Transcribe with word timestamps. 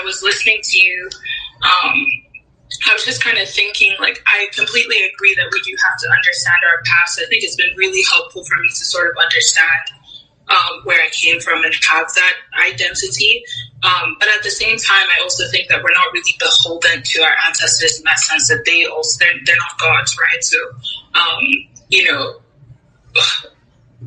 I 0.00 0.04
was 0.04 0.22
listening 0.22 0.60
to 0.62 0.76
you, 0.78 1.08
um, 1.62 2.06
I 2.88 2.92
was 2.94 3.04
just 3.04 3.22
kind 3.22 3.38
of 3.38 3.48
thinking, 3.48 3.94
like, 3.98 4.22
I 4.26 4.48
completely 4.54 4.96
agree 5.04 5.34
that 5.34 5.50
we 5.52 5.60
do 5.62 5.76
have 5.84 5.98
to 5.98 6.08
understand 6.08 6.56
our 6.72 6.82
past. 6.84 7.20
I 7.20 7.26
think 7.28 7.42
it's 7.42 7.56
been 7.56 7.74
really 7.76 8.02
helpful 8.08 8.44
for 8.44 8.56
me 8.62 8.68
to 8.68 8.84
sort 8.84 9.10
of 9.10 9.16
understand 9.22 9.84
um, 10.48 10.80
where 10.84 11.00
I 11.00 11.08
came 11.10 11.40
from 11.40 11.62
and 11.64 11.74
have 11.74 12.06
that 12.14 12.34
identity. 12.70 13.44
Um, 13.82 14.16
but 14.18 14.28
at 14.36 14.42
the 14.42 14.50
same 14.50 14.76
time, 14.78 15.06
I 15.18 15.22
also 15.22 15.48
think 15.48 15.68
that 15.68 15.82
we're 15.82 15.92
not 15.92 16.12
really 16.12 16.34
beholden 16.38 17.02
to 17.02 17.22
our 17.22 17.34
ancestors 17.46 17.98
in 17.98 18.04
that 18.04 18.18
sense 18.18 18.48
that 18.48 18.64
they 18.64 18.86
also 18.86 19.24
they're, 19.24 19.34
they're 19.44 19.56
not 19.56 19.78
gods, 19.78 20.16
right? 20.18 20.42
So, 20.42 20.58
um, 21.14 21.44
you 21.88 22.04
know, 22.04 22.40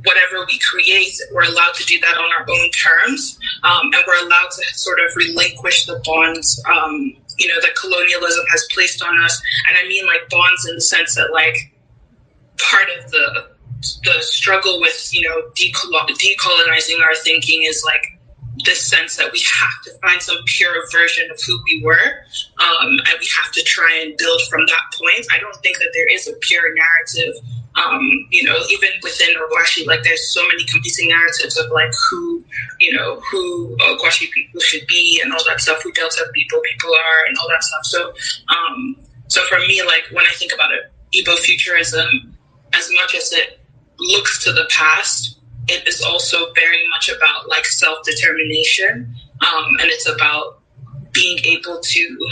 whatever 0.01 0.45
we 0.47 0.59
create, 0.59 1.13
we're 1.31 1.43
allowed 1.43 1.73
to 1.75 1.85
do 1.85 1.99
that 1.99 2.17
on 2.17 2.31
our 2.31 2.45
own 2.49 2.69
terms, 2.71 3.39
um, 3.63 3.89
and 3.93 4.03
we're 4.07 4.25
allowed 4.25 4.49
to 4.51 4.63
sort 4.73 4.99
of 4.99 5.15
relinquish 5.15 5.85
the 5.85 6.01
bonds, 6.03 6.61
um, 6.67 7.15
you 7.37 7.47
know, 7.47 7.61
that 7.61 7.75
colonialism 7.79 8.43
has 8.51 8.67
placed 8.73 9.03
on 9.03 9.23
us. 9.23 9.41
And 9.67 9.77
I 9.77 9.87
mean 9.87 10.05
like 10.05 10.29
bonds 10.29 10.67
in 10.67 10.75
the 10.75 10.81
sense 10.81 11.15
that 11.15 11.31
like 11.31 11.73
part 12.59 12.87
of 12.99 13.11
the 13.11 13.53
the 14.03 14.21
struggle 14.21 14.79
with 14.79 15.09
you 15.13 15.27
know 15.27 15.41
decolonizing 15.55 17.01
our 17.01 17.15
thinking 17.15 17.63
is 17.63 17.83
like 17.85 18.05
this 18.65 18.87
sense 18.87 19.17
that 19.17 19.31
we 19.31 19.39
have 19.39 19.81
to 19.83 19.91
find 19.99 20.21
some 20.21 20.37
pure 20.45 20.73
version 20.91 21.29
of 21.31 21.39
who 21.41 21.59
we 21.65 21.81
were, 21.83 22.23
um, 22.59 22.87
and 22.87 23.19
we 23.19 23.27
have 23.35 23.51
to 23.51 23.63
try 23.63 23.99
and 24.01 24.15
build 24.17 24.41
from 24.49 24.61
that 24.67 24.97
point. 24.97 25.25
I 25.31 25.39
don't 25.39 25.55
think 25.57 25.77
that 25.79 25.89
there 25.93 26.13
is 26.13 26.27
a 26.27 26.33
pure 26.33 26.73
narrative. 26.73 27.35
Um, 27.75 28.27
you 28.29 28.43
know, 28.43 28.55
even 28.69 28.89
within 29.01 29.35
Ogwuashi, 29.35 29.87
like 29.87 30.03
there's 30.03 30.31
so 30.31 30.47
many 30.47 30.63
competing 30.65 31.09
narratives 31.09 31.57
of 31.57 31.71
like 31.71 31.91
who, 32.09 32.43
you 32.79 32.93
know, 32.93 33.19
who 33.31 33.75
Ogwuashi 33.77 34.29
people 34.31 34.61
should 34.61 34.85
be 34.87 35.19
and 35.23 35.33
all 35.33 35.43
that 35.47 35.59
stuff, 35.59 35.81
who 35.81 35.91
Delta 35.93 36.25
people 36.33 36.59
people 36.61 36.91
are 36.91 37.25
and 37.27 37.35
all 37.41 37.49
that 37.49 37.63
stuff. 37.63 37.85
So, 37.85 38.13
um, 38.55 38.95
so 39.27 39.41
for 39.45 39.57
me, 39.59 39.81
like 39.83 40.03
when 40.11 40.25
I 40.25 40.33
think 40.33 40.53
about 40.53 40.71
it, 40.71 40.91
Igbo 41.15 41.35
futurism, 41.39 42.37
as 42.73 42.89
much 42.93 43.15
as 43.15 43.33
it 43.33 43.59
looks 43.99 44.43
to 44.43 44.51
the 44.51 44.67
past, 44.69 45.39
it 45.67 45.87
is 45.87 46.01
also 46.01 46.51
very 46.53 46.87
much 46.89 47.09
about 47.09 47.47
like 47.47 47.65
self 47.65 48.03
determination, 48.03 49.15
um, 49.41 49.65
and 49.81 49.89
it's 49.89 50.07
about 50.07 50.59
being 51.11 51.39
able 51.45 51.79
to 51.79 52.29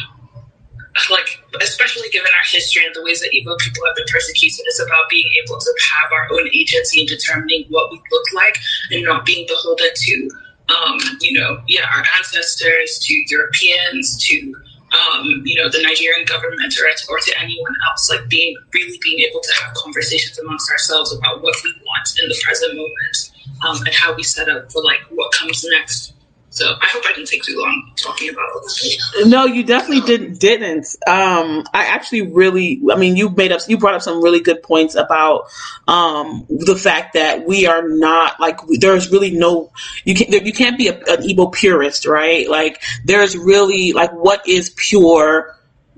like 1.09 1.39
especially 1.61 2.09
given 2.09 2.27
our 2.27 2.45
history 2.51 2.85
and 2.85 2.93
the 2.93 3.03
ways 3.03 3.21
that 3.21 3.31
Igbo 3.31 3.57
people 3.59 3.85
have 3.85 3.95
been 3.95 4.05
persecuted, 4.11 4.59
it's 4.65 4.81
about 4.81 5.09
being 5.09 5.29
able 5.43 5.57
to 5.57 5.71
have 5.93 6.11
our 6.11 6.27
own 6.37 6.47
agency 6.53 7.01
in 7.01 7.07
determining 7.07 7.65
what 7.69 7.91
we 7.91 8.01
look 8.11 8.25
like 8.33 8.57
and 8.91 9.03
not 9.03 9.25
being 9.25 9.47
beholden 9.47 9.87
to 9.95 10.29
um, 10.69 10.99
you 11.19 11.37
know, 11.37 11.61
yeah, 11.67 11.85
our 11.93 12.03
ancestors, 12.17 12.99
to 12.99 13.23
Europeans, 13.27 14.17
to 14.27 14.55
um, 14.91 15.41
you 15.45 15.55
know, 15.55 15.69
the 15.69 15.81
Nigerian 15.81 16.25
government 16.25 16.73
or, 16.79 17.15
or 17.15 17.19
to 17.19 17.39
anyone 17.39 17.73
else, 17.89 18.09
like 18.09 18.27
being 18.27 18.55
really 18.73 18.99
being 19.01 19.19
able 19.19 19.39
to 19.39 19.53
have 19.61 19.73
conversations 19.75 20.37
amongst 20.39 20.69
ourselves 20.69 21.15
about 21.15 21.41
what 21.41 21.55
we 21.63 21.73
want 21.85 22.19
in 22.21 22.27
the 22.27 22.35
present 22.43 22.75
moment 22.75 23.31
um, 23.65 23.77
and 23.85 23.95
how 23.95 24.13
we 24.13 24.23
set 24.23 24.49
up 24.49 24.71
for 24.71 24.83
like 24.83 24.99
what 25.11 25.31
comes 25.33 25.65
next. 25.71 26.13
So 26.51 26.65
I 26.65 26.85
hope 26.91 27.03
I 27.07 27.13
didn't 27.13 27.29
take 27.29 27.43
too 27.43 27.57
long 27.57 27.93
talking 27.95 28.29
about 28.29 28.61
this. 28.63 29.25
No, 29.25 29.45
you 29.45 29.63
definitely 29.63 30.01
didn't. 30.01 30.37
Didn't. 30.37 30.85
Um, 31.07 31.63
I 31.73 31.85
actually 31.85 32.23
really. 32.23 32.81
I 32.91 32.97
mean, 32.97 33.15
you 33.15 33.29
made 33.29 33.53
up. 33.53 33.61
You 33.69 33.77
brought 33.77 33.93
up 33.93 34.01
some 34.01 34.21
really 34.21 34.41
good 34.41 34.61
points 34.61 34.95
about 34.95 35.45
um, 35.87 36.45
the 36.49 36.75
fact 36.75 37.13
that 37.13 37.47
we 37.47 37.67
are 37.67 37.87
not 37.87 38.37
like 38.41 38.59
there's 38.67 39.09
really 39.13 39.31
no. 39.31 39.71
You 40.03 40.13
can't. 40.13 40.45
You 40.45 40.51
can't 40.51 40.77
be 40.77 40.89
a, 40.89 40.97
an 40.97 41.23
Igbo 41.23 41.53
purist, 41.53 42.05
right? 42.05 42.49
Like 42.49 42.83
there's 43.05 43.37
really 43.37 43.93
like 43.93 44.11
what 44.11 44.45
is 44.45 44.71
pure 44.71 45.55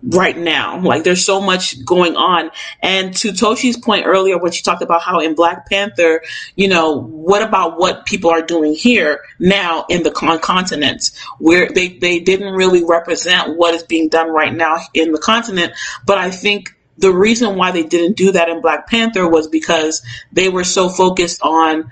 right 0.09 0.37
now. 0.37 0.79
Like 0.79 1.03
there's 1.03 1.25
so 1.25 1.39
much 1.39 1.83
going 1.85 2.15
on. 2.15 2.51
And 2.81 3.15
to 3.17 3.29
Tochi's 3.29 3.77
point 3.77 4.05
earlier, 4.05 4.37
when 4.37 4.51
she 4.51 4.61
talked 4.61 4.81
about 4.81 5.01
how 5.01 5.19
in 5.19 5.35
Black 5.35 5.69
Panther, 5.69 6.21
you 6.55 6.67
know, 6.67 7.01
what 7.01 7.41
about 7.41 7.77
what 7.77 8.05
people 8.05 8.29
are 8.29 8.41
doing 8.41 8.73
here 8.73 9.21
now 9.39 9.85
in 9.89 10.03
the 10.03 10.11
con- 10.11 10.39
continent 10.39 11.11
where 11.39 11.69
they, 11.69 11.89
they 11.89 12.19
didn't 12.19 12.53
really 12.53 12.83
represent 12.83 13.57
what 13.57 13.73
is 13.73 13.83
being 13.83 14.09
done 14.09 14.29
right 14.29 14.53
now 14.53 14.77
in 14.93 15.11
the 15.11 15.19
continent. 15.19 15.73
But 16.05 16.17
I 16.17 16.31
think 16.31 16.75
the 16.97 17.11
reason 17.11 17.55
why 17.55 17.71
they 17.71 17.83
didn't 17.83 18.17
do 18.17 18.33
that 18.33 18.49
in 18.49 18.61
Black 18.61 18.87
Panther 18.87 19.27
was 19.27 19.47
because 19.47 20.03
they 20.31 20.49
were 20.49 20.63
so 20.63 20.89
focused 20.89 21.41
on 21.41 21.91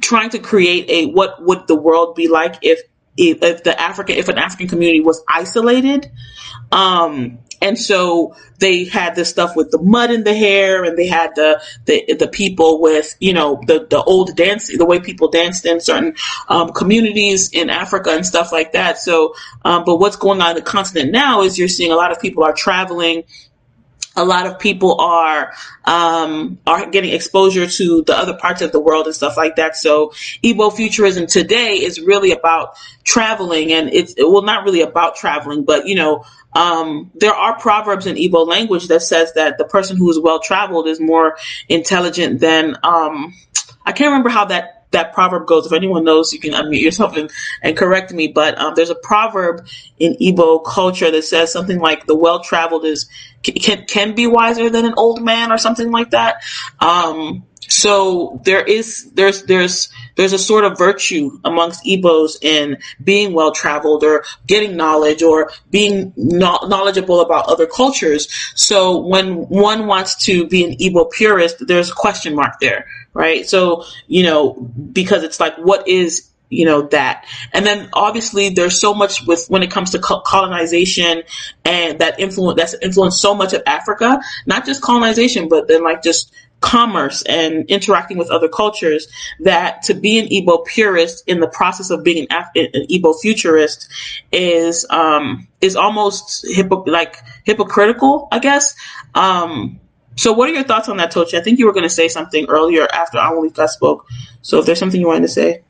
trying 0.00 0.30
to 0.30 0.38
create 0.38 0.90
a 0.90 1.06
what 1.06 1.42
would 1.42 1.66
the 1.66 1.74
world 1.74 2.14
be 2.14 2.28
like 2.28 2.56
if 2.62 2.80
if 3.16 3.62
the 3.64 3.80
African 3.80 4.16
if 4.16 4.28
an 4.28 4.38
African 4.38 4.68
community 4.68 5.00
was 5.00 5.22
isolated 5.28 6.10
um, 6.72 7.38
and 7.62 7.78
so 7.78 8.34
they 8.58 8.84
had 8.84 9.14
this 9.14 9.28
stuff 9.28 9.54
with 9.54 9.70
the 9.70 9.78
mud 9.80 10.10
in 10.10 10.24
the 10.24 10.34
hair, 10.34 10.82
and 10.84 10.96
they 10.96 11.06
had 11.06 11.34
the 11.34 11.62
the, 11.84 12.14
the 12.14 12.28
people 12.28 12.80
with 12.80 13.16
you 13.20 13.34
know 13.34 13.60
the 13.66 13.86
the 13.88 14.02
old 14.02 14.34
dance, 14.34 14.74
the 14.74 14.86
way 14.86 15.00
people 15.00 15.30
danced 15.30 15.66
in 15.66 15.80
certain 15.80 16.14
um, 16.48 16.70
communities 16.70 17.50
in 17.52 17.68
Africa 17.68 18.10
and 18.10 18.24
stuff 18.24 18.50
like 18.52 18.72
that. 18.72 18.98
So, 18.98 19.34
um, 19.64 19.84
but 19.84 19.96
what's 19.96 20.16
going 20.16 20.40
on 20.40 20.50
in 20.50 20.56
the 20.56 20.62
continent 20.62 21.12
now 21.12 21.42
is 21.42 21.58
you're 21.58 21.68
seeing 21.68 21.92
a 21.92 21.96
lot 21.96 22.12
of 22.12 22.20
people 22.20 22.44
are 22.44 22.54
traveling 22.54 23.24
a 24.16 24.24
lot 24.24 24.46
of 24.46 24.58
people 24.58 25.00
are 25.00 25.52
um, 25.84 26.58
are 26.66 26.90
getting 26.90 27.12
exposure 27.12 27.66
to 27.66 28.02
the 28.02 28.16
other 28.16 28.34
parts 28.34 28.60
of 28.60 28.72
the 28.72 28.80
world 28.80 29.06
and 29.06 29.14
stuff 29.14 29.36
like 29.36 29.56
that. 29.56 29.76
So 29.76 30.10
Igbo 30.42 30.74
futurism 30.74 31.26
today 31.26 31.74
is 31.74 32.00
really 32.00 32.32
about 32.32 32.76
traveling, 33.04 33.72
and 33.72 33.92
it's 33.92 34.14
well 34.18 34.42
not 34.42 34.64
really 34.64 34.82
about 34.82 35.16
traveling, 35.16 35.64
but 35.64 35.86
you 35.86 35.94
know 35.94 36.24
um, 36.52 37.10
there 37.14 37.34
are 37.34 37.58
proverbs 37.58 38.06
in 38.06 38.16
Igbo 38.16 38.46
language 38.46 38.88
that 38.88 39.02
says 39.02 39.32
that 39.34 39.58
the 39.58 39.64
person 39.64 39.96
who 39.96 40.10
is 40.10 40.18
well 40.18 40.40
traveled 40.40 40.88
is 40.88 41.00
more 41.00 41.36
intelligent 41.68 42.40
than 42.40 42.76
um, 42.82 43.34
I 43.84 43.92
can't 43.92 44.08
remember 44.10 44.30
how 44.30 44.46
that 44.46 44.80
that 44.90 45.12
proverb 45.12 45.46
goes. 45.46 45.66
If 45.66 45.72
anyone 45.72 46.04
knows, 46.04 46.32
you 46.32 46.40
can 46.40 46.52
unmute 46.52 46.80
yourself 46.80 47.16
and, 47.16 47.30
and 47.62 47.76
correct 47.76 48.12
me. 48.12 48.28
But 48.28 48.58
um, 48.58 48.74
there's 48.74 48.90
a 48.90 48.94
proverb 48.96 49.66
in 49.98 50.14
Igbo 50.14 50.64
culture 50.64 51.10
that 51.10 51.22
says 51.22 51.52
something 51.52 51.78
like 51.78 52.06
the 52.06 52.16
well 52.16 52.40
traveled 52.40 52.84
is 52.84 53.08
can 53.42 53.84
can 53.86 54.14
be 54.14 54.26
wiser 54.26 54.68
than 54.68 54.84
an 54.84 54.94
old 54.96 55.22
man 55.22 55.52
or 55.52 55.58
something 55.58 55.90
like 55.90 56.10
that. 56.10 56.42
Um, 56.80 57.44
so 57.70 58.40
there 58.44 58.62
is 58.62 59.10
there's 59.12 59.44
there's 59.44 59.88
there's 60.16 60.32
a 60.32 60.38
sort 60.38 60.64
of 60.64 60.76
virtue 60.76 61.38
amongst 61.44 61.84
Igbos 61.84 62.42
in 62.42 62.78
being 63.02 63.32
well 63.32 63.52
traveled 63.52 64.02
or 64.02 64.24
getting 64.46 64.76
knowledge 64.76 65.22
or 65.22 65.52
being 65.70 66.12
knowledgeable 66.16 67.20
about 67.20 67.46
other 67.46 67.66
cultures. 67.66 68.28
So 68.56 68.98
when 68.98 69.48
one 69.48 69.86
wants 69.86 70.16
to 70.26 70.46
be 70.48 70.64
an 70.64 70.76
Igbo 70.78 71.12
purist, 71.12 71.64
there's 71.66 71.90
a 71.90 71.94
question 71.94 72.34
mark 72.34 72.58
there, 72.60 72.86
right? 73.14 73.48
So 73.48 73.84
you 74.08 74.24
know 74.24 74.54
because 74.54 75.22
it's 75.22 75.38
like 75.38 75.56
what 75.56 75.86
is 75.86 76.28
you 76.50 76.64
know 76.64 76.82
that 76.88 77.24
and 77.52 77.64
then 77.64 77.88
obviously 77.92 78.48
there's 78.48 78.80
so 78.80 78.92
much 78.92 79.24
with 79.24 79.46
when 79.48 79.62
it 79.62 79.70
comes 79.70 79.90
to 79.90 80.00
colonization 80.00 81.22
and 81.64 82.00
that 82.00 82.18
influence 82.18 82.58
that's 82.58 82.74
influenced 82.82 83.20
so 83.20 83.36
much 83.36 83.52
of 83.52 83.62
africa 83.66 84.20
not 84.46 84.66
just 84.66 84.82
colonization 84.82 85.48
but 85.48 85.68
then 85.68 85.84
like 85.84 86.02
just 86.02 86.32
commerce 86.60 87.22
and 87.22 87.64
interacting 87.70 88.18
with 88.18 88.30
other 88.30 88.48
cultures 88.48 89.08
that 89.40 89.82
to 89.82 89.94
be 89.94 90.18
an 90.18 90.26
Igbo 90.28 90.64
purist 90.66 91.24
in 91.26 91.40
the 91.40 91.48
process 91.48 91.90
of 91.90 92.04
being 92.04 92.26
an, 92.30 92.36
Af- 92.36 92.50
an 92.54 92.86
Igbo 92.90 93.18
futurist 93.20 93.88
is 94.30 94.86
um, 94.90 95.48
is 95.60 95.76
almost 95.76 96.46
hypo- 96.54 96.84
like 96.84 97.16
hypocritical, 97.44 98.28
I 98.30 98.38
guess. 98.38 98.74
Um, 99.14 99.80
so, 100.16 100.32
what 100.32 100.50
are 100.50 100.52
your 100.52 100.64
thoughts 100.64 100.88
on 100.88 100.98
that, 100.98 101.12
Tochi? 101.12 101.34
I 101.34 101.42
think 101.42 101.58
you 101.58 101.66
were 101.66 101.72
going 101.72 101.84
to 101.84 101.88
say 101.88 102.08
something 102.08 102.46
earlier 102.48 102.86
after 102.92 103.18
Anwulika 103.18 103.68
spoke. 103.68 104.06
So, 104.42 104.60
if 104.60 104.66
there's 104.66 104.78
something 104.78 105.00
you 105.00 105.06
wanted 105.06 105.22
to 105.22 105.28
say. 105.28 105.62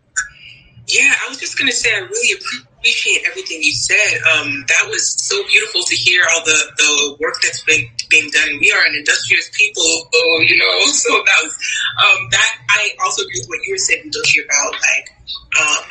Yeah, 0.88 1.12
I 1.24 1.28
was 1.28 1.38
just 1.38 1.56
going 1.56 1.70
to 1.70 1.76
say 1.76 1.94
I 1.94 2.00
really 2.00 2.32
appreciate 2.32 2.66
appreciate 2.80 3.22
everything 3.28 3.62
you 3.62 3.72
said. 3.72 4.20
Um, 4.34 4.64
that 4.68 4.86
was 4.88 5.14
so 5.22 5.36
beautiful 5.46 5.82
to 5.82 5.94
hear 5.94 6.24
all 6.34 6.44
the, 6.44 6.72
the 6.76 7.16
work 7.20 7.34
that's 7.42 7.62
been 7.62 7.86
being 8.10 8.28
done. 8.30 8.58
We 8.60 8.72
are 8.72 8.84
an 8.84 8.94
industrious 8.94 9.50
people, 9.54 9.82
so, 10.12 10.40
you 10.40 10.58
know, 10.58 10.86
so 10.92 11.10
that 11.14 11.38
was, 11.42 11.54
um, 12.02 12.28
that, 12.30 12.58
I 12.68 12.90
also 13.02 13.22
agree 13.22 13.40
with 13.40 13.48
what 13.48 13.58
you 13.66 13.74
were 13.74 13.78
saying, 13.78 14.10
Doshi, 14.10 14.44
about 14.44 14.72
like, 14.72 15.06
um, 15.58 15.84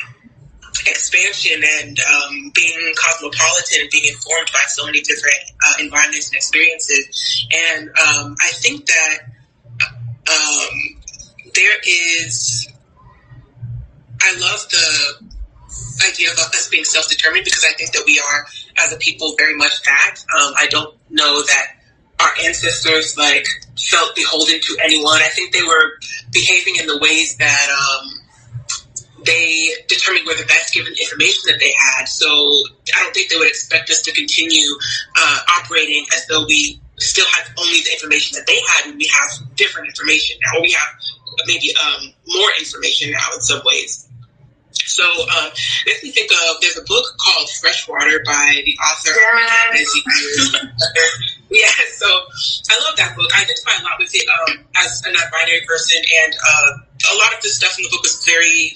expansion 0.86 1.62
and 1.80 1.98
um, 2.00 2.52
being 2.54 2.92
cosmopolitan 2.96 3.82
and 3.82 3.90
being 3.90 4.12
informed 4.12 4.50
by 4.52 4.60
so 4.68 4.86
many 4.86 5.00
different 5.00 5.36
uh, 5.66 5.74
environments 5.80 6.28
and 6.28 6.36
experiences. 6.36 7.46
And 7.52 7.88
um, 7.88 8.36
I 8.40 8.50
think 8.54 8.86
that 8.86 9.18
um, 10.30 10.78
there 11.54 11.76
is, 11.86 12.68
I 14.22 14.38
love 14.38 14.66
the 14.70 15.30
idea 16.08 16.30
of 16.30 16.38
us 16.38 16.68
being 16.68 16.84
self-determined 16.84 17.44
because 17.44 17.64
I 17.68 17.74
think 17.74 17.92
that 17.92 18.04
we 18.06 18.18
are, 18.18 18.46
as 18.84 18.92
a 18.92 18.96
people, 18.96 19.34
very 19.36 19.56
much 19.56 19.82
that. 19.82 20.16
Um, 20.34 20.54
I 20.56 20.66
don't 20.68 20.96
know 21.10 21.42
that 21.42 21.79
our 22.20 22.30
ancestors 22.44 23.16
like 23.16 23.46
felt 23.78 24.14
beholden 24.14 24.60
to 24.60 24.78
anyone. 24.82 25.20
I 25.22 25.28
think 25.28 25.52
they 25.52 25.62
were 25.62 25.98
behaving 26.32 26.76
in 26.76 26.86
the 26.86 26.98
ways 26.98 27.36
that 27.36 27.68
um, 27.70 28.20
they 29.24 29.70
determined 29.88 30.26
were 30.26 30.34
the 30.34 30.46
best 30.46 30.74
given 30.74 30.92
the 30.92 31.00
information 31.00 31.42
that 31.46 31.58
they 31.60 31.72
had. 31.78 32.06
So 32.06 32.26
I 32.94 33.02
don't 33.02 33.14
think 33.14 33.30
they 33.30 33.38
would 33.38 33.48
expect 33.48 33.90
us 33.90 34.00
to 34.02 34.12
continue 34.12 34.68
uh, 35.16 35.40
operating 35.58 36.04
as 36.14 36.26
though 36.26 36.44
we 36.46 36.80
still 36.98 37.26
had 37.32 37.46
only 37.58 37.80
the 37.80 37.92
information 37.92 38.36
that 38.38 38.46
they 38.46 38.58
had 38.68 38.90
and 38.90 38.98
we 38.98 39.06
have 39.06 39.56
different 39.56 39.88
information 39.88 40.38
now, 40.44 40.58
or 40.58 40.62
we 40.62 40.72
have 40.72 40.88
maybe 41.46 41.72
um, 41.76 42.12
more 42.28 42.50
information 42.58 43.10
now 43.10 43.26
in 43.34 43.40
some 43.40 43.62
ways. 43.64 44.06
So 44.72 45.04
um, 45.04 45.50
makes 45.86 46.02
me 46.02 46.10
think 46.10 46.30
of 46.32 46.60
there's 46.60 46.76
a 46.76 46.84
book 46.84 47.04
called 47.18 47.48
Freshwater 47.60 48.22
by 48.24 48.60
the 48.64 48.76
author. 48.78 49.10
yeah, 51.50 51.70
so 51.96 52.06
I 52.06 52.78
love 52.86 52.96
that 52.96 53.14
book. 53.16 53.30
I 53.34 53.42
identify 53.42 53.74
a 53.80 53.82
lot 53.82 53.98
with 53.98 54.14
it 54.14 54.26
um, 54.28 54.64
as 54.76 55.02
a 55.06 55.12
non-binary 55.12 55.62
person, 55.66 55.98
and 56.24 56.32
uh, 56.34 56.70
a 57.12 57.14
lot 57.18 57.34
of 57.34 57.42
the 57.42 57.48
stuff 57.48 57.76
in 57.78 57.84
the 57.84 57.90
book 57.90 58.02
was 58.02 58.22
very 58.24 58.72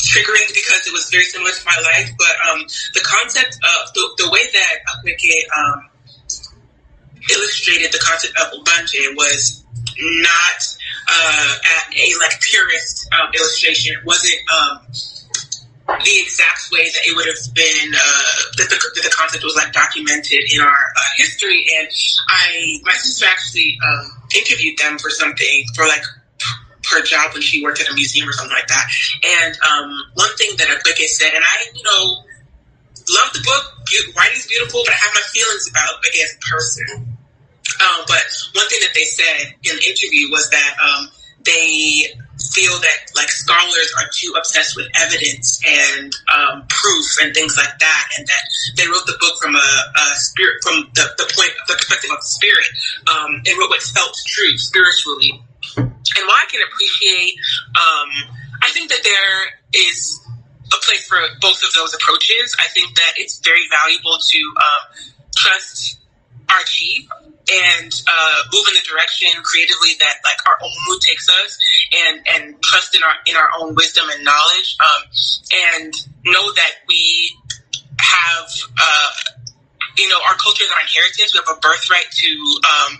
triggering 0.00 0.48
because 0.48 0.86
it 0.86 0.92
was 0.92 1.08
very 1.10 1.24
similar 1.24 1.50
to 1.50 1.64
my 1.64 1.76
life. 1.84 2.10
But 2.18 2.34
um, 2.48 2.64
the 2.94 3.04
concept 3.04 3.60
of 3.60 3.92
the, 3.94 4.24
the 4.24 4.30
way 4.30 4.44
that 4.52 4.74
Akwaeke 4.88 5.36
um, 5.52 5.88
illustrated 7.30 7.92
the 7.92 8.00
concept 8.02 8.34
of 8.40 8.52
Ogbanje 8.52 9.14
was 9.16 9.64
not 10.00 10.58
uh, 11.08 11.54
a 11.96 12.18
like 12.18 12.40
purist 12.40 13.08
um, 13.12 13.28
illustration. 13.34 13.96
It 13.96 14.04
wasn't 14.04 14.40
um, 14.50 14.78
the 16.00 16.16
exact 16.20 16.70
way 16.72 16.88
that 16.88 17.02
it 17.04 17.14
would 17.16 17.26
have 17.26 17.42
been 17.54 17.94
uh, 17.94 18.32
that, 18.56 18.68
the, 18.70 18.76
that 18.76 19.04
the 19.04 19.14
concept 19.14 19.44
was 19.44 19.56
like 19.56 19.72
documented 19.72 20.40
in 20.52 20.60
our 20.60 20.68
uh, 20.96 21.10
history. 21.16 21.66
And 21.78 21.88
I, 22.28 22.80
my 22.82 22.92
sister 22.92 23.26
actually 23.28 23.78
um, 23.84 24.22
interviewed 24.34 24.78
them 24.78 24.98
for 24.98 25.10
something 25.10 25.64
for 25.74 25.86
like 25.86 26.02
her 26.90 27.02
job 27.02 27.32
when 27.32 27.42
she 27.42 27.62
worked 27.62 27.80
at 27.80 27.88
a 27.88 27.94
museum 27.94 28.28
or 28.28 28.32
something 28.32 28.54
like 28.54 28.68
that. 28.68 28.86
And 29.22 29.54
um, 29.62 29.90
one 30.14 30.34
thing 30.36 30.56
that 30.58 30.68
Akwaeke 30.68 31.06
said, 31.06 31.32
and 31.34 31.44
I, 31.44 31.56
you 31.74 31.82
know, 31.84 32.24
love 33.10 33.32
the 33.32 33.42
book. 33.44 33.64
Writing's 34.16 34.46
beautiful, 34.46 34.80
but 34.84 34.94
I 34.94 34.96
have 34.96 35.14
my 35.14 35.26
feelings 35.32 35.68
about 35.68 36.00
Akwaeke 36.00 36.22
as 36.24 36.32
a 36.34 36.40
person. 36.48 37.16
Um, 37.80 38.04
but 38.06 38.24
one 38.54 38.68
thing 38.68 38.80
that 38.80 38.94
they 38.94 39.04
said 39.04 39.54
in 39.62 39.76
the 39.76 39.84
interview 39.84 40.30
was 40.30 40.48
that 40.50 40.76
um, 40.82 41.08
they 41.44 42.14
feel 42.50 42.78
that 42.80 42.98
like 43.14 43.28
scholars 43.28 43.94
are 43.98 44.08
too 44.12 44.34
obsessed 44.36 44.76
with 44.76 44.88
evidence 44.98 45.62
and 45.66 46.12
um, 46.34 46.64
proof 46.68 47.06
and 47.22 47.34
things 47.34 47.56
like 47.56 47.78
that, 47.78 48.08
and 48.18 48.26
that 48.26 48.44
they 48.76 48.86
wrote 48.86 49.06
the 49.06 49.16
book 49.20 49.38
from 49.40 49.54
a, 49.54 49.58
a 49.58 50.14
spirit, 50.14 50.56
from 50.62 50.90
the, 50.94 51.06
the 51.18 51.30
point, 51.36 51.52
the 51.68 51.74
perspective 51.74 52.10
of 52.10 52.22
spirit, 52.22 52.68
um, 53.08 53.42
and 53.46 53.58
wrote 53.58 53.70
what 53.70 53.82
felt 53.82 54.16
true 54.26 54.56
spiritually 54.58 55.42
and 55.76 56.26
while 56.26 56.36
I 56.36 56.46
can 56.50 56.60
appreciate, 56.66 57.34
um, 57.76 58.10
I 58.62 58.70
think 58.72 58.90
that 58.90 59.00
there 59.02 59.88
is 59.88 60.20
a 60.72 60.76
place 60.84 61.06
for 61.06 61.18
both 61.40 61.62
of 61.62 61.72
those 61.74 61.94
approaches. 61.94 62.56
I 62.58 62.68
think 62.68 62.94
that 62.96 63.12
it's 63.16 63.38
very 63.38 63.66
valuable 63.68 64.18
to 64.18 64.38
um, 64.60 65.12
trust 65.36 65.98
our 66.48 66.60
chief 66.64 67.08
and 67.50 67.90
uh, 68.06 68.36
move 68.52 68.64
in 68.68 68.74
the 68.74 68.86
direction 68.86 69.28
creatively 69.42 69.98
that 69.98 70.22
like 70.22 70.38
our 70.46 70.56
own 70.62 70.76
mood 70.88 71.00
takes 71.00 71.28
us, 71.28 71.58
and 71.92 72.26
and 72.28 72.62
trust 72.62 72.94
in 72.94 73.02
our 73.02 73.14
in 73.26 73.36
our 73.36 73.48
own 73.58 73.74
wisdom 73.74 74.06
and 74.14 74.24
knowledge, 74.24 74.76
um, 74.80 75.02
and 75.74 75.92
know 76.24 76.52
that 76.52 76.82
we 76.88 77.36
have. 77.98 78.48
Uh, 78.78 79.10
you 79.98 80.08
know, 80.08 80.16
our 80.26 80.34
culture 80.40 80.64
is 80.64 80.72
our 80.72 80.80
inheritance. 80.80 81.34
We 81.34 81.40
have 81.44 81.52
a 81.52 81.60
birthright 81.60 82.08
to 82.08 82.30
um, 82.64 82.96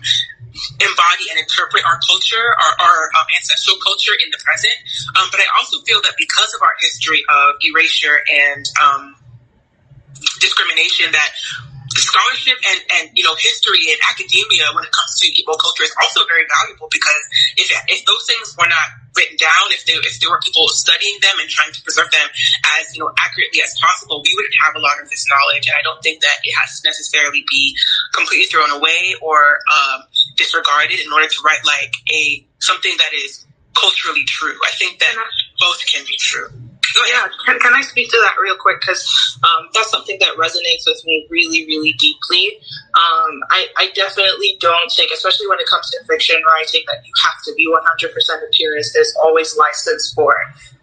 embody 0.80 1.32
and 1.32 1.40
interpret 1.40 1.84
our 1.84 1.98
culture, 2.04 2.52
our, 2.52 2.72
our 2.84 2.98
um, 3.16 3.26
ancestral 3.36 3.76
culture 3.80 4.12
in 4.12 4.28
the 4.30 4.38
present. 4.44 4.76
Um, 5.16 5.28
but 5.32 5.40
I 5.40 5.48
also 5.56 5.80
feel 5.88 6.00
that 6.02 6.14
because 6.18 6.52
of 6.54 6.60
our 6.60 6.74
history 6.80 7.24
of 7.28 7.56
erasure 7.64 8.20
and 8.28 8.64
um, 8.76 9.16
discrimination, 10.40 11.12
that 11.12 11.30
scholarship 12.00 12.56
and, 12.62 12.80
and 12.98 13.04
you 13.18 13.24
know 13.24 13.34
history 13.36 13.92
and 13.92 13.98
academia 14.08 14.70
when 14.72 14.84
it 14.84 14.92
comes 14.92 15.18
to 15.20 15.28
Igbo 15.28 15.58
culture 15.58 15.84
is 15.84 15.94
also 16.00 16.24
very 16.26 16.46
valuable 16.48 16.88
because 16.90 17.22
if, 17.56 17.68
if 17.88 18.04
those 18.06 18.24
things 18.24 18.56
were 18.56 18.68
not 18.68 19.02
written 19.16 19.36
down, 19.36 19.68
if 19.76 19.84
there 19.84 20.00
if 20.00 20.20
there 20.20 20.30
were 20.30 20.40
people 20.40 20.68
studying 20.68 21.18
them 21.20 21.36
and 21.40 21.48
trying 21.48 21.72
to 21.72 21.82
preserve 21.82 22.10
them 22.10 22.28
as 22.80 22.94
you 22.96 23.00
know 23.00 23.10
accurately 23.18 23.60
as 23.60 23.74
possible, 23.78 24.22
we 24.24 24.32
wouldn't 24.36 24.56
have 24.60 24.74
a 24.76 24.82
lot 24.82 25.00
of 25.00 25.08
this 25.10 25.26
knowledge. 25.28 25.66
And 25.68 25.76
I 25.76 25.82
don't 25.82 26.00
think 26.02 26.22
that 26.22 26.40
it 26.44 26.52
has 26.56 26.80
to 26.80 26.88
necessarily 26.88 27.44
be 27.48 27.76
completely 28.14 28.46
thrown 28.46 28.70
away 28.72 29.14
or 29.20 29.60
um, 29.68 30.02
disregarded 30.36 31.00
in 31.00 31.12
order 31.12 31.28
to 31.28 31.38
write 31.44 31.64
like 31.64 31.92
a 32.12 32.44
something 32.58 32.92
that 32.98 33.12
is 33.12 33.44
culturally 33.74 34.24
true. 34.24 34.54
I 34.64 34.70
think 34.78 34.98
that 34.98 35.14
both 35.58 35.78
can 35.86 36.04
be 36.06 36.16
true. 36.18 36.48
Yeah, 37.08 37.28
can, 37.46 37.58
can 37.58 37.72
I 37.72 37.80
speak 37.80 38.10
to 38.10 38.18
that 38.22 38.34
real 38.40 38.56
quick? 38.56 38.80
Because 38.80 39.38
um, 39.42 39.68
that's 39.72 39.90
something 39.90 40.18
that 40.20 40.36
resonates 40.36 40.84
with 40.86 41.00
me 41.06 41.26
really, 41.30 41.64
really 41.66 41.94
deeply. 41.94 42.58
Um, 42.94 43.40
I, 43.48 43.66
I, 43.78 43.90
definitely 43.94 44.58
don't 44.60 44.92
think, 44.92 45.10
especially 45.10 45.46
when 45.48 45.58
it 45.58 45.66
comes 45.66 45.88
to 45.90 46.04
fiction 46.04 46.36
writing, 46.46 46.82
that 46.88 47.00
you 47.06 47.12
have 47.22 47.42
to 47.44 47.54
be 47.54 47.66
100% 47.66 48.12
a 48.12 48.50
purist. 48.52 48.92
There's 48.92 49.14
always 49.24 49.56
license 49.56 50.12
for, 50.14 50.36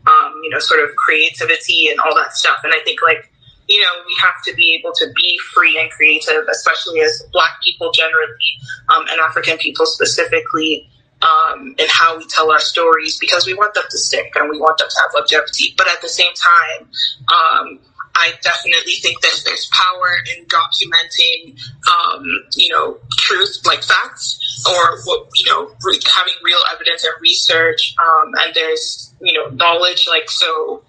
um, 0.08 0.42
you 0.44 0.50
know, 0.50 0.58
sort 0.58 0.84
of 0.84 0.96
creativity 0.96 1.90
and 1.90 2.00
all 2.00 2.16
that 2.16 2.34
stuff. 2.34 2.58
And 2.64 2.74
I 2.74 2.80
think, 2.84 3.02
like, 3.04 3.30
you 3.68 3.80
know, 3.82 4.04
we 4.08 4.16
have 4.22 4.42
to 4.46 4.54
be 4.56 4.76
able 4.80 4.94
to 4.96 5.06
be 5.16 5.40
free 5.54 5.80
and 5.80 5.92
creative, 5.92 6.48
especially 6.50 7.02
as 7.02 7.24
Black 7.32 7.62
people 7.64 7.92
generally 7.92 8.58
um, 8.90 9.06
and 9.12 9.20
African 9.22 9.58
people 9.60 9.86
specifically, 9.86 10.90
um, 11.22 11.76
in 11.78 11.88
how 11.90 12.18
we 12.18 12.26
tell 12.26 12.52
our 12.52 12.60
stories 12.60 13.18
because 13.18 13.46
we 13.46 13.54
want 13.54 13.74
them 13.74 13.84
to 13.90 13.98
stick 13.98 14.32
and 14.36 14.50
we 14.50 14.60
want 14.60 14.78
them 14.78 14.88
to 14.90 15.02
have 15.02 15.12
longevity. 15.14 15.74
But 15.78 15.88
at 15.88 16.02
the 16.02 16.10
same 16.10 16.34
time, 16.34 16.90
um, 17.28 17.80
I 18.16 18.34
definitely 18.42 18.94
think 18.94 19.22
that 19.22 19.42
there's 19.46 19.70
power 19.72 20.12
in 20.36 20.46
documenting, 20.46 21.58
um, 21.88 22.26
you 22.56 22.74
know, 22.74 22.98
truth 23.18 23.62
like 23.66 23.84
facts 23.84 24.66
or 24.68 25.00
what, 25.06 25.30
you 25.36 25.46
know, 25.46 25.72
re- 25.84 26.00
having 26.14 26.34
real 26.44 26.60
evidence 26.74 27.04
and 27.04 27.14
research. 27.22 27.96
Um, 27.98 28.34
and 28.38 28.54
there's, 28.56 29.14
you 29.22 29.34
know, 29.34 29.50
knowledge. 29.50 30.08
Like, 30.10 30.30
so 30.30 30.84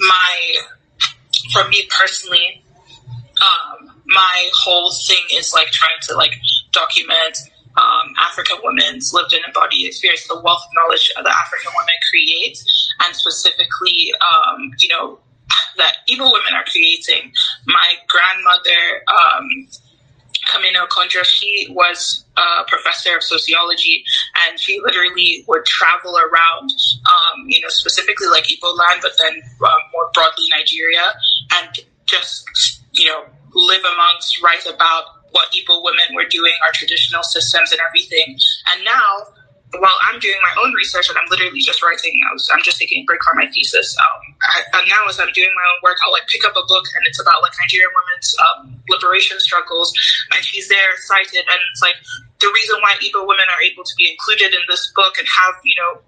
my 0.00 0.54
for 1.52 1.68
me 1.68 1.88
personally, 1.96 2.64
um, 3.40 4.00
my 4.06 4.50
whole 4.54 4.92
thing 5.06 5.24
is 5.34 5.52
like 5.52 5.68
trying 5.68 5.98
to 6.02 6.14
like 6.14 6.32
document 6.72 7.38
um, 7.76 8.14
African 8.20 8.58
women's 8.62 9.12
lived 9.12 9.32
and 9.32 9.42
embodied 9.46 9.86
experience, 9.86 10.26
the 10.28 10.40
wealth 10.40 10.62
of 10.66 10.70
knowledge 10.74 11.10
that 11.16 11.26
African 11.26 11.72
women 11.76 11.94
create, 12.10 12.62
and 13.00 13.14
specifically, 13.16 14.12
um, 14.20 14.70
you 14.78 14.88
know, 14.88 15.18
that 15.76 15.96
Igbo 16.08 16.32
women 16.32 16.54
are 16.54 16.64
creating. 16.64 17.32
My 17.66 17.94
grandmother, 18.08 19.02
um, 19.08 19.68
Kamene 20.50 20.74
Okonjo, 20.86 21.24
she 21.24 21.68
was 21.70 22.24
a 22.36 22.64
professor 22.66 23.16
of 23.16 23.22
sociology, 23.22 24.04
and 24.46 24.58
she 24.58 24.80
literally 24.80 25.44
would 25.48 25.64
travel 25.64 26.16
around, 26.18 26.70
um, 27.06 27.44
you 27.46 27.60
know, 27.60 27.68
specifically 27.68 28.26
like 28.28 28.44
Igbo 28.44 28.76
land, 28.76 29.00
but 29.02 29.12
then 29.18 29.34
um, 29.34 29.80
more 29.92 30.10
broadly 30.12 30.44
Nigeria, 30.50 31.12
and 31.54 31.78
just, 32.06 32.82
you 32.92 33.06
know, 33.06 33.24
live 33.54 33.82
amongst, 33.84 34.42
write 34.42 34.66
about 34.66 35.04
what 35.32 35.52
Igbo 35.52 35.82
women 35.82 36.14
were 36.14 36.24
doing, 36.28 36.52
our 36.64 36.72
traditional 36.72 37.22
systems 37.22 37.72
and 37.72 37.80
everything. 37.86 38.38
And 38.72 38.84
now, 38.84 39.32
while 39.80 39.96
I'm 40.08 40.20
doing 40.20 40.36
my 40.44 40.62
own 40.62 40.72
research 40.74 41.08
and 41.08 41.16
I'm 41.16 41.28
literally 41.30 41.60
just 41.60 41.82
writing, 41.82 42.12
I 42.28 42.32
was, 42.32 42.48
I'm 42.52 42.62
just 42.62 42.76
taking 42.76 43.02
a 43.02 43.04
break 43.04 43.24
from 43.24 43.40
my 43.40 43.48
thesis. 43.48 43.96
Um, 43.96 44.20
I, 44.42 44.78
and 44.78 44.88
now 44.88 45.08
as 45.08 45.18
I'm 45.18 45.32
doing 45.32 45.48
my 45.56 45.66
own 45.72 45.80
work, 45.82 45.96
I'll 46.04 46.12
like 46.12 46.28
pick 46.28 46.44
up 46.44 46.52
a 46.52 46.64
book 46.68 46.84
and 46.96 47.02
it's 47.08 47.20
about 47.20 47.40
like 47.40 47.52
Nigerian 47.60 47.88
women's 47.96 48.36
um, 48.36 48.76
liberation 48.88 49.40
struggles, 49.40 49.92
and 50.32 50.44
she's 50.44 50.68
there 50.68 50.92
cited, 51.08 51.44
and 51.48 51.60
it's 51.72 51.80
like 51.80 51.96
the 52.40 52.52
reason 52.52 52.76
why 52.84 52.94
Igbo 53.00 53.26
women 53.26 53.48
are 53.48 53.62
able 53.62 53.84
to 53.84 53.94
be 53.96 54.10
included 54.10 54.52
in 54.52 54.60
this 54.68 54.92
book 54.94 55.16
and 55.18 55.26
have 55.26 55.56
you 55.64 55.74
know 55.80 56.00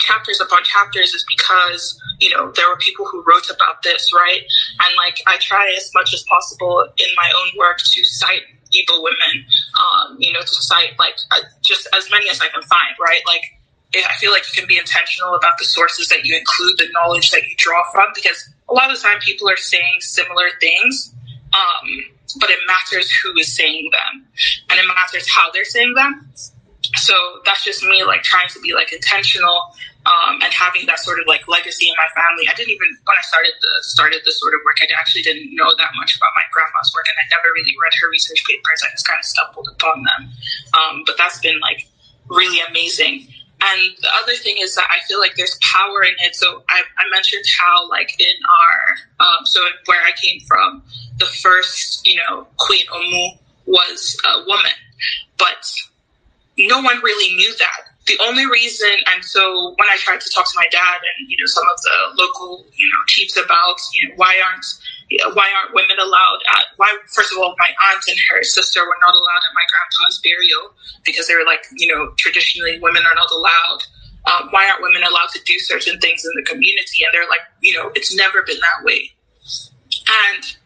chapters 0.00 0.40
upon 0.40 0.62
chapters 0.64 1.14
is 1.14 1.24
because 1.28 1.98
you 2.20 2.30
know 2.30 2.52
there 2.56 2.68
were 2.68 2.76
people 2.76 3.04
who 3.06 3.22
wrote 3.26 3.48
about 3.50 3.82
this 3.82 4.12
right? 4.14 4.42
And 4.84 4.94
like 4.96 5.20
i 5.26 5.36
try 5.38 5.72
as 5.76 5.90
much 5.94 6.12
as 6.14 6.22
possible 6.24 6.86
in 6.98 7.06
my 7.16 7.30
own 7.34 7.58
work 7.58 7.78
to 7.78 8.04
cite 8.04 8.42
Igbo 8.74 9.02
women 9.02 9.46
um, 9.78 10.16
you 10.18 10.32
know 10.32 10.40
to 10.40 10.46
cite 10.46 10.98
like 10.98 11.14
uh, 11.30 11.40
just 11.62 11.88
as 11.96 12.10
many 12.10 12.28
as 12.30 12.40
i 12.40 12.48
can 12.48 12.62
find 12.62 12.94
right? 13.00 13.20
Like 13.26 13.42
i 13.96 14.14
feel 14.18 14.32
like 14.32 14.42
you 14.48 14.60
can 14.60 14.68
be 14.68 14.78
intentional 14.78 15.34
about 15.34 15.56
the 15.58 15.64
sources 15.64 16.08
that 16.08 16.24
you 16.24 16.36
include 16.36 16.76
the 16.78 16.88
knowledge 16.92 17.30
that 17.30 17.42
you 17.44 17.54
draw 17.56 17.82
from 17.92 18.06
because 18.14 18.48
a 18.68 18.74
lot 18.74 18.90
of 18.90 18.96
the 18.96 19.02
time 19.02 19.18
people 19.20 19.48
are 19.48 19.56
saying 19.56 19.96
similar 20.00 20.46
things 20.60 21.14
um, 21.52 22.04
but 22.40 22.50
it 22.50 22.58
matters 22.66 23.08
who 23.10 23.38
is 23.38 23.54
saying 23.54 23.88
them 23.92 24.26
and 24.70 24.80
it 24.80 24.86
matters 24.88 25.28
how 25.30 25.50
they're 25.52 25.64
saying 25.64 25.94
them 25.94 26.28
so 27.04 27.14
that's 27.44 27.62
just 27.62 27.84
me 27.84 28.00
like 28.02 28.22
trying 28.22 28.48
to 28.48 28.60
be 28.64 28.72
like 28.72 28.92
intentional 28.92 29.76
um, 30.08 30.40
and 30.40 30.52
having 30.52 30.84
that 30.86 31.00
sort 31.00 31.20
of 31.20 31.26
like 31.26 31.44
legacy 31.48 31.88
in 31.88 31.96
my 32.00 32.08
family. 32.16 32.48
I 32.48 32.54
didn't 32.56 32.72
even 32.72 32.88
when 33.04 33.16
I 33.16 33.24
started 33.28 33.52
the 33.60 33.72
started 33.84 34.20
this 34.24 34.40
sort 34.40 34.54
of 34.56 34.60
work, 34.64 34.80
I 34.80 34.88
actually 34.96 35.22
didn't 35.22 35.52
know 35.52 35.68
that 35.76 35.92
much 36.00 36.16
about 36.16 36.32
my 36.32 36.44
grandma's 36.52 36.92
work, 36.96 37.04
and 37.08 37.16
I 37.20 37.24
never 37.28 37.52
really 37.52 37.76
read 37.76 37.92
her 38.00 38.08
research 38.08 38.40
papers. 38.48 38.80
I 38.80 38.88
just 38.92 39.06
kind 39.06 39.20
of 39.20 39.24
stumbled 39.24 39.68
upon 39.76 40.04
them. 40.08 40.20
Um, 40.72 40.94
but 41.04 41.16
that's 41.20 41.40
been 41.40 41.60
like 41.60 41.88
really 42.28 42.60
amazing. 42.68 43.28
and 43.64 43.96
the 44.00 44.10
other 44.22 44.34
thing 44.34 44.56
is 44.60 44.74
that 44.74 44.86
I 44.90 45.04
feel 45.06 45.18
like 45.18 45.36
there's 45.36 45.56
power 45.62 46.02
in 46.02 46.14
it. 46.20 46.34
So 46.36 46.64
I, 46.68 46.82
I 46.98 47.08
mentioned 47.10 47.44
how, 47.58 47.88
like, 47.88 48.18
in 48.20 48.34
our, 48.44 49.26
um, 49.26 49.46
so 49.46 49.60
where 49.86 50.00
I 50.02 50.12
came 50.20 50.40
from, 50.40 50.82
the 51.18 51.26
first, 51.26 52.06
you 52.06 52.16
know, 52.16 52.46
Queen 52.56 52.84
Omu 52.92 53.38
was 53.66 54.20
a 54.26 54.44
woman, 54.46 54.72
but 55.38 55.64
no 56.58 56.80
one 56.80 56.98
really 57.02 57.34
knew 57.36 57.52
that. 57.58 57.90
The 58.06 58.18
only 58.20 58.44
reason, 58.44 58.90
and 59.14 59.24
so 59.24 59.74
when 59.78 59.88
I 59.88 59.96
tried 59.96 60.20
to 60.20 60.30
talk 60.30 60.44
to 60.44 60.56
my 60.56 60.68
dad 60.70 61.00
and, 61.00 61.30
you 61.30 61.36
know, 61.40 61.46
some 61.46 61.64
of 61.64 61.80
the 61.80 62.22
local, 62.22 62.66
you 62.76 62.86
know, 62.88 63.00
chiefs 63.06 63.36
about, 63.36 63.80
you 63.94 64.08
know, 64.08 64.14
why 64.16 64.40
aren't 64.44 64.66
why 65.34 65.48
aren't 65.60 65.74
women 65.74 65.96
allowed 66.00 66.40
at 66.56 66.64
why 66.76 66.88
first 67.12 67.32
of 67.32 67.38
all 67.38 67.54
my 67.58 67.68
aunt 67.92 68.02
and 68.08 68.16
her 68.30 68.42
sister 68.42 68.80
were 68.80 68.96
not 69.00 69.14
allowed 69.14 69.42
at 69.44 69.54
my 69.54 69.62
grandpa's 69.68 70.20
burial 70.24 70.72
because 71.04 71.28
they 71.28 71.34
were 71.34 71.44
like 71.44 71.66
you 71.76 71.86
know 71.86 72.12
traditionally 72.16 72.80
women 72.80 73.02
are 73.04 73.14
not 73.14 73.30
allowed. 73.30 73.80
Um, 74.24 74.48
why 74.50 74.66
aren't 74.68 74.82
women 74.82 75.02
allowed 75.02 75.28
to 75.34 75.40
do 75.44 75.58
certain 75.58 76.00
things 76.00 76.24
in 76.24 76.32
the 76.34 76.42
community? 76.48 77.04
And 77.04 77.12
they're 77.12 77.28
like 77.28 77.44
you 77.60 77.74
know 77.74 77.92
it's 77.94 78.14
never 78.14 78.42
been 78.42 78.58
that 78.60 78.84
way. 78.84 79.12
And 80.34 80.56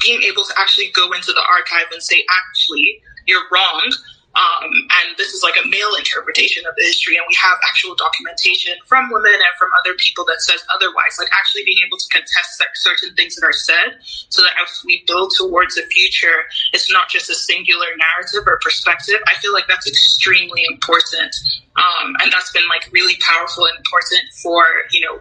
being 0.00 0.22
able 0.22 0.44
to 0.44 0.54
actually 0.56 0.90
go 0.94 1.12
into 1.12 1.32
the 1.32 1.42
archive 1.50 1.90
and 1.92 2.02
say 2.02 2.24
actually 2.30 3.02
you're 3.26 3.44
wrong 3.50 3.92
um, 4.38 4.70
and 4.70 5.18
this 5.18 5.34
is 5.34 5.42
like 5.42 5.58
a 5.58 5.66
male 5.66 5.98
interpretation 5.98 6.62
of 6.62 6.74
the 6.78 6.86
history, 6.86 7.16
and 7.16 7.26
we 7.26 7.34
have 7.34 7.58
actual 7.66 7.98
documentation 7.98 8.78
from 8.86 9.10
women 9.10 9.34
and 9.34 9.54
from 9.58 9.68
other 9.82 9.98
people 9.98 10.24
that 10.30 10.38
says 10.40 10.62
otherwise. 10.70 11.18
Like 11.18 11.26
actually 11.34 11.66
being 11.66 11.82
able 11.84 11.98
to 11.98 12.08
contest 12.14 12.62
certain 12.78 13.14
things 13.18 13.34
that 13.34 13.44
are 13.44 13.52
said, 13.52 13.98
so 14.30 14.42
that 14.42 14.54
as 14.62 14.70
we 14.86 15.02
build 15.10 15.34
towards 15.34 15.74
the 15.74 15.82
future, 15.90 16.46
it's 16.72 16.86
not 16.92 17.08
just 17.08 17.28
a 17.30 17.34
singular 17.34 17.90
narrative 17.98 18.46
or 18.46 18.62
perspective. 18.62 19.18
I 19.26 19.34
feel 19.42 19.52
like 19.52 19.66
that's 19.66 19.88
extremely 19.88 20.62
important, 20.70 21.34
um, 21.74 22.14
and 22.22 22.30
that's 22.30 22.52
been 22.52 22.68
like 22.70 22.86
really 22.92 23.18
powerful 23.18 23.66
and 23.66 23.74
important 23.76 24.22
for 24.38 24.62
you 24.92 25.02
know 25.02 25.18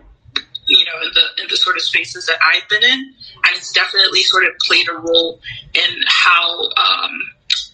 you 0.67 0.83
know, 0.85 1.01
in 1.01 1.11
the 1.13 1.41
in 1.41 1.47
the 1.49 1.55
sort 1.55 1.77
of 1.77 1.81
spaces 1.81 2.25
that 2.27 2.37
I've 2.43 2.67
been 2.69 2.83
in, 2.83 2.99
and 2.99 3.51
it's 3.55 3.71
definitely 3.71 4.21
sort 4.23 4.43
of 4.43 4.51
played 4.59 4.87
a 4.89 4.93
role 4.93 5.39
in 5.73 6.03
how 6.07 6.61
um, 6.77 7.19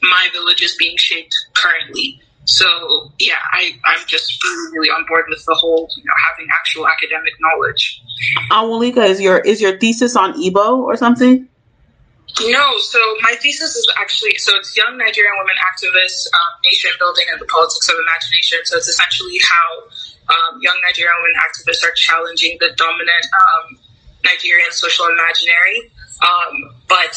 my 0.03 0.27
village 0.33 0.61
is 0.61 0.75
being 0.75 0.97
shaped 0.97 1.35
currently. 1.53 2.21
So 2.45 2.65
yeah, 3.19 3.39
I, 3.51 3.71
I'm 3.85 4.05
just 4.05 4.43
really, 4.43 4.77
really 4.77 4.89
on 4.89 5.05
board 5.07 5.25
with 5.29 5.43
the 5.45 5.55
whole, 5.55 5.89
you 5.97 6.03
know, 6.03 6.13
having 6.29 6.47
actual 6.51 6.87
academic 6.87 7.33
knowledge. 7.39 8.01
Anwulika, 8.51 9.07
is 9.07 9.21
your 9.21 9.39
is 9.39 9.61
your 9.61 9.79
thesis 9.79 10.15
on 10.15 10.33
Igbo 10.33 10.79
or 10.79 10.97
something? 10.97 11.47
No, 12.41 12.77
so 12.79 12.99
my 13.21 13.35
thesis 13.35 13.75
is 13.75 13.87
actually 13.97 14.35
so 14.37 14.55
it's 14.57 14.75
young 14.75 14.97
Nigerian 14.97 15.33
women 15.39 15.55
activists, 15.71 16.27
um, 16.33 16.51
nation 16.65 16.91
building, 16.99 17.25
and 17.31 17.39
the 17.39 17.45
politics 17.45 17.87
of 17.87 17.95
imagination. 17.95 18.59
So 18.65 18.77
it's 18.77 18.87
essentially 18.87 19.39
how 19.39 20.35
um, 20.35 20.59
young 20.61 20.75
Nigerian 20.85 21.15
women 21.21 21.39
activists 21.39 21.87
are 21.87 21.93
challenging 21.93 22.57
the 22.59 22.71
dominant 22.75 23.25
um, 23.39 23.77
Nigerian 24.25 24.71
social 24.71 25.05
imaginary. 25.07 25.91
Um, 26.21 26.75
but 26.89 27.13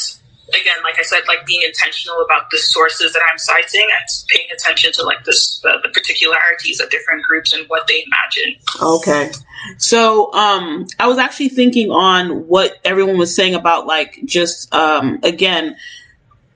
again, 0.48 0.76
like 0.84 0.98
I 0.98 1.02
said, 1.02 1.20
like 1.26 1.44
being 1.46 1.62
intentional 1.62 2.20
about 2.24 2.50
the 2.50 2.58
sources 2.58 3.12
that 3.12 3.22
I'm 3.30 3.38
citing 3.38 3.86
and 3.90 4.04
paying 4.28 4.46
attention 4.52 4.92
to 4.92 5.02
like 5.02 5.24
this 5.24 5.60
the, 5.60 5.78
the 5.82 5.88
particularities 5.88 6.80
of 6.80 6.90
different 6.90 7.24
groups 7.24 7.52
and 7.52 7.68
what 7.68 7.86
they 7.86 8.04
imagine. 8.06 8.60
Okay. 8.80 9.32
So 9.78 10.32
um 10.32 10.86
I 10.98 11.08
was 11.08 11.18
actually 11.18 11.50
thinking 11.50 11.90
on 11.90 12.46
what 12.46 12.76
everyone 12.84 13.18
was 13.18 13.34
saying 13.34 13.54
about 13.54 13.86
like 13.86 14.20
just 14.24 14.72
um 14.74 15.20
again 15.22 15.76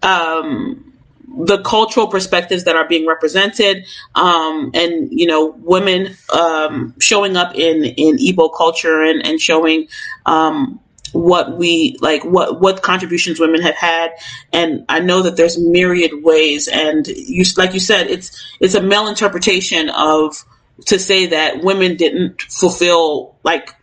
um 0.03 0.91
the 1.39 1.63
cultural 1.63 2.09
perspectives 2.09 2.65
that 2.65 2.77
are 2.77 2.89
being 2.89 3.07
represented, 3.07 3.87
um, 4.15 4.73
and 4.75 5.09
you 5.13 5.27
know, 5.27 5.47
women 5.47 6.17
um, 6.33 6.95
showing 7.01 7.37
up 7.37 7.55
in 7.55 7.85
in 7.85 8.17
Igbo 8.17 8.51
culture 8.55 9.03
and 9.03 9.25
and 9.25 9.41
showing 9.41 9.89
um, 10.27 10.81
what 11.13 11.57
we 11.57 11.97
like 12.01 12.25
what 12.25 12.61
what 12.61 12.83
contributions 12.83 13.41
women 13.41 13.63
have 13.63 13.77
had. 13.77 14.13
And 14.53 14.85
i 14.89 15.01
know 15.01 15.23
that 15.23 15.37
there's 15.37 15.59
myriad 15.59 16.23
ways. 16.23 16.69
And 16.69 17.07
you 17.07 17.45
like 17.57 17.75
you 17.75 17.81
said 17.81 18.09
it's 18.09 18.57
it's 18.61 18.75
a 18.75 18.83
male 18.83 19.09
interpretation 19.09 19.89
of 19.91 20.45
to 20.87 20.99
say 20.99 21.27
that 21.27 21.63
women 21.63 21.97
didn't 21.97 22.43
fulfill 22.43 23.37
like 23.43 23.75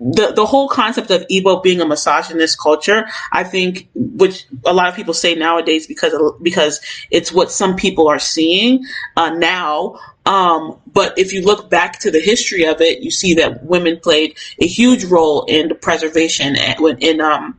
the 0.00 0.32
the 0.32 0.44
whole 0.44 0.68
concept 0.68 1.10
of 1.10 1.26
Igbo 1.28 1.62
being 1.62 1.80
a 1.80 1.86
misogynist 1.86 2.60
culture, 2.60 3.06
I 3.32 3.44
think, 3.44 3.88
which 3.94 4.46
a 4.64 4.72
lot 4.72 4.88
of 4.88 4.96
people 4.96 5.14
say 5.14 5.34
nowadays 5.34 5.86
because 5.86 6.12
because 6.42 6.80
it's 7.10 7.32
what 7.32 7.50
some 7.50 7.76
people 7.76 8.08
are 8.08 8.18
seeing 8.18 8.84
uh, 9.16 9.30
now. 9.30 9.98
Um, 10.26 10.80
but 10.86 11.18
if 11.18 11.32
you 11.32 11.42
look 11.42 11.68
back 11.70 12.00
to 12.00 12.10
the 12.10 12.20
history 12.20 12.64
of 12.64 12.80
it, 12.80 13.02
you 13.02 13.10
see 13.10 13.34
that 13.34 13.62
women 13.64 14.00
played 14.00 14.36
a 14.60 14.66
huge 14.66 15.04
role 15.04 15.44
in 15.44 15.68
the 15.68 15.74
preservation 15.74 16.56
and 16.56 17.02
in 17.02 17.20
um, 17.20 17.58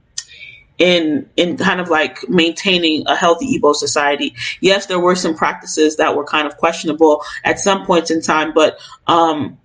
in 0.78 1.30
in 1.38 1.58
kind 1.58 1.80
of 1.80 1.90
like 1.90 2.28
maintaining 2.28 3.08
a 3.08 3.16
healthy 3.16 3.58
Igbo 3.58 3.76
society. 3.76 4.36
Yes, 4.60 4.88
there 4.88 5.00
were 5.00 5.16
some 5.16 5.36
practices 5.36 5.98
that 5.98 6.16
were 6.16 6.26
kind 6.26 6.48
of 6.48 6.58
questionable 6.58 7.24
at 7.44 7.60
some 7.60 7.86
points 7.86 8.12
in 8.12 8.22
time, 8.22 8.54
but 8.54 8.78
um, 9.08 9.58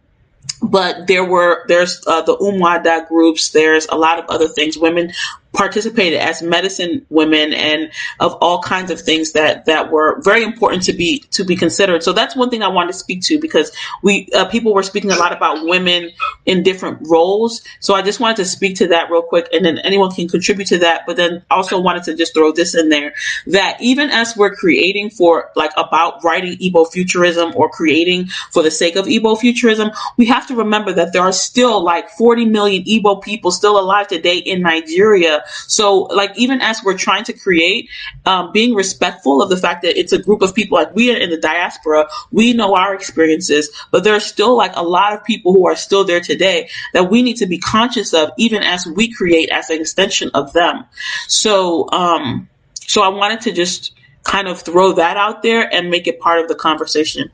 but 0.63 1.07
there 1.07 1.25
were 1.25 1.65
there's 1.69 2.03
uh, 2.07 2.23
the 2.23 2.37
Umuada 2.37 3.09
groups. 3.09 3.51
There's 3.51 3.87
a 3.87 3.97
lot 3.97 4.19
of 4.19 4.27
other 4.29 4.49
things. 4.49 4.77
Women 4.79 5.13
participated 5.53 6.21
as 6.21 6.43
medicine 6.43 7.05
women 7.11 7.53
and 7.53 7.91
of 8.21 8.35
all 8.41 8.63
kinds 8.63 8.91
of 8.91 9.01
things 9.01 9.33
that 9.33 9.67
that 9.67 9.91
were 9.91 10.21
very 10.23 10.45
important 10.45 10.85
to 10.85 10.93
be 10.93 11.19
to 11.31 11.45
be 11.45 11.57
considered. 11.57 12.03
So 12.03 12.13
that's 12.13 12.37
one 12.37 12.51
thing 12.51 12.63
i 12.63 12.69
wanted 12.69 12.93
to 12.93 12.99
speak 12.99 13.23
to 13.23 13.39
because 13.41 13.73
we 14.03 14.29
uh, 14.35 14.45
people 14.47 14.73
were 14.75 14.83
speaking 14.83 15.11
a 15.11 15.17
lot 15.17 15.33
about 15.33 15.65
women 15.65 16.11
in 16.47 16.63
different 16.63 17.09
roles. 17.09 17.63
So 17.81 17.95
i 17.95 18.03
just 18.03 18.21
wanted 18.21 18.37
to 18.37 18.45
speak 18.45 18.77
to 18.77 18.89
that 18.89 19.11
real 19.11 19.23
quick 19.23 19.49
and 19.53 19.65
then 19.65 19.79
anyone 19.79 20.13
can 20.13 20.29
contribute 20.29 20.69
to 20.69 20.79
that. 20.79 21.03
But 21.07 21.17
then 21.17 21.45
also 21.51 21.81
wanted 21.81 22.05
to 22.05 22.15
just 22.15 22.35
throw 22.35 22.53
this 22.53 22.75
in 22.75 22.89
there 22.89 23.15
that 23.49 23.77
even 23.81 24.11
as 24.11 24.37
we're 24.37 24.55
creating 24.55 25.11
for 25.11 25.51
like 25.57 25.73
about 25.77 26.23
writing 26.23 26.57
Igbo 26.59 26.91
futurism 26.91 27.53
or 27.57 27.69
creating 27.69 28.27
for 28.53 28.63
the 28.63 28.71
sake 28.71 28.97
of 28.97 29.07
Igbo 29.07 29.39
futurism 29.39 29.91
we 30.17 30.27
have 30.27 30.47
to 30.49 30.55
remember 30.55 30.93
that 30.93 31.13
there 31.13 31.23
are 31.23 31.33
still 31.33 31.83
like 31.83 32.09
40 32.11 32.47
million 32.47 32.85
Igbo 32.85 33.23
people 33.23 33.51
still 33.51 33.79
alive 33.79 34.09
today 34.09 34.39
in 34.39 34.63
nigeria 34.63 35.40
so, 35.49 36.03
like, 36.03 36.37
even 36.37 36.61
as 36.61 36.83
we're 36.85 36.97
trying 36.97 37.25
to 37.25 37.33
create, 37.33 37.89
um, 38.27 38.53
being 38.53 38.75
respectful 38.75 39.43
of 39.43 39.51
the 39.51 39.57
fact 39.57 39.83
that 39.83 39.99
it's 39.99 40.13
a 40.13 40.19
group 40.19 40.43
of 40.43 40.55
people, 40.55 40.79
like 40.79 40.95
we 40.95 41.13
are 41.13 41.17
in 41.17 41.31
the 41.31 41.37
diaspora, 41.37 42.09
we 42.31 42.53
know 42.53 42.75
our 42.75 42.95
experiences, 42.95 43.71
but 43.91 44.05
there 44.05 44.15
are 44.15 44.21
still 44.21 44.57
like 44.57 44.73
a 44.77 44.83
lot 44.83 45.13
of 45.13 45.25
people 45.25 45.53
who 45.53 45.67
are 45.67 45.77
still 45.77 46.05
there 46.05 46.21
today 46.21 46.69
that 46.93 47.11
we 47.11 47.23
need 47.23 47.37
to 47.37 47.47
be 47.47 47.59
conscious 47.59 48.13
of, 48.15 48.31
even 48.37 48.63
as 48.63 48.87
we 48.87 49.13
create 49.13 49.51
as 49.51 49.71
an 49.71 49.81
extension 49.81 50.31
of 50.35 50.53
them. 50.53 50.85
So, 51.27 51.89
um, 51.91 52.49
so 52.87 53.03
I 53.03 53.09
wanted 53.09 53.43
to 53.43 53.53
just 53.53 53.93
kind 54.25 54.49
of 54.49 54.61
throw 54.61 54.93
that 54.93 55.17
out 55.17 55.43
there 55.43 55.73
and 55.73 55.91
make 55.91 56.07
it 56.07 56.21
part 56.21 56.41
of 56.41 56.49
the 56.49 56.55
conversation. 56.55 57.31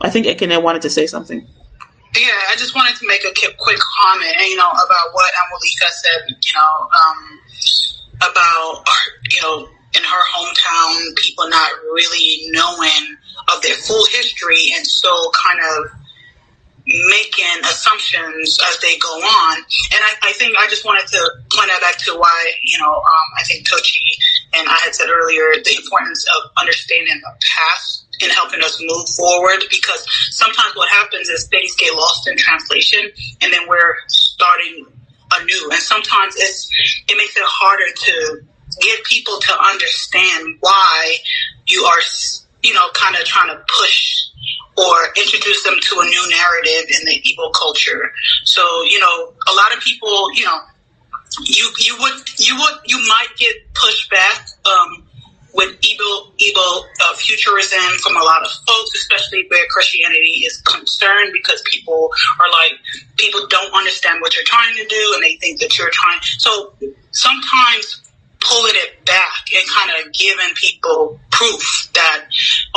I 0.00 0.10
think 0.10 0.26
Ekene 0.26 0.62
wanted 0.62 0.82
to 0.82 0.90
say 0.90 1.06
something. 1.06 1.46
Yeah, 2.14 2.32
I 2.50 2.54
just 2.56 2.74
wanted 2.74 2.96
to 2.96 3.06
make 3.06 3.24
a 3.24 3.32
quick 3.58 3.78
comment, 4.00 4.34
you 4.48 4.56
know, 4.56 4.70
about 4.70 5.12
what 5.12 5.30
Anwulika 5.34 5.88
said, 5.90 6.28
you 6.28 6.52
know, 6.54 6.88
um, 6.94 7.40
about, 8.22 8.84
you 9.32 9.42
know, 9.42 9.68
in 9.96 10.02
her 10.02 10.22
hometown, 10.34 11.16
people 11.16 11.48
not 11.48 11.70
really 11.92 12.50
knowing 12.50 13.16
of 13.52 13.62
their 13.62 13.74
full 13.74 14.04
history 14.06 14.72
and 14.76 14.86
so 14.86 15.30
kind 15.44 15.60
of 15.60 15.90
making 16.86 17.58
assumptions 17.64 18.58
as 18.68 18.78
they 18.78 18.96
go 18.98 19.08
on. 19.08 19.56
And 19.58 20.00
I, 20.00 20.30
I 20.30 20.32
think 20.32 20.56
I 20.56 20.66
just 20.68 20.84
wanted 20.84 21.06
to 21.08 21.18
point 21.52 21.68
that 21.68 21.80
back 21.80 21.98
to 22.06 22.12
why, 22.14 22.52
you 22.62 22.78
know, 22.78 22.94
um, 22.94 23.28
I 23.36 23.42
think 23.42 23.66
Tochi 23.68 24.06
and 24.54 24.68
I 24.68 24.78
had 24.84 24.94
said 24.94 25.08
earlier 25.10 25.52
the 25.64 25.76
importance 25.76 26.24
of 26.36 26.50
understanding 26.56 27.20
the 27.22 27.32
past 27.42 28.05
in 28.20 28.30
helping 28.30 28.62
us 28.62 28.80
move 28.80 29.08
forward 29.10 29.64
because 29.70 30.04
sometimes 30.30 30.74
what 30.74 30.88
happens 30.88 31.28
is 31.28 31.46
things 31.48 31.74
get 31.76 31.94
lost 31.94 32.28
in 32.28 32.36
translation 32.36 33.00
and 33.42 33.52
then 33.52 33.68
we're 33.68 33.96
starting 34.08 34.86
anew. 35.40 35.68
And 35.70 35.80
sometimes 35.80 36.34
it's, 36.36 36.70
it 37.08 37.16
makes 37.16 37.36
it 37.36 37.42
harder 37.44 37.92
to 37.94 38.46
get 38.80 39.04
people 39.04 39.38
to 39.38 39.52
understand 39.64 40.56
why 40.60 41.16
you 41.66 41.82
are, 41.84 42.00
you 42.62 42.74
know, 42.74 42.88
kind 42.94 43.16
of 43.16 43.24
trying 43.24 43.48
to 43.48 43.62
push 43.68 44.24
or 44.76 44.94
introduce 45.16 45.62
them 45.64 45.74
to 45.80 46.00
a 46.00 46.04
new 46.04 46.30
narrative 46.30 46.90
in 47.00 47.06
the 47.06 47.22
Igbo 47.22 47.52
culture. 47.54 48.12
So, 48.44 48.62
you 48.82 48.98
know, 49.00 49.32
a 49.50 49.54
lot 49.56 49.74
of 49.74 49.82
people, 49.82 50.32
you 50.34 50.44
know, 50.44 50.58
you 51.42 51.68
you 51.78 51.96
would 51.98 52.38
you 52.38 52.56
would 52.56 52.74
you 52.84 52.98
might 53.08 53.28
get 53.36 53.56
pushback 53.74 54.52
um, 54.66 55.05
with 55.56 55.76
evil, 55.82 56.32
evil 56.38 56.86
uh, 57.02 57.14
futurism 57.16 57.80
from 58.02 58.16
a 58.16 58.22
lot 58.22 58.42
of 58.42 58.50
folks, 58.66 58.94
especially 58.94 59.46
where 59.48 59.66
Christianity 59.70 60.44
is 60.44 60.60
concerned, 60.62 61.32
because 61.32 61.62
people 61.64 62.10
are 62.38 62.50
like, 62.52 62.72
people 63.16 63.46
don't 63.48 63.72
understand 63.74 64.20
what 64.20 64.36
you're 64.36 64.44
trying 64.44 64.76
to 64.76 64.86
do, 64.86 65.12
and 65.14 65.22
they 65.22 65.36
think 65.36 65.60
that 65.60 65.76
you're 65.78 65.90
trying. 65.90 66.20
So 66.38 66.74
sometimes 67.10 68.02
pulling 68.40 68.74
it 68.76 69.04
back 69.04 69.48
and 69.54 69.66
kind 69.68 69.90
of 69.98 70.12
giving 70.12 70.54
people 70.54 71.18
proof 71.30 71.90
that 71.94 72.26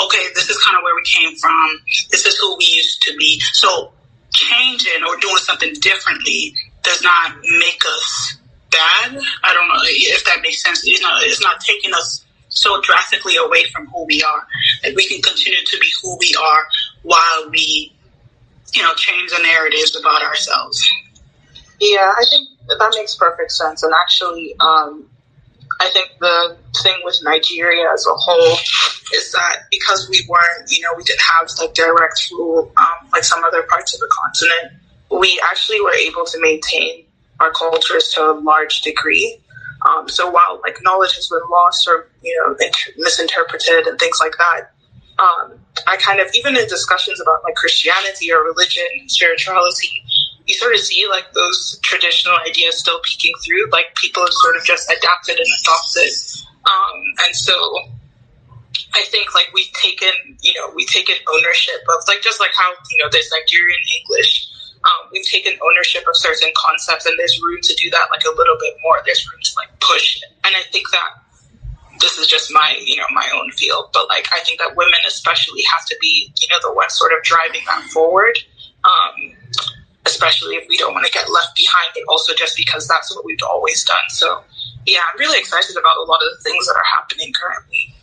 okay, 0.06 0.26
this 0.34 0.50
is 0.50 0.58
kind 0.64 0.78
of 0.78 0.84
where 0.84 0.96
we 0.96 1.04
came 1.04 1.36
from. 1.36 1.80
This 2.12 2.26
is 2.26 2.36
who 2.38 2.56
we 2.58 2.66
used 2.66 3.02
to 3.04 3.16
be. 3.18 3.40
So 3.54 3.92
changing 4.34 5.04
or 5.08 5.18
doing 5.18 5.38
something 5.38 5.74
differently 5.82 6.56
does 6.84 7.02
not 7.02 7.36
make 7.60 7.82
us 7.86 8.38
bad. 8.72 9.20
I 9.44 9.54
don't 9.54 9.68
know 9.68 9.82
if 9.84 10.24
that 10.26 10.42
makes 10.42 10.64
sense. 10.64 10.86
You 10.86 11.00
know, 11.02 11.18
it's 11.22 11.42
not 11.42 11.60
taking 11.60 11.94
us 11.94 12.26
so 12.50 12.82
drastically 12.82 13.36
away 13.38 13.64
from 13.66 13.88
who 13.88 14.06
we 14.06 14.24
are. 14.24 14.48
Like 14.84 14.96
we 14.96 15.08
can 15.08 15.22
continue 15.22 15.64
to 15.64 15.78
be 15.80 15.88
who 16.02 16.18
we 16.18 16.36
are 16.42 16.68
while 17.04 17.50
we, 17.50 17.94
you 18.74 18.84
know, 18.84 18.94
change 18.96 19.32
the 19.32 19.42
narratives 19.42 19.96
about 20.00 20.22
ourselves. 20.24 20.88
Yeah, 21.80 22.12
I 22.18 22.26
think 22.30 22.50
that 22.68 22.94
makes 22.96 23.16
perfect 23.16 23.52
sense. 23.52 23.84
And 23.84 23.94
actually, 23.94 24.56
um, 24.60 25.10
I 25.80 25.90
think 25.90 26.10
the 26.20 26.58
thing 26.84 27.00
with 27.04 27.20
Nigeria 27.24 27.90
as 27.94 28.06
a 28.06 28.14
whole 28.14 28.58
is 29.14 29.32
that 29.32 29.64
because 29.72 30.10
we 30.10 30.26
weren't, 30.28 30.70
you 30.70 30.82
know, 30.82 30.90
we 30.98 31.04
didn't 31.04 31.22
have 31.22 31.50
like 31.60 31.74
direct 31.74 32.30
rule 32.32 32.72
um, 32.78 33.10
like 33.14 33.24
some 33.24 33.44
other 33.44 33.64
parts 33.64 33.94
of 33.94 34.00
the 34.02 34.10
continent, 34.12 34.82
we 35.10 35.42
actually 35.46 35.82
were 35.82 35.94
able 35.94 36.26
to 36.26 36.40
maintain 36.42 37.06
our 37.40 37.52
cultures 37.52 38.10
to 38.16 38.32
a 38.32 38.34
large 38.34 38.82
degree. 38.82 39.40
Um, 39.88 40.10
so 40.10 40.30
while 40.30 40.60
like 40.64 40.78
knowledge 40.82 41.16
has 41.16 41.28
been 41.28 41.40
lost 41.50 41.88
or 41.88 42.10
you 42.22 42.36
know 42.38 42.56
inter- 42.60 42.92
misinterpreted 42.98 43.88
and 43.88 43.98
things 43.98 44.18
like 44.20 44.34
that, 44.38 44.72
um, 45.20 45.60
I 45.88 45.98
kind 45.98 46.20
of 46.20 46.28
even 46.34 46.58
in 46.58 46.68
discussions 46.68 47.22
about 47.22 47.44
like 47.44 47.56
Christianity 47.56 48.32
or 48.32 48.44
religion 48.44 48.84
and 49.00 49.10
spirituality, 49.10 50.04
you 50.46 50.56
sort 50.56 50.74
of 50.74 50.80
see 50.80 51.06
like 51.10 51.32
those 51.34 51.80
traditional 51.84 52.36
ideas 52.48 52.80
still 52.80 53.00
peeking 53.04 53.34
through. 53.46 53.70
Like 53.72 53.96
people 53.96 54.24
have 54.24 54.34
sort 54.34 54.58
of 54.58 54.64
just 54.64 54.92
adapted 54.92 55.38
and 55.38 55.48
adopted, 55.62 56.12
um, 56.66 57.04
and 57.26 57.36
so 57.36 57.54
I 58.94 59.04
think 59.08 59.34
like 59.34 59.48
we've 59.54 59.72
taken 59.74 60.12
you 60.42 60.54
know 60.56 60.72
we've 60.76 60.90
taken 60.90 61.16
ownership 61.34 61.82
of 61.88 62.04
like 62.08 62.22
just 62.22 62.40
like 62.40 62.52
how 62.58 62.70
you 62.92 63.04
know 63.04 63.10
there's 63.12 63.30
Nigerian 63.32 63.80
English 64.02 64.49
um, 64.84 65.10
we've 65.12 65.26
taken 65.26 65.54
ownership 65.62 66.04
of 66.08 66.16
certain 66.16 66.50
concepts 66.56 67.06
and 67.06 67.18
there's 67.20 67.42
room 67.42 67.60
to 67.62 67.76
do 67.76 67.90
that 67.92 68.08
like 68.12 68.24
a 68.24 68.36
little 68.36 68.56
bit 68.60 68.76
more. 68.84 69.00
There's 69.06 69.26
room 69.30 69.40
to 69.44 69.52
like 69.58 69.80
push. 69.80 70.22
And 70.46 70.56
I 70.56 70.62
think 70.72 70.90
that 70.92 71.10
this 72.00 72.18
is 72.18 72.28
just 72.28 72.52
my, 72.54 72.80
you 72.82 72.96
know, 72.96 73.06
my 73.12 73.28
own 73.36 73.52
field, 73.52 73.90
but 73.94 74.08
like 74.08 74.28
I 74.32 74.40
think 74.40 74.60
that 74.60 74.76
women 74.76 75.00
especially 75.06 75.62
have 75.72 75.86
to 75.86 75.98
be, 76.00 76.34
you 76.40 76.48
know, 76.50 76.58
the 76.62 76.74
ones 76.74 76.94
sort 76.94 77.12
of 77.12 77.22
driving 77.24 77.62
that 77.66 77.84
forward. 77.92 78.38
Um, 78.84 79.36
especially 80.06 80.56
if 80.56 80.68
we 80.70 80.78
don't 80.78 80.94
want 80.94 81.06
to 81.06 81.12
get 81.12 81.30
left 81.30 81.56
behind, 81.56 81.88
but 81.94 82.04
also 82.08 82.34
just 82.34 82.56
because 82.58 82.88
that's 82.88 83.14
what 83.16 83.26
we've 83.26 83.38
always 83.48 83.84
done. 83.84 84.10
So 84.10 84.44
yeah, 84.86 85.00
I'm 85.12 85.20
really 85.20 85.38
excited 85.38 85.76
about 85.78 85.98
a 85.98 86.04
lot 86.04 86.22
of 86.24 86.38
the 86.38 86.44
things 86.44 86.66
that 86.68 86.76
are 86.76 86.84
happening 86.96 87.34
currently. 87.34 87.94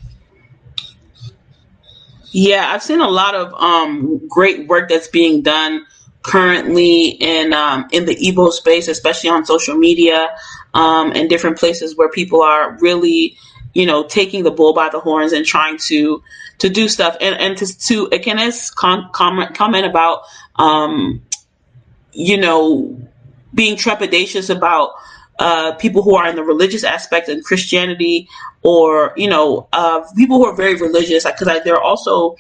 Yeah, 2.31 2.71
I've 2.73 2.83
seen 2.83 3.01
a 3.01 3.09
lot 3.09 3.35
of 3.35 3.55
um, 3.55 4.21
great 4.29 4.69
work 4.69 4.91
that's 4.91 5.09
being 5.09 5.43
done 5.43 5.87
currently 6.27 7.07
in 7.07 7.53
um, 7.53 7.87
in 7.93 8.05
the 8.05 8.15
Igbo 8.17 8.51
space, 8.51 8.89
especially 8.89 9.31
on 9.31 9.47
social 9.47 9.77
media 9.77 10.37
um, 10.75 11.13
and 11.13 11.29
different 11.31 11.57
places 11.57 11.97
where 11.97 12.09
people 12.11 12.43
are 12.43 12.77
really, 12.81 13.39
you 13.75 13.87
know, 13.87 14.03
taking 14.05 14.43
the 14.43 14.51
bull 14.51 14.75
by 14.75 14.89
the 14.89 14.99
horns 14.99 15.33
and 15.33 15.47
trying 15.47 15.79
to 15.79 16.23
to 16.59 16.69
do 16.69 16.89
stuff. 16.89 17.17
And 17.21 17.37
and 17.37 17.57
to 17.59 17.79
to 17.87 18.09
Ekene's 18.09 18.71
con- 18.71 19.09
comment 19.13 19.55
comment 19.55 19.87
about, 19.87 20.23
um, 20.57 21.23
you 22.13 22.37
know, 22.37 23.01
being 23.55 23.77
trepidatious 23.77 24.55
about. 24.55 24.91
Uh, 25.39 25.75
people 25.75 26.03
who 26.03 26.17
are 26.17 26.27
in 26.27 26.35
the 26.35 26.43
religious 26.43 26.83
aspect 26.83 27.29
of 27.29 27.45
Christianity, 27.45 28.27
or 28.63 29.13
you 29.19 29.29
know, 29.29 29.69
uh, 29.71 30.01
people 30.17 30.39
who 30.39 30.47
are 30.47 30.57
very 30.57 30.77
religious, 30.77 31.27
because 31.27 31.61
there 31.63 31.75
are 31.75 31.83
also 31.83 32.37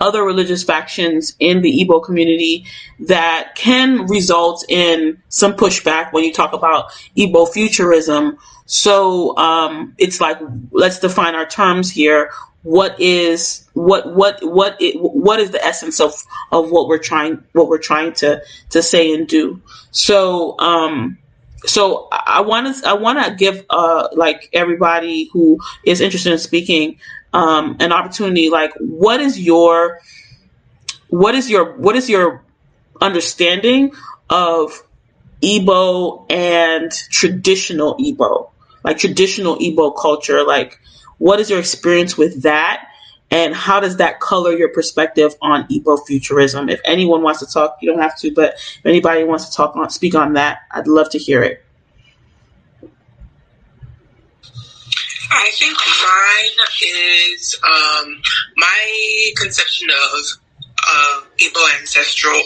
other 0.00 0.22
religious 0.24 0.62
factions 0.62 1.34
in 1.38 1.62
the 1.62 1.84
Igbo 1.84 2.04
community 2.04 2.66
that 3.00 3.52
can 3.54 4.06
result 4.06 4.64
in 4.68 5.22
some 5.28 5.54
pushback 5.54 6.12
when 6.12 6.24
you 6.24 6.32
talk 6.32 6.52
about 6.52 6.90
Igbo 7.16 7.50
futurism. 7.52 8.38
So 8.66 9.36
um, 9.36 9.94
it's 9.98 10.20
like 10.20 10.38
let's 10.70 10.98
define 10.98 11.34
our 11.34 11.46
terms 11.46 11.90
here. 11.90 12.30
What 12.62 12.98
is 12.98 13.68
what 13.74 14.14
what 14.14 14.38
what 14.42 14.80
it, 14.80 14.96
what 14.98 15.38
is 15.38 15.50
the 15.50 15.62
essence 15.64 16.00
of 16.00 16.14
of 16.50 16.70
what 16.70 16.88
we're 16.88 16.98
trying 16.98 17.44
what 17.52 17.68
we're 17.68 17.78
trying 17.78 18.14
to 18.14 18.42
to 18.70 18.82
say 18.82 19.12
and 19.12 19.28
do? 19.28 19.60
So 19.90 20.58
um, 20.58 21.18
so 21.66 22.08
I 22.10 22.40
want 22.40 22.74
to 22.74 22.88
I 22.88 22.94
want 22.94 23.24
to 23.24 23.34
give 23.34 23.64
uh 23.70 24.08
like 24.12 24.48
everybody 24.52 25.28
who 25.32 25.58
is 25.84 26.00
interested 26.00 26.32
in 26.32 26.38
speaking 26.38 26.98
um, 27.34 27.76
an 27.80 27.92
opportunity 27.92 28.48
like 28.48 28.72
what 28.78 29.20
is 29.20 29.38
your 29.38 30.00
what 31.08 31.34
is 31.34 31.50
your 31.50 31.72
what 31.76 31.96
is 31.96 32.08
your 32.08 32.42
understanding 33.00 33.92
of 34.30 34.82
Igbo 35.42 36.30
and 36.30 36.90
traditional 36.92 37.96
Igbo? 37.98 38.50
Like 38.84 38.98
traditional 38.98 39.56
Igbo 39.58 39.94
culture 40.00 40.44
like 40.44 40.78
what 41.18 41.40
is 41.40 41.50
your 41.50 41.58
experience 41.58 42.16
with 42.16 42.42
that? 42.42 42.86
And 43.30 43.52
how 43.52 43.80
does 43.80 43.96
that 43.96 44.20
color 44.20 44.52
your 44.52 44.68
perspective 44.68 45.34
on 45.42 45.66
Igbo 45.68 46.06
futurism? 46.06 46.68
If 46.68 46.80
anyone 46.84 47.22
wants 47.22 47.40
to 47.40 47.46
talk 47.46 47.78
you 47.82 47.90
don't 47.90 48.00
have 48.00 48.16
to 48.20 48.32
but 48.32 48.54
if 48.54 48.86
anybody 48.86 49.24
wants 49.24 49.48
to 49.50 49.56
talk 49.56 49.74
on 49.74 49.90
speak 49.90 50.14
on 50.14 50.34
that 50.34 50.60
I'd 50.70 50.86
love 50.86 51.10
to 51.10 51.18
hear 51.18 51.42
it 51.42 51.63
I 55.34 55.50
think 55.50 55.76
mine 55.76 56.56
is 57.34 57.58
um, 57.64 58.22
my 58.56 59.30
conception 59.36 59.88
of 59.90 60.20
uh, 60.86 61.20
Igbo 61.38 61.80
ancestral 61.80 62.40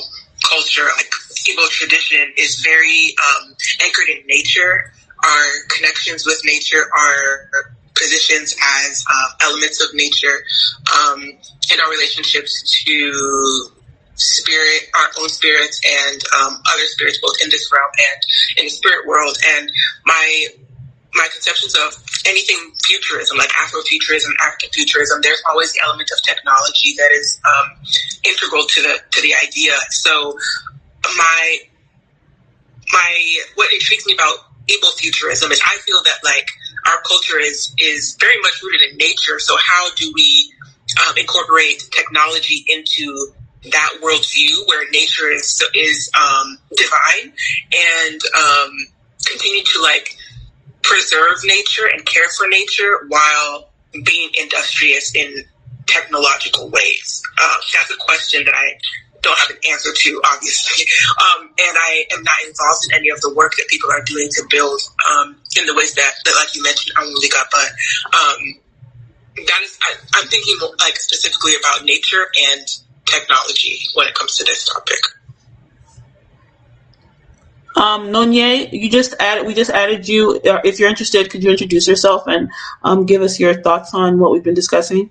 culture, 0.49 0.87
like 0.97 1.11
Igbo 1.47 1.69
tradition, 1.69 2.33
is 2.37 2.61
very 2.65 3.15
um, 3.19 3.55
anchored 3.83 4.09
in 4.09 4.27
nature. 4.27 4.93
Our 5.23 5.45
connections 5.69 6.25
with 6.25 6.41
nature, 6.45 6.85
our 6.97 7.51
positions 7.95 8.57
as 8.87 9.05
uh, 9.11 9.29
elements 9.43 9.83
of 9.83 9.93
nature, 9.95 10.45
um, 10.97 11.21
and 11.71 11.81
our 11.81 11.91
relationships 11.91 12.85
to 12.85 13.69
spirit, 14.15 14.83
our 14.95 15.09
own 15.21 15.29
spirits, 15.29 15.81
and 15.85 16.23
um, 16.41 16.63
other 16.73 16.85
spirits, 16.87 17.19
both 17.21 17.35
in 17.43 17.51
this 17.51 17.71
realm 17.73 17.91
and 18.13 18.23
in 18.59 18.65
the 18.67 18.71
spirit 18.71 19.07
world. 19.07 19.37
And 19.57 19.71
my 20.07 20.47
my 21.15 21.27
conceptions 21.33 21.75
of 21.75 21.95
anything 22.27 22.73
futurism, 22.85 23.39
like 23.39 23.49
Afrofuturism, 23.51 24.31
African 24.41 24.71
futurism, 24.71 25.21
there's 25.23 25.43
always 25.49 25.73
the 25.73 25.81
element 25.85 26.11
of 26.13 26.23
technology 26.23 26.95
that 26.99 27.11
is 27.13 27.41
um, 27.45 27.71
integral 28.25 28.65
to 28.65 28.83
the 28.83 28.99
to 29.11 29.23
the 29.23 29.35
idea. 29.35 29.73
So 29.91 30.37
my 31.17 31.59
my 32.93 33.37
what 33.55 33.73
intrigues 33.73 34.07
me 34.07 34.15
about 34.15 34.37
Igbo 34.67 34.93
futurism 34.99 35.51
is 35.51 35.61
I 35.65 35.77
feel 35.79 36.03
that 36.05 36.19
like 36.25 36.49
our 36.87 37.01
culture 37.03 37.39
is 37.39 37.73
is 37.79 38.17
very 38.21 38.41
much 38.41 38.63
rooted 38.63 38.83
in 38.91 38.97
nature. 38.99 39.39
So 39.39 39.57
how 39.57 39.95
do 39.95 40.13
we 40.15 40.53
um, 41.07 41.17
incorporate 41.17 41.89
technology 41.91 42.65
into 42.69 43.33
that 43.71 43.95
worldview 44.03 44.67
where 44.67 44.89
nature 44.91 45.31
is 45.31 45.63
is 45.75 46.11
um, 46.19 46.59
divine 46.77 47.33
and 47.73 48.21
um, 48.37 48.71
continue 49.27 49.63
to 49.63 49.83
like 49.83 50.17
preserve 50.89 51.37
nature 51.45 51.87
and 51.87 52.05
care 52.05 52.29
for 52.37 52.49
nature 52.49 53.07
while 53.09 53.69
being 54.05 54.31
industrious 54.41 55.15
in 55.15 55.45
technological 55.87 56.69
ways? 56.71 57.23
Uh, 57.41 57.57
that's 57.75 57.91
a 57.91 57.97
question 57.97 58.45
that 58.45 58.55
I 58.55 58.79
don't 59.23 59.39
have 59.39 59.51
an 59.51 59.57
answer 59.71 59.91
to, 59.93 60.23
obviously. 60.33 60.87
Um, 61.19 61.51
and 61.59 61.77
I 61.77 62.05
am 62.13 62.23
not 62.23 62.37
involved 62.47 62.87
in 62.89 62.97
any 62.97 63.09
of 63.11 63.21
the 63.21 63.35
work 63.35 63.53
that 63.57 63.67
people 63.69 63.91
are 63.91 64.03
doing 64.03 64.29
to 64.31 64.43
build 64.51 64.81
um, 65.11 65.37
in 65.59 65.67
the 65.67 65.75
ways 65.75 65.95
that, 65.95 66.13
that 66.25 66.35
like 66.35 66.55
you 66.55 66.63
mentioned, 66.63 66.97
Anwulika, 66.97 67.43
but 67.51 67.69
um, 68.15 68.55
that 69.47 69.61
is, 69.63 69.79
I, 69.83 69.95
I'm 70.15 70.29
thinking 70.29 70.57
like 70.79 70.97
specifically 70.97 71.53
about 71.59 71.85
nature 71.85 72.27
and 72.53 72.67
technology 73.05 73.81
when 73.95 74.07
it 74.07 74.15
comes 74.15 74.37
to 74.37 74.45
this 74.45 74.65
topic. 74.65 75.01
Um, 77.89 78.09
Nonye, 78.09 78.71
you 78.71 78.91
just 78.91 79.15
added, 79.19 79.47
we 79.47 79.55
just 79.55 79.71
added 79.71 80.07
you. 80.07 80.39
Uh, 80.45 80.61
if 80.63 80.79
you're 80.79 80.91
interested, 80.91 81.31
could 81.31 81.43
you 81.43 81.51
introduce 81.51 81.89
yourself 81.89 82.27
and 82.27 82.51
um, 82.85 83.07
give 83.07 83.23
us 83.23 83.41
your 83.41 83.63
thoughts 83.63 83.95
on 83.95 84.19
what 84.19 84.31
we've 84.31 84.45
been 84.45 84.53
discussing? 84.53 85.09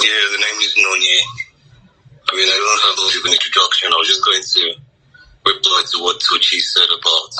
Yeah, 0.00 0.22
the 0.32 0.40
name 0.40 0.58
is 0.64 0.72
Nonye. 0.80 1.20
I 2.24 2.36
mean, 2.36 2.48
I 2.48 2.56
don't 2.56 2.80
have 2.80 2.96
an 2.96 3.32
introduction. 3.36 3.92
I 3.92 3.96
was 4.00 4.08
just 4.08 4.24
going 4.24 4.40
to 4.40 5.52
reply 5.52 5.82
to 5.92 6.02
what 6.02 6.16
Tochi 6.24 6.56
said 6.64 6.88
about 6.88 7.30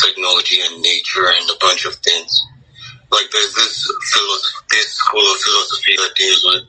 technology 0.00 0.56
and 0.64 0.80
nature 0.80 1.28
and 1.28 1.50
a 1.50 1.58
bunch 1.60 1.84
of 1.84 1.96
things. 1.96 2.32
Like, 3.10 3.28
there's 3.30 3.52
this 3.52 3.92
this 4.70 4.88
school 4.96 5.20
of 5.20 5.36
philosophy 5.36 5.96
that 6.00 6.16
deals 6.16 6.42
with 6.48 6.64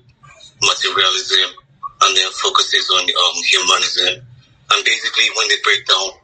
materialism 0.60 1.56
and 2.02 2.18
then 2.18 2.30
focuses 2.32 2.90
on 2.90 3.04
um, 3.08 3.44
humanism 3.48 4.28
and 4.74 4.86
basically, 4.86 5.30
when 5.38 5.48
they 5.48 5.62
break 5.64 5.86
down 5.86 6.18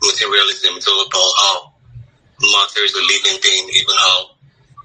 materialism, 0.00 0.76
it's 0.76 0.88
all 0.88 1.04
about 1.06 1.32
how 1.38 1.56
matter 2.40 2.82
is 2.82 2.94
a 2.94 3.04
living 3.04 3.38
thing, 3.38 3.68
even 3.70 3.96
how 3.98 4.34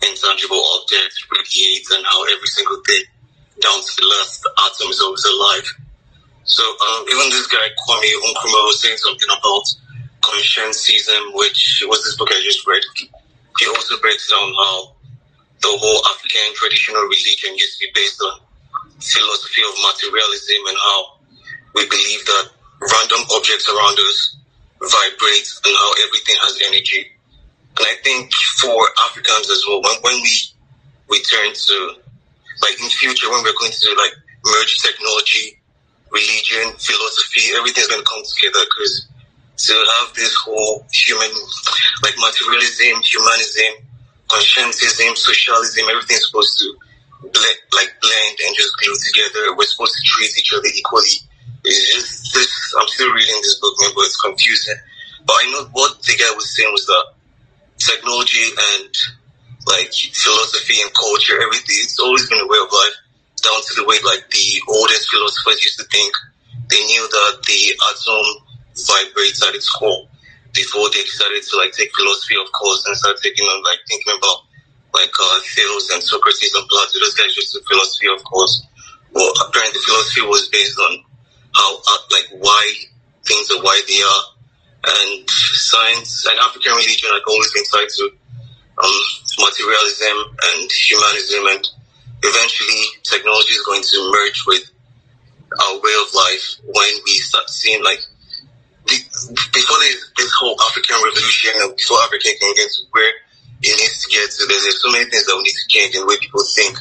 intangible 0.03 0.61
objects 0.77 1.25
radiate 1.31 1.87
and 1.91 2.05
how 2.05 2.21
every 2.29 2.47
single 2.47 2.77
thing, 2.85 3.03
down 3.61 3.79
to 3.81 3.91
the 3.97 4.05
last 4.05 4.45
atom, 4.67 4.91
is 4.91 5.01
always 5.01 5.25
alive. 5.25 5.67
So 6.43 6.63
um, 6.63 7.03
even 7.09 7.29
this 7.29 7.47
guy 7.47 7.67
Kwame 7.81 8.07
Nkrumah 8.07 8.63
was 8.69 8.81
saying 8.81 8.97
something 8.97 9.27
about 9.27 9.65
consciencism, 10.21 11.33
which 11.33 11.83
was 11.87 12.03
this 12.03 12.15
book 12.15 12.29
I 12.31 12.39
just 12.43 12.65
read. 12.67 12.83
He 13.59 13.65
also 13.67 13.97
breaks 13.99 14.29
down 14.29 14.53
how 14.53 14.93
the 15.61 15.73
whole 15.73 16.01
African 16.13 16.53
traditional 16.53 17.01
religion 17.03 17.57
used 17.57 17.79
to 17.79 17.87
be 17.87 17.91
based 17.95 18.21
on 18.21 18.39
philosophy 19.01 19.61
of 19.65 19.73
materialism 19.81 20.61
and 20.67 20.77
how 20.77 21.17
we 21.73 21.89
believe 21.89 22.25
that 22.25 22.49
random 22.81 23.21
objects 23.33 23.67
around 23.69 23.97
us 23.99 24.37
vibrate 24.81 25.49
and 25.65 25.75
how 25.75 25.91
everything 26.05 26.35
has 26.41 26.59
energy. 26.69 27.11
And 27.77 27.85
I 27.85 27.95
think 28.03 28.33
for 28.61 28.77
Africans 29.09 29.49
as 29.49 29.63
well, 29.67 29.81
when, 29.81 29.97
when 30.01 30.21
we 30.21 30.33
we 31.09 31.21
turn 31.23 31.53
to 31.53 31.77
like 32.61 32.81
in 32.81 32.89
future 32.89 33.29
when 33.29 33.43
we're 33.43 33.57
going 33.57 33.71
to 33.71 33.89
like 33.97 34.13
merge 34.45 34.81
technology, 34.81 35.57
religion, 36.11 36.73
philosophy, 36.77 37.53
everything's 37.55 37.87
going 37.87 38.01
to 38.01 38.09
come 38.09 38.23
together 38.25 38.65
because 38.65 39.07
to 39.57 39.73
have 39.73 40.13
this 40.13 40.33
whole 40.35 40.85
human 40.91 41.29
like 42.03 42.13
materialism, 42.17 43.01
humanism, 43.01 43.87
consciencism, 44.29 45.15
socialism, 45.15 45.85
everything's 45.89 46.27
supposed 46.27 46.59
to 46.59 46.77
blend, 47.21 47.59
like 47.73 47.93
blend 48.01 48.35
and 48.45 48.55
just 48.55 48.77
glue 48.77 48.93
together. 49.09 49.55
We're 49.55 49.65
supposed 49.65 49.95
to 49.95 50.03
treat 50.05 50.37
each 50.37 50.53
other 50.53 50.69
equally. 50.73 51.25
It's 51.67 51.93
just 51.93 52.33
this. 52.33 52.49
I'm 52.79 52.87
still 52.87 53.11
reading 53.13 53.35
this 53.43 53.59
book, 53.59 53.75
Maybe 53.79 53.93
it's 54.07 54.19
confusing. 54.19 54.79
But 55.25 55.35
I 55.39 55.51
know 55.51 55.63
what 55.75 56.01
the 56.03 56.15
guy 56.15 56.31
was 56.35 56.55
saying 56.55 56.71
was 56.71 56.85
that 56.87 57.05
technology 57.77 58.47
and 58.73 58.91
like 59.67 59.91
philosophy 59.91 60.79
and 60.79 60.91
culture, 60.95 61.35
everything. 61.43 61.75
It's 61.83 61.99
always 61.99 62.27
been 62.29 62.39
a 62.39 62.47
way 62.47 62.57
of 62.63 62.71
life, 62.71 62.97
down 63.43 63.59
to 63.59 63.73
the 63.75 63.85
way 63.85 63.99
like 64.07 64.23
the 64.31 64.47
oldest 64.71 65.11
philosophers 65.11 65.63
used 65.63 65.79
to 65.79 65.87
think. 65.91 66.15
They 66.71 66.79
knew 66.87 67.03
that 67.07 67.43
the 67.43 67.61
atom 67.75 68.25
vibrates 68.75 69.43
at 69.43 69.55
its 69.55 69.69
core 69.69 70.07
before 70.53 70.89
they 70.89 71.03
decided 71.03 71.43
to 71.43 71.57
like 71.57 71.71
take 71.71 71.91
philosophy 71.95 72.35
of 72.39 72.49
course 72.51 72.85
and 72.87 72.95
start 72.97 73.17
taking 73.21 73.45
on 73.45 73.63
like 73.63 73.79
thinking 73.87 74.15
about 74.17 74.47
like 74.93 75.11
uh, 75.13 75.39
Thales 75.53 75.89
and 75.91 76.01
Socrates 76.01 76.53
and 76.55 76.67
Plato. 76.67 76.99
Those 76.99 77.13
guys 77.13 77.35
used 77.35 77.53
to 77.53 77.61
philosophy 77.67 78.07
of 78.07 78.23
course. 78.23 78.63
Well, 79.11 79.31
apparently 79.47 79.79
philosophy 79.81 80.21
was 80.21 80.49
based 80.49 80.79
on 80.79 81.03
how 81.57 81.81
like 82.13 82.29
why 82.37 82.63
things 83.25 83.49
are 83.51 83.61
why 83.63 83.81
they 83.89 84.01
are, 84.01 84.23
and 84.93 85.29
science 85.29 86.25
and 86.29 86.37
African 86.39 86.71
religion 86.71 87.09
like 87.11 87.27
always 87.27 87.51
been 87.53 87.65
tied 87.65 87.89
to 87.89 88.03
um, 88.77 88.99
materialism 89.41 90.17
and 90.53 90.69
humanism, 90.69 91.43
and 91.49 91.63
eventually 92.23 92.83
technology 93.03 93.53
is 93.53 93.65
going 93.65 93.81
to 93.81 93.97
merge 94.13 94.43
with 94.45 94.63
our 95.57 95.75
way 95.81 95.95
of 96.05 96.13
life 96.13 96.61
when 96.63 96.93
we 97.05 97.17
start 97.25 97.49
seeing 97.49 97.83
like 97.83 97.99
before 98.87 99.79
this, 99.83 100.11
this 100.15 100.31
whole 100.39 100.55
African 100.69 100.95
revolution, 101.03 101.51
and 101.59 101.75
before 101.75 101.99
Africa 102.07 102.29
can 102.39 102.53
get 102.55 102.69
to 102.71 102.81
where 102.91 103.11
it 103.61 103.75
needs 103.75 104.05
to 104.05 104.07
get 104.13 104.29
to, 104.31 104.45
there's, 104.47 104.63
there's 104.63 104.81
so 104.81 104.91
many 104.91 105.09
things 105.09 105.25
that 105.25 105.35
we 105.35 105.43
need 105.43 105.57
to 105.57 105.67
change 105.67 105.95
in 105.95 106.01
the 106.01 106.07
way 106.07 106.15
people 106.21 106.43
think. 106.55 106.77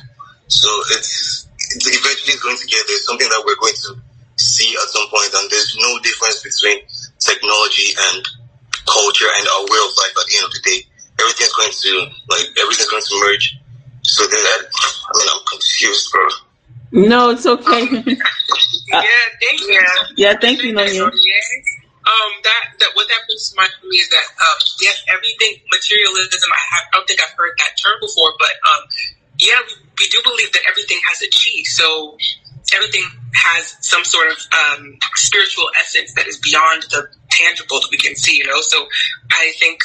So 0.46 0.68
it's, 0.94 1.48
it's 1.74 1.88
eventually 1.88 2.38
going 2.38 2.56
to 2.56 2.66
get 2.66 2.86
there. 2.86 2.98
Something 3.02 3.28
that 3.28 3.42
we're 3.42 3.58
going 3.58 3.74
to 3.74 4.05
see 4.36 4.76
at 4.76 4.88
some 4.88 5.08
point, 5.08 5.32
and 5.34 5.50
there's 5.50 5.76
no 5.80 5.98
difference 6.00 6.42
between 6.42 6.84
technology 7.18 7.92
and 8.12 8.24
culture 8.86 9.28
and 9.28 9.44
our 9.48 9.62
way 9.64 9.80
of 9.82 9.92
life 9.96 10.14
at 10.16 10.26
the 10.28 10.34
end 10.36 10.44
of 10.46 10.52
the 10.52 10.62
day. 10.64 10.80
Everything's 11.18 11.52
going 11.52 11.72
to 11.72 11.92
like 12.28 12.46
everything's 12.60 12.88
going 12.88 13.02
to 13.02 13.16
merge. 13.24 13.58
So 14.02 14.22
then 14.28 14.40
that 14.40 14.60
I 14.70 15.12
mean 15.18 15.28
I'm 15.32 15.44
confused, 15.48 16.12
bro. 16.12 16.28
No, 16.92 17.30
it's 17.30 17.46
okay. 17.46 17.82
yeah, 18.88 19.02
thank 19.42 19.60
you. 19.60 19.82
Yeah, 20.16 20.34
thank 20.38 20.62
you, 20.62 20.72
Nonye. 20.72 21.02
Um, 21.02 22.30
that 22.44 22.78
that 22.78 22.90
what 22.94 23.08
that 23.08 23.20
brings 23.26 23.50
to 23.50 23.56
mind 23.56 23.72
for 23.80 23.88
me 23.88 23.96
is 23.98 24.08
that 24.10 24.22
um, 24.38 24.58
yes, 24.80 25.02
everything 25.08 25.58
materialism. 25.72 26.50
I 26.52 26.62
have 26.76 26.84
I 26.92 26.96
don't 26.96 27.08
think 27.08 27.20
I've 27.20 27.34
heard 27.34 27.58
that 27.58 27.74
term 27.74 27.98
before, 28.00 28.32
but 28.38 28.54
um, 28.70 28.82
yeah, 29.40 29.58
we, 29.66 29.74
we 29.98 30.06
do 30.08 30.20
believe 30.22 30.52
that 30.52 30.62
everything 30.68 31.00
has 31.08 31.22
a 31.22 31.28
chi. 31.28 31.64
So 31.64 32.16
everything 32.74 33.04
has 33.34 33.76
some 33.80 34.04
sort 34.04 34.30
of 34.30 34.38
um, 34.52 34.98
spiritual 35.14 35.66
essence 35.78 36.14
that 36.14 36.26
is 36.26 36.38
beyond 36.38 36.82
the 36.90 37.08
tangible 37.30 37.80
that 37.80 37.88
we 37.90 37.98
can 37.98 38.16
see. 38.16 38.38
You 38.38 38.46
know, 38.46 38.60
so 38.60 38.86
I 39.30 39.52
think 39.58 39.80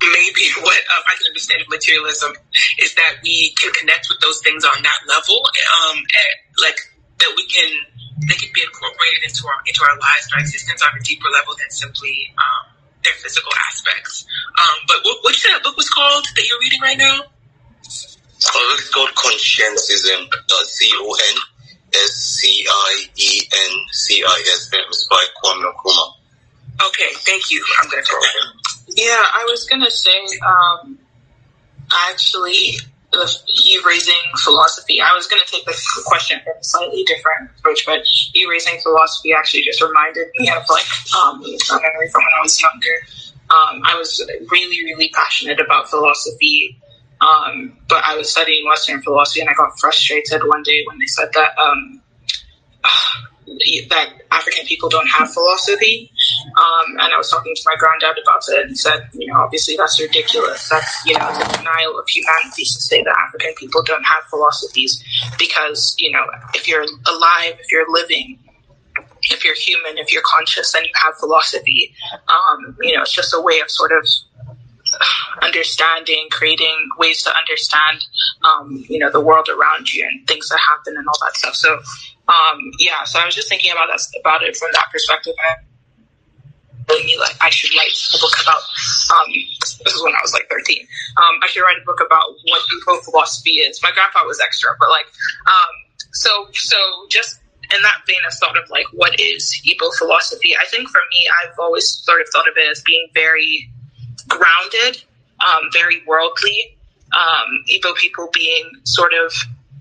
maybe 0.00 0.44
what 0.60 0.76
uh, 0.76 1.02
I 1.08 1.14
can 1.16 1.26
understand 1.28 1.62
of 1.62 1.68
materialism 1.68 2.32
is 2.78 2.94
that 2.94 3.22
we 3.22 3.54
can 3.56 3.72
connect 3.72 4.08
with 4.08 4.20
those 4.20 4.40
things 4.40 4.64
on 4.64 4.82
that 4.82 5.00
level, 5.08 5.40
um, 5.44 5.96
and, 5.96 6.36
like 6.60 6.78
that 7.18 7.32
we 7.36 7.46
can 7.46 7.70
they 8.28 8.34
can 8.34 8.48
be 8.52 8.62
incorporated 8.62 9.24
into 9.24 9.46
our 9.46 9.60
into 9.66 9.80
our 9.84 9.96
lives 9.98 10.28
and 10.28 10.32
our 10.36 10.40
existence 10.40 10.82
on 10.82 10.90
a 10.92 11.02
deeper 11.02 11.28
level 11.32 11.54
than 11.56 11.70
simply 11.70 12.32
um, 12.36 12.72
their 13.04 13.14
physical 13.14 13.52
aspects. 13.68 14.26
Um, 14.58 14.78
but 14.88 14.98
what, 15.04 15.22
what 15.22 15.36
that 15.52 15.62
book 15.62 15.76
was 15.76 15.88
called 15.88 16.26
that 16.34 16.44
you're 16.48 16.60
reading 16.60 16.80
right 16.80 16.98
now? 16.98 17.20
It's 17.84 18.90
called 18.90 19.14
Consciencism. 19.14 20.28
Uh, 20.32 20.64
C 20.64 20.90
O 20.96 21.14
N 21.14 21.36
S 22.04 22.12
C 22.12 22.66
I 22.68 23.06
E 23.16 23.40
N 23.52 23.76
C 23.92 24.24
I 24.26 24.44
S 24.52 24.70
M. 24.72 24.80
It's 24.88 25.06
by 25.08 25.24
Kwame 25.42 25.72
Nkrumah. 25.72 26.12
Okay, 26.88 27.10
thank 27.14 27.50
you. 27.50 27.64
I'm 27.80 27.90
gonna 27.90 28.02
go. 28.02 28.18
Yeah, 28.88 29.06
I 29.06 29.46
was 29.48 29.64
gonna 29.64 29.90
say, 29.90 30.18
um, 30.46 30.98
actually, 32.10 32.78
you 33.12 33.82
raising 33.86 34.14
philosophy. 34.42 35.00
I 35.00 35.14
was 35.14 35.26
going 35.26 35.40
to 35.44 35.50
take 35.50 35.64
the 35.64 35.76
question 36.04 36.40
from 36.44 36.54
a 36.60 36.64
slightly 36.64 37.04
different 37.04 37.50
approach, 37.58 37.86
but 37.86 38.00
you 38.34 38.50
raising 38.50 38.80
philosophy 38.80 39.32
actually 39.32 39.62
just 39.62 39.80
reminded 39.80 40.28
me 40.38 40.50
of 40.50 40.64
like 40.68 40.84
um, 41.16 41.42
a 41.42 41.80
memory 41.80 42.08
from 42.10 42.22
when 42.22 42.32
I 42.38 42.42
was 42.42 42.60
younger. 42.60 42.96
Um, 43.48 43.82
I 43.84 43.94
was 43.96 44.20
really, 44.50 44.84
really 44.84 45.08
passionate 45.10 45.60
about 45.60 45.88
philosophy, 45.88 46.80
um, 47.20 47.76
but 47.88 48.02
I 48.04 48.16
was 48.16 48.30
studying 48.30 48.66
Western 48.66 49.02
philosophy, 49.02 49.40
and 49.40 49.48
I 49.48 49.54
got 49.54 49.78
frustrated 49.78 50.42
one 50.44 50.62
day 50.62 50.84
when 50.86 50.98
they 50.98 51.06
said 51.06 51.28
that 51.34 51.58
um, 51.58 52.02
that 53.88 54.08
African 54.30 54.66
people 54.66 54.88
don't 54.88 55.08
have 55.08 55.32
philosophy. 55.32 56.10
Um, 56.56 56.98
and 56.98 57.12
I 57.12 57.16
was 57.16 57.30
talking 57.30 57.54
to 57.54 57.62
my 57.64 57.74
granddad 57.78 58.22
about 58.22 58.42
it, 58.48 58.60
and 58.60 58.70
he 58.70 58.76
said, 58.76 59.08
you 59.14 59.26
know, 59.28 59.40
obviously 59.40 59.76
that's 59.76 60.00
ridiculous. 60.00 60.68
That's 60.68 61.06
you 61.06 61.18
know 61.18 61.26
the 61.38 61.56
denial 61.56 61.98
of 61.98 62.08
humanity 62.08 62.64
to 62.64 62.80
say 62.80 63.02
that 63.02 63.16
African 63.16 63.54
people 63.54 63.82
don't 63.82 64.04
have 64.04 64.24
philosophies, 64.28 65.02
because 65.38 65.96
you 65.98 66.10
know 66.10 66.24
if 66.54 66.68
you're 66.68 66.82
alive, 66.82 67.56
if 67.60 67.72
you're 67.72 67.90
living, 67.90 68.38
if 69.22 69.44
you're 69.44 69.54
human, 69.54 69.98
if 69.98 70.12
you're 70.12 70.22
conscious, 70.24 70.72
then 70.72 70.84
you 70.84 70.90
have 70.96 71.16
philosophy. 71.18 71.94
Um, 72.28 72.76
you 72.82 72.94
know, 72.94 73.02
it's 73.02 73.12
just 73.12 73.34
a 73.34 73.40
way 73.40 73.60
of 73.60 73.70
sort 73.70 73.92
of 73.92 74.06
understanding, 75.42 76.28
creating 76.30 76.88
ways 76.98 77.22
to 77.22 77.36
understand, 77.36 78.04
um, 78.42 78.84
you 78.88 78.98
know, 78.98 79.10
the 79.10 79.20
world 79.20 79.48
around 79.48 79.92
you 79.92 80.04
and 80.06 80.26
things 80.26 80.48
that 80.48 80.58
happen 80.58 80.96
and 80.96 81.06
all 81.06 81.18
that 81.24 81.34
stuff. 81.36 81.54
So, 81.54 81.74
um, 82.28 82.70
yeah, 82.78 83.04
so 83.04 83.18
I 83.18 83.24
was 83.24 83.34
just 83.34 83.48
thinking 83.48 83.70
about 83.70 83.88
that, 83.88 84.00
about 84.20 84.42
it 84.42 84.56
from 84.56 84.70
that 84.72 84.86
perspective. 84.92 85.34
And 85.50 85.66
me 86.88 87.18
like 87.18 87.36
I 87.40 87.50
should 87.50 87.70
write 87.76 87.90
a 88.14 88.18
book 88.18 88.34
about. 88.42 88.62
Um, 89.10 89.32
this 89.60 89.94
is 89.94 90.02
when 90.02 90.14
I 90.14 90.18
was 90.22 90.32
like 90.32 90.48
thirteen. 90.48 90.86
Um, 91.16 91.40
I 91.42 91.48
should 91.48 91.62
write 91.62 91.78
a 91.80 91.84
book 91.84 92.00
about 92.04 92.34
what 92.46 92.62
Igbo 92.70 93.02
philosophy 93.04 93.58
is. 93.66 93.80
My 93.82 93.90
grandpa 93.92 94.24
was 94.24 94.40
extra, 94.40 94.70
but 94.78 94.88
like, 94.90 95.06
um, 95.46 95.72
so 96.12 96.48
so 96.52 96.76
just 97.10 97.40
in 97.74 97.82
that 97.82 97.98
vein 98.06 98.22
of 98.26 98.34
thought 98.34 98.56
of 98.56 98.68
like 98.70 98.86
what 98.92 99.18
is 99.18 99.60
Igbo 99.66 99.92
philosophy. 99.98 100.54
I 100.56 100.64
think 100.66 100.88
for 100.88 101.00
me, 101.10 101.28
I've 101.42 101.58
always 101.58 101.88
sort 101.88 102.20
of 102.20 102.28
thought 102.32 102.48
of 102.48 102.54
it 102.56 102.70
as 102.70 102.82
being 102.82 103.08
very 103.14 103.70
grounded, 104.28 105.02
um, 105.40 105.68
very 105.72 106.02
worldly. 106.06 106.76
Um, 107.14 107.64
Igbo 107.70 107.94
people 107.96 108.28
being 108.32 108.70
sort 108.84 109.12
of 109.14 109.32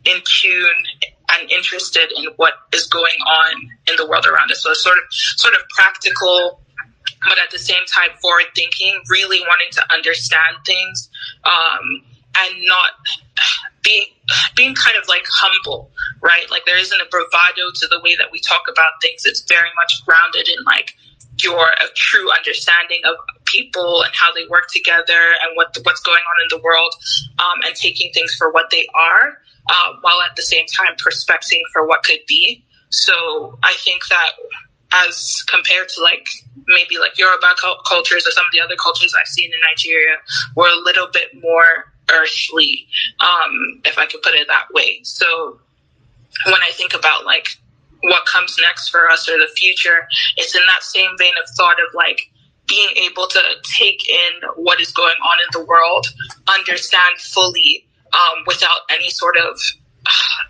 in 0.06 0.22
tune 0.26 0.70
and 1.32 1.52
interested 1.52 2.12
in 2.16 2.26
what 2.38 2.54
is 2.74 2.86
going 2.88 3.20
on 3.26 3.70
in 3.88 3.96
the 3.98 4.08
world 4.08 4.26
around 4.26 4.52
us. 4.52 4.62
So 4.62 4.74
sort 4.74 4.98
of 4.98 5.04
sort 5.10 5.54
of 5.54 5.62
practical, 5.70 6.60
but 7.28 7.40
at 7.40 7.52
the 7.52 7.58
same 7.58 7.84
time 7.88 8.16
forward 8.22 8.46
thinking, 8.56 9.02
really 9.10 9.42
wanting 9.42 9.72
to 9.72 9.94
understand 9.94 10.58
things, 10.66 11.10
um, 11.44 12.04
and 12.38 12.56
not 12.66 12.92
being 13.84 14.06
being 14.56 14.76
kind 14.76 14.98
of 14.98 15.08
like 15.08 15.26
humble, 15.30 15.92
right? 16.22 16.50
Like 16.50 16.66
there 16.66 16.78
isn't 16.78 17.00
a 17.00 17.06
bravado 17.10 17.72
to 17.76 17.88
the 17.88 18.00
way 18.04 18.16
that 18.16 18.32
we 18.32 18.40
talk 18.40 18.64
about 18.70 19.02
things. 19.02 19.24
It's 19.26 19.42
very 19.42 19.70
much 19.76 20.06
grounded 20.06 20.48
in 20.48 20.64
like 20.66 20.94
your 21.42 21.68
true 21.96 22.32
understanding 22.32 23.02
of 23.06 23.16
people 23.46 24.04
and 24.04 24.14
how 24.14 24.34
they 24.34 24.46
work 24.50 24.68
together 24.72 25.22
and 25.44 25.56
what 25.56 25.76
what's 25.84 26.02
going 26.02 26.22
on 26.22 26.36
in 26.44 26.58
the 26.58 26.64
world, 26.64 26.94
um, 27.40 27.62
and 27.66 27.76
taking 27.76 28.12
things 28.14 28.34
for 28.36 28.52
what 28.52 28.70
they 28.72 28.88
are, 28.96 29.38
uh, 29.70 29.94
while 30.02 30.22
at 30.22 30.36
the 30.36 30.42
same 30.42 30.66
time 30.78 30.96
prospecting 30.98 31.64
for 31.74 31.88
what 31.88 32.04
could 32.04 32.20
be. 32.28 32.64
So 32.90 33.58
I 33.64 33.74
think 33.80 34.08
that 34.08 34.32
as 34.94 35.44
compared 35.48 35.90
to 35.90 36.02
like 36.02 36.28
maybe 36.68 36.98
like 36.98 37.18
Yoruba 37.18 37.48
cultures 37.86 38.26
or 38.26 38.32
some 38.32 38.46
of 38.46 38.52
the 38.54 38.62
other 38.62 38.76
cultures 38.76 39.14
I've 39.20 39.28
seen 39.28 39.52
in 39.52 39.60
Nigeria, 39.70 40.16
we're 40.56 40.70
a 40.70 40.84
little 40.84 41.08
bit 41.12 41.30
more 41.42 41.92
earthly, 42.12 42.88
um, 43.20 43.82
if 43.84 43.98
I 43.98 44.06
could 44.06 44.22
put 44.22 44.36
it 44.36 44.48
that 44.48 44.68
way. 44.74 45.00
So 45.04 45.60
when 46.46 46.62
I 46.62 46.72
think 46.72 46.94
about 46.94 47.26
like 47.26 47.48
what 48.06 48.26
comes 48.26 48.58
next 48.62 48.90
for 48.90 49.10
us 49.10 49.28
or 49.30 49.38
the 49.38 49.50
future, 49.56 50.08
it's 50.38 50.56
in 50.56 50.62
that 50.68 50.84
same 50.84 51.12
vein 51.18 51.34
of 51.42 51.50
thought 51.56 51.78
of 51.80 51.94
like 51.94 52.22
being 52.68 52.90
able 52.98 53.28
to 53.28 53.42
take 53.64 54.08
in 54.10 54.50
what 54.56 54.82
is 54.82 54.92
going 54.92 55.16
on 55.24 55.38
in 55.40 55.60
the 55.60 55.66
world, 55.66 56.08
understand 56.48 57.18
fully 57.20 57.86
um, 58.14 58.44
without 58.48 58.82
any 58.90 59.10
sort 59.10 59.38
of 59.38 59.60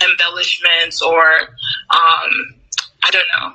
embellishments 0.09 1.01
or 1.01 1.25
um, 1.89 2.55
I 3.03 3.11
don't 3.11 3.27
know, 3.37 3.53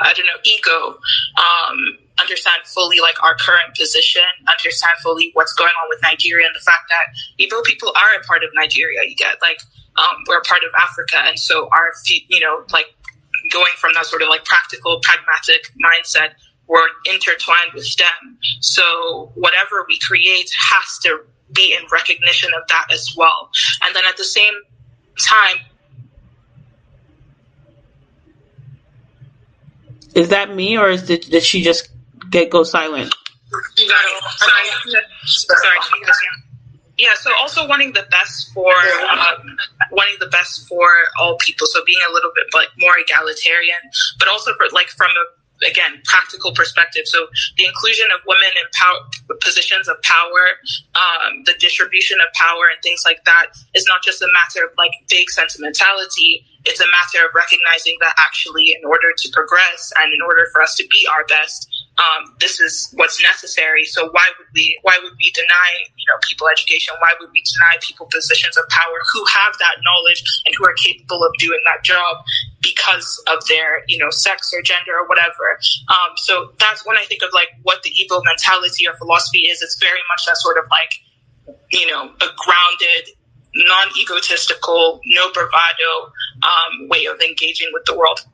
I 0.00 0.12
don't 0.12 0.26
know, 0.26 0.40
ego. 0.44 0.98
Um, 1.38 1.98
understand 2.20 2.62
fully 2.66 3.00
like 3.00 3.20
our 3.22 3.34
current 3.36 3.74
position, 3.76 4.22
understand 4.48 4.94
fully 5.02 5.30
what's 5.34 5.52
going 5.54 5.72
on 5.82 5.88
with 5.88 6.00
Nigeria 6.02 6.46
and 6.46 6.54
the 6.54 6.60
fact 6.60 6.90
that 6.90 7.06
Igbo 7.40 7.64
people 7.64 7.88
are 7.90 8.20
a 8.20 8.24
part 8.24 8.44
of 8.44 8.50
Nigeria. 8.54 9.00
You 9.08 9.16
get 9.16 9.36
like 9.40 9.60
um, 9.96 10.24
we're 10.28 10.38
a 10.38 10.42
part 10.42 10.62
of 10.62 10.70
Africa, 10.80 11.16
and 11.26 11.38
so 11.38 11.68
our 11.72 11.92
you 12.28 12.40
know 12.40 12.64
like 12.72 12.86
going 13.50 13.72
from 13.78 13.92
that 13.94 14.06
sort 14.06 14.22
of 14.22 14.28
like 14.28 14.44
practical, 14.44 15.00
pragmatic 15.00 15.70
mindset, 15.84 16.34
we're 16.68 16.86
intertwined 17.12 17.72
with 17.74 17.96
them. 17.96 18.38
So 18.60 19.32
whatever 19.34 19.84
we 19.88 19.98
create 19.98 20.50
has 20.58 20.98
to 21.04 21.20
be 21.52 21.74
in 21.74 21.86
recognition 21.90 22.52
of 22.54 22.66
that 22.68 22.86
as 22.92 23.14
well. 23.16 23.50
And 23.82 23.94
then 23.94 24.04
at 24.06 24.16
the 24.16 24.24
same 24.24 24.54
time, 25.20 25.56
is 30.14 30.28
that 30.28 30.54
me 30.54 30.78
or 30.78 30.90
is 30.90 31.08
it, 31.10 31.30
did 31.30 31.42
she 31.42 31.62
just 31.62 31.88
get 32.30 32.50
go 32.50 32.62
silent? 32.62 33.14
Sorry, 33.76 35.02
sorry, 35.26 35.78
yeah. 37.02 37.14
So 37.18 37.32
also 37.42 37.66
wanting 37.66 37.92
the 37.92 38.06
best 38.10 38.54
for 38.54 38.70
um, 39.10 39.58
wanting 39.90 40.14
the 40.20 40.28
best 40.28 40.68
for 40.68 40.86
all 41.18 41.36
people. 41.38 41.66
So 41.66 41.82
being 41.84 41.98
a 42.08 42.12
little 42.12 42.30
bit 42.32 42.46
like 42.54 42.68
more 42.78 42.94
egalitarian, 42.96 43.82
but 44.20 44.28
also 44.28 44.54
for 44.54 44.66
like 44.72 44.86
from 44.86 45.10
a 45.10 45.24
again 45.66 46.00
practical 46.04 46.54
perspective. 46.54 47.02
So 47.06 47.26
the 47.58 47.66
inclusion 47.66 48.06
of 48.14 48.20
women 48.24 48.54
in 48.54 48.70
power, 48.72 49.36
positions 49.40 49.88
of 49.88 50.00
power, 50.02 50.62
um, 50.94 51.42
the 51.44 51.54
distribution 51.58 52.18
of 52.20 52.32
power, 52.34 52.70
and 52.70 52.78
things 52.82 53.02
like 53.04 53.24
that 53.24 53.46
is 53.74 53.84
not 53.86 54.02
just 54.02 54.22
a 54.22 54.28
matter 54.30 54.64
of 54.64 54.70
like 54.78 54.92
vague 55.10 55.30
sentimentality. 55.30 56.46
It's 56.64 56.80
a 56.80 56.86
matter 56.86 57.26
of 57.26 57.34
recognizing 57.34 57.98
that 58.00 58.14
actually, 58.18 58.78
in 58.78 58.86
order 58.86 59.10
to 59.10 59.28
progress 59.32 59.92
and 59.98 60.14
in 60.14 60.22
order 60.22 60.46
for 60.52 60.62
us 60.62 60.76
to 60.76 60.86
be 60.86 61.02
our 61.10 61.26
best, 61.26 61.66
um, 62.02 62.34
this 62.40 62.58
is 62.58 62.90
what's 62.94 63.22
necessary. 63.22 63.84
So 63.84 64.10
why 64.10 64.26
would 64.38 64.48
we 64.54 64.78
why 64.82 64.98
would 65.02 65.12
we 65.18 65.30
deny 65.30 65.70
you 65.96 66.06
know 66.08 66.18
people 66.22 66.48
education? 66.48 66.94
Why 66.98 67.14
would 67.20 67.30
we 67.30 67.42
deny 67.42 67.78
people 67.80 68.06
positions 68.06 68.56
of 68.56 68.68
power 68.68 68.98
who 69.12 69.24
have 69.26 69.54
that 69.58 69.76
knowledge 69.82 70.22
and 70.46 70.54
who 70.58 70.64
are 70.66 70.74
capable 70.74 71.24
of 71.24 71.32
doing 71.38 71.60
that 71.64 71.84
job 71.84 72.24
because 72.62 73.22
of 73.30 73.46
their 73.46 73.84
you 73.88 73.98
know 73.98 74.10
sex 74.10 74.52
or 74.54 74.62
gender 74.62 74.92
or 74.98 75.06
whatever? 75.06 75.58
Um, 75.88 76.16
so 76.16 76.52
that's 76.58 76.84
when 76.86 76.96
I 76.96 77.04
think 77.04 77.22
of 77.22 77.30
like 77.32 77.48
what 77.62 77.82
the 77.82 77.90
Igbo 77.90 78.22
mentality 78.24 78.88
or 78.88 78.96
philosophy 78.96 79.46
is. 79.50 79.62
It's 79.62 79.78
very 79.78 80.00
much 80.10 80.26
that 80.26 80.36
sort 80.38 80.58
of 80.58 80.64
like 80.70 80.92
you 81.70 81.86
know 81.86 82.10
a 82.10 82.28
grounded 82.36 83.14
non-egotistical, 83.54 85.00
no 85.04 85.30
bravado 85.32 86.12
um, 86.42 86.88
way 86.88 87.04
of 87.04 87.20
engaging 87.20 87.68
with 87.72 87.84
the 87.84 87.96
world. 87.96 88.24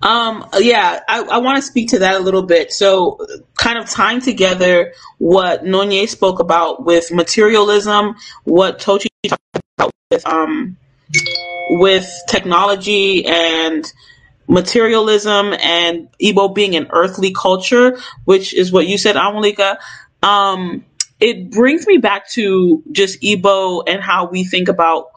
Um, 0.00 0.46
yeah, 0.58 1.00
I, 1.08 1.22
I 1.22 1.38
want 1.38 1.56
to 1.56 1.62
speak 1.62 1.90
to 1.90 2.00
that 2.00 2.16
a 2.16 2.18
little 2.18 2.42
bit. 2.42 2.72
So, 2.72 3.18
kind 3.56 3.78
of 3.78 3.88
tying 3.88 4.20
together 4.20 4.92
what 5.18 5.64
Nonye 5.64 6.08
spoke 6.08 6.40
about 6.40 6.84
with 6.84 7.12
materialism, 7.12 8.16
what 8.44 8.80
Tochi 8.80 9.06
talked 9.28 9.40
about 9.78 9.92
with 10.10 10.26
um, 10.26 10.76
with 11.70 12.10
technology 12.28 13.24
and 13.26 13.90
materialism 14.48 15.54
and 15.54 16.08
Igbo 16.20 16.54
being 16.54 16.74
an 16.74 16.88
earthly 16.90 17.32
culture, 17.32 17.98
which 18.24 18.54
is 18.54 18.72
what 18.72 18.86
you 18.86 18.98
said, 18.98 19.16
Anwulika. 19.16 19.78
Um, 20.22 20.84
it 21.20 21.50
brings 21.50 21.86
me 21.86 21.98
back 21.98 22.28
to 22.30 22.82
just 22.90 23.20
Igbo 23.22 23.84
and 23.86 24.02
how 24.02 24.26
we 24.26 24.42
think 24.44 24.68
about 24.68 25.12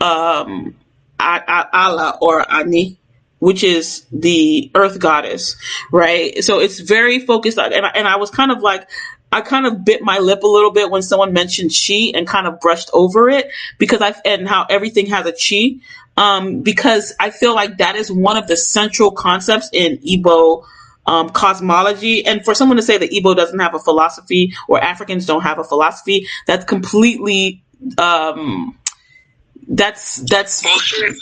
um, 0.00 0.76
Ala 1.20 2.18
or 2.20 2.50
Ani 2.52 2.98
which 3.44 3.62
is 3.62 4.06
the 4.10 4.70
earth 4.74 4.98
goddess, 4.98 5.56
right? 5.92 6.42
So 6.42 6.60
it's 6.60 6.80
very 6.80 7.18
focused 7.18 7.58
on, 7.58 7.74
and 7.74 7.84
I, 7.84 7.90
and 7.90 8.08
I 8.08 8.16
was 8.16 8.30
kind 8.30 8.50
of 8.50 8.62
like, 8.62 8.88
I 9.30 9.42
kind 9.42 9.66
of 9.66 9.84
bit 9.84 10.00
my 10.00 10.18
lip 10.18 10.44
a 10.44 10.46
little 10.46 10.70
bit 10.70 10.90
when 10.90 11.02
someone 11.02 11.34
mentioned 11.34 11.70
chi 11.70 12.12
and 12.14 12.26
kind 12.26 12.46
of 12.46 12.58
brushed 12.58 12.88
over 12.94 13.28
it 13.28 13.50
because 13.78 14.00
I 14.00 14.14
and 14.24 14.48
how 14.48 14.64
everything 14.70 15.08
has 15.08 15.26
a 15.26 15.32
chi. 15.32 15.80
Um, 16.16 16.62
because 16.62 17.12
I 17.20 17.28
feel 17.28 17.54
like 17.54 17.76
that 17.78 17.96
is 17.96 18.10
one 18.10 18.38
of 18.38 18.48
the 18.48 18.56
central 18.56 19.10
concepts 19.10 19.68
in 19.74 19.98
Igbo 19.98 20.64
um, 21.04 21.28
cosmology. 21.28 22.24
And 22.24 22.46
for 22.46 22.54
someone 22.54 22.78
to 22.78 22.82
say 22.82 22.96
that 22.96 23.10
Igbo 23.10 23.36
doesn't 23.36 23.58
have 23.58 23.74
a 23.74 23.78
philosophy 23.78 24.54
or 24.68 24.82
Africans 24.82 25.26
don't 25.26 25.42
have 25.42 25.58
a 25.58 25.64
philosophy, 25.64 26.28
that's 26.46 26.64
completely 26.64 27.62
um, 27.98 28.78
that's 29.76 30.16
that's 30.30 30.64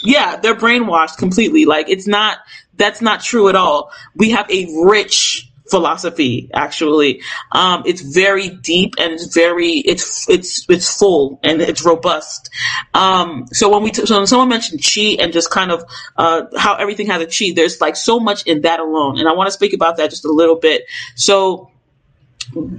yeah 0.03 0.37
they're 0.37 0.55
brainwashed 0.55 1.17
completely. 1.17 1.65
Like 1.65 1.89
it's 1.89 2.07
not 2.07 2.39
that's 2.75 3.01
not 3.01 3.21
true 3.21 3.49
at 3.49 3.55
all. 3.55 3.91
We 4.15 4.31
have 4.31 4.49
a 4.49 4.67
rich 4.85 5.49
philosophy 5.69 6.51
actually. 6.53 7.21
Um 7.51 7.83
it's 7.85 8.01
very 8.01 8.49
deep 8.49 8.95
and 8.99 9.13
it's 9.13 9.33
very 9.33 9.71
it's 9.71 10.29
it's 10.29 10.69
it's 10.69 10.97
full 10.97 11.39
and 11.43 11.61
it's 11.61 11.83
robust. 11.85 12.49
Um 12.93 13.47
so 13.51 13.69
when 13.69 13.81
we 13.81 13.91
t- 13.91 14.05
so 14.05 14.17
when 14.17 14.27
someone 14.27 14.49
mentioned 14.49 14.81
chi 14.83 15.17
and 15.19 15.33
just 15.33 15.49
kind 15.49 15.71
of 15.71 15.83
uh 16.17 16.43
how 16.57 16.75
everything 16.75 17.07
has 17.07 17.21
a 17.21 17.25
chi 17.25 17.53
there's 17.55 17.81
like 17.81 17.95
so 17.95 18.19
much 18.19 18.43
in 18.43 18.61
that 18.61 18.79
alone. 18.79 19.17
And 19.17 19.27
i 19.27 19.33
want 19.33 19.47
to 19.47 19.51
speak 19.51 19.73
about 19.73 19.97
that 19.97 20.09
just 20.09 20.25
a 20.25 20.31
little 20.31 20.57
bit. 20.57 20.85
So 21.15 21.71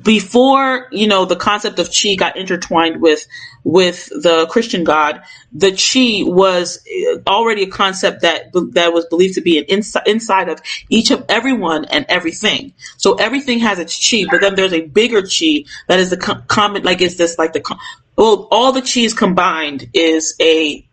before 0.03 0.88
you 0.92 1.07
know 1.07 1.24
the 1.24 1.37
concept 1.37 1.79
of 1.79 1.90
chi 1.90 2.14
got 2.14 2.37
intertwined 2.37 3.00
with 3.00 3.27
with 3.62 4.07
the 4.09 4.46
Christian 4.50 4.85
God, 4.85 5.22
the 5.53 5.70
chi 5.70 6.29
was 6.29 6.85
already 7.27 7.62
a 7.62 7.70
concept 7.70 8.22
that 8.22 8.53
that 8.72 8.92
was 8.92 9.07
believed 9.07 9.35
to 9.35 9.40
be 9.40 9.59
an 9.59 9.64
inside 9.68 10.07
inside 10.07 10.48
of 10.48 10.61
each 10.88 11.11
of 11.11 11.24
everyone 11.29 11.87
and 11.87 12.05
everything. 12.09 12.74
So 12.96 13.14
everything 13.14 13.61
has 13.61 13.79
its 13.79 14.11
chi, 14.11 14.24
but 14.31 14.40
then 14.40 14.55
there's 14.55 14.72
a 14.72 14.83
bigger 14.83 15.22
chi 15.22 15.64
that 15.88 15.98
is 15.98 16.11
the 16.11 16.16
common 16.16 16.83
like 16.83 17.00
is 17.00 17.16
this 17.16 17.38
like 17.38 17.53
the 17.53 17.77
well 18.16 18.48
all 18.50 18.72
the 18.72 18.83
chis 18.83 19.14
combined 19.14 19.88
is 19.94 20.35
a 20.40 20.87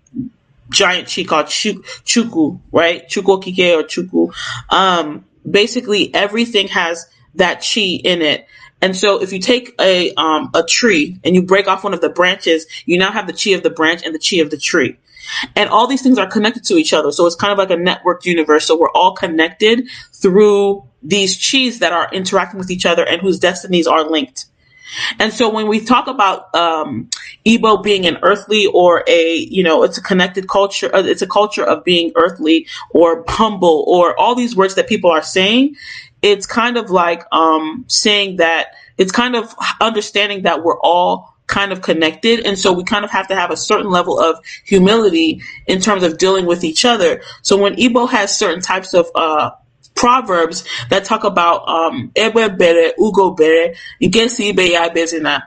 giant 0.70 1.14
chi 1.14 1.24
called 1.24 1.48
chuku, 1.48 2.60
right? 2.72 3.08
Chukwokike 3.10 3.78
or 3.78 3.84
chuku. 3.84 4.34
Um, 4.70 5.26
basically 5.50 6.14
everything 6.14 6.68
has 6.70 7.08
that 7.36 7.62
chi 7.62 7.82
in 7.82 8.22
it 8.22 8.48
and 8.82 8.96
so 8.96 9.22
if 9.22 9.32
you 9.32 9.39
take 9.39 9.76
a 9.80 10.13
um, 10.15 10.50
a 10.54 10.63
tree 10.63 11.20
and 11.24 11.36
you 11.36 11.44
break 11.44 11.67
off 11.67 11.84
one 11.84 11.94
of 11.94 12.02
the 12.02 12.10
branches, 12.10 12.65
you 12.86 12.98
now 12.98 13.12
have 13.12 13.28
the 13.28 13.34
chi 13.34 13.52
of 13.52 13.63
the 13.63 13.70
branch 13.70 14.02
and 14.04 14.15
the 14.15 14.20
chi 14.20 14.41
of 14.41 14.50
the 14.50 14.58
tree. 14.58 14.98
And 15.56 15.70
all 15.70 15.88
these 15.88 16.02
things 16.02 16.17
are 16.17 16.28
connected 16.28 16.63
to 16.65 16.76
each 16.76 16.94
other. 16.94 17.12
So 17.12 17.26
it's 17.26 17.36
kind 17.36 17.52
of 17.52 17.58
like 17.58 17.70
a 17.70 17.76
networked 17.76 18.26
universe. 18.26 18.65
So 18.65 18.78
we're 18.78 18.89
all 18.89 19.13
connected 19.13 19.88
through 20.13 20.84
these 21.04 21.38
chis 21.38 21.80
that 21.80 21.94
are 21.94 22.10
interacting 22.12 22.60
with 22.60 22.72
each 22.72 22.86
other 22.86 23.06
and 23.08 23.22
whose 23.22 23.39
destinies 23.39 23.88
are 23.88 24.04
linked. 24.04 24.46
And 25.20 25.32
so 25.32 25.50
when 25.50 25.67
we 25.67 25.80
talk 25.80 26.08
about 26.08 26.54
um, 26.54 27.10
Igbo 27.46 27.82
being 27.82 28.06
an 28.06 28.17
earthly 28.24 28.67
or 28.67 29.04
a, 29.08 29.36
you 29.36 29.63
know, 29.63 29.84
it's 29.84 29.98
a 29.98 30.02
connected 30.02 30.50
culture, 30.50 30.94
uh, 30.94 31.04
it's 31.04 31.22
a 31.22 31.28
culture 31.28 31.63
of 31.63 31.84
being 31.84 32.12
earthly 32.15 32.67
or 32.89 33.24
humble 33.28 33.86
or 33.88 34.20
all 34.20 34.36
these 34.36 34.56
words 34.56 34.76
that 34.76 34.88
people 34.88 35.10
are 35.10 35.24
saying, 35.24 35.76
it's 36.22 36.46
kind 36.46 36.78
of 36.78 36.90
like 36.90 37.24
um, 37.32 37.86
saying 37.88 38.38
that 38.38 38.76
it's 38.98 39.12
kind 39.12 39.36
of 39.36 39.54
understanding 39.80 40.44
that 40.44 40.64
we're 40.64 40.80
all 40.80 41.36
kind 41.48 41.72
of 41.72 41.82
connected. 41.82 42.46
And 42.46 42.58
so 42.58 42.72
we 42.72 42.84
kind 42.84 43.04
of 43.04 43.12
have 43.12 43.28
to 43.28 43.36
have 43.36 43.52
a 43.52 43.58
certain 43.58 43.90
level 43.90 44.20
of 44.20 44.40
humility 44.66 45.42
in 45.68 45.82
terms 45.82 46.04
of 46.04 46.18
dealing 46.18 46.46
with 46.46 46.64
each 46.64 46.86
other. 46.86 47.22
So 47.42 47.58
when 47.58 47.76
Igbo 47.76 48.10
has 48.10 48.38
certain 48.38 48.62
types 48.62 48.94
of, 48.94 49.08
uh, 49.14 49.52
proverbs 49.94 50.64
that 50.90 51.04
talk 51.04 51.26
about, 51.26 51.68
um, 51.68 52.12
ebe 52.16 52.58
bere, 52.58 52.94
ugo 53.00 53.32
bere, 53.32 53.76
bezina, 54.02 55.44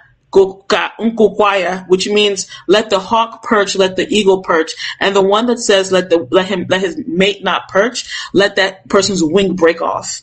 which 1.88 2.08
means 2.08 2.46
let 2.66 2.90
the 2.90 2.98
hawk 2.98 3.42
perch, 3.42 3.76
let 3.76 3.96
the 3.96 4.06
eagle 4.08 4.42
perch, 4.42 4.74
and 5.00 5.16
the 5.16 5.22
one 5.22 5.46
that 5.46 5.58
says 5.58 5.90
let 5.92 6.10
the 6.10 6.26
let 6.30 6.46
him 6.46 6.66
let 6.68 6.80
his 6.80 7.00
mate 7.06 7.42
not 7.42 7.68
perch, 7.68 8.10
let 8.32 8.56
that 8.56 8.86
person's 8.88 9.22
wing 9.24 9.54
break 9.54 9.80
off 9.80 10.22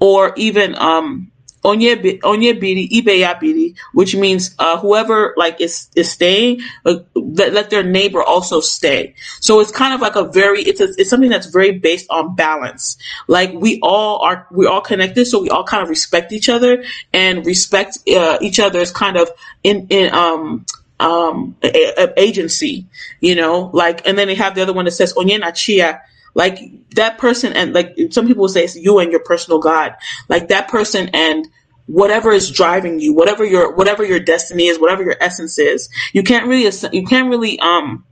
or 0.00 0.32
even 0.36 0.74
um, 0.76 1.30
onye 1.64 2.20
onye 2.22 2.58
biri 2.58 2.88
ibe 2.90 3.40
biri, 3.40 3.74
which 3.92 4.14
means 4.16 4.54
uh, 4.58 4.78
whoever 4.78 5.34
like 5.36 5.60
is 5.60 5.88
is 5.94 6.10
staying, 6.10 6.60
uh, 6.86 6.96
let, 7.14 7.52
let 7.52 7.70
their 7.70 7.82
neighbor 7.82 8.22
also 8.22 8.60
stay. 8.60 9.14
So 9.40 9.60
it's 9.60 9.70
kind 9.70 9.94
of 9.94 10.00
like 10.00 10.16
a 10.16 10.24
very 10.24 10.62
it's 10.62 10.80
a, 10.80 10.88
it's 10.96 11.10
something 11.10 11.30
that's 11.30 11.46
very 11.46 11.78
based 11.78 12.06
on 12.10 12.34
balance. 12.34 12.96
Like 13.28 13.52
we 13.52 13.78
all 13.82 14.22
are 14.22 14.46
we're 14.50 14.68
all 14.68 14.80
connected, 14.80 15.26
so 15.26 15.40
we 15.40 15.50
all 15.50 15.64
kind 15.64 15.82
of 15.82 15.88
respect 15.88 16.32
each 16.32 16.48
other 16.48 16.84
and 17.12 17.44
respect 17.44 17.98
uh, 18.08 18.38
each 18.40 18.58
other's 18.60 18.92
kind 18.92 19.16
of 19.16 19.30
in 19.62 19.86
in 19.90 20.14
um 20.14 20.64
um 20.98 21.56
a, 21.62 21.92
a 21.96 22.12
agency, 22.16 22.86
you 23.20 23.34
know, 23.34 23.70
like 23.72 24.06
and 24.06 24.16
then 24.16 24.28
they 24.28 24.34
have 24.34 24.54
the 24.54 24.62
other 24.62 24.72
one 24.72 24.86
that 24.86 24.92
says 24.92 25.12
onye 25.14 25.38
na 25.38 25.50
chia 25.50 26.00
like 26.34 26.58
that 26.94 27.18
person 27.18 27.52
and 27.52 27.72
like 27.72 27.96
some 28.10 28.26
people 28.26 28.48
say 28.48 28.64
it's 28.64 28.76
you 28.76 28.98
and 28.98 29.10
your 29.10 29.22
personal 29.22 29.58
God. 29.58 29.94
Like 30.28 30.48
that 30.48 30.68
person 30.68 31.10
and 31.12 31.46
whatever 31.86 32.30
is 32.30 32.50
driving 32.50 33.00
you, 33.00 33.12
whatever 33.12 33.44
your 33.44 33.74
whatever 33.74 34.04
your 34.04 34.20
destiny 34.20 34.66
is, 34.66 34.78
whatever 34.78 35.02
your 35.02 35.16
essence 35.20 35.58
is. 35.58 35.88
You 36.12 36.22
can't 36.22 36.46
really 36.46 36.70
you 36.92 37.06
can't 37.06 37.28
really 37.28 37.58
um 37.58 38.04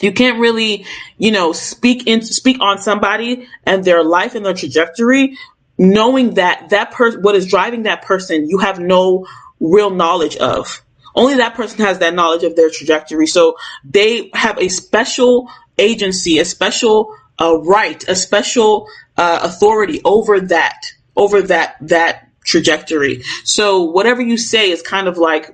you 0.00 0.12
can't 0.12 0.38
really 0.38 0.86
you 1.18 1.30
know 1.30 1.52
speak 1.52 2.06
in 2.06 2.22
speak 2.22 2.58
on 2.60 2.78
somebody 2.78 3.48
and 3.64 3.84
their 3.84 4.02
life 4.02 4.34
and 4.34 4.44
their 4.44 4.54
trajectory 4.54 5.36
knowing 5.78 6.34
that 6.34 6.70
that 6.70 6.92
person 6.92 7.22
what 7.22 7.34
is 7.34 7.46
driving 7.46 7.84
that 7.84 8.02
person 8.02 8.48
you 8.48 8.58
have 8.58 8.78
no 8.78 9.26
real 9.60 9.90
knowledge 9.90 10.36
of 10.36 10.82
only 11.14 11.34
that 11.34 11.54
person 11.54 11.78
has 11.78 11.98
that 11.98 12.14
knowledge 12.14 12.42
of 12.42 12.56
their 12.56 12.70
trajectory 12.70 13.26
so 13.26 13.56
they 13.84 14.30
have 14.34 14.58
a 14.58 14.68
special 14.68 15.48
agency 15.78 16.38
a 16.38 16.44
special 16.44 17.14
a 17.38 17.56
right, 17.56 18.02
a 18.08 18.14
special 18.14 18.88
uh, 19.16 19.40
authority 19.42 20.00
over 20.04 20.40
that, 20.40 20.86
over 21.16 21.42
that 21.42 21.76
that 21.80 22.28
trajectory. 22.44 23.22
So 23.44 23.84
whatever 23.84 24.20
you 24.20 24.36
say 24.36 24.70
is 24.70 24.82
kind 24.82 25.08
of 25.08 25.18
like 25.18 25.50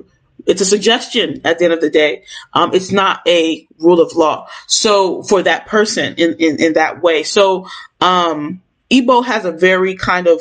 it's 0.47 0.61
a 0.61 0.66
suggestion 0.66 1.40
at 1.45 1.59
the 1.59 1.64
end 1.64 1.75
of 1.75 1.81
the 1.81 1.90
day. 1.90 2.25
Um, 2.53 2.75
it's 2.75 2.93
not 2.93 3.21
a 3.27 3.66
rule 3.79 4.01
of 4.01 4.14
law. 4.14 4.49
So 4.66 5.23
for 5.23 5.43
that 5.43 5.66
person 5.66 6.14
in, 6.16 6.35
in, 6.38 6.61
in 6.61 6.73
that 6.75 7.03
way. 7.03 7.23
So, 7.23 7.66
um, 8.01 8.62
Igbo 8.90 9.25
has 9.25 9.45
a 9.45 9.53
very 9.53 9.95
kind 9.95 10.27
of 10.27 10.40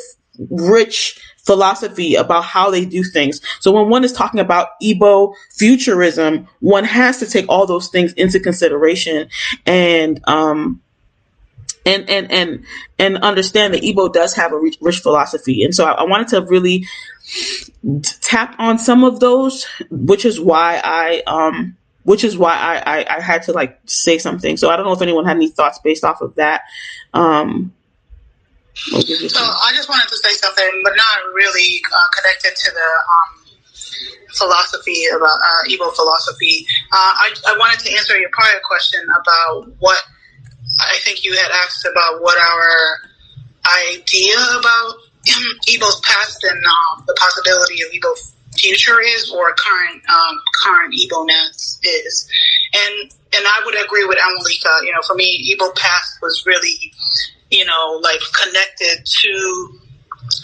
rich 0.49 1.19
philosophy 1.45 2.15
about 2.15 2.43
how 2.43 2.71
they 2.71 2.85
do 2.85 3.03
things. 3.03 3.41
So 3.59 3.71
when 3.71 3.89
one 3.89 4.03
is 4.03 4.13
talking 4.13 4.39
about 4.39 4.69
Igbo 4.81 5.35
futurism, 5.55 6.47
one 6.59 6.85
has 6.85 7.19
to 7.19 7.27
take 7.27 7.45
all 7.47 7.67
those 7.67 7.89
things 7.89 8.13
into 8.13 8.39
consideration 8.39 9.29
and, 9.65 10.19
um, 10.27 10.81
and 11.89 12.09
and 12.09 12.31
and 12.31 12.65
and 12.97 13.17
understand 13.17 13.73
that 13.73 13.81
Igbo 13.81 14.13
does 14.13 14.33
have 14.35 14.51
a 14.53 14.57
rich, 14.57 14.77
rich 14.81 14.99
philosophy, 14.99 15.63
and 15.63 15.73
so 15.73 15.85
I, 15.85 15.91
I, 15.91 16.03
wanted 16.03 16.27
to 16.29 16.41
really 16.41 16.85
tap 18.21 18.55
on 18.59 18.77
some 18.77 19.03
of 19.03 19.19
those, 19.19 19.65
which 19.89 20.25
is 20.25 20.39
why 20.39 20.81
I 20.83 21.23
um 21.27 21.75
which 22.03 22.23
is 22.23 22.37
why 22.37 22.55
I, 22.55 22.99
I, 23.01 23.17
I 23.17 23.21
had 23.21 23.43
to 23.43 23.51
like 23.51 23.79
say 23.85 24.17
something. 24.17 24.57
So 24.57 24.69
I 24.69 24.75
don't 24.75 24.85
know 24.85 24.93
if 24.93 25.01
anyone 25.01 25.25
had 25.25 25.35
any 25.35 25.49
thoughts 25.49 25.79
based 25.79 26.03
off 26.03 26.21
of 26.21 26.35
that. 26.35 26.61
Um, 27.13 27.73
so 28.73 28.95
I 28.97 29.71
just 29.75 29.89
wanted 29.89 30.07
to 30.09 30.17
say 30.17 30.31
something, 30.31 30.81
but 30.83 30.93
not 30.95 31.17
really 31.35 31.81
uh, 31.93 31.97
connected 32.17 32.55
to 32.55 32.71
the 32.71 32.89
um, 33.13 33.39
philosophy 34.33 35.03
about 35.13 35.27
uh, 35.27 35.67
Igbo 35.69 35.93
philosophy. 35.93 36.65
Uh, 36.91 36.95
I, 36.95 37.33
I 37.47 37.57
wanted 37.57 37.79
to 37.85 37.91
answer 37.93 38.17
your 38.17 38.29
prior 38.31 38.59
question 38.67 39.01
about 39.21 39.67
what 39.79 40.01
I 40.79 40.97
think 41.03 41.23
you 41.23 41.35
had 41.35 41.51
asked 41.51 41.85
about 41.85 42.21
what 42.21 42.37
our 42.37 43.09
idea 43.91 44.35
about 44.59 44.93
Igbo's 45.67 45.99
past 46.01 46.43
and 46.43 46.63
um, 46.65 47.03
the 47.05 47.15
possibility 47.19 47.81
of 47.83 47.89
Igbo 47.91 48.15
future 48.55 48.99
is, 49.01 49.31
or 49.31 49.53
current 49.53 50.01
um, 50.09 50.37
current 50.63 50.93
Igbo-ness 50.93 51.79
is, 51.83 52.29
and 52.73 53.11
and 53.33 53.45
I 53.45 53.61
would 53.65 53.75
agree 53.83 54.05
with 54.05 54.17
Anwulika. 54.17 54.85
You 54.85 54.91
know, 54.93 55.01
for 55.05 55.15
me, 55.15 55.55
Igbo 55.55 55.75
past 55.75 56.19
was 56.21 56.43
really, 56.45 56.91
you 57.51 57.65
know, 57.65 57.99
like 58.01 58.19
connected 58.43 59.05
to 59.05 59.79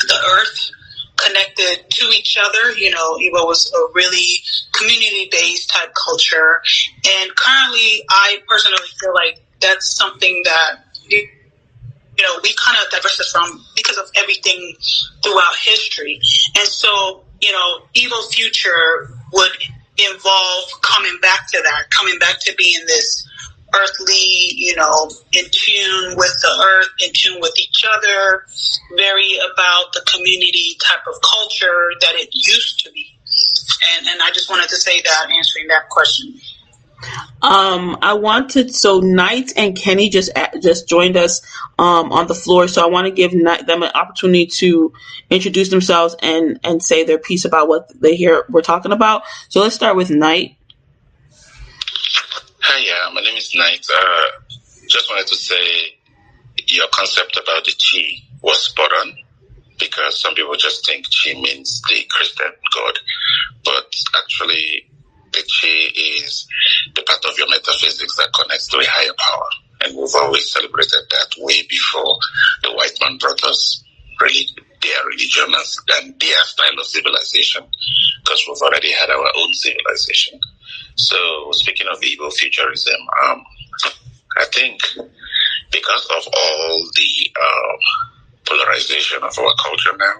the 0.07 0.19
earth, 0.37 0.71
connected 1.17 1.89
to 1.89 2.05
each 2.09 2.37
other. 2.41 2.71
You 2.77 2.91
know, 2.91 3.15
Igbo 3.17 3.45
was 3.47 3.71
a 3.73 3.93
really 3.93 4.41
community-based 4.73 5.69
type 5.69 5.93
culture, 5.95 6.61
and 7.21 7.35
currently, 7.35 8.03
I 8.09 8.39
personally 8.47 8.87
feel 8.99 9.13
like 9.13 9.44
that's 9.65 9.95
something 9.95 10.41
that 10.45 10.85
you, 11.07 11.27
know 12.19 12.39
we 12.43 12.53
kind 12.55 12.77
of 12.83 12.91
diverted 12.91 13.25
from 13.31 13.65
because 13.75 13.97
of 13.97 14.05
everything 14.15 14.75
throughout 15.23 15.55
history, 15.57 16.19
and 16.57 16.67
so 16.67 17.25
you 17.41 17.51
know, 17.51 17.79
Igbo 17.93 18.33
future 18.33 19.09
would 19.33 19.51
involve 19.97 20.63
coming 20.81 21.17
back 21.21 21.47
to 21.51 21.61
that, 21.63 21.89
coming 21.91 22.17
back 22.19 22.39
to 22.41 22.55
being 22.57 22.85
this 22.87 23.27
earthly, 23.73 24.51
you 24.55 24.75
know, 24.75 25.11
in 25.33 25.45
tune 25.51 26.15
with 26.17 26.33
the 26.41 26.65
earth, 26.65 26.89
in 27.05 27.11
tune 27.13 27.41
with 27.41 27.57
each 27.59 27.85
other, 27.87 28.45
very 28.95 29.37
about 29.51 29.91
the 29.93 30.01
community 30.13 30.77
type 30.81 31.05
of 31.07 31.15
culture 31.21 31.91
that 32.01 32.13
it 32.15 32.29
used 32.33 32.79
to 32.85 32.91
be. 32.91 33.11
And, 33.97 34.07
and 34.07 34.21
I 34.21 34.31
just 34.31 34.49
wanted 34.49 34.69
to 34.69 34.77
say 34.77 35.01
that, 35.01 35.27
answering 35.35 35.67
that 35.67 35.89
question. 35.89 36.33
Um, 37.41 37.97
I 38.01 38.13
wanted 38.13 38.73
so 38.73 38.99
Knight 38.99 39.53
and 39.55 39.75
Kenny 39.75 40.09
just 40.09 40.31
just 40.61 40.87
joined 40.89 41.15
us 41.17 41.41
um, 41.77 42.11
on 42.11 42.27
the 42.27 42.33
floor, 42.33 42.67
so 42.67 42.83
I 42.83 42.87
want 42.87 43.05
to 43.05 43.11
give 43.11 43.33
Knight, 43.33 43.67
them 43.67 43.83
an 43.83 43.91
opportunity 43.93 44.47
to 44.57 44.93
introduce 45.29 45.69
themselves 45.69 46.15
and 46.21 46.59
and 46.63 46.81
say 46.81 47.03
their 47.03 47.19
piece 47.19 47.45
about 47.45 47.67
what 47.67 47.91
they 48.01 48.15
hear 48.15 48.45
we're 48.49 48.61
talking 48.61 48.91
about. 48.91 49.23
So 49.49 49.61
let's 49.61 49.75
start 49.75 49.95
with 49.95 50.09
Knight. 50.09 50.55
Hi, 52.61 52.83
yeah, 52.83 53.13
my 53.13 53.21
name 53.21 53.37
is 53.37 53.53
Knight. 53.53 53.85
Uh, 53.93 54.55
just 54.87 55.09
wanted 55.09 55.27
to 55.27 55.35
say 55.35 55.97
your 56.67 56.87
concept 56.91 57.37
about 57.37 57.65
the 57.65 57.73
chi 57.73 58.23
was 58.41 58.59
spot 58.59 58.89
on 59.01 59.15
because 59.77 60.19
some 60.19 60.33
people 60.33 60.55
just 60.55 60.85
think 60.85 61.05
chi 61.11 61.33
means 61.33 61.81
the 61.89 62.05
Christian 62.09 62.51
God, 62.73 62.99
but 63.63 63.93
actually 64.17 64.87
chi 65.41 65.91
is 65.95 66.47
the 66.95 67.01
part 67.03 67.23
of 67.25 67.37
your 67.37 67.49
metaphysics 67.49 68.15
that 68.17 68.33
connects 68.33 68.67
to 68.67 68.77
a 68.77 68.85
higher 68.85 69.13
power. 69.17 69.47
And 69.81 69.97
we've 69.97 70.15
always 70.15 70.51
celebrated 70.51 71.01
that 71.09 71.27
way 71.37 71.61
before 71.69 72.17
the 72.63 72.73
white 72.73 72.97
man 73.01 73.17
brought 73.17 73.43
us 73.43 73.83
really 74.21 74.47
their 74.81 75.05
religion 75.05 75.53
and 75.97 76.19
their 76.19 76.43
style 76.43 76.79
of 76.79 76.85
civilization, 76.85 77.63
because 78.23 78.43
we've 78.47 78.61
already 78.61 78.91
had 78.91 79.09
our 79.09 79.29
own 79.35 79.53
civilization. 79.53 80.39
So 80.95 81.17
speaking 81.51 81.87
of 81.91 81.99
Igbo 81.99 82.31
futurism, 82.33 82.99
um, 83.23 83.43
I 84.37 84.45
think 84.45 84.79
because 85.71 86.05
of 86.17 86.27
all 86.33 86.89
the 86.95 87.31
um, 87.41 87.79
polarization 88.45 89.23
of 89.23 89.37
our 89.37 89.53
culture 89.61 89.97
now, 89.97 90.13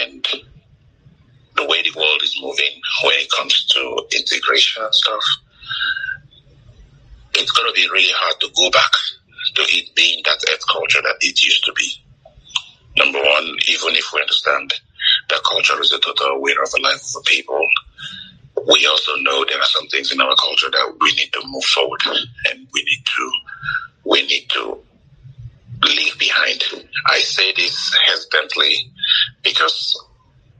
and 0.00 0.26
the 1.58 1.66
way 1.66 1.82
the 1.82 1.98
world 1.98 2.20
is 2.22 2.38
moving 2.40 2.80
when 3.02 3.14
it 3.18 3.30
comes 3.30 3.66
to 3.66 4.06
integration 4.16 4.82
and 4.82 4.94
stuff, 4.94 5.24
it's 7.34 7.50
going 7.50 7.68
to 7.68 7.74
be 7.74 7.88
really 7.90 8.12
hard 8.14 8.40
to 8.40 8.48
go 8.56 8.70
back 8.70 8.92
to 9.54 9.62
it 9.62 9.94
being 9.94 10.22
that 10.24 10.38
earth 10.52 10.62
culture 10.70 11.02
that 11.02 11.16
it 11.20 11.42
used 11.42 11.64
to 11.64 11.72
be. 11.72 11.90
Number 12.96 13.18
one, 13.18 13.46
even 13.68 13.94
if 13.94 14.06
we 14.12 14.20
understand 14.20 14.72
that 15.28 15.40
culture 15.44 15.80
is 15.80 15.92
a 15.92 15.98
total 15.98 16.40
way 16.40 16.52
of 16.62 16.70
the 16.70 16.80
life 16.82 17.02
of 17.14 17.22
a 17.22 17.24
people, 17.24 17.60
we 18.66 18.86
also 18.86 19.14
know 19.16 19.44
there 19.44 19.58
are 19.58 19.64
some 19.64 19.86
things 19.88 20.12
in 20.12 20.20
our 20.20 20.34
culture 20.36 20.70
that 20.70 20.94
we 21.00 21.12
need 21.14 21.32
to 21.32 21.42
move 21.46 21.64
forward 21.64 22.00
and 22.50 22.66
we 22.72 22.82
need 22.82 23.04
to 23.04 23.32
we 24.04 24.26
need 24.26 24.48
to 24.50 24.78
leave 25.84 26.18
behind. 26.18 26.62
I 27.06 27.20
say 27.20 27.52
this 27.54 27.96
hesitantly 28.06 28.90
because 29.42 29.96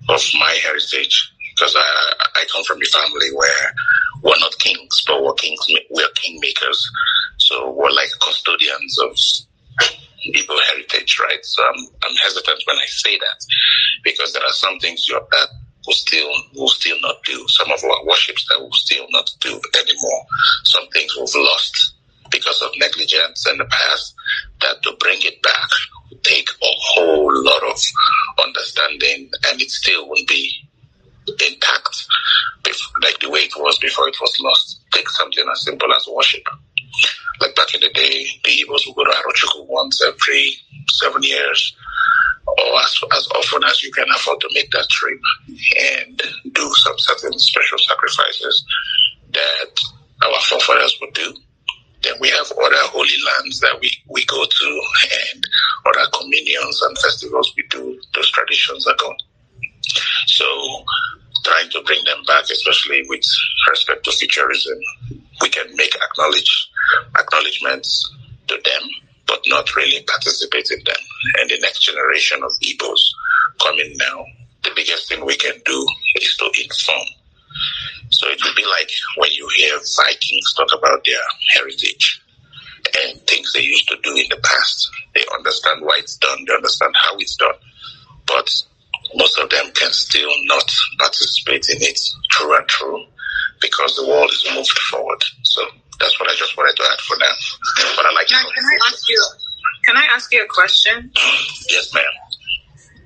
of 0.09 0.23
my 0.38 0.59
heritage 0.64 1.33
because 1.55 1.75
I, 1.77 2.12
I 2.37 2.44
come 2.53 2.64
from 2.64 2.79
a 2.81 2.87
family 2.87 3.29
where 3.35 3.75
we're 4.23 4.38
not 4.38 4.59
kings, 4.59 5.03
but 5.07 5.23
we're 5.23 5.35
kings, 5.35 5.61
we're 5.90 6.09
kingmakers. 6.14 6.79
So 7.38 7.73
we're 7.73 7.90
like 7.90 8.11
custodians 8.21 8.99
of 9.01 9.11
Igbo 10.35 10.57
heritage, 10.71 11.18
right? 11.21 11.44
So 11.44 11.62
I'm, 11.62 11.87
I'm 12.07 12.16
hesitant 12.16 12.62
when 12.66 12.77
I 12.77 12.87
say 12.87 13.18
that 13.18 13.44
because 14.03 14.33
there 14.33 14.42
are 14.44 14.53
some 14.53 14.79
things 14.79 15.07
that 15.07 15.49
we'll 15.87 15.94
still, 15.94 16.31
we'll 16.55 16.68
still 16.68 16.97
not 17.01 17.23
do. 17.25 17.44
Some 17.49 17.71
of 17.71 17.83
our 17.85 18.07
worships 18.07 18.47
that 18.49 18.59
we'll 18.61 18.73
still 18.73 19.07
not 19.11 19.31
do 19.40 19.51
anymore. 19.51 20.27
Some 20.64 20.88
things 20.92 21.14
we've 21.16 21.44
lost 21.44 21.88
because 22.31 22.61
of 22.62 22.71
negligence 22.79 23.47
in 23.51 23.59
the 23.59 23.64
past 23.64 24.14
that 24.61 24.83
to 24.83 24.92
bring 25.00 25.19
it 25.23 25.42
back 25.42 25.69
would 26.11 26.23
take 26.25 26.48
a 26.50 26.67
whole 26.67 27.44
lot 27.44 27.63
of 27.65 27.81
understanding 28.42 29.31
and 29.48 29.61
it 29.61 29.71
still 29.71 30.09
won't 30.09 30.29
be 30.29 30.52
intact 31.46 32.07
like 33.02 33.19
the 33.21 33.31
way 33.31 33.40
it 33.40 33.52
was 33.57 33.79
before 33.79 34.09
it 34.09 34.17
was 34.21 34.37
lost. 34.40 34.81
Take 34.92 35.09
something 35.11 35.44
as 35.50 35.65
simple 35.65 35.92
as 35.92 36.07
worship. 36.11 36.42
Like 37.40 37.55
back 37.55 37.75
in 37.75 37.81
the 37.81 37.90
day, 37.90 38.27
the 38.44 38.50
Igbos 38.50 38.87
would 38.87 38.96
go 38.96 39.05
to 39.05 39.11
Arochukwu 39.11 39.67
once 39.69 40.02
every 40.05 40.50
seven 40.90 41.23
years 41.23 41.77
or 42.46 42.81
as, 42.81 43.00
as 43.15 43.29
often 43.29 43.63
as 43.65 43.83
you 43.83 43.92
can 43.92 44.07
afford 44.15 44.40
to 44.40 44.48
make 44.52 44.71
that 44.73 44.88
trip 44.90 45.21
and 45.48 46.23
do 46.52 46.73
some 46.75 46.98
certain 46.98 47.38
special 47.38 47.79
sacrifices 47.79 48.65
that 49.33 49.81
our 50.25 50.40
forefathers 50.40 50.96
would 51.00 51.13
do. 51.15 51.35
Then 52.03 52.15
we 52.21 52.29
have 52.31 52.51
other 52.53 52.83
holy 52.88 53.17
lands 53.27 53.61
that 53.61 53.79
we, 53.81 53.90
we 54.09 54.25
go 54.27 54.44
to 54.44 54.83
and 55.33 55.44
other 55.87 56.11
communions 56.19 56.81
and 56.83 56.96
festivals 56.99 57.53
we 57.57 57.65
do. 57.71 58.01
Those 58.15 58.31
traditions 58.31 58.87
are 58.87 58.96
gone. 58.96 59.17
So 60.27 60.44
trying 61.44 61.71
to 61.71 61.83
bring 61.83 62.05
them 62.05 62.23
back, 62.27 62.44
especially 62.44 63.05
with 63.09 63.25
respect 63.71 64.05
to 64.05 64.13
futurism, 64.13 64.79
we 65.40 65.49
can 65.49 65.67
make 65.77 65.94
acknowledge 65.96 66.71
acknowledgements 67.19 68.11
to 68.49 68.55
them, 68.65 68.88
but 69.27 69.40
not 69.46 69.75
really 69.77 70.03
participate 70.05 70.71
in 70.71 70.79
them. 70.85 71.03
And 71.38 71.51
the 71.51 71.59
next 71.61 71.81
generation 71.81 72.42
of 72.42 72.53
Igbos 72.63 73.01
coming 73.63 73.94
now, 73.96 74.25
the 74.65 74.71
biggest 74.75 75.09
thing 75.09 75.25
we 75.25 75.37
can 75.37 75.55
do 75.65 75.87
is 76.17 76.37
to 76.37 76.46
inform. 76.63 77.07
So 78.11 78.29
it 78.29 78.40
would 78.42 78.57
be 78.57 78.65
like 78.65 78.90
when 79.17 79.31
you 79.33 79.49
hear 79.57 79.77
Vikings 79.96 80.55
talk 80.55 80.69
about 80.77 81.05
their 81.05 81.21
heritage 81.55 82.23
and 82.96 83.21
things 83.27 83.53
they 83.53 83.61
used 83.61 83.88
to 83.88 83.96
do 84.03 84.15
in 84.17 84.27
the 84.31 84.40
past. 84.42 84.90
They 85.15 85.25
understand 85.37 85.83
why 85.83 85.99
it's 85.99 86.17
done, 86.17 86.44
they 86.46 86.55
understand 86.55 86.94
how 86.96 87.17
it's 87.19 87.37
done. 87.37 87.55
But 88.27 88.51
most 89.15 89.38
of 89.38 89.51
them 89.51 89.71
can 89.73 89.90
still 89.92 90.31
not 90.44 90.71
participate 90.99 91.69
in 91.71 91.83
it 91.83 91.99
true 92.31 92.57
and 92.57 92.67
true 92.69 93.05
because 93.61 93.96
the 93.96 94.07
world 94.07 94.31
is 94.31 94.44
moved 94.55 94.79
forward. 94.90 95.23
So 95.42 95.63
that's 96.01 96.19
what 96.21 96.29
I 96.29 96.35
just 96.35 96.57
wanted 96.57 96.77
to 96.77 96.83
add 96.85 97.01
for 97.01 97.17
now. 97.19 97.35
But 97.96 98.07
I 98.07 98.13
like 98.15 98.29
can 98.29 98.44
I 98.44 98.79
ask 98.87 99.09
you 99.09 99.25
can 99.85 99.96
I 99.96 100.07
ask 100.15 100.33
you 100.33 100.44
a 100.44 100.46
question? 100.46 101.11
Yes, 101.71 101.92
ma'am. 101.94 102.05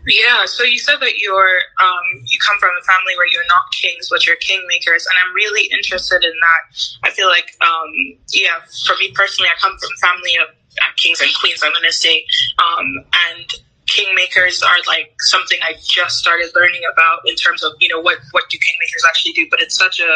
Yeah, 0.07 0.47
so 0.47 0.65
you 0.65 0.79
said 0.79 0.99
that 0.99 1.19
you're 1.19 1.59
um, 1.79 2.07
you 2.27 2.39
come 2.43 2.59
from 2.59 2.71
a 2.75 2.85
family 2.85 3.15
where 3.17 3.29
you're 3.31 3.47
not 3.47 3.71
kings, 3.71 4.09
but 4.11 4.27
you're 4.27 4.37
kingmakers, 4.37 5.07
and 5.07 5.15
I'm 5.23 5.33
really 5.35 5.69
interested 5.71 6.25
in 6.25 6.33
that. 6.33 6.63
I 7.05 7.11
feel 7.11 7.29
like, 7.29 7.55
um, 7.61 8.19
yeah, 8.33 8.59
for 8.87 8.97
me 8.99 9.13
personally, 9.15 9.49
I 9.49 9.59
come 9.61 9.79
from 9.79 9.91
a 9.95 10.01
family 10.03 10.35
of 10.43 10.49
uh, 10.51 10.91
kings 10.97 11.21
and 11.21 11.31
queens. 11.39 11.63
I'm 11.63 11.73
gonna 11.73 11.93
say, 11.93 12.27
um, 12.59 13.05
and 13.31 13.47
kingmakers 13.87 14.65
are 14.65 14.79
like 14.89 15.15
something 15.21 15.59
I 15.63 15.75
just 15.85 16.19
started 16.19 16.51
learning 16.55 16.83
about 16.93 17.23
in 17.27 17.37
terms 17.37 17.63
of 17.63 17.73
you 17.79 17.89
know 17.89 18.01
what 18.01 18.19
what 18.33 18.45
do 18.51 18.59
kingmakers 18.59 19.07
actually 19.07 19.35
do. 19.35 19.47
But 19.51 19.61
it's 19.61 19.77
such 19.77 20.01
a 20.01 20.13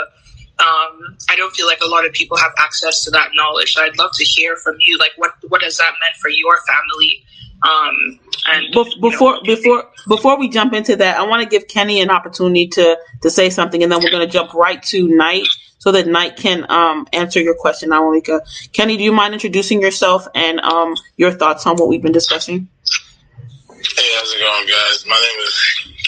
um, 0.59 1.16
I 1.28 1.37
don't 1.37 1.55
feel 1.55 1.66
like 1.66 1.80
a 1.82 1.87
lot 1.87 2.07
of 2.07 2.12
people 2.12 2.37
have 2.39 2.53
access 2.59 3.05
to 3.05 3.11
that 3.11 3.30
knowledge. 3.34 3.74
So 3.74 3.82
I'd 3.82 3.99
love 3.99 4.11
to 4.14 4.24
hear 4.24 4.57
from 4.57 4.76
you, 4.80 4.99
like 4.99 5.12
what 5.16 5.32
what 5.49 5.62
has 5.62 5.76
that 5.78 5.93
meant 6.01 6.16
for 6.20 6.28
your 6.28 6.57
family? 6.66 7.22
Um, 7.62 8.20
and 8.48 8.74
Bef- 8.74 9.00
before 9.00 9.38
you 9.42 9.54
know, 9.54 9.57
before 9.57 9.84
before 10.09 10.38
we 10.38 10.48
jump 10.48 10.72
into 10.72 10.96
that, 10.96 11.18
I 11.18 11.26
want 11.26 11.42
to 11.42 11.48
give 11.48 11.68
Kenny 11.68 12.00
an 12.00 12.11
opportunity 12.11 12.68
to 12.68 12.98
to 13.22 13.30
say 13.30 13.50
something, 13.50 13.82
and 13.82 13.90
then 13.90 14.00
we're 14.02 14.11
going 14.11 14.26
to 14.26 14.32
jump 14.32 14.54
right 14.54 14.82
to 14.84 15.09
Knight 15.09 15.46
so 15.78 15.92
that 15.92 16.07
Knight 16.07 16.36
can 16.36 16.70
um, 16.70 17.07
answer 17.12 17.40
your 17.40 17.54
question. 17.54 17.90
Now, 17.90 18.02
Malika, 18.02 18.42
Kenny, 18.72 18.96
do 18.96 19.04
you 19.04 19.12
mind 19.12 19.34
introducing 19.34 19.80
yourself 19.80 20.26
and 20.34 20.61
um, 20.61 20.94
your 21.16 21.32
thoughts 21.32 21.66
on 21.66 21.76
what 21.76 21.88
we've 21.88 22.02
been 22.02 22.12
discussing? 22.12 22.68
Hey, 22.90 24.09
how's 24.16 24.34
it 24.34 24.40
going, 24.40 24.66
guys? 24.66 25.04
My 25.07 25.14
name 25.14 25.46
is 25.46 25.54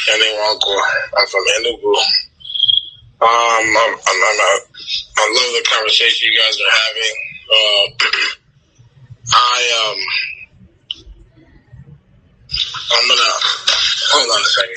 Kenny 0.05 0.25
Nwankwo. 0.25 0.77
I'm 1.17 1.27
from 1.27 1.45
Enugu. 1.61 1.95
Um, 3.21 3.29
I'm, 3.29 3.95
I'm, 3.95 4.21
I'm, 4.23 4.39
I 5.17 5.33
love 5.35 5.53
the 5.55 5.67
conversation 5.71 6.31
you 6.31 6.39
guys 6.39 6.57
are 6.61 6.75
having. 6.87 7.15
Uh, 7.51 8.19
I 9.35 9.93
um, 9.93 9.99
I'm 12.51 13.09
gonna 13.09 13.33
hold 14.11 14.31
on 14.31 14.41
a 14.41 14.45
second. 14.45 14.77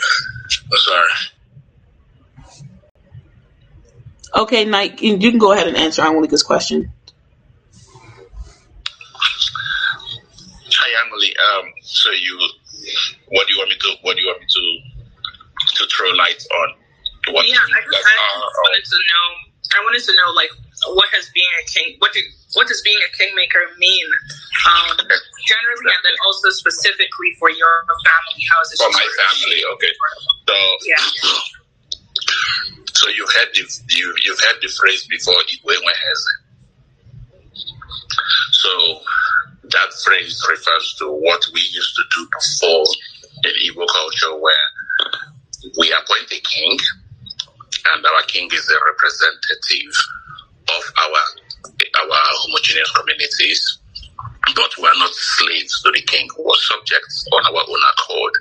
I'm 0.71 0.79
sorry. 0.79 1.09
Okay, 4.33 4.65
Knight, 4.65 5.01
you 5.01 5.17
can 5.17 5.39
go 5.39 5.51
ahead 5.51 5.67
and 5.67 5.77
answer 5.77 6.01
Angelica's 6.01 6.43
question. 6.43 6.91
Hi, 10.73 11.05
Emily. 11.05 11.35
Um, 11.35 11.73
so 11.83 12.11
you 12.11 12.39
what 13.27 13.47
do 13.47 13.53
you 13.53 13.59
want 13.59 13.69
me 13.69 13.77
to 13.77 13.95
what 14.01 14.15
do 14.15 14.21
you 14.21 14.27
want 14.27 14.39
me 14.41 14.47
to 14.49 14.63
to 15.75 15.87
throw 15.87 16.09
light 16.11 16.43
on? 16.61 16.73
What 17.33 17.47
yeah, 17.47 17.55
I 17.55 17.59
just, 17.59 17.69
I 17.69 18.01
just 18.01 18.55
wanted 18.63 18.85
to 18.85 18.97
know. 18.97 19.25
I 19.73 19.83
wanted 19.83 20.03
to 20.03 20.11
know 20.15 20.31
like 20.35 20.49
what 20.97 21.09
has 21.13 21.29
being 21.33 21.53
a 21.61 21.65
king 21.69 21.95
what 21.99 22.13
do 22.13 22.19
what 22.53 22.67
does 22.67 22.81
being 22.81 22.99
a 22.99 23.11
kingmaker 23.17 23.63
mean? 23.77 24.07
Um, 24.67 24.97
generally 24.97 25.89
and 25.89 26.03
then 26.03 26.17
also 26.25 26.49
specifically 26.49 27.31
for 27.39 27.49
your 27.49 27.85
family 27.87 28.43
how 28.49 28.61
is 28.61 28.73
it 28.73 28.77
for 28.77 28.91
my 28.93 29.07
family 29.17 29.61
okay. 29.73 29.93
So 30.47 30.55
yeah. 30.85 31.05
so 32.93 33.09
you've 33.09 33.31
heard 33.33 33.49
the 33.53 33.65
you 33.95 34.13
you've 34.23 34.39
heard 34.41 34.61
the 34.61 34.69
phrase 34.69 35.07
before 35.07 35.37
Igwe 35.49 35.75
so 38.51 39.01
that 39.63 39.89
phrase 40.05 40.43
refers 40.49 40.95
to 40.99 41.07
what 41.11 41.41
we 41.53 41.61
used 41.61 41.95
to 41.95 42.03
do 42.15 42.27
before 42.29 42.85
in 43.43 43.51
Igbo 43.65 43.87
culture, 43.87 44.39
where 44.39 44.67
we 45.79 45.91
appoint 45.91 46.31
a 46.31 46.39
king, 46.41 46.77
and 47.93 48.05
our 48.05 48.21
king 48.27 48.49
is 48.53 48.69
a 48.69 48.77
representative 48.85 49.95
of 50.77 50.83
our 50.97 51.21
our 52.01 52.19
homogeneous 52.45 52.91
communities. 52.91 53.77
But 54.55 54.71
we 54.77 54.85
are 54.87 54.99
not 54.99 55.13
slaves 55.13 55.81
to 55.83 55.91
the 55.91 56.01
king. 56.01 56.27
We 56.37 56.45
are 56.45 56.61
subjects 56.61 57.25
on 57.31 57.45
our 57.45 57.61
own 57.61 57.81
accord 57.93 58.33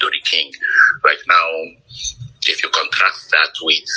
to 0.00 0.06
the 0.06 0.20
king. 0.24 0.52
Right 1.04 1.18
now, 1.26 1.48
if 2.46 2.62
you 2.62 2.68
contrast 2.70 3.30
that 3.30 3.52
with 3.62 3.88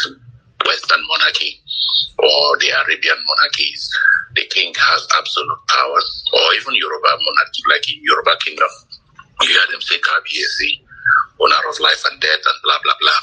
Western 0.66 1.02
monarchy 1.08 1.62
or 2.18 2.58
the 2.58 2.70
Arabian 2.86 3.18
monarchies, 3.28 3.90
the 4.36 4.46
king 4.50 4.74
has 4.78 5.08
absolute 5.18 5.60
power, 5.68 6.00
or 6.34 6.54
even 6.56 6.76
Yoruba 6.76 7.12
monarchy, 7.20 7.62
like 7.70 7.86
in 7.92 8.00
Yoruba 8.04 8.38
kingdom, 8.44 8.70
you 9.42 9.50
hear 9.50 9.66
them 9.72 9.82
say 9.82 9.98
Kabiesi, 10.00 10.82
owner 11.40 11.56
of 11.70 11.80
life 11.80 12.04
and 12.12 12.20
death, 12.22 12.44
and 12.46 12.60
blah 12.64 12.78
blah 12.84 12.94
blah. 13.00 13.20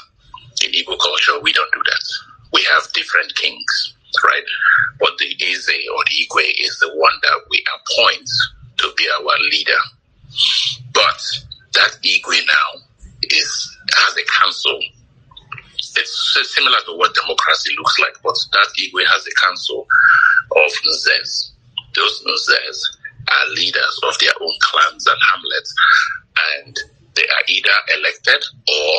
In 0.65 0.71
Igbo 0.71 0.97
culture, 0.99 1.39
we 1.41 1.53
don't 1.53 1.71
do 1.73 1.81
that. 1.85 2.05
We 2.53 2.63
have 2.71 2.91
different 2.93 3.33
kings, 3.35 3.93
right? 4.23 4.43
But 4.99 5.17
the 5.17 5.35
Eze 5.41 5.69
or 5.95 6.03
the 6.05 6.25
Igwe 6.25 6.65
is 6.65 6.79
the 6.79 6.89
one 6.95 7.13
that 7.21 7.41
we 7.49 7.63
appoint 7.75 8.29
to 8.77 8.93
be 8.97 9.07
our 9.09 9.39
leader. 9.51 9.81
But 10.93 11.21
that 11.73 11.97
Igwe 12.03 12.39
now 12.47 12.81
is 13.23 13.77
has 13.95 14.17
a 14.17 14.25
council 14.39 14.79
it's 15.97 16.53
similar 16.53 16.77
to 16.85 16.93
what 16.93 17.13
democracy 17.13 17.71
looks 17.77 17.99
like, 17.99 18.15
but 18.23 18.35
that 18.53 18.67
Igwe 18.79 19.05
has 19.07 19.25
a 19.27 19.33
council 19.41 19.87
of 20.51 20.71
Nzes. 20.85 21.51
Those 21.95 22.23
Nzes 22.23 22.77
are 23.27 23.49
leaders 23.55 23.99
of 24.03 24.17
their 24.19 24.33
own 24.39 24.53
clans 24.61 25.07
and 25.07 25.17
hamlets, 25.31 25.73
and 26.63 26.77
they 27.15 27.23
are 27.23 27.43
either 27.47 27.97
elected 27.97 28.45
or 28.69 28.93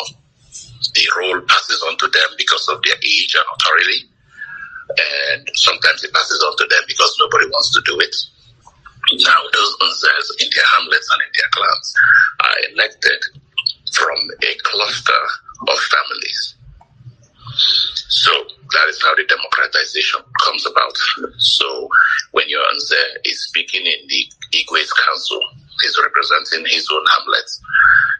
the 0.94 1.08
role 1.18 1.40
passes 1.42 1.82
on 1.88 1.96
to 1.98 2.08
them 2.08 2.30
because 2.36 2.68
of 2.68 2.82
their 2.82 2.96
age 2.96 3.34
and 3.34 3.44
authority. 3.56 4.07
Sometimes 5.68 6.02
it 6.02 6.12
passes 6.14 6.40
on 6.48 6.56
to 6.56 6.64
them 6.64 6.80
because 6.88 7.12
nobody 7.20 7.46
wants 7.52 7.70
to 7.76 7.82
do 7.84 8.00
it. 8.00 8.16
Now, 9.20 9.40
those 9.52 9.72
Nzes 9.84 10.40
in 10.40 10.48
their 10.54 10.64
hamlets 10.64 11.08
and 11.12 11.20
in 11.20 11.32
their 11.36 11.50
clans 11.52 11.94
are 12.40 12.56
elected 12.72 13.20
from 13.92 14.16
a 14.48 14.52
cluster 14.64 15.22
of 15.68 15.78
families. 15.92 16.56
So 18.08 18.32
that 18.72 18.88
is 18.88 19.02
how 19.02 19.14
the 19.14 19.24
democratization 19.24 20.20
comes 20.44 20.64
about. 20.66 20.96
So 21.36 21.88
when 22.32 22.48
your 22.48 22.64
Nze 22.74 23.02
is 23.24 23.44
speaking 23.44 23.84
in 23.84 24.08
the 24.08 24.24
Igwe's 24.52 24.92
council, 24.92 25.40
he's 25.82 26.00
representing 26.02 26.64
his 26.72 26.88
own 26.90 27.04
hamlet. 27.12 27.48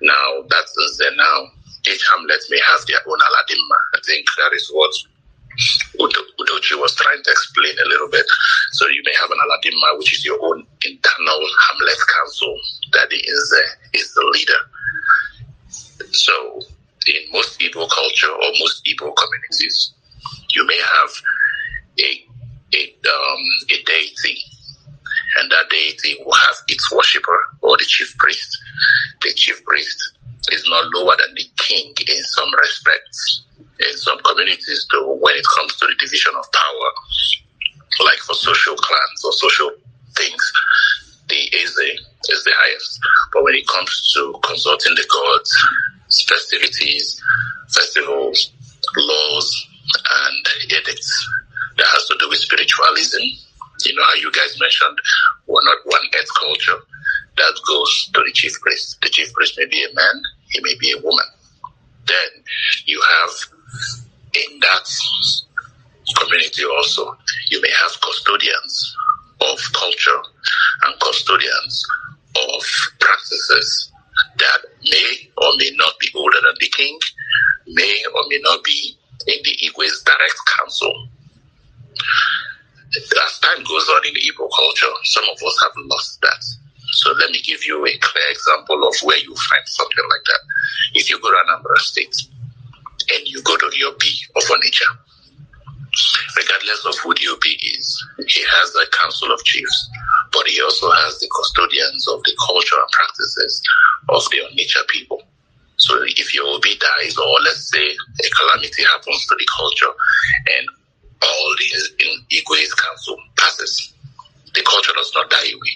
Now 0.03 0.45
that's 0.49 0.73
Nze 0.77 1.17
now. 1.17 1.49
Each 1.89 2.05
hamlet 2.13 2.43
may 2.51 2.61
have 2.69 2.85
their 2.87 3.01
own 3.07 3.19
Aladimma. 3.19 3.79
I 3.95 4.01
think 4.05 4.27
that 4.37 4.53
is 4.53 4.69
what 4.73 4.93
Udochi 5.99 6.81
was 6.81 6.95
trying 6.95 7.23
to 7.23 7.31
explain 7.31 7.75
a 7.85 7.89
little 7.89 8.09
bit. 8.09 8.27
So 8.73 8.87
you 8.89 9.03
may 9.05 9.15
have 9.21 9.31
an 9.31 9.39
Aladimma, 9.39 9.99
which 9.99 10.13
is 10.15 10.25
your 10.25 10.39
own 10.43 10.67
internal 10.85 11.41
hamlet 11.69 11.99
council 12.19 12.55
that 12.93 13.09
the 13.11 13.17
is 13.17 14.15
the 14.15 14.31
leader. 14.33 14.61
So 16.13 16.61
in 17.07 17.33
most 17.33 17.59
Igbo 17.61 17.89
culture 17.91 18.31
or 18.31 18.51
most 18.61 18.85
Igbo 18.85 19.15
communities, 19.17 19.93
you 20.55 20.67
may 20.67 20.79
have 20.79 21.11
a 22.01 22.25
a, 22.75 22.95
um, 23.09 23.43
a 23.71 23.83
deity, 23.85 24.39
and 25.41 25.51
that 25.51 25.71
deity 25.71 26.17
will 26.25 26.35
have 26.35 26.57
its 26.69 26.93
worshipper 26.93 27.39
or 27.63 27.77
the 27.79 27.85
chief 27.85 28.15
priest. 28.19 28.59
The 29.23 29.33
chief 29.33 29.65
priest 29.65 30.13
is 30.53 30.65
not 30.69 30.85
lower 30.95 31.17
than 31.19 31.35
the 31.35 31.45
king 31.57 31.95
in 32.07 32.23
some 32.25 32.51
respects. 32.61 33.45
In 33.81 33.97
some 33.97 34.19
communities, 34.21 34.87
though, 34.91 35.15
when 35.15 35.35
it 35.37 35.47
comes 35.57 35.77
to 35.77 35.87
the 35.87 35.95
division 35.95 36.33
of 36.37 36.51
power, 36.53 36.91
like 38.05 38.19
for 38.19 38.35
social 38.35 38.77
clans 38.77 39.25
or 39.25 39.33
social 39.33 39.71
things, 40.17 40.53
the 41.29 41.37
Eze 41.55 42.01
is 42.29 42.45
the 42.45 42.53
highest. 42.57 43.01
But 43.33 43.45
when 43.45 43.55
it 43.55 43.67
comes 43.67 44.13
to 44.15 44.35
consulting 44.43 44.95
the 44.95 45.07
gods, 45.11 45.53
festivities, 46.27 47.23
festivals, 47.69 48.53
laws, 48.97 49.67
and 50.11 50.73
edicts 50.73 51.29
that 51.77 51.87
has 51.87 52.07
to 52.07 52.17
do 52.19 52.29
with 52.29 52.39
spiritualism, 52.39 53.23
you 53.85 53.95
know 53.95 54.05
how 54.05 54.15
you 54.15 54.33
guys 54.33 54.59
mentioned 54.59 54.99
we're 55.47 55.65
not 55.65 55.79
one 55.85 56.03
earth 56.19 56.35
culture. 56.35 56.79
That 57.37 57.55
goes 57.69 58.11
to 58.15 58.21
the 58.25 58.33
chief 58.33 58.61
priest. 58.61 58.99
The 59.01 59.09
chief 59.09 59.33
priest 59.33 59.55
may 59.57 59.67
be 59.67 59.85
a 59.85 59.95
man, 59.95 60.23
he 60.51 60.61
may 60.63 60.75
be 60.81 60.93
a 60.93 61.01
woman. 61.01 61.27
Then 62.07 62.43
you 62.87 63.01
have 63.01 63.31
in 64.35 64.61
that 64.61 64.87
community 66.17 66.63
also, 66.65 67.17
you 67.51 67.61
may 67.61 67.71
have 67.71 68.01
custodians 68.01 68.97
of 69.41 69.59
culture 69.73 70.21
and 70.87 71.01
custodians 71.01 71.87
of 72.37 72.63
practices 73.01 73.93
that 74.39 74.59
may 74.91 75.31
or 75.39 75.51
may 75.59 75.71
not 75.77 75.99
be 76.01 76.09
older 76.15 76.39
than 76.43 76.55
the 76.61 76.69
king, 76.69 76.99
may 77.69 78.03
or 78.15 78.23
may 78.29 78.39
not 78.43 78.63
be 78.65 78.97
in 79.27 79.39
the 79.45 79.57
Igwe's 79.67 80.03
direct 80.03 80.41
council. 80.59 81.09
As 82.97 83.39
time 83.41 83.63
goes 83.65 83.89
on 83.91 84.07
in 84.07 84.15
Igbo 84.15 84.49
culture, 84.55 84.95
some 85.05 85.25
of 85.25 85.37
us 85.47 85.59
have 85.63 85.73
lost 85.91 86.21
that. 86.23 86.43
So 86.93 87.13
let 87.13 87.31
me 87.31 87.41
give 87.43 87.65
you 87.67 87.85
a 87.85 87.99
clear 87.99 88.25
example 88.31 88.89
of 88.89 88.95
where 89.03 89.19
you 89.19 89.35
find 89.51 89.63
something 89.67 90.05
like 90.09 90.25
that. 90.27 90.41
If 90.95 91.11
you 91.11 91.21
go 91.21 91.31
to 91.31 91.37
Anambra 91.37 91.77
State 91.79 92.15
and 93.15 93.27
you 93.27 93.43
go 93.43 93.57
to 93.57 93.71
your 93.77 93.93
B 93.99 94.07
of 94.37 94.43
Onitsha, 94.45 94.89
regardless 96.37 96.85
of 96.87 96.99
who 96.99 97.15
the 97.15 97.29
Obi 97.33 97.57
is, 97.79 98.07
he 98.27 98.43
has 98.43 98.75
a 98.77 98.87
council 98.97 99.33
of 99.33 99.43
chiefs, 99.45 99.91
but 100.33 100.47
he 100.47 100.61
also 100.63 100.91
has 100.91 101.19
the 101.21 101.29
custodians 101.35 102.07
of 102.09 102.23
the 102.25 102.37
culture 102.47 102.77
and 102.77 102.91
practices 102.93 103.63
of 104.09 104.23
the 104.31 104.39
Onitsha 104.49 104.87
people. 104.89 105.23
So 105.77 106.03
if 106.03 106.35
your 106.35 106.47
Obi 106.47 106.75
dies, 106.79 107.17
or 107.17 107.41
let's 107.45 107.71
say 107.71 107.87
a 107.87 108.29
calamity 108.37 108.83
happens 108.85 109.27
to 109.27 109.37
the 109.39 109.47
culture, 109.57 109.93
and 110.59 110.69
all 111.23 111.55
these 111.59 111.91
in 112.01 112.21
Igwe's 112.31 112.75
council 112.75 113.17
passes, 113.37 113.95
the 114.55 114.63
culture 114.63 114.93
does 114.97 115.13
not 115.15 115.31
die 115.31 115.51
away. 115.55 115.75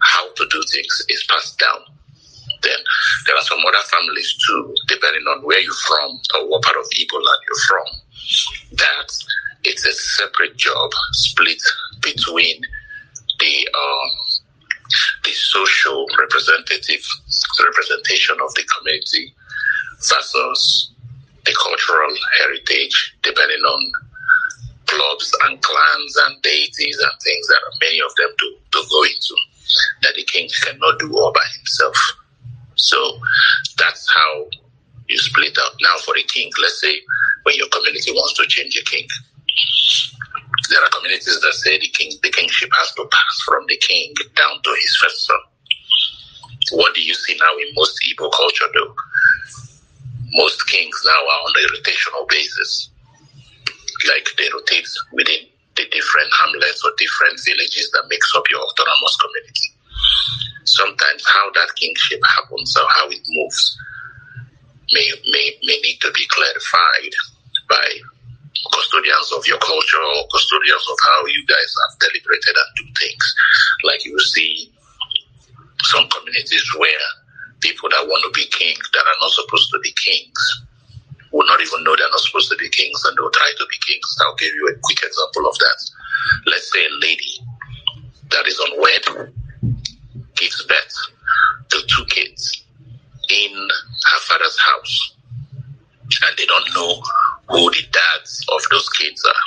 How 0.00 0.32
to 0.34 0.46
do 0.50 0.62
things 0.70 1.02
is 1.08 1.24
passed 1.24 1.58
down. 1.58 1.91
Then 2.62 2.78
there 3.26 3.36
are 3.36 3.42
some 3.42 3.58
other 3.58 3.84
families 3.90 4.34
too, 4.46 4.74
depending 4.88 5.22
on 5.26 5.42
where 5.44 5.60
you're 5.60 5.82
from 5.86 6.20
or 6.34 6.48
what 6.48 6.62
part 6.62 6.76
of 6.76 6.86
Igbo 6.98 7.14
land 7.14 7.42
you're 7.46 7.66
from, 7.68 7.86
that 8.78 9.12
it's 9.64 9.86
a 9.86 9.92
separate 9.92 10.56
job 10.56 10.90
split 11.12 11.62
between 12.02 12.62
the 13.38 13.68
um, 13.74 14.10
the 15.24 15.32
social 15.32 16.06
representative 16.18 17.04
representation 17.64 18.36
of 18.42 18.52
the 18.54 18.64
community 18.76 19.34
versus 19.98 20.92
the 21.44 21.54
cultural 21.60 22.14
heritage, 22.38 23.16
depending 23.22 23.62
on 23.62 23.92
clubs 24.86 25.32
and 25.44 25.60
clans 25.62 26.16
and 26.26 26.42
deities 26.42 26.98
and 26.98 27.12
things 27.22 27.46
that 27.48 27.60
many 27.80 28.00
of 28.00 28.14
them 28.16 28.28
do 28.38 28.56
to 28.72 28.82
go 28.90 29.02
into 29.04 29.34
that 30.02 30.14
the 30.14 30.24
king 30.24 30.48
cannot 30.62 30.98
do 30.98 31.16
all 31.16 31.32
by 31.32 31.44
himself. 31.56 31.96
So 32.82 32.98
that's 33.78 34.10
how 34.12 34.46
you 35.08 35.16
split 35.18 35.56
up. 35.58 35.74
Now 35.80 35.96
for 35.98 36.14
the 36.14 36.24
king, 36.24 36.50
let's 36.60 36.80
say 36.80 36.98
when 37.44 37.54
your 37.54 37.68
community 37.68 38.10
wants 38.10 38.32
to 38.34 38.46
change 38.48 38.76
a 38.76 38.82
king, 38.82 39.06
there 40.68 40.82
are 40.82 40.88
communities 40.90 41.40
that 41.40 41.54
say 41.54 41.78
the 41.78 41.88
king, 41.88 42.10
the 42.22 42.30
kingship 42.30 42.70
has 42.76 42.92
to 42.94 43.06
pass 43.10 43.40
from 43.46 43.64
the 43.68 43.76
king 43.76 44.12
down 44.34 44.60
to 44.62 44.70
his 44.82 44.96
first 44.96 45.24
son. 45.26 45.38
What 46.72 46.94
do 46.94 47.02
you 47.02 47.14
see 47.14 47.36
now 47.38 47.54
in 47.56 47.68
most 47.74 47.98
Igbo 48.02 48.32
culture, 48.32 48.66
though? 48.74 48.94
Most 50.34 50.66
kings 50.68 51.02
now 51.04 51.12
are 51.12 51.40
on 51.46 51.52
a 51.62 51.68
rotational 51.76 52.28
basis, 52.28 52.90
like 54.08 54.28
they 54.38 54.48
rotate 54.52 54.88
within 55.12 55.46
the 55.76 55.84
different 55.90 56.30
hamlets 56.32 56.82
or 56.84 56.90
different 56.98 57.38
villages 57.44 57.90
that 57.92 58.04
makes 58.08 58.32
up 58.34 58.44
your 58.50 58.60
autonomous 58.60 59.16
community. 59.20 59.68
Sometimes 60.64 61.24
how 61.26 61.50
that 61.54 61.74
kingship 61.76 62.20
happens 62.24 62.76
or 62.76 62.86
how 62.90 63.08
it 63.08 63.20
moves 63.28 63.78
may, 64.92 65.10
may, 65.30 65.52
may 65.64 65.78
need 65.82 65.98
to 66.00 66.10
be 66.12 66.26
clarified 66.30 67.14
by 67.68 67.86
custodians 68.72 69.32
of 69.32 69.46
your 69.46 69.58
culture 69.58 69.98
or 69.98 70.24
custodians 70.30 70.86
of 70.90 70.98
how 71.02 71.26
you 71.26 71.44
guys 71.46 71.70
have 71.82 71.98
deliberated 71.98 72.54
and 72.54 72.70
do 72.76 72.84
things. 73.00 73.34
Like 73.84 74.04
you 74.04 74.18
see 74.20 74.70
some 75.82 76.08
communities 76.08 76.64
where 76.78 77.06
people 77.60 77.88
that 77.90 78.06
want 78.06 78.22
to 78.26 78.38
be 78.38 78.46
king 78.50 78.76
that 78.92 79.04
are 79.06 79.20
not 79.20 79.32
supposed 79.32 79.70
to 79.70 79.78
be 79.80 79.92
kings 79.92 80.62
will 81.32 81.46
not 81.46 81.60
even 81.60 81.82
know 81.82 81.96
they're 81.96 82.10
not 82.10 82.20
supposed 82.20 82.50
to 82.50 82.56
be 82.56 82.68
kings 82.68 83.02
and 83.06 83.16
they'll 83.16 83.30
try 83.30 83.50
to 83.56 83.66
be 83.70 83.78
kings. 83.80 84.16
I'll 84.20 84.36
give 84.36 84.54
you 84.54 84.68
a 84.68 84.78
quick 84.82 85.02
example 85.02 85.48
of 85.48 85.56
that. 85.58 85.78
Let's 86.46 86.70
say 86.70 86.84
a 86.84 86.94
lady 87.00 87.40
that 88.30 88.46
is 88.46 88.58
unwed 88.58 89.32
gives 90.42 90.62
birth 90.66 90.96
to 91.70 91.78
two 91.86 92.04
kids 92.06 92.64
in 93.30 93.52
her 94.10 94.20
father's 94.26 94.58
house 94.58 95.14
and 96.26 96.36
they 96.36 96.46
don't 96.46 96.74
know 96.74 97.00
who 97.48 97.70
the 97.70 97.82
dads 97.92 98.44
of 98.52 98.60
those 98.70 98.88
kids 98.90 99.24
are. 99.24 99.42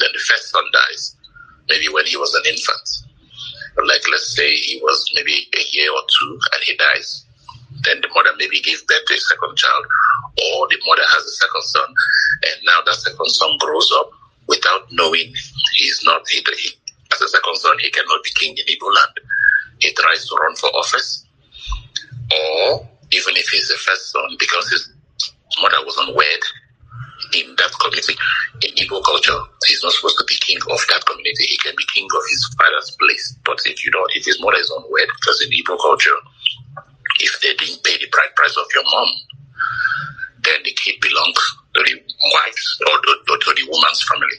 Then 0.00 0.10
the 0.12 0.18
first 0.20 0.50
son 0.50 0.64
dies, 0.72 1.16
maybe 1.68 1.88
when 1.88 2.06
he 2.06 2.16
was 2.16 2.34
an 2.34 2.42
infant. 2.46 2.88
Like 3.88 4.02
let's 4.10 4.36
say 4.36 4.54
he 4.54 4.78
was 4.82 5.10
maybe 5.14 5.48
a 5.56 5.62
year 5.72 5.90
or 5.90 6.02
two 6.20 6.38
and 6.52 6.62
he 6.62 6.76
dies. 6.76 7.24
Then 7.82 8.00
the 8.00 8.08
mother 8.14 8.30
maybe 8.38 8.60
gives 8.60 8.82
birth 8.82 9.04
to 9.06 9.14
a 9.14 9.18
second 9.18 9.56
child, 9.56 9.84
or 10.38 10.68
the 10.68 10.78
mother 10.86 11.02
has 11.08 11.22
a 11.24 11.36
second 11.42 11.62
son, 11.62 11.88
and 12.44 12.56
now 12.64 12.80
that 12.86 12.94
second 12.94 13.28
son 13.28 13.50
grows 13.58 13.90
up 13.98 14.10
without 14.46 14.86
knowing 14.92 15.34
he's 15.76 16.00
not 16.04 16.22
he, 16.28 16.38
he 16.56 16.70
as 17.12 17.20
a 17.20 17.28
second 17.28 17.56
son 17.56 17.78
he 17.80 17.90
cannot 17.90 18.22
be 18.22 18.30
king 18.36 18.56
in 18.56 18.64
Igbo 18.66 18.86
land. 18.94 19.20
He 19.84 19.92
tries 19.92 20.26
to 20.28 20.34
run 20.36 20.56
for 20.56 20.70
office, 20.72 21.26
or 22.32 22.88
even 23.12 23.36
if 23.36 23.46
he's 23.48 23.68
the 23.68 23.76
first 23.76 24.10
son 24.12 24.36
because 24.38 24.70
his 24.70 24.88
mother 25.60 25.84
was 25.84 25.96
unwed, 26.08 26.40
in 27.34 27.54
that 27.56 27.72
community. 27.80 28.14
In 28.62 28.70
Igbo 28.78 29.02
culture, 29.04 29.38
he's 29.66 29.82
not 29.82 29.92
supposed 29.92 30.18
to 30.18 30.24
be 30.24 30.36
king 30.40 30.58
of 30.70 30.80
that 30.88 31.02
community. 31.06 31.44
He 31.44 31.58
can 31.58 31.74
be 31.76 31.84
king 31.92 32.06
of 32.06 32.22
his 32.30 32.42
father's 32.58 32.90
place. 33.00 33.34
But 33.44 33.58
if 33.66 33.84
you 33.84 33.90
don't, 33.90 34.10
if 34.14 34.24
his 34.24 34.40
mother 34.40 34.58
is 34.58 34.70
unwed, 34.70 35.08
because 35.20 35.42
in 35.42 35.50
Igbo 35.50 35.78
culture, 35.80 36.16
if 37.20 37.40
they 37.40 37.54
didn't 37.54 37.82
pay 37.82 37.96
the 37.98 38.08
bride 38.10 38.34
price 38.36 38.56
of 38.56 38.66
your 38.74 38.84
mom, 38.84 39.08
then 40.42 40.60
the 40.64 40.72
kid 40.72 41.00
belongs 41.00 41.40
to 41.74 41.80
the 41.82 41.94
wife's 41.96 42.80
or 42.86 42.96
to, 43.00 43.12
to, 43.26 43.32
to 43.40 43.50
the 43.56 43.66
woman's 43.70 44.02
family. 44.04 44.38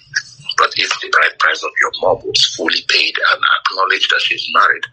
But 0.58 0.72
if 0.78 0.90
the 1.02 1.10
bride 1.10 1.36
price 1.40 1.64
of 1.64 1.72
your 1.82 1.92
mom 2.02 2.22
was 2.24 2.46
fully 2.56 2.82
paid 2.88 3.16
and 3.18 3.42
acknowledged 3.44 4.12
that 4.12 4.22
she's 4.22 4.48
married, 4.54 4.86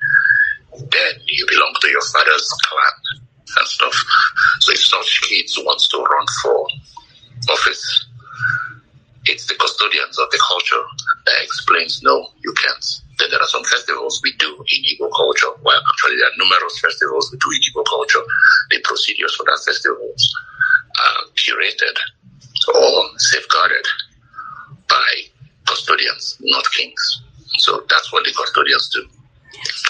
then 0.78 1.12
you 1.26 1.46
belong 1.48 1.74
to 1.80 1.88
your 1.88 2.02
father's 2.12 2.48
clan 2.64 3.22
and 3.58 3.66
stuff. 3.68 4.04
So 4.60 4.72
if 4.72 4.80
such 4.84 5.22
kids 5.28 5.58
wants 5.58 5.88
to 5.88 5.98
run 5.98 6.26
for 6.42 6.66
office. 7.50 8.06
It's 9.24 9.46
the 9.46 9.54
custodians 9.54 10.18
of 10.18 10.30
the 10.30 10.40
culture 10.48 10.82
that 11.26 11.42
explains 11.42 12.02
no, 12.02 12.26
you 12.42 12.52
can't. 12.54 12.86
Then 13.18 13.30
there 13.30 13.40
are 13.40 13.46
some 13.46 13.62
festivals 13.64 14.20
we 14.22 14.32
do 14.38 14.50
in 14.50 14.82
Igbo 14.82 15.10
culture. 15.14 15.46
Well, 15.62 15.80
actually, 15.92 16.16
there 16.16 16.26
are 16.26 16.38
numerous 16.38 16.78
festivals 16.80 17.30
we 17.30 17.38
do 17.38 17.50
in 17.54 17.60
Igbo 17.62 17.84
culture. 17.86 18.22
The 18.70 18.80
procedures 18.82 19.34
for 19.36 19.44
that 19.44 19.62
festivals 19.64 20.34
are 20.98 21.22
curated 21.38 21.96
or 22.74 23.18
safeguarded 23.18 23.86
by 24.88 25.10
custodians, 25.66 26.36
not 26.40 26.64
kings. 26.72 27.22
So 27.58 27.84
that's 27.88 28.12
what 28.12 28.24
the 28.24 28.32
custodians 28.32 28.88
do. 28.92 29.06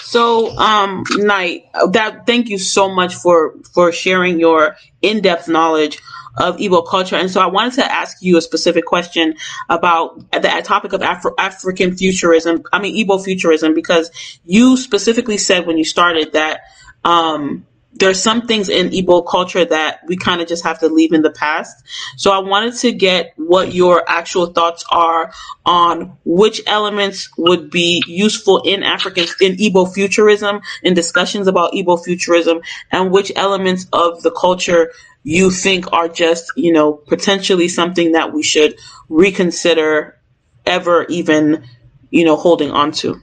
So, 0.03 0.55
um, 0.57 1.03
Knight, 1.11 1.65
that 1.91 2.25
thank 2.25 2.49
you 2.49 2.57
so 2.57 2.93
much 2.93 3.15
for 3.15 3.55
for 3.73 3.91
sharing 3.91 4.39
your 4.39 4.75
in 5.01 5.21
depth 5.21 5.47
knowledge 5.47 5.99
of 6.37 6.57
Igbo 6.57 6.87
culture. 6.87 7.15
And 7.15 7.29
so 7.29 7.41
I 7.41 7.47
wanted 7.47 7.75
to 7.75 7.91
ask 7.91 8.17
you 8.21 8.37
a 8.37 8.41
specific 8.41 8.85
question 8.85 9.35
about 9.69 10.19
the 10.31 10.61
topic 10.63 10.93
of 10.93 11.01
Afro- 11.01 11.35
African 11.37 11.95
futurism, 11.95 12.63
I 12.71 12.79
mean, 12.79 12.95
Igbo 12.95 13.23
futurism, 13.23 13.73
because 13.73 14.11
you 14.43 14.77
specifically 14.77 15.37
said 15.37 15.67
when 15.67 15.77
you 15.77 15.83
started 15.85 16.33
that, 16.33 16.61
um, 17.03 17.65
there 17.95 18.09
are 18.09 18.13
some 18.15 18.47
things 18.47 18.69
in 18.69 18.89
Igbo 18.89 19.25
culture 19.27 19.63
that 19.63 20.01
we 20.07 20.17
kind 20.17 20.41
of 20.41 20.47
just 20.47 20.63
have 20.63 20.79
to 20.79 20.87
leave 20.87 21.13
in 21.13 21.21
the 21.21 21.29
past. 21.31 21.83
So 22.17 22.31
I 22.31 22.39
wanted 22.39 22.75
to 22.77 22.91
get 22.91 23.33
what 23.37 23.73
your 23.73 24.03
actual 24.07 24.47
thoughts 24.47 24.83
are 24.89 25.31
on 25.65 26.17
which 26.25 26.61
elements 26.65 27.29
would 27.37 27.69
be 27.69 28.03
useful 28.07 28.61
in 28.61 28.83
African, 28.83 29.25
in 29.41 29.57
Igbo 29.57 29.93
futurism, 29.93 30.61
in 30.81 30.93
discussions 30.93 31.47
about 31.47 31.73
Igbo 31.73 32.03
futurism, 32.03 32.61
and 32.91 33.11
which 33.11 33.31
elements 33.35 33.85
of 33.93 34.23
the 34.23 34.31
culture 34.31 34.91
you 35.23 35.51
think 35.51 35.91
are 35.93 36.09
just, 36.09 36.51
you 36.55 36.73
know, 36.73 36.93
potentially 36.93 37.67
something 37.67 38.13
that 38.13 38.33
we 38.33 38.43
should 38.43 38.77
reconsider 39.07 40.19
ever 40.65 41.05
even, 41.05 41.63
you 42.09 42.25
know, 42.25 42.35
holding 42.35 42.71
on 42.71 42.91
to? 42.91 43.21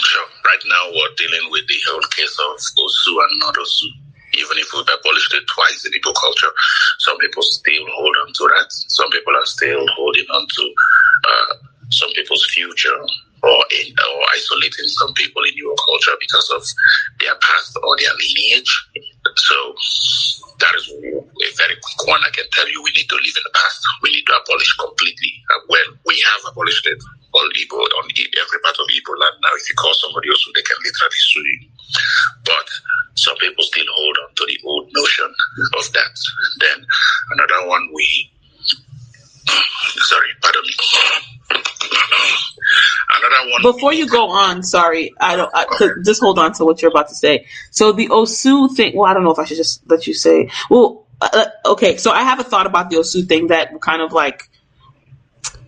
Sure. 0.00 0.26
right 0.44 0.62
now 0.66 0.90
we're 0.94 1.14
dealing 1.16 1.50
with 1.50 1.66
the 1.66 1.74
whole 1.88 2.00
case 2.02 2.38
of 2.38 2.56
Osu 2.56 3.30
and 3.30 3.38
not 3.40 3.54
Osu. 3.54 4.07
Even 4.34 4.58
if 4.58 4.68
we've 4.72 4.82
abolished 4.88 5.34
it 5.34 5.44
twice 5.48 5.84
in 5.86 5.92
Igbo 5.92 6.12
culture, 6.14 6.52
some 6.98 7.16
people 7.18 7.42
still 7.42 7.84
hold 7.94 8.14
on 8.26 8.32
to 8.32 8.44
that. 8.58 8.66
Some 8.70 9.10
people 9.10 9.34
are 9.36 9.46
still 9.46 9.86
holding 9.96 10.26
on 10.34 10.46
to 10.46 10.74
uh, 11.28 11.54
some 11.90 12.10
people's 12.12 12.44
future 12.50 12.98
or 13.42 13.64
in, 13.70 13.94
or 13.94 14.18
isolating 14.34 14.88
some 14.88 15.12
people 15.14 15.42
in 15.44 15.54
your 15.56 15.74
culture 15.86 16.12
because 16.20 16.50
of 16.50 16.62
their 17.20 17.34
past 17.40 17.78
or 17.82 17.96
their 17.96 18.10
lineage. 18.12 18.72
So 19.36 19.56
that 20.58 20.74
is 20.74 20.90
a 20.90 21.48
very 21.56 21.76
quick 21.78 22.00
one. 22.08 22.20
I 22.24 22.30
can 22.34 22.44
tell 22.52 22.68
you 22.68 22.82
we 22.82 22.90
need 22.96 23.08
to 23.08 23.14
live 23.14 23.36
in 23.36 23.44
the 23.46 23.54
past. 23.54 23.78
We 24.02 24.10
need 24.10 24.26
to 24.26 24.34
abolish 24.36 24.72
completely. 24.76 25.32
Uh, 25.54 25.60
well, 25.68 25.88
we 26.06 26.18
have 26.26 26.40
abolished 26.50 26.86
it 26.86 26.98
all 27.32 27.48
Igbo 27.54 27.78
on 27.78 28.04
every 28.10 28.58
part 28.64 28.76
of 28.78 28.86
Igbo 28.90 29.14
land 29.18 29.38
now. 29.42 29.54
If 29.54 29.68
you 29.70 29.76
call 29.76 29.94
somebody 29.94 30.28
else, 30.30 30.42
they 30.54 30.62
can 30.62 30.76
literally 30.82 31.20
sue 31.30 31.46
you. 31.46 31.60
But 32.44 32.68
some 33.14 33.36
people 33.36 33.64
still 33.64 33.86
hold 33.92 34.16
on 34.28 34.34
to 34.34 34.46
the 34.46 34.58
old 34.64 34.90
notion 34.94 35.26
of 35.26 35.92
that. 35.92 36.18
Then 36.60 36.86
another 37.30 37.68
one 37.68 37.88
we 37.94 38.30
sorry, 40.08 40.28
pardon 40.42 40.62
me. 40.62 40.74
Another 43.10 43.50
one. 43.50 43.62
Before 43.62 43.92
you 43.92 44.06
go 44.06 44.30
on, 44.30 44.62
sorry, 44.62 45.12
I 45.20 45.36
don't. 45.36 45.50
I, 45.54 45.66
just 46.04 46.20
hold 46.20 46.38
on 46.38 46.52
to 46.54 46.64
what 46.64 46.82
you're 46.82 46.90
about 46.90 47.08
to 47.08 47.14
say. 47.14 47.46
So 47.70 47.92
the 47.92 48.08
Osu 48.08 48.74
thing. 48.74 48.96
Well, 48.96 49.10
I 49.10 49.14
don't 49.14 49.24
know 49.24 49.30
if 49.30 49.38
I 49.38 49.44
should 49.44 49.56
just 49.56 49.88
let 49.88 50.06
you 50.06 50.14
say. 50.14 50.50
Well, 50.68 51.06
uh, 51.20 51.28
uh 51.32 51.72
okay. 51.72 51.96
So 51.96 52.10
I 52.10 52.22
have 52.22 52.40
a 52.40 52.44
thought 52.44 52.66
about 52.66 52.90
the 52.90 52.96
Osu 52.96 53.26
thing 53.26 53.48
that 53.48 53.80
kind 53.80 54.02
of 54.02 54.12
like 54.12 54.50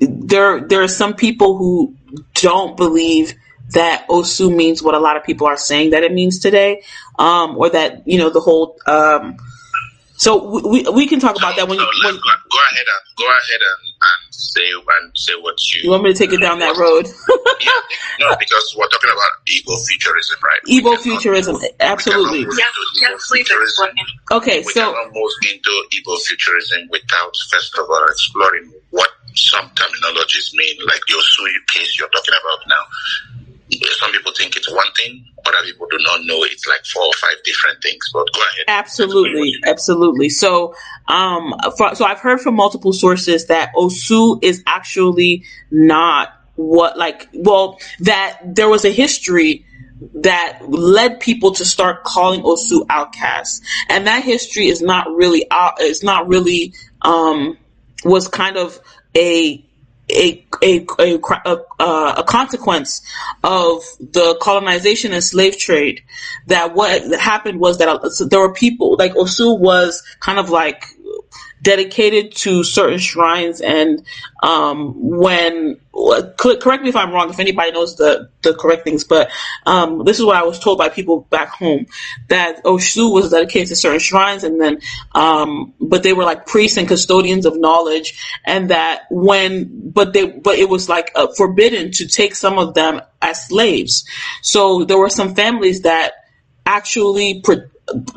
there. 0.01 0.61
There 0.61 0.83
are 0.83 0.89
some 0.89 1.15
people 1.15 1.57
who 1.57 1.97
don't 2.35 2.77
believe 2.77 3.35
that 3.73 4.07
Osu 4.09 4.55
means 4.55 4.83
what 4.83 4.95
a 4.95 4.99
lot 4.99 5.17
of 5.17 5.25
people 5.25 5.47
are 5.47 5.57
saying 5.57 5.91
that 5.91 6.03
it 6.03 6.13
means 6.13 6.39
today, 6.39 6.83
um, 7.19 7.57
or 7.57 7.71
that 7.71 8.07
you 8.07 8.19
know 8.19 8.31
the 8.31 8.41
whole. 8.41 8.79
Um, 8.87 9.37
so 10.17 10.61
we, 10.69 10.85
we 10.93 11.07
can 11.07 11.19
talk 11.19 11.37
about 11.37 11.57
that 11.57 11.67
when, 11.67 11.79
so 11.79 11.83
you, 11.83 12.01
when 12.05 12.15
go, 12.15 12.21
go 12.21 12.59
ahead 12.71 12.85
and 12.85 13.17
go 13.17 13.25
ahead 13.25 13.61
and, 13.65 13.83
and 13.89 14.35
say 14.35 14.69
and 14.69 15.13
say 15.17 15.33
what 15.41 15.57
you. 15.73 15.81
You 15.85 15.91
want 15.91 16.03
me 16.03 16.13
to 16.13 16.19
take 16.19 16.33
it 16.33 16.41
down 16.41 16.59
that 16.59 16.77
road? 16.77 17.07
yeah, 17.61 17.71
no, 18.21 18.37
because 18.39 18.75
we're 18.77 18.89
talking 18.89 19.09
about 19.09 19.33
Igbo 19.49 19.81
futurism, 19.87 20.37
right? 20.45 20.61
Igbo 20.69 20.99
futurism, 20.99 21.57
absolutely. 21.81 22.41
Yeah, 22.41 22.65
yeah, 23.01 23.17
please 23.29 23.49
explain. 23.51 23.95
Okay, 24.31 24.59
we 24.61 24.73
so 24.73 24.93
cannot 24.93 25.15
move 25.15 25.33
into 25.51 25.73
Igbo 25.97 26.21
futurism 26.21 26.89
without 26.91 27.33
first 27.51 27.79
of 27.79 27.89
all 27.89 28.05
exploring 28.09 28.73
what 28.91 29.09
some 29.35 29.71
terminologies 29.71 30.53
mean, 30.55 30.77
like 30.87 31.01
the 31.07 31.15
Osu 31.15 31.49
case 31.73 31.99
you're 31.99 32.09
talking 32.11 32.35
about 32.35 32.59
now. 32.69 32.83
Some 33.71 34.13
people 34.13 34.33
think 34.37 34.57
it's 34.57 34.71
one 34.71 34.87
thing, 34.97 35.25
other 35.47 35.67
people 35.67 35.87
do 35.91 35.99
not 36.01 36.21
know 36.25 36.43
it's 36.45 36.67
like 36.67 36.85
four 36.85 37.05
or 37.05 37.13
five 37.15 37.43
different 37.45 37.83
things. 37.83 38.05
But 38.13 38.27
go 38.35 38.41
ahead. 38.41 38.65
Absolutely, 38.69 39.55
absolutely. 39.67 40.29
So, 40.29 40.75
um, 41.09 41.55
for, 41.77 41.95
so 41.95 42.05
I've 42.05 42.21
heard 42.21 42.41
from 42.41 42.55
multiple 42.55 42.93
sources 42.93 43.47
that 43.47 43.73
Osu 43.75 44.43
is 44.43 44.63
actually 44.67 45.45
not 45.71 46.35
what 46.57 46.99
like 46.99 47.29
well 47.33 47.79
that 48.01 48.39
there 48.45 48.69
was 48.69 48.85
a 48.85 48.91
history 48.91 49.65
that 50.15 50.61
led 50.67 51.21
people 51.21 51.53
to 51.53 51.65
start 51.65 52.05
calling 52.05 52.43
Osu 52.43 52.87
outcasts, 52.89 53.61
and 53.89 54.07
that 54.07 54.25
history 54.25 54.67
is 54.67 54.83
not 54.83 55.09
really 55.11 55.47
out. 55.51 55.75
It's 55.79 56.03
not 56.03 56.29
really 56.29 56.75
um 57.03 57.57
was 58.05 58.29
kind 58.29 58.57
of 58.57 58.81
a 59.17 59.65
a 60.11 60.45
a, 60.63 60.87
a, 60.99 61.59
a, 61.79 62.15
a 62.19 62.25
consequence 62.25 63.03
of 63.43 63.83
the 63.99 64.37
colonization 64.41 65.13
and 65.13 65.25
slave 65.25 65.59
trade. 65.59 66.03
That 66.47 66.75
what 66.75 67.19
happened 67.19 67.61
was 67.61 67.79
that 67.79 67.89
uh, 67.89 68.09
there 68.29 68.41
were 68.41 68.53
people 68.53 68.97
like 68.99 69.15
Osu 69.15 69.59
was 69.59 70.03
kind 70.21 70.39
of 70.39 70.51
like 70.51 70.85
dedicated 71.63 72.35
to 72.35 72.65
certain 72.65 72.99
shrines 72.99 73.61
and 73.61 74.03
um, 74.43 74.95
when 74.97 75.79
correct 76.39 76.83
me 76.83 76.89
if 76.89 76.97
I'm 76.97 77.13
wrong 77.13 77.31
if 77.31 77.39
anybody 77.39 77.73
knows 77.73 77.97
the, 77.97 78.31
the 78.43 78.55
correct 78.55 78.85
things 78.85 79.05
but 79.05 79.31
um, 79.67 80.05
this 80.05 80.19
is 80.19 80.25
what 80.25 80.37
I 80.37 80.45
was 80.45 80.59
told 80.59 80.79
by 80.79 80.89
people 80.89 81.27
back 81.31 81.49
home 81.49 81.87
that 82.29 82.65
Osu 82.65 83.13
was 83.13 83.31
dedicated 83.31 83.69
to 83.69 83.77
certain 83.77 83.99
shrines 83.99 84.45
and 84.45 84.61
then 84.61 84.81
um, 85.13 85.75
but 85.81 86.03
they 86.03 86.13
were 86.13 86.25
like 86.25 86.47
priests 86.47 86.79
and 86.79 86.89
custodians 86.89 87.45
of 87.45 87.59
knowledge 87.59 88.41
and 88.45 88.71
that 88.71 89.03
when 89.11 89.91
but 89.91 90.13
they 90.13 90.27
but 90.27 90.59
it 90.59 90.69
was 90.69 90.89
like 90.89 91.13
uh, 91.15 91.29
forbidden 91.37 91.91
to 91.93 92.07
take 92.07 92.35
some 92.35 92.59
of 92.59 92.75
them 92.75 93.01
as 93.23 93.47
slaves. 93.47 94.05
So 94.43 94.85
there 94.85 94.99
were 94.99 95.11
some 95.11 95.35
families 95.35 95.83
that 95.83 96.13
actually 96.67 97.43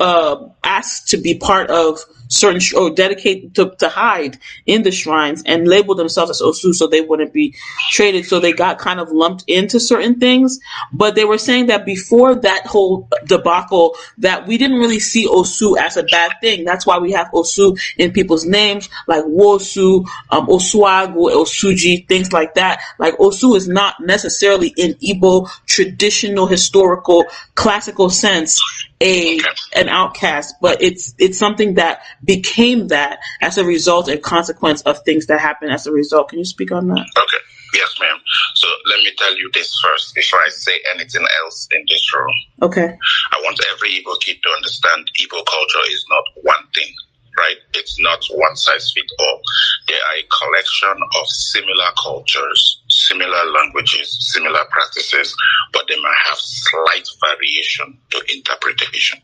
uh, 0.00 0.48
asked 0.62 1.08
to 1.08 1.16
be 1.16 1.38
part 1.38 1.70
of 1.70 2.00
certain 2.34 2.60
sh- 2.60 2.74
or 2.74 2.90
dedicate 2.90 3.54
to, 3.54 3.70
to 3.78 3.88
hide 3.88 4.38
in 4.66 4.82
the 4.82 4.90
shrines 4.90 5.42
and 5.46 5.68
label 5.68 5.94
themselves 5.94 6.30
as 6.30 6.42
Osu 6.42 6.74
so 6.74 6.86
they 6.86 7.00
wouldn't 7.00 7.32
be 7.32 7.54
traded. 7.90 8.26
So 8.26 8.40
they 8.40 8.52
got 8.52 8.78
kind 8.78 9.00
of 9.00 9.10
lumped 9.10 9.44
into 9.46 9.80
certain 9.80 10.18
things. 10.20 10.58
But 10.92 11.14
they 11.14 11.24
were 11.24 11.38
saying 11.38 11.66
that 11.66 11.86
before 11.86 12.34
that 12.34 12.66
whole 12.66 13.08
debacle, 13.26 13.96
that 14.18 14.46
we 14.46 14.58
didn't 14.58 14.78
really 14.78 14.98
see 14.98 15.26
Osu 15.26 15.78
as 15.78 15.96
a 15.96 16.02
bad 16.04 16.32
thing. 16.40 16.64
That's 16.64 16.86
why 16.86 16.98
we 16.98 17.12
have 17.12 17.28
Osu 17.32 17.78
in 17.96 18.12
people's 18.12 18.44
names, 18.44 18.88
like 19.06 19.24
Nwosu, 19.24 20.06
um, 20.30 20.46
Osuagu, 20.46 21.30
Osuji, 21.32 22.06
things 22.08 22.32
like 22.32 22.54
that. 22.54 22.80
Like 22.98 23.16
Osu 23.18 23.56
is 23.56 23.68
not 23.68 23.96
necessarily 24.00 24.68
in 24.76 24.94
Igbo 24.94 25.48
traditional, 25.66 26.46
historical, 26.46 27.24
classical 27.54 28.10
sense 28.10 28.60
a 29.00 29.38
an 29.74 29.88
outcast, 29.88 30.54
but 30.60 30.82
it's 30.82 31.14
it's 31.18 31.38
something 31.38 31.74
that 31.74 32.02
became 32.24 32.88
that 32.88 33.18
as 33.40 33.58
a 33.58 33.64
result 33.64 34.08
and 34.08 34.22
consequence 34.22 34.82
of 34.82 35.02
things 35.04 35.26
that 35.26 35.40
happened 35.40 35.72
as 35.72 35.86
a 35.86 35.92
result. 35.92 36.30
Can 36.30 36.38
you 36.38 36.44
speak 36.44 36.72
on 36.72 36.88
that? 36.88 37.06
Okay. 37.16 37.42
Yes, 37.74 37.92
ma'am. 38.00 38.16
So 38.54 38.68
let 38.86 38.98
me 39.02 39.10
tell 39.18 39.36
you 39.36 39.50
this 39.52 39.76
first 39.82 40.14
before 40.14 40.38
I 40.40 40.48
say 40.48 40.78
anything 40.94 41.26
else 41.42 41.66
in 41.72 41.84
this 41.88 42.14
room. 42.14 42.32
Okay. 42.62 42.96
I 43.32 43.40
want 43.42 43.58
every 43.74 43.90
Igbo 43.90 44.18
kid 44.20 44.36
to 44.44 44.50
understand 44.50 45.10
Igbo 45.20 45.44
culture 45.44 45.84
is 45.90 46.04
not 46.08 46.24
one 46.42 46.64
thing, 46.72 46.92
right? 47.36 47.56
It's 47.74 47.98
not 48.00 48.24
one 48.30 48.54
size 48.54 48.92
fits 48.94 49.12
all. 49.18 49.40
They 49.88 49.94
are 49.94 50.18
a 50.18 50.22
collection 50.30 51.02
of 51.20 51.26
similar 51.26 51.90
cultures, 52.00 52.80
similar 53.06 53.44
languages, 53.52 54.16
similar 54.32 54.64
practices, 54.70 55.36
but 55.72 55.84
they 55.88 55.96
might 55.96 56.22
have 56.26 56.38
slight 56.38 57.06
variation 57.20 57.98
to 58.10 58.22
interpretation. 58.34 59.18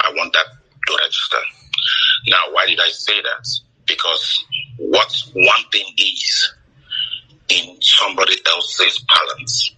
I 0.00 0.12
want 0.14 0.32
that 0.32 0.46
to 0.86 0.98
register. 1.00 1.38
Now, 2.28 2.42
why 2.52 2.66
did 2.66 2.80
I 2.80 2.88
say 2.88 3.20
that? 3.22 3.48
Because 3.86 4.44
what 4.78 5.12
one 5.34 5.64
thing 5.70 5.86
is 5.98 6.54
in 7.48 7.80
somebody 7.80 8.36
else's 8.46 8.98
balance 9.00 9.72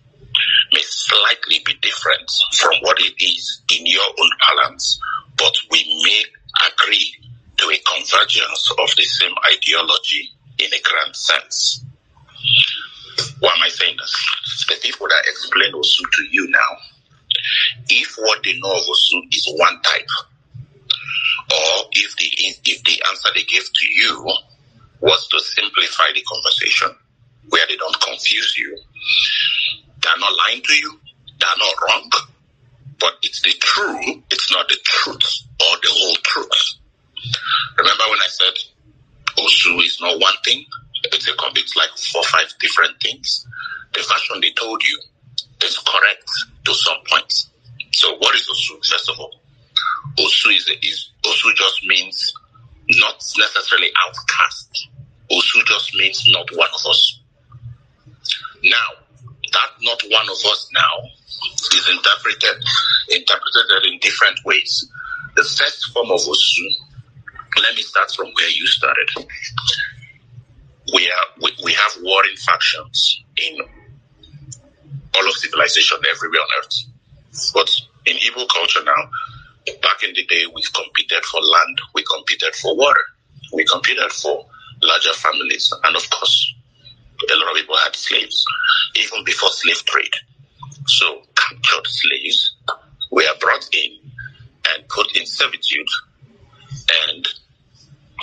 may 0.72 0.80
slightly 0.82 1.60
be 1.64 1.74
different 1.82 2.30
from 2.54 2.72
what 2.82 2.98
it 3.00 3.14
is 3.22 3.62
in 3.76 3.86
your 3.86 4.04
own 4.18 4.30
balance, 4.40 5.00
but 5.36 5.54
we 5.70 5.84
may 6.04 6.24
agree 6.72 7.14
to 7.58 7.66
a 7.70 7.78
convergence 7.78 8.70
of 8.78 8.88
the 8.96 9.04
same 9.04 9.34
ideology 9.52 10.30
in 10.58 10.72
a 10.72 10.80
grand 10.82 11.14
sense. 11.14 11.84
Why 13.40 13.50
am 13.56 13.62
I 13.62 13.68
saying 13.68 13.96
this? 13.98 14.66
The 14.68 14.76
people 14.82 15.08
that 15.08 15.24
explain 15.26 15.72
Osu 15.72 16.02
to 16.10 16.24
you 16.30 16.48
now, 16.50 16.76
if 17.88 18.14
what 18.16 18.42
they 18.42 18.58
know 18.58 18.72
of 18.72 18.82
Osu 18.82 19.22
is 19.32 19.52
one 19.56 19.80
type, 19.82 20.08
or 21.50 21.84
if 21.92 22.16
the 22.16 22.26
if 22.64 22.82
the 22.84 23.02
answer 23.08 23.28
they 23.34 23.44
gave 23.44 23.64
to 23.64 23.86
you 23.86 24.32
was 25.00 25.28
to 25.28 25.40
simplify 25.40 26.04
the 26.14 26.22
conversation 26.22 26.88
where 27.48 27.66
they 27.68 27.76
don't 27.76 28.00
confuse 28.00 28.58
you, 28.58 28.76
they're 30.02 30.18
not 30.18 30.32
lying 30.46 30.62
to 30.62 30.74
you, 30.74 31.00
they're 31.38 31.58
not 31.58 31.74
wrong, 31.86 32.10
but 32.98 33.14
it's 33.22 33.42
the 33.42 33.54
truth, 33.60 34.22
it's 34.30 34.52
not 34.52 34.68
the 34.68 34.78
truth 34.84 35.42
or 35.60 35.76
the 35.82 35.88
whole 35.90 36.16
truth. 36.24 36.74
Remember 37.76 38.04
when 38.10 38.18
I 38.18 38.28
said 38.28 38.54
Osu 39.38 39.82
is 39.84 39.98
not 40.00 40.20
one 40.20 40.34
thing? 40.44 40.64
It's 41.04 41.28
a 41.28 41.32
it's 41.54 41.76
like 41.76 41.90
four 42.12 42.22
five 42.24 42.52
different 42.60 43.00
things. 43.00 43.46
The 43.94 44.00
version 44.00 44.40
they 44.40 44.50
told 44.52 44.82
you 44.82 44.98
is 45.64 45.78
correct 45.78 46.30
to 46.64 46.74
some 46.74 46.98
points. 47.10 47.48
So 47.92 48.16
what 48.18 48.34
is 48.34 48.48
Osu? 48.48 48.76
First 48.86 49.10
of 49.10 49.18
all, 49.18 49.40
Osu 50.18 50.54
is, 50.54 50.70
is 50.82 51.10
Osu 51.24 51.54
just 51.54 51.86
means 51.86 52.32
not 52.90 53.22
necessarily 53.38 53.88
outcast. 54.06 54.88
Osu 55.30 55.64
just 55.66 55.94
means 55.94 56.24
not 56.28 56.48
one 56.56 56.68
of 56.68 56.90
us. 56.90 57.20
Now, 58.62 58.88
that 59.52 59.70
not 59.80 60.02
one 60.10 60.28
of 60.28 60.36
us 60.52 60.68
now 60.72 61.08
is 61.74 61.88
interpreted 61.90 62.64
interpreted 63.10 63.92
in 63.92 63.98
different 64.00 64.38
ways. 64.44 64.88
The 65.36 65.42
first 65.42 65.92
form 65.92 66.10
of 66.10 66.20
Osu, 66.20 66.66
let 67.62 67.74
me 67.74 67.82
start 67.82 68.10
from 68.12 68.26
where 68.26 68.50
you 68.50 68.66
started. 68.66 69.10
We 70.94 71.10
are 71.10 71.26
we, 71.42 71.50
we 71.64 71.72
have 71.72 71.92
warring 72.02 72.36
factions 72.36 73.22
in 73.36 73.58
all 75.14 75.28
of 75.28 75.34
civilization 75.34 75.98
everywhere 76.10 76.40
on 76.40 76.48
earth. 76.58 76.74
But 77.54 77.70
in 78.06 78.16
Igbo 78.16 78.48
culture 78.48 78.82
now, 78.84 79.10
back 79.82 80.02
in 80.02 80.14
the 80.14 80.24
day, 80.24 80.44
we 80.54 80.62
competed 80.74 81.24
for 81.24 81.40
land, 81.40 81.80
we 81.94 82.04
competed 82.04 82.54
for 82.56 82.76
water, 82.76 83.04
we 83.52 83.64
competed 83.64 84.10
for 84.12 84.46
larger 84.82 85.12
families, 85.12 85.72
and 85.84 85.96
of 85.96 86.08
course, 86.10 86.54
a 87.20 87.36
lot 87.36 87.50
of 87.50 87.56
people 87.56 87.76
had 87.76 87.94
slaves, 87.94 88.44
even 88.96 89.24
before 89.24 89.50
slave 89.50 89.84
trade. 89.84 90.14
So 90.86 91.22
captured 91.34 91.86
slaves 91.86 92.56
were 93.10 93.22
brought 93.40 93.68
in 93.74 93.98
and 94.70 94.88
put 94.88 95.16
in 95.16 95.26
servitude, 95.26 95.88
and 97.08 97.28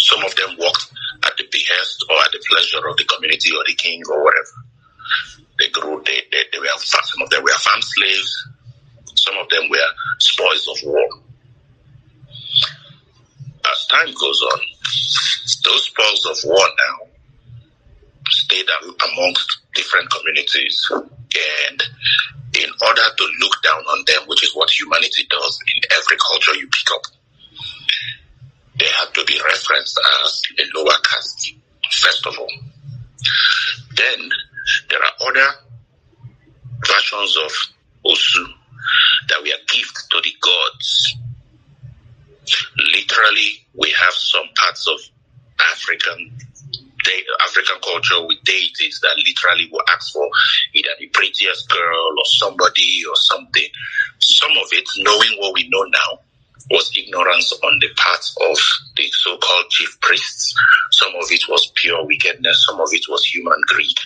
some 0.06 0.24
of 0.24 0.36
them 0.36 0.56
worked 0.60 0.94
at 1.26 1.36
the 1.38 1.46
behest 1.52 2.06
or 2.10 2.16
at 2.22 2.32
the 2.32 2.44
pleasure 2.48 2.88
of 2.88 2.96
the 2.98 3.06
community 3.06 3.50
or 3.58 3.64
the 3.66 3.74
king 3.74 4.04
or 4.08 4.24
whatever. 4.24 4.56
They 5.58 5.70
grew, 5.70 6.02
they, 6.06 6.22
they, 6.32 6.44
they 6.54 6.60
were, 6.60 6.68
some 6.78 7.22
of 7.24 7.30
them 7.32 7.44
were 7.44 7.58
farm 7.58 7.82
slaves, 7.82 8.48
some 9.16 9.36
of 9.38 9.50
them 9.50 9.64
were 9.70 9.90
spoils 10.20 10.68
of 10.70 10.78
war. 10.88 11.10
As 13.66 13.88
time 13.88 14.14
goes 14.14 14.42
on, 14.54 14.60
those 15.64 15.84
spoils 15.90 16.26
of 16.30 16.38
war 16.50 16.68
now 16.78 17.08
stayed 18.30 18.68
amongst 19.12 19.58
different 19.74 20.12
communities. 20.12 20.88
And 20.94 21.84
in 22.54 22.70
order 22.86 23.08
to 23.18 23.26
look 23.42 23.64
down 23.64 23.82
on 23.90 24.06
them, 24.06 24.22
which 24.28 24.44
is 24.44 24.56
what 24.56 24.70
humanity 24.70 25.26
does 25.30 25.60
in 25.76 25.82
every 25.98 26.18
culture 26.30 26.56
you 26.56 26.68
pick 26.68 26.94
up, 26.94 27.15
they 28.78 28.88
have 28.88 29.14
to 29.14 29.24
be 29.26 29.40
referenced 29.44 30.00
as 30.24 30.42
a 30.60 30.78
lower 30.78 30.98
caste, 31.04 31.54
first 31.92 32.26
of 32.26 32.38
all. 32.38 32.52
Then 33.96 34.30
there 34.90 35.00
are 35.02 35.30
other 35.30 35.52
versions 36.86 37.38
of 37.38 37.52
Osu 38.06 38.46
that 39.30 39.42
we 39.44 39.52
are 39.52 39.64
gifts 39.68 40.08
to 40.08 40.22
the 40.22 40.34
gods. 40.42 41.18
Literally, 42.78 43.66
we 43.74 43.90
have 43.92 44.14
some 44.14 44.46
parts 44.56 44.88
of 44.88 45.00
African 45.72 46.38
African 47.44 47.76
culture 47.84 48.26
with 48.26 48.42
deities 48.44 49.00
that 49.02 49.16
literally 49.18 49.70
will 49.72 49.84
ask 49.94 50.12
for 50.12 50.28
either 50.74 50.90
the 51.00 51.08
prettiest 51.08 51.70
girl 51.70 52.10
or 52.18 52.26
somebody 52.26 53.04
or 53.08 53.16
something. 53.16 53.68
Some 54.20 54.52
of 54.52 54.68
it, 54.72 54.88
knowing 54.98 55.38
what 55.40 55.54
we 55.54 55.70
know 55.70 55.84
now, 55.84 56.20
was 56.72 56.92
ignorance 56.98 57.54
on 57.64 57.80
the 57.80 57.90
part 57.96 58.26
of 58.50 58.58
the 58.96 59.08
so-called 59.12 59.70
chief 59.70 60.00
priests. 60.02 60.56
Some 60.92 61.14
of 61.16 61.26
it 61.30 61.44
was 61.48 61.72
pure 61.76 62.04
wickedness. 62.06 62.66
Some 62.68 62.82
of 62.82 62.90
it 62.92 63.06
was 63.08 63.24
human 63.26 63.62
greed. 63.68 63.98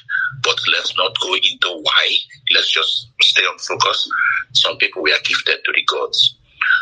But 0.44 0.60
let's 0.74 0.96
not 0.98 1.18
go 1.22 1.34
into 1.36 1.82
why. 1.82 2.16
Let's 2.54 2.70
just 2.72 3.08
stay 3.22 3.44
on 3.44 3.58
focus. 3.60 4.10
Some 4.54 4.78
people 4.78 5.04
were 5.04 5.10
gifted 5.24 5.64
to 5.64 5.72
the 5.74 5.84
gods. 5.84 6.36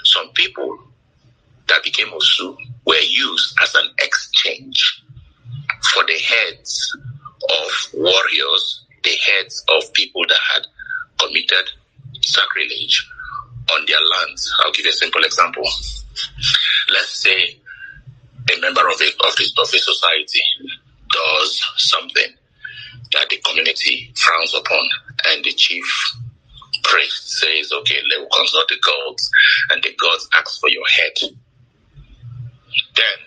Some 0.06 0.30
people 0.30 0.80
that 1.68 1.84
became 1.84 2.08
Osu 2.08 2.56
were 2.86 2.96
used 2.96 3.58
as 3.62 3.76
an 3.76 3.90
exchange 4.00 5.04
for 5.94 6.06
the 6.06 6.18
heads 6.18 6.98
of 7.44 7.94
warriors, 7.94 8.86
the 9.04 9.12
heads 9.12 9.64
of 9.70 9.94
people 9.94 10.24
that 10.28 10.40
had 10.54 10.68
committed 11.20 11.70
sacrilege 12.22 13.10
on 13.72 13.86
their 13.88 14.00
lands. 14.00 14.54
I'll 14.60 14.72
give 14.72 14.86
you 14.86 14.92
a 14.92 14.94
simple 14.94 15.24
example. 15.24 15.64
Let's 16.94 17.22
say 17.22 17.60
a 18.56 18.62
member 18.62 18.88
of 18.88 19.00
a, 19.02 19.28
of, 19.28 19.36
this, 19.36 19.54
of 19.58 19.68
a 19.74 19.78
society 19.78 20.42
does 21.10 21.66
something 21.78 22.34
that 23.14 23.30
the 23.30 23.38
community 23.46 24.12
frowns 24.16 24.54
upon, 24.54 24.90
and 25.28 25.44
the 25.44 25.52
chief 25.52 25.86
priest 26.84 27.40
says, 27.40 27.72
okay, 27.72 28.00
let 28.10 28.22
us 28.26 28.38
consult 28.38 28.68
the 28.70 28.78
gods, 28.84 29.30
and 29.72 29.84
the 29.84 29.94
gods 30.00 30.28
ask 30.34 30.60
for 30.60 30.70
your 30.70 30.86
head. 30.88 31.32
Then, 32.96 33.18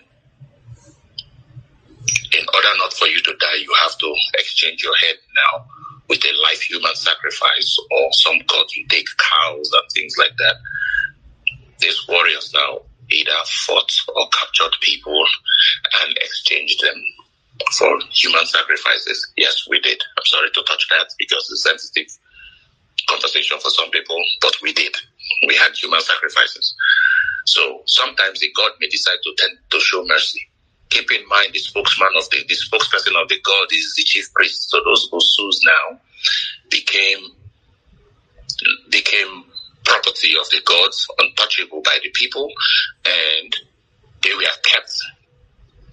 in 2.33 2.45
order 2.53 2.67
not 2.77 2.93
for 2.93 3.07
you 3.07 3.21
to 3.21 3.35
die, 3.39 3.57
you 3.59 3.73
have 3.81 3.97
to 3.97 4.15
exchange 4.35 4.83
your 4.83 4.95
head 4.95 5.15
now 5.35 5.65
with 6.11 6.25
a 6.25 6.33
live 6.43 6.59
human 6.59 6.93
sacrifice, 6.93 7.77
or 7.89 8.11
some 8.11 8.37
gods 8.39 8.75
will 8.75 8.89
take 8.89 9.07
cows 9.17 9.71
and 9.71 9.83
things 9.95 10.13
like 10.17 10.35
that. 10.39 10.55
These 11.79 12.05
warriors 12.09 12.51
now 12.53 12.79
either 13.09 13.39
fought 13.65 13.89
or 14.13 14.27
captured 14.27 14.75
people 14.81 15.25
and 16.03 16.17
exchanged 16.17 16.83
them 16.83 17.01
for 17.77 17.97
human 18.11 18.45
sacrifices. 18.45 19.31
Yes, 19.37 19.65
we 19.69 19.79
did. 19.79 20.01
I'm 20.17 20.25
sorry 20.25 20.49
to 20.51 20.63
touch 20.67 20.85
that 20.89 21.07
because 21.17 21.47
it's 21.49 21.63
sensitive 21.63 22.11
conversation 23.07 23.57
for 23.59 23.69
some 23.69 23.89
people, 23.91 24.21
but 24.41 24.55
we 24.61 24.73
did. 24.73 24.93
We 25.47 25.55
had 25.55 25.71
human 25.75 26.01
sacrifices. 26.01 26.75
So 27.45 27.83
sometimes 27.85 28.41
the 28.41 28.51
God 28.57 28.71
may 28.81 28.89
decide 28.89 29.19
to 29.23 29.33
tend 29.37 29.57
to 29.71 29.79
show 29.79 30.05
mercy. 30.05 30.41
Keep 30.91 31.11
in 31.11 31.27
mind 31.27 31.53
the 31.53 31.59
spokesman 31.59 32.09
of 32.17 32.29
the, 32.29 32.43
the 32.47 32.55
spokesperson 32.55 33.19
of 33.21 33.27
the 33.29 33.39
God 33.43 33.67
is 33.71 33.93
the 33.97 34.03
chief 34.03 34.31
priest. 34.33 34.69
So 34.69 34.79
those 34.85 35.09
Osus 35.11 35.59
now 35.65 35.99
became 36.69 37.31
became 38.89 39.45
property 39.83 40.33
of 40.39 40.47
the 40.49 40.61
gods, 40.65 41.07
untouchable 41.19 41.81
by 41.81 41.97
the 42.03 42.09
people, 42.13 42.51
and 43.05 43.55
they 44.21 44.33
were 44.33 44.43
kept 44.63 44.93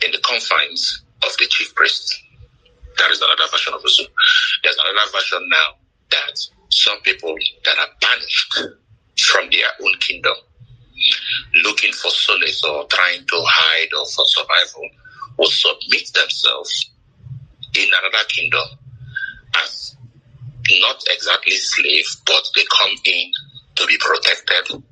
in 0.05 0.11
the 0.13 0.19
confines 0.19 1.03
of 1.25 1.31
the 1.39 1.47
chief 1.49 1.75
priest. 1.75 2.23
That 2.99 3.11
is 3.11 3.23
another 3.23 3.51
version 3.51 3.75
of 3.75 3.81
Osu. 3.83 4.05
There's 4.63 4.77
another 4.77 5.11
version 5.13 5.49
now 5.49 5.75
that 6.11 6.39
some 6.71 7.01
people 7.03 7.35
that 7.65 7.79
are 7.79 7.89
banished 8.01 8.59
from 9.19 9.49
their 9.51 9.69
own 9.83 9.95
kingdom, 10.01 10.35
looking 11.63 11.93
for 11.93 12.11
solace 12.11 12.63
or 12.65 12.85
trying 12.87 13.25
to 13.27 13.43
hide 13.45 13.89
or 13.99 14.07
for 14.07 14.25
survival, 14.27 14.89
will 15.39 15.51
submit 15.51 16.11
themselves 16.15 16.91
in 17.77 17.89
another 17.89 18.25
kingdom 18.29 18.65
as 19.65 19.97
not 20.81 21.03
exactly 21.11 21.53
slaves, 21.53 22.21
but 22.27 22.45
they 22.55 22.65
come 22.79 22.97
in 23.05 23.31
to 23.77 23.87
be 23.87 23.97
protected 23.99 24.83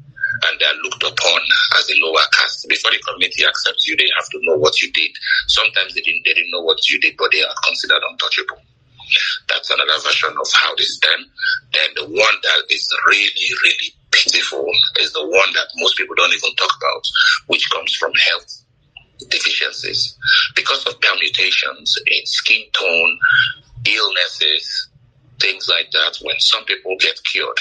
and 0.45 0.61
they 0.61 0.67
are 0.67 0.75
looked 0.83 1.03
upon 1.03 1.41
as 1.79 1.91
a 1.91 1.95
lower 2.01 2.21
caste. 2.33 2.67
Before 2.69 2.91
the 2.91 2.99
community 2.99 3.45
accepts 3.45 3.87
you, 3.87 3.97
they 3.97 4.09
have 4.17 4.29
to 4.31 4.39
know 4.43 4.57
what 4.57 4.81
you 4.83 4.91
did. 4.93 5.11
Sometimes 5.49 5.95
they 5.95 6.01
didn't, 6.01 6.23
they 6.25 6.35
didn't 6.35 6.51
know 6.51 6.63
what 6.63 6.89
you 6.89 7.01
did, 7.01 7.17
but 7.17 7.31
they 7.33 7.43
are 7.43 7.55
considered 7.65 8.03
untouchable. 8.09 8.61
That's 9.49 9.71
another 9.71 10.01
version 10.03 10.31
of 10.31 10.47
how 10.53 10.75
this 10.77 10.99
done. 10.99 11.25
Then 11.73 11.91
the 11.97 12.05
one 12.05 12.35
that 12.43 12.63
is 12.71 12.89
really, 13.07 13.31
really 13.63 13.95
pitiful 14.11 14.71
is 15.01 15.13
the 15.13 15.27
one 15.27 15.53
that 15.55 15.69
most 15.77 15.97
people 15.97 16.15
don't 16.17 16.33
even 16.33 16.55
talk 16.57 16.75
about, 16.77 17.03
which 17.47 17.71
comes 17.71 17.95
from 17.95 18.13
health 18.15 18.63
deficiencies. 19.31 20.17
Because 20.55 20.87
of 20.87 21.01
permutations 21.01 21.97
in 22.07 22.27
skin 22.27 22.65
tone, 22.73 23.19
illnesses, 23.87 24.89
things 25.41 25.69
like 25.69 25.91
that, 25.93 26.19
when 26.23 26.39
some 26.41 26.65
people 26.65 26.97
get 26.99 27.21
cured, 27.25 27.59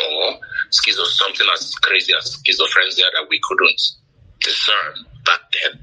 or 0.00 0.38
schizo, 0.70 1.04
something 1.04 1.46
as 1.52 1.74
crazy 1.76 2.12
as 2.14 2.36
schizophrenia 2.36 3.10
that 3.12 3.26
we 3.28 3.40
couldn't 3.42 3.80
discern 4.40 5.06
back 5.24 5.40
then. 5.52 5.80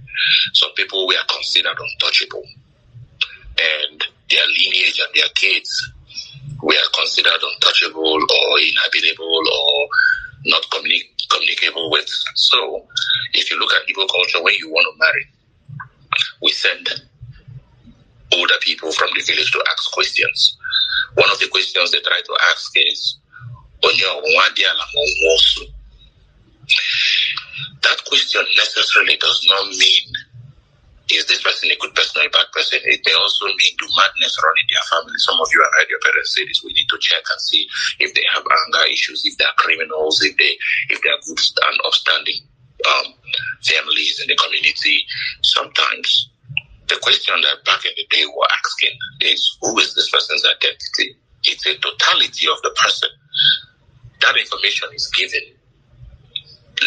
Some 0.53 0.71
people 0.75 1.07
were 1.07 1.13
considered 1.29 1.77
untouchable. 1.79 2.43
And 3.89 4.03
their 4.31 4.45
lineage 4.47 4.99
and 4.99 5.13
their 5.15 5.29
kids 5.35 5.91
were 6.61 6.75
considered 6.95 7.39
untouchable 7.41 8.15
or 8.15 8.59
inhabitable 8.59 9.43
or 9.53 9.87
not 10.45 10.63
communi- 10.71 11.09
communicable 11.29 11.91
with. 11.91 12.09
So, 12.35 12.87
if 13.33 13.49
you 13.51 13.59
look 13.59 13.71
at 13.73 13.87
Igbo 13.87 14.07
culture, 14.09 14.41
when 14.43 14.55
you 14.55 14.69
want 14.69 14.87
to 14.91 14.99
marry, 14.99 15.25
we 16.41 16.51
send 16.51 16.89
older 18.33 18.53
people 18.61 18.91
from 18.91 19.09
the 19.15 19.21
village 19.23 19.51
to 19.51 19.63
ask 19.71 19.91
questions. 19.91 20.57
One 21.15 21.29
of 21.31 21.39
the 21.39 21.47
questions 21.49 21.91
they 21.91 21.99
try 21.99 22.21
to 22.25 22.37
ask 22.51 22.71
is, 22.75 23.17
that 27.81 27.97
question 28.05 28.41
necessarily 28.55 29.17
does 29.17 29.45
not 29.49 29.67
mean 29.69 30.13
is 31.11 31.27
this 31.27 31.43
person 31.43 31.71
a 31.71 31.77
good 31.77 31.93
person 31.95 32.21
or 32.21 32.27
a 32.27 32.33
bad 32.33 32.47
person? 32.53 32.79
It 32.83 33.01
may 33.05 33.13
also 33.13 33.45
mean 33.45 33.73
do 33.77 33.87
madness 33.97 34.37
run 34.39 34.55
in 34.59 34.67
their 34.71 34.85
family. 34.87 35.17
Some 35.19 35.39
of 35.39 35.47
you 35.51 35.59
have 35.63 35.73
heard 35.77 35.89
your 35.89 35.99
parents 35.99 36.35
say 36.35 36.45
this. 36.47 36.63
We 36.63 36.73
need 36.73 36.89
to 36.89 36.99
check 36.99 37.23
and 37.27 37.41
see 37.41 37.67
if 37.99 38.13
they 38.13 38.25
have 38.33 38.43
anger 38.43 38.85
issues, 38.91 39.23
if 39.25 39.37
they 39.37 39.45
are 39.45 39.57
criminals, 39.57 40.23
if 40.23 40.37
they 40.37 40.55
if 40.89 41.01
they 41.01 41.11
are 41.11 41.21
good 41.27 41.39
and 41.39 41.77
upstanding 41.85 42.39
um, 42.87 43.13
families 43.63 44.21
in 44.21 44.27
the 44.27 44.37
community. 44.39 45.03
Sometimes 45.43 46.31
the 46.87 46.99
question 47.01 47.35
that 47.41 47.63
back 47.65 47.85
in 47.85 47.93
the 47.95 48.05
day 48.09 48.25
we 48.25 48.33
were 48.35 48.51
asking 48.51 48.95
is 49.21 49.39
who 49.61 49.77
is 49.79 49.93
this 49.95 50.09
person's 50.09 50.45
identity? 50.45 51.15
It's 51.43 51.65
a 51.65 51.75
totality 51.79 52.47
of 52.47 52.61
the 52.61 52.71
person 52.77 53.09
that 54.21 54.37
information 54.37 54.89
is 54.93 55.09
given 55.17 55.57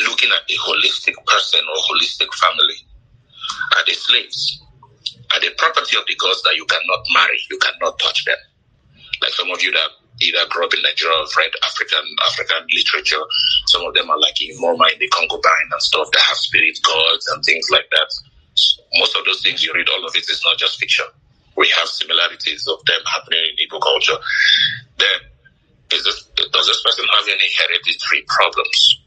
looking 0.03 0.31
at 0.31 0.47
the 0.49 0.55
holistic 0.59 1.15
person 1.27 1.61
or 1.63 1.77
holistic 1.87 2.33
family. 2.35 2.79
Are 3.77 3.85
the 3.87 3.95
slaves? 3.95 4.63
Are 5.35 5.41
the 5.41 5.51
property 5.59 5.97
of 5.97 6.05
the 6.07 6.15
gods 6.17 6.43
that 6.43 6.55
you 6.57 6.65
cannot 6.67 7.03
marry? 7.13 7.39
You 7.51 7.59
cannot 7.59 7.99
touch 7.99 8.25
them. 8.25 8.39
Like 9.23 9.33
some 9.33 9.51
of 9.51 9.63
you 9.63 9.73
that 9.73 9.91
either 10.23 10.47
grew 10.51 10.65
up 10.67 10.75
in 10.75 10.83
Nigeria 10.83 11.17
or 11.17 11.27
read 11.37 11.51
African 11.65 12.05
African 12.27 12.63
literature. 12.73 13.23
Some 13.67 13.83
of 13.83 13.95
them 13.95 14.11
are 14.11 14.19
like 14.21 14.41
in 14.41 14.55
Moma 14.61 14.93
in 14.93 14.99
the 14.99 15.09
Concubine 15.09 15.71
and 15.73 15.83
stuff 15.83 16.11
that 16.13 16.23
have 16.23 16.37
spirit 16.37 16.79
gods 16.85 17.27
and 17.35 17.43
things 17.45 17.67
like 17.71 17.89
that. 17.91 18.11
Most 18.95 19.17
of 19.17 19.25
those 19.25 19.43
things 19.43 19.65
you 19.65 19.73
read, 19.75 19.89
all 19.89 20.05
of 20.07 20.15
it 20.15 20.29
is 20.31 20.41
not 20.45 20.59
just 20.59 20.79
fiction. 20.79 21.07
We 21.57 21.69
have 21.79 21.89
similarities 21.89 22.67
of 22.69 22.85
them 22.85 23.01
happening 23.07 23.41
in 23.51 23.67
Igbo 23.67 23.81
culture. 23.81 24.19
Then, 24.99 25.19
is 25.93 26.05
this, 26.05 26.23
does 26.53 26.67
this 26.67 26.83
person 26.83 27.05
have 27.19 27.27
any 27.29 27.49
hereditary 27.59 28.23
problems? 28.29 29.04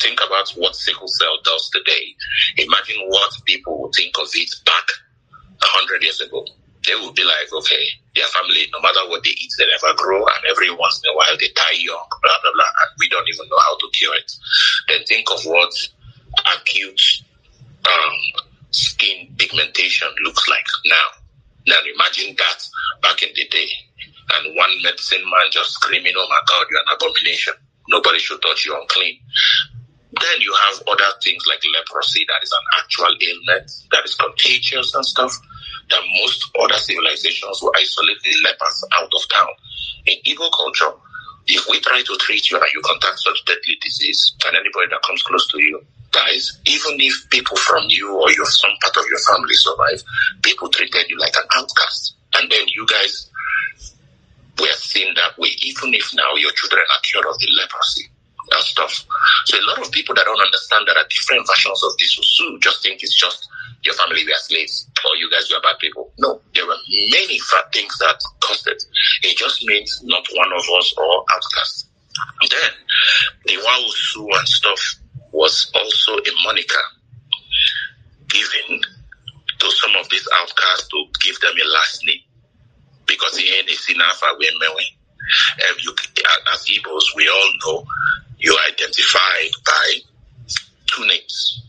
Think 0.00 0.20
about 0.24 0.50
what 0.50 0.76
sickle 0.76 1.08
cell 1.08 1.38
does 1.44 1.70
today. 1.70 2.14
Imagine 2.56 2.96
what 3.08 3.32
people 3.44 3.80
would 3.82 3.94
think 3.94 4.16
of 4.18 4.28
it 4.34 4.54
back 4.64 4.86
a 5.62 5.66
hundred 5.66 6.02
years 6.02 6.20
ago 6.20 6.44
they 6.88 6.94
would 6.94 7.14
be 7.14 7.24
like, 7.24 7.52
okay, 7.52 7.84
their 8.14 8.26
family, 8.26 8.66
no 8.72 8.80
matter 8.80 9.00
what 9.08 9.22
they 9.22 9.30
eat, 9.30 9.52
they 9.58 9.66
never 9.66 9.94
grow, 9.96 10.24
and 10.24 10.44
every 10.50 10.70
once 10.74 11.00
in 11.04 11.12
a 11.12 11.16
while 11.16 11.36
they 11.38 11.48
die 11.54 11.76
young, 11.76 12.06
blah 12.22 12.38
blah 12.42 12.52
blah, 12.54 12.72
and 12.82 12.90
we 12.98 13.08
don't 13.08 13.28
even 13.28 13.48
know 13.48 13.58
how 13.58 13.76
to 13.76 13.88
cure 13.92 14.14
it. 14.16 14.32
Then 14.88 15.04
think 15.04 15.30
of 15.30 15.40
what 15.44 15.72
acute 16.56 17.00
um, 17.86 18.16
skin 18.70 19.34
pigmentation 19.36 20.08
looks 20.24 20.48
like 20.48 20.66
now. 20.86 21.08
Now 21.66 21.76
imagine 21.94 22.34
that 22.38 22.66
back 23.02 23.22
in 23.22 23.30
the 23.34 23.46
day, 23.48 23.68
and 24.34 24.56
one 24.56 24.70
medicine 24.82 25.22
man 25.24 25.50
just 25.50 25.72
screaming, 25.72 26.14
"Oh 26.16 26.26
my 26.30 26.40
God, 26.48 26.66
you're 26.70 26.80
an 26.80 26.94
abomination! 26.94 27.54
Nobody 27.88 28.18
should 28.18 28.40
touch 28.40 28.64
you 28.64 28.78
unclean." 28.80 29.18
Then 30.12 30.40
you 30.40 30.54
have 30.68 30.82
other 30.88 31.12
things 31.22 31.44
like 31.46 31.60
leprosy, 31.74 32.24
that 32.28 32.42
is 32.42 32.52
an 32.52 32.64
actual 32.80 33.12
illness 33.20 33.86
that 33.92 34.04
is 34.04 34.14
contagious 34.14 34.94
and 34.94 35.04
stuff 35.04 35.36
that 35.90 36.02
most 36.22 36.44
other 36.60 36.78
civilizations 36.78 37.60
will 37.62 37.72
isolate 37.76 38.20
the 38.22 38.34
lepers 38.44 38.84
out 38.96 39.12
of 39.12 39.28
town. 39.28 39.48
In 40.06 40.16
Igbo 40.24 40.50
culture, 40.56 40.92
if 41.46 41.66
we 41.68 41.80
try 41.80 42.02
to 42.02 42.16
treat 42.20 42.50
you 42.50 42.58
and 42.58 42.72
you 42.74 42.80
contact 42.84 43.18
such 43.20 43.44
deadly 43.44 43.76
disease, 43.82 44.34
and 44.46 44.56
anybody 44.56 44.88
that 44.90 45.02
comes 45.02 45.22
close 45.22 45.46
to 45.48 45.62
you 45.62 45.84
dies, 46.10 46.58
even 46.64 46.96
if 47.00 47.28
people 47.30 47.56
from 47.56 47.84
you 47.88 48.16
or 48.16 48.30
your 48.32 48.46
some 48.46 48.70
part 48.80 48.96
of 48.96 49.04
your 49.08 49.18
family 49.20 49.54
survive, 49.54 50.02
people 50.42 50.68
treated 50.68 51.08
you 51.08 51.18
like 51.18 51.36
an 51.36 51.48
outcast. 51.54 52.16
And 52.34 52.50
then 52.50 52.64
you 52.68 52.86
guys 52.86 53.30
were 54.58 54.72
seen 54.72 55.14
that 55.14 55.36
way, 55.38 55.50
even 55.62 55.92
if 55.94 56.14
now 56.14 56.34
your 56.36 56.52
children 56.52 56.82
are 56.90 57.00
cured 57.02 57.26
of 57.26 57.38
the 57.38 57.48
leprosy 57.60 58.08
stuff. 58.60 59.04
So 59.46 59.58
a 59.58 59.64
lot 59.66 59.84
of 59.84 59.90
people 59.92 60.14
that 60.14 60.24
don't 60.24 60.40
understand 60.40 60.86
that 60.86 60.96
are 60.96 61.06
different 61.08 61.46
versions 61.46 61.82
of 61.84 61.92
this 61.98 62.18
Osu 62.18 62.60
just 62.60 62.82
think 62.82 63.02
it's 63.02 63.14
just 63.14 63.48
your 63.84 63.94
family 63.94 64.24
were 64.24 64.38
slaves 64.38 64.88
or 65.04 65.16
you 65.16 65.30
guys 65.30 65.50
were 65.50 65.60
bad 65.60 65.78
people. 65.78 66.12
No, 66.18 66.40
there 66.54 66.66
were 66.66 66.76
many 67.10 67.38
bad 67.52 67.72
things 67.72 67.96
that 67.98 68.20
caused 68.40 68.66
it. 68.66 68.82
It 69.22 69.36
just 69.36 69.64
means 69.64 70.00
not 70.04 70.26
one 70.34 70.52
of 70.52 70.64
us 70.78 70.94
or 70.98 71.24
outcasts. 71.32 71.88
then 72.50 72.70
the 73.46 73.54
Wausu 73.54 74.38
and 74.38 74.48
stuff 74.48 74.80
was 75.32 75.70
also 75.74 76.12
a 76.16 76.32
moniker 76.44 76.86
given 78.28 78.80
to 79.58 79.70
some 79.70 79.94
of 79.98 80.08
these 80.10 80.26
outcasts 80.34 80.88
to 80.88 81.04
give 81.20 81.38
them 81.40 81.54
a 81.64 81.68
last 81.68 82.04
name. 82.04 82.20
Because 83.06 83.38
in 83.38 83.66
Isinafa, 83.66 84.38
we're 84.38 84.50
If 85.58 85.84
you, 85.84 85.94
as 86.52 86.64
Igbos, 86.66 87.16
we 87.16 87.28
all 87.28 87.52
know 87.66 87.86
you're 88.38 88.60
identified 88.70 89.50
by 89.64 89.94
two 90.86 91.06
names 91.06 91.62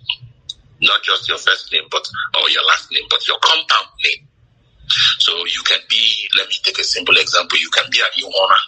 not 0.82 1.04
just 1.04 1.28
your 1.28 1.38
first 1.38 1.72
name, 1.72 1.84
but 1.92 2.08
or 2.40 2.50
your 2.50 2.66
last 2.66 2.92
name, 2.92 3.04
but 3.10 3.26
your 3.28 3.38
compound 3.42 3.88
name. 4.04 4.28
So 5.20 5.32
you 5.46 5.62
can 5.66 5.80
be, 5.90 6.30
let 6.38 6.48
me 6.48 6.56
take 6.64 6.80
a 6.80 6.84
simple 6.84 7.16
example. 7.18 7.58
You 7.60 7.70
can 7.70 7.86
be 7.92 8.00
an 8.00 8.10
Iwana, 8.18 8.60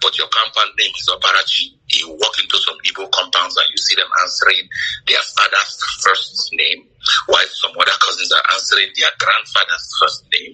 but 0.00 0.16
your 0.16 0.28
compound 0.28 0.70
name 0.78 0.92
is 0.98 1.08
Obarachi. 1.12 1.74
You 1.88 2.10
walk 2.10 2.38
into 2.40 2.56
some 2.58 2.76
Igbo 2.86 3.10
compounds 3.10 3.56
and 3.56 3.66
you 3.70 3.76
see 3.76 3.94
them 3.96 4.08
answering 4.22 4.68
their 5.06 5.20
father's 5.36 5.78
first 6.00 6.50
name, 6.54 6.86
while 7.26 7.46
some 7.50 7.72
other 7.78 7.98
cousins 8.00 8.32
are 8.32 8.42
answering 8.54 8.88
their 8.96 9.10
grandfather's 9.18 9.90
first 10.00 10.24
name, 10.32 10.52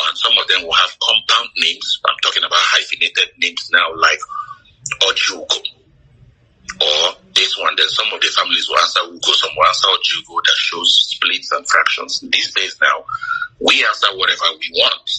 or 0.00 0.04
some 0.14 0.32
of 0.38 0.46
them 0.48 0.62
will 0.62 0.72
have 0.72 0.96
compound 1.02 1.48
names. 1.58 2.00
I'm 2.08 2.16
talking 2.22 2.44
about 2.44 2.62
hyphenated 2.62 3.34
names 3.38 3.68
now, 3.72 3.94
like 3.96 4.20
Ojugo 5.02 5.81
or 6.80 7.14
this 7.34 7.58
one, 7.58 7.74
then 7.76 7.88
some 7.88 8.06
of 8.12 8.20
the 8.20 8.28
families 8.28 8.68
will 8.68 8.78
answer 8.78 9.00
Ugo, 9.06 9.32
some 9.32 9.50
will 9.56 9.66
answer 9.66 9.88
Jugo 10.02 10.40
that 10.44 10.56
shows 10.56 10.88
splits 11.10 11.52
and 11.52 11.68
fractions. 11.68 12.20
These 12.20 12.52
days 12.54 12.76
now, 12.80 13.04
we 13.60 13.84
answer 13.84 14.08
whatever 14.16 14.46
we 14.58 14.68
want, 14.74 15.10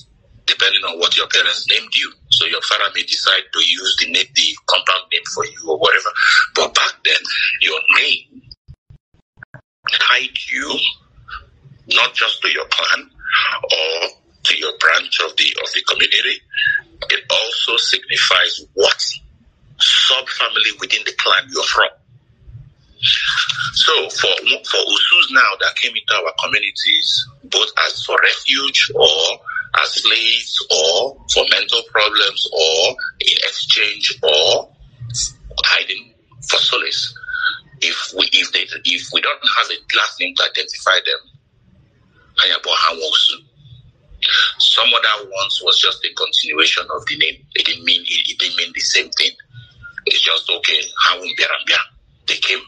depending 0.45 0.81
on 0.83 0.99
what 0.99 1.15
your 1.17 1.27
parents 1.27 1.67
named 1.69 1.93
you. 1.95 2.11
So 2.31 2.45
your 2.45 2.61
father 2.61 2.91
may 2.95 3.03
decide 3.03 3.43
to 3.51 3.59
use 3.59 3.95
the 3.99 4.11
name, 4.11 4.27
the 4.35 4.57
compound 4.67 5.03
name 5.11 5.21
for 5.33 5.45
you 5.45 5.69
or 5.69 5.79
whatever. 5.79 6.09
But 6.55 6.73
back 6.73 6.93
then, 7.05 7.21
your 7.61 7.79
name 7.97 8.41
tied 9.91 10.37
you 10.51 10.79
not 11.93 12.13
just 12.13 12.41
to 12.41 12.49
your 12.49 12.65
clan 12.65 13.09
or 13.63 14.09
to 14.43 14.57
your 14.57 14.71
branch 14.79 15.19
of 15.21 15.35
the 15.37 15.55
of 15.61 15.71
the 15.73 15.81
community. 15.87 16.41
It 17.09 17.23
also 17.29 17.77
signifies 17.77 18.61
what 18.73 19.01
sub-family 19.79 20.71
within 20.79 21.01
the 21.05 21.13
clan 21.17 21.43
you're 21.49 21.63
from. 21.63 21.89
So 23.73 24.09
for 24.09 24.33
for 24.63 24.77
Osus 24.77 25.27
now 25.31 25.51
that 25.61 25.75
came 25.75 25.91
into 25.95 26.13
our 26.13 26.33
communities, 26.43 27.27
both 27.43 27.69
as 27.85 28.03
for 28.03 28.17
refuge 28.21 28.91
or 28.95 29.39
as 29.75 29.89
slaves 29.93 30.65
or 30.71 31.17
for 31.33 31.43
mental 31.49 31.81
problems 31.91 32.49
or 32.53 32.95
in 33.19 33.37
exchange 33.43 34.17
or 34.23 34.69
hiding 35.65 36.13
for 36.47 36.57
solace. 36.57 37.17
If 37.81 38.13
we 38.17 38.29
if 38.31 38.51
they 38.53 38.65
if 38.85 39.09
we 39.11 39.21
don't 39.21 39.41
have 39.57 39.67
a 39.71 39.97
last 39.97 40.19
name 40.19 40.33
to 40.37 40.43
identify 40.43 40.97
them, 41.05 41.33
some 44.59 44.87
other 44.87 45.29
ones 45.29 45.61
was 45.63 45.79
just 45.79 46.05
a 46.05 46.13
continuation 46.13 46.83
of 46.95 47.05
the 47.07 47.17
name. 47.17 47.45
It 47.55 47.65
didn't 47.65 47.83
mean 47.83 48.01
it, 48.01 48.29
it 48.31 48.39
didn't 48.39 48.57
mean 48.57 48.71
the 48.73 48.81
same 48.81 49.09
thing. 49.11 49.31
It's 50.05 50.21
just 50.21 50.49
okay. 50.49 50.81
How 50.99 51.19
they 52.27 52.35
came. 52.35 52.59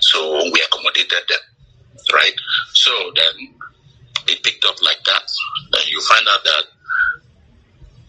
So 0.00 0.42
we 0.52 0.62
accommodated 0.66 1.22
them, 1.28 1.38
right? 2.12 2.34
So 2.72 2.90
then 3.14 3.54
it 4.28 4.42
picked 4.42 4.64
up 4.64 4.82
like 4.82 5.02
that. 5.04 5.22
And 5.72 5.88
you 5.88 6.00
find 6.02 6.26
out 6.28 6.44
that 6.44 6.64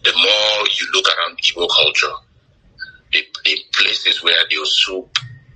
the 0.04 0.12
more 0.14 0.66
you 0.78 0.86
look 0.92 1.06
around 1.08 1.38
Igbo 1.38 1.68
culture, 1.68 2.14
the, 3.12 3.24
the 3.44 3.56
places 3.74 4.22
where 4.22 4.36
the 4.48 4.56
Osu, 4.56 5.08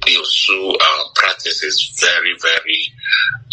the 0.04 0.12
Osu 0.12 0.74
uh, 0.80 1.04
practice 1.14 1.62
is 1.62 1.96
very, 2.00 2.34
very 2.40 2.92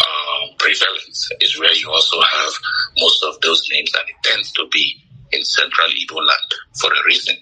um, 0.02 0.50
prevalent 0.58 1.18
is 1.42 1.60
where 1.60 1.74
you 1.74 1.90
also 1.90 2.20
have 2.20 2.54
most 2.98 3.24
of 3.24 3.40
those 3.42 3.64
names, 3.72 3.92
and 3.94 4.04
it 4.10 4.16
tends 4.30 4.52
to 4.54 4.68
be 4.72 5.02
in 5.32 5.44
central 5.46 5.88
Igbo 5.88 6.18
land 6.18 6.52
for 6.80 6.92
a 6.92 7.04
reason 7.06 7.36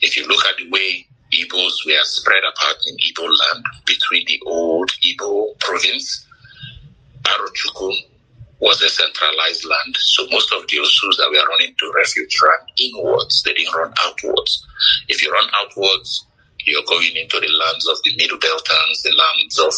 if 0.00 0.16
you 0.16 0.26
look 0.26 0.44
at 0.46 0.56
the 0.56 0.68
way 0.70 1.06
Igbos 1.32 1.84
were 1.86 2.04
spread 2.04 2.42
apart 2.48 2.76
in 2.86 2.96
Igbo 2.96 3.24
land 3.24 3.64
between 3.84 4.24
the 4.26 4.40
old 4.46 4.90
Igbo 5.04 5.58
province, 5.60 6.26
Arochukwu 7.24 7.94
was 8.60 8.80
a 8.82 8.88
centralized 8.88 9.64
land. 9.64 9.96
So 9.98 10.26
most 10.30 10.52
of 10.52 10.66
the 10.66 10.78
Osus 10.78 11.16
that 11.18 11.30
were 11.30 11.48
running 11.48 11.74
to 11.78 11.92
refuge 11.94 12.36
ran 12.42 12.66
inwards. 12.80 13.42
They 13.42 13.52
didn't 13.54 13.74
run 13.74 13.92
outwards. 14.04 14.66
If 15.08 15.22
you 15.22 15.30
run 15.30 15.48
outwards, 15.54 16.26
you're 16.64 16.82
going 16.86 17.14
into 17.16 17.38
the 17.40 17.48
lands 17.48 17.86
of 17.86 17.98
the 18.02 18.16
Middle 18.16 18.38
Beltans, 18.38 19.02
the 19.02 19.14
lands 19.14 19.58
of 19.58 19.72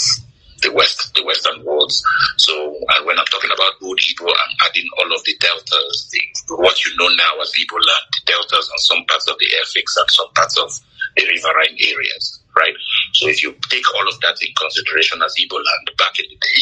the 0.61 0.73
west, 0.73 1.15
the 1.15 1.25
western 1.25 1.65
worlds. 1.65 2.03
So, 2.37 2.53
and 2.97 3.07
when 3.07 3.19
I'm 3.19 3.27
talking 3.27 3.51
about 3.53 3.73
old 3.83 3.99
Igbo, 3.99 4.29
I'm 4.29 4.55
adding 4.69 4.87
all 4.99 5.15
of 5.15 5.23
the 5.25 5.37
deltas, 5.41 6.09
the, 6.13 6.21
what 6.57 6.85
you 6.85 6.97
know 6.97 7.09
now 7.17 7.41
as 7.43 7.53
Igbo 7.53 7.75
land, 7.77 8.07
the 8.13 8.33
deltas 8.33 8.69
and 8.71 8.81
some 8.81 9.05
parts 9.07 9.29
of 9.29 9.37
the 9.39 9.47
Efik 9.63 9.85
and 9.97 10.11
some 10.11 10.31
parts 10.35 10.59
of 10.59 10.71
the 11.17 11.25
riverine 11.27 11.77
areas, 11.81 12.41
right? 12.57 12.75
So 13.15 13.29
if 13.29 13.43
you 13.43 13.55
take 13.69 13.85
all 13.95 14.09
of 14.09 14.21
that 14.21 14.37
in 14.43 14.53
consideration 14.55 15.21
as 15.23 15.35
Igbo 15.41 15.57
land 15.57 15.91
back 15.99 16.19
in 16.19 16.27
the 16.29 16.37
day, 16.37 16.61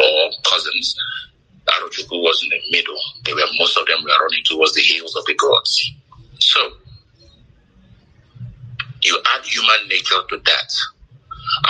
or 0.00 0.30
cousins, 0.44 0.96
Arochukwu 1.66 2.22
was 2.22 2.42
in 2.42 2.50
the 2.50 2.60
middle. 2.70 2.96
They 3.24 3.34
were 3.34 3.42
most 3.58 3.76
of 3.76 3.86
them 3.86 4.02
were 4.02 4.10
running 4.22 4.44
towards 4.44 4.74
the 4.74 4.80
hills 4.82 5.14
of 5.16 5.24
the 5.26 5.34
gods. 5.34 5.92
So 6.38 6.60
you 9.02 9.20
add 9.34 9.44
human 9.44 9.88
nature 9.88 10.22
to 10.30 10.36
that, 10.38 10.70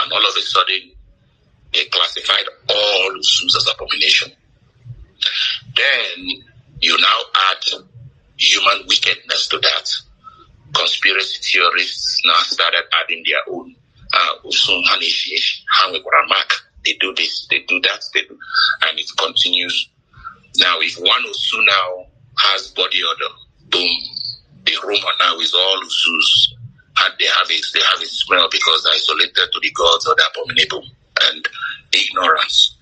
and 0.02 0.12
all 0.12 0.18
of 0.28 0.36
a 0.36 0.40
sudden 0.40 0.92
they 1.78 1.84
classified 1.86 2.44
all 2.68 3.10
Osus 3.16 3.56
as 3.56 3.68
abomination. 3.72 4.32
Then 5.76 6.26
you 6.80 6.98
now 6.98 7.20
add 7.50 7.82
human 8.36 8.86
wickedness 8.88 9.46
to 9.48 9.58
that. 9.58 9.90
Conspiracy 10.74 11.38
theorists 11.52 12.20
now 12.24 12.40
started 12.42 12.82
adding 13.02 13.24
their 13.26 13.54
own 13.54 13.76
uh, 14.12 14.34
Usun 14.44 14.82
Hanwekuramak. 14.84 16.52
They 16.84 16.94
do 16.94 17.14
this, 17.14 17.46
they 17.48 17.60
do 17.60 17.80
that, 17.80 18.02
they 18.14 18.22
do, 18.22 18.38
and 18.88 18.98
it 18.98 19.10
continues. 19.16 19.88
Now, 20.56 20.76
if 20.80 20.96
one 20.96 21.22
Osu 21.28 21.64
now 21.64 22.06
has 22.38 22.68
body 22.68 23.02
odor, 23.04 23.34
boom, 23.68 23.90
the 24.64 24.72
rumor 24.84 25.12
now 25.20 25.36
is 25.38 25.54
all 25.54 25.82
Osus. 25.84 26.54
And 27.00 27.14
they 27.20 27.26
have 27.26 27.48
a, 27.48 27.60
they 27.74 27.80
have 27.92 28.02
a 28.02 28.06
smell 28.06 28.48
because 28.50 28.82
they're 28.82 28.92
isolated 28.94 29.52
to 29.52 29.60
the 29.62 29.70
gods 29.70 30.06
or 30.08 30.16
the 30.16 30.24
abominable 30.34 30.84
and 31.22 31.48
ignorance 31.92 32.76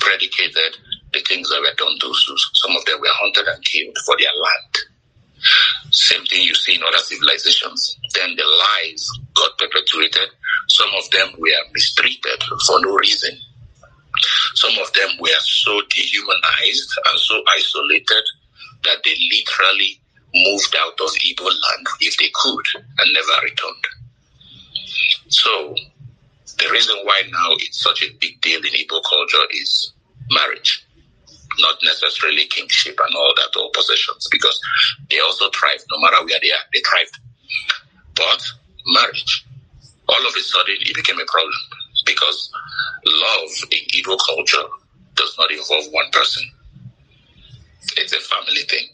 predicated 0.00 0.78
the 1.12 1.20
things 1.20 1.48
that 1.50 1.60
were 1.60 1.74
done 1.76 1.98
to. 2.00 2.14
Some 2.54 2.76
of 2.76 2.84
them 2.84 3.00
were 3.00 3.08
hunted 3.12 3.46
and 3.46 3.64
killed 3.64 3.96
for 4.06 4.16
their 4.18 4.32
land. 4.34 4.76
Same 5.90 6.24
thing 6.26 6.42
you 6.42 6.54
see 6.54 6.74
in 6.76 6.82
other 6.82 6.98
civilizations. 6.98 7.98
Then 8.14 8.34
the 8.36 8.44
lies 8.44 9.08
got 9.34 9.58
perpetuated. 9.58 10.30
Some 10.68 10.88
of 10.96 11.10
them 11.10 11.34
were 11.38 11.62
mistreated 11.72 12.42
for 12.66 12.80
no 12.80 12.94
reason. 12.94 13.36
Some 14.54 14.72
of 14.80 14.92
them 14.92 15.10
were 15.18 15.40
so 15.40 15.80
dehumanized 15.90 16.98
and 17.10 17.18
so 17.18 17.42
isolated 17.56 18.24
that 18.84 19.02
they 19.04 19.14
literally 19.32 20.00
moved 20.34 20.74
out 20.78 20.98
of 21.00 21.10
Igbo 21.20 21.44
land 21.44 21.86
if 22.00 22.16
they 22.18 22.30
could 22.34 22.66
and 22.98 23.12
never 23.12 23.44
returned. 23.44 23.86
So 25.28 25.74
the 26.62 26.70
reason 26.70 26.96
why 27.04 27.22
now 27.30 27.48
it's 27.58 27.82
such 27.82 28.02
a 28.02 28.12
big 28.20 28.40
deal 28.40 28.58
in 28.58 28.72
Igbo 28.72 29.00
culture 29.08 29.44
is 29.50 29.92
marriage, 30.30 30.86
not 31.58 31.76
necessarily 31.82 32.46
kingship 32.46 32.98
and 33.04 33.14
all 33.14 33.32
that 33.36 33.58
or 33.58 33.70
possessions, 33.74 34.28
because 34.30 34.58
they 35.10 35.18
also 35.20 35.50
thrive 35.50 35.82
no 35.90 36.00
matter 36.00 36.24
where 36.24 36.38
they 36.40 36.50
are, 36.50 36.64
they 36.72 36.80
thrive. 36.80 37.10
But 38.14 38.42
marriage, 38.86 39.46
all 40.08 40.26
of 40.26 40.34
a 40.36 40.40
sudden 40.40 40.76
it 40.80 40.94
became 40.94 41.18
a 41.20 41.24
problem 41.26 41.52
because 42.06 42.50
love 43.06 43.50
in 43.70 43.78
Igbo 44.00 44.16
culture 44.26 44.68
does 45.14 45.34
not 45.38 45.50
involve 45.50 45.84
one 45.92 46.10
person. 46.12 46.42
It's 47.96 48.12
a 48.12 48.20
family 48.20 48.62
thing. 48.68 48.88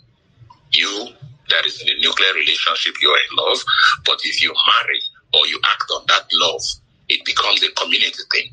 You 0.72 1.08
that 1.50 1.66
is 1.66 1.80
in 1.80 1.88
a 1.88 2.00
nuclear 2.00 2.32
relationship, 2.34 2.94
you 3.00 3.08
are 3.08 3.18
in 3.18 3.36
love. 3.36 3.58
But 4.04 4.20
if 4.24 4.42
you 4.42 4.52
marry 4.52 5.00
or 5.34 5.46
you 5.46 5.58
act 5.66 5.84
on 5.96 6.04
that 6.08 6.26
love, 6.32 6.60
it 7.09 7.24
becomes 7.24 7.62
a 7.62 7.70
community 7.72 8.22
thing. 8.32 8.52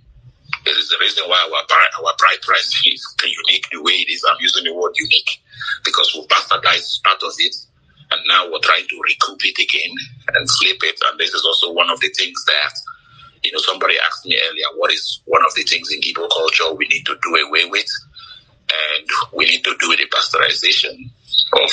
It 0.66 0.78
is 0.78 0.90
the 0.90 0.98
reason 1.00 1.26
why 1.28 1.38
our 1.46 2.06
our 2.06 2.16
bride 2.18 2.42
price 2.42 2.82
is 2.88 3.16
unique 3.24 3.68
the 3.72 3.82
way 3.82 3.94
it 3.94 4.10
is. 4.10 4.26
I'm 4.30 4.38
using 4.40 4.64
the 4.64 4.74
word 4.74 4.94
unique 4.98 5.42
because 5.84 6.12
we 6.16 6.26
bastardized 6.28 7.04
part 7.04 7.22
of 7.22 7.34
it, 7.38 7.56
and 8.12 8.22
now 8.28 8.50
we're 8.50 8.60
trying 8.60 8.88
to 8.88 9.02
recoup 9.04 9.40
it 9.46 9.60
again 9.62 9.92
and 10.34 10.50
flip 10.50 10.78
it. 10.84 11.00
And 11.10 11.20
this 11.20 11.34
is 11.34 11.46
also 11.46 11.72
one 11.72 11.90
of 11.90 12.00
the 12.00 12.10
things 12.10 12.44
that 12.46 12.74
you 13.44 13.52
know 13.52 13.60
somebody 13.60 13.96
asked 14.08 14.26
me 14.26 14.40
earlier. 14.42 14.66
What 14.78 14.92
is 14.92 15.22
one 15.26 15.44
of 15.46 15.54
the 15.56 15.64
things 15.64 15.92
in 15.92 16.02
Igbo 16.02 16.30
culture 16.30 16.74
we 16.74 16.88
need 16.88 17.06
to 17.06 17.16
do 17.22 17.36
away 17.48 17.66
with? 17.70 17.90
And 18.66 19.08
we 19.34 19.46
need 19.46 19.64
to 19.64 19.76
do 19.80 19.96
the 19.96 20.08
pasteurization 20.10 21.12
of 21.54 21.72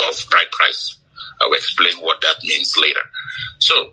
of 0.00 0.26
bride 0.30 0.50
price. 0.52 0.96
I 1.40 1.46
will 1.46 1.54
explain 1.54 1.96
what 2.00 2.22
that 2.22 2.36
means 2.42 2.74
later. 2.80 3.00
So 3.58 3.92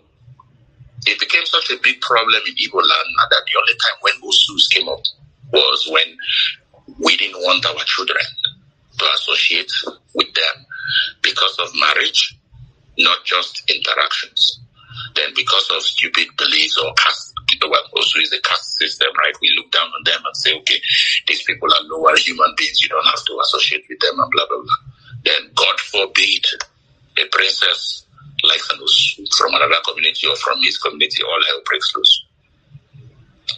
it 1.06 1.20
became 1.20 1.44
such 1.46 1.70
a 1.70 1.76
big 1.82 2.00
problem 2.00 2.40
in 2.46 2.54
Igbo 2.54 2.80
land 2.80 3.08
that 3.30 3.42
the 3.46 3.58
only 3.58 3.74
time 3.74 3.98
when 4.00 4.14
Osus 4.22 4.68
came 4.70 4.88
up 4.88 5.00
was 5.52 5.88
when 5.90 6.16
we 7.00 7.16
didn't 7.16 7.40
want 7.42 7.64
our 7.66 7.84
children 7.84 8.24
to 8.98 9.04
associate 9.14 9.70
with 10.14 10.32
them 10.34 10.64
because 11.22 11.56
of 11.58 11.68
marriage, 11.74 12.36
not 12.98 13.24
just 13.24 13.62
interactions. 13.70 14.60
Then 15.16 15.30
because 15.34 15.70
of 15.74 15.82
stupid 15.82 16.28
beliefs 16.36 16.78
or 16.78 16.92
caste, 16.94 17.32
well, 17.62 17.82
also 17.96 18.18
is 18.20 18.32
a 18.32 18.40
caste 18.40 18.78
system, 18.78 19.08
right? 19.18 19.34
We 19.40 19.54
look 19.56 19.70
down 19.72 19.86
on 19.86 20.04
them 20.04 20.20
and 20.24 20.36
say, 20.36 20.54
okay, 20.58 20.80
these 21.26 21.42
people 21.44 21.72
are 21.72 21.82
lower 21.82 22.16
human 22.16 22.54
beings. 22.56 22.80
You 22.82 22.88
don't 22.88 23.04
have 23.04 23.24
to 23.24 23.38
associate 23.42 23.84
with 23.88 23.98
them 24.00 24.18
and 24.20 24.30
blah, 24.30 24.46
blah, 24.48 24.58
blah 24.58 24.92
then 25.24 25.50
God 25.54 25.80
forbid 25.80 26.44
a 27.18 27.26
princess 27.32 28.04
like 28.46 28.60
Sanus 28.60 29.36
from 29.36 29.54
another 29.54 29.80
community 29.84 30.26
or 30.26 30.36
from 30.36 30.60
his 30.62 30.78
community, 30.78 31.22
all 31.22 31.40
hell 31.48 31.60
breaks 31.66 31.92
loose. 31.96 32.24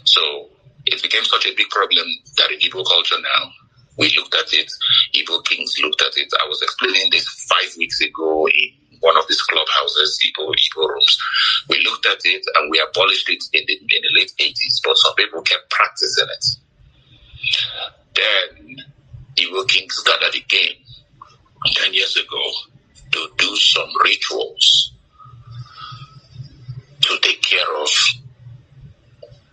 So 0.05 0.49
it 0.87 1.03
became 1.03 1.25
such 1.25 1.47
a 1.47 1.55
big 1.55 1.69
problem 1.71 2.07
that 2.37 2.51
in 2.51 2.59
Igbo 2.61 2.87
culture 2.87 3.17
now, 3.21 3.51
we 3.99 4.13
looked 4.17 4.35
at 4.35 4.53
it, 4.53 4.71
Igbo 5.15 5.45
kings 5.45 5.75
looked 5.83 6.03
at 6.03 6.17
it. 6.17 6.31
I 6.43 6.49
was 6.49 6.61
explaining 6.63 7.11
this 7.11 7.27
five 7.49 7.75
weeks 7.79 8.01
ago 8.01 8.47
in 8.49 9.01
one 9.01 9.17
of 9.17 9.27
these 9.29 9.41
clubhouses, 9.43 10.19
Igbo, 10.27 10.53
Igbo 10.53 10.89
rooms. 10.89 11.19
We 11.69 11.83
looked 11.85 12.07
at 12.07 12.19
it 12.25 12.45
and 12.57 12.71
we 12.71 12.81
abolished 12.81 13.29
it 13.29 13.43
in 13.53 13.65
the, 13.67 13.75
in 13.75 14.03
the 14.03 14.21
late 14.21 14.33
80s, 14.39 14.81
but 14.85 14.97
some 14.99 15.15
people 15.15 15.43
kept 15.43 15.71
practicing 15.71 16.27
it. 16.29 16.45
Then 18.15 18.77
Igbo 19.37 19.69
kings 19.69 20.03
gathered 20.05 20.35
again 20.35 20.75
10 21.75 21.95
years 21.95 22.17
ago 22.17 22.43
to 23.13 23.29
do 23.39 23.57
some 23.57 23.89
rituals 24.05 24.93
to 27.03 27.17
take 27.23 27.41
care 27.43 27.77
of 27.83 27.89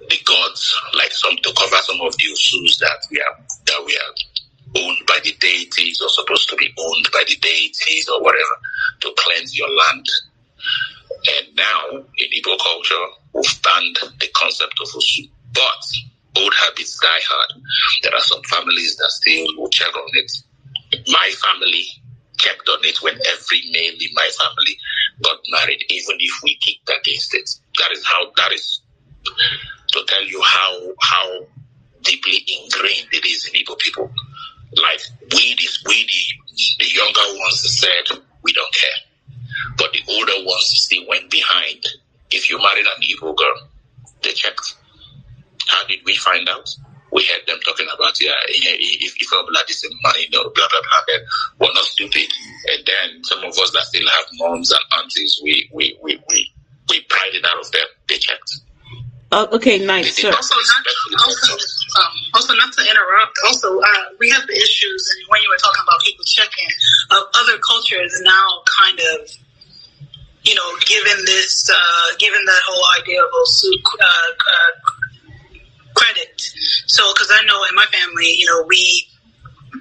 the 0.10 0.18
gods, 0.26 0.76
like 0.95 1.12
some 1.12 1.36
to 1.38 1.54
cover 1.58 1.78
some 1.78 2.01
of 2.01 2.16
the 2.18 2.26
Osus 2.32 2.78
that 2.80 3.06
we 3.12 3.20
are 3.22 3.38
that 3.66 3.84
we 3.86 3.95
are 3.95 4.84
owned 4.84 5.06
by 5.08 5.20
the 5.24 5.34
deities 5.39 6.01
or 6.01 6.10
supposed 6.10 6.49
to 6.49 6.56
be 6.56 6.74
owned 6.78 7.10
by 7.14 7.24
the 7.28 7.36
deities 7.38 8.10
or 8.10 8.22
whatever 8.22 8.56
to 9.01 9.14
cleanse 9.18 9.58
your 9.58 9.70
land. 9.70 10.06
And 11.38 11.56
now 11.56 12.04
in 12.18 12.28
Igbo 12.41 12.58
culture, 12.60 13.06
we've 13.34 13.62
banned 13.62 13.97
the 14.20 14.28
concept 14.36 14.74
of 14.82 14.88
Osu. 14.88 15.30
But 15.54 16.41
old 16.41 16.54
habits 16.56 16.99
die 16.99 17.08
hard. 17.30 17.62
There 18.01 18.14
are 18.16 18.22
some 18.22 18.41
families 18.43 18.97
that 18.97 19.12
still 19.12 19.45
will 19.58 19.70
check 19.70 19.95
on 19.95 20.10
it. 20.14 20.32
My 21.08 21.32
family 21.41 21.86
kept 22.43 22.67
on 22.69 22.79
it 22.83 23.01
when 23.01 23.15
every 23.31 23.61
male 23.71 23.93
in 23.99 24.13
my 24.13 24.29
family 24.37 24.77
got 25.23 25.37
married, 25.51 25.83
even 25.89 26.17
if 26.19 26.33
we 26.43 26.55
kicked 26.55 26.89
against 26.89 27.33
it. 27.33 27.49
That 27.79 27.91
is 27.91 28.05
how 28.05 28.31
that 28.37 28.51
is 28.51 28.81
to 29.93 30.03
tell 30.07 30.23
you 30.23 30.41
how 30.43 30.79
how 31.01 31.45
deeply 32.03 32.43
ingrained 32.47 33.07
it 33.11 33.25
is 33.25 33.47
in 33.47 33.59
Igbo 33.61 33.77
people. 33.79 34.11
Like 34.75 35.01
we 35.33 35.55
this 35.55 35.83
we 35.87 36.05
the, 36.05 36.83
the 36.85 36.91
younger 36.91 37.39
ones 37.39 37.79
said 37.79 38.19
we 38.43 38.53
don't 38.53 38.73
care. 38.73 38.99
But 39.77 39.93
the 39.93 40.01
older 40.09 40.45
ones 40.45 40.65
still 40.75 41.07
went 41.07 41.29
behind. 41.29 41.85
If 42.31 42.49
you 42.49 42.57
married 42.57 42.85
an 42.85 43.01
Igbo 43.01 43.35
girl, 43.35 43.67
they 44.23 44.31
checked. 44.33 44.75
How 45.67 45.85
did 45.87 45.99
we 46.05 46.15
find 46.15 46.49
out? 46.49 46.69
We 47.14 47.24
heard 47.30 47.45
them 47.45 47.59
talking 47.64 47.86
about 47.93 48.20
yeah, 48.20 48.34
if 48.49 49.14
if 49.22 49.34
our 49.34 49.45
blood 49.45 49.70
is 49.70 49.86
in 49.86 49.93
money, 50.01 50.28
no, 50.34 50.43
blah 50.49 50.68
blah 50.68 50.82
blah. 50.82 51.01
Then 51.07 51.22
we're 51.59 51.74
not 51.74 51.86
stupid. 51.86 52.26
And 52.74 52.82
then 52.86 53.24
some 53.24 53.39
of 53.39 53.53
us 53.53 53.72
that 53.72 53.86
still 53.86 54.07
have 54.07 54.26
moms 54.34 54.72
and 54.72 54.82
aunties, 54.97 55.39
we 55.43 55.70
we 55.72 55.97
we 56.01 56.20
we, 56.30 56.51
we 56.89 57.01
pride 57.09 57.34
it 57.34 57.45
out 57.45 57.59
of 57.59 57.72
them. 57.72 57.86
They 58.09 58.18
checked. 58.18 58.66
Uh, 59.32 59.47
okay, 59.51 59.78
nice. 59.84 60.18
Sure. 60.18 60.30
Also, 60.30 60.53
not, 60.53 61.26
also, 61.26 61.53
um, 61.53 62.14
also, 62.36 62.53
not 62.53 62.72
to 62.74 62.82
interrupt. 62.86 63.34
Also, 63.47 63.80
uh, 63.82 63.88
we 64.20 64.30
have 64.30 64.45
the 64.45 64.53
issues, 64.53 65.09
and 65.09 65.26
when 65.30 65.41
you 65.41 65.49
were 65.49 65.57
talking 65.57 65.82
about 65.82 65.99
people 66.05 66.24
checking, 66.26 66.70
of 67.09 67.24
other 67.41 67.57
cultures 67.57 68.14
now 68.22 68.61
kind 68.78 68.99
of 68.99 69.30
you 70.43 70.55
know, 70.55 70.70
given 70.86 71.24
this, 71.26 71.70
uh, 71.72 72.16
given 72.20 72.43
that 72.45 72.61
whole 72.68 73.01
idea 73.01 73.24
of 73.24 73.32
uh, 73.32 74.03
uh, 74.03 74.92
credit. 75.95 76.41
So, 76.87 77.03
because 77.13 77.31
I 77.33 77.43
know 77.45 77.63
in 77.69 77.75
my 77.75 77.85
family, 77.91 78.33
you 78.37 78.45
know, 78.47 78.65
we 78.67 79.07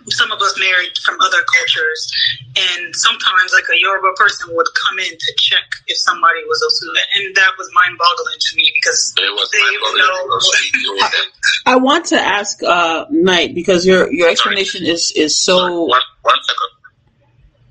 some 0.09 0.31
of 0.33 0.41
us 0.41 0.59
married 0.59 0.97
from 1.05 1.17
other 1.21 1.39
cultures, 1.55 2.13
and 2.57 2.95
sometimes 2.95 3.53
like 3.53 3.65
a 3.73 3.79
Yoruba 3.79 4.13
person 4.17 4.55
would 4.55 4.67
come 4.75 4.99
in 4.99 5.11
to 5.11 5.33
check 5.37 5.65
if 5.87 5.97
somebody 5.99 6.41
was 6.49 6.61
Osu, 6.65 6.89
and 7.17 7.35
that 7.37 7.53
was 7.59 7.71
mind 7.75 7.97
boggling 7.99 8.39
to 8.39 8.57
me 8.57 8.71
because 8.75 9.15
they 9.17 9.23
know. 9.25 9.37
I, 11.01 11.27
I 11.75 11.77
want 11.77 12.07
to 12.07 12.17
ask 12.21 12.63
uh, 12.63 13.07
Knight 13.11 13.55
because 13.55 13.87
your 13.87 14.11
your 14.13 14.29
explanation 14.29 14.85
is 14.85 15.13
is 15.17 15.41
so. 15.41 15.85
One, 15.85 16.01
one 16.23 16.43
second. 16.43 16.71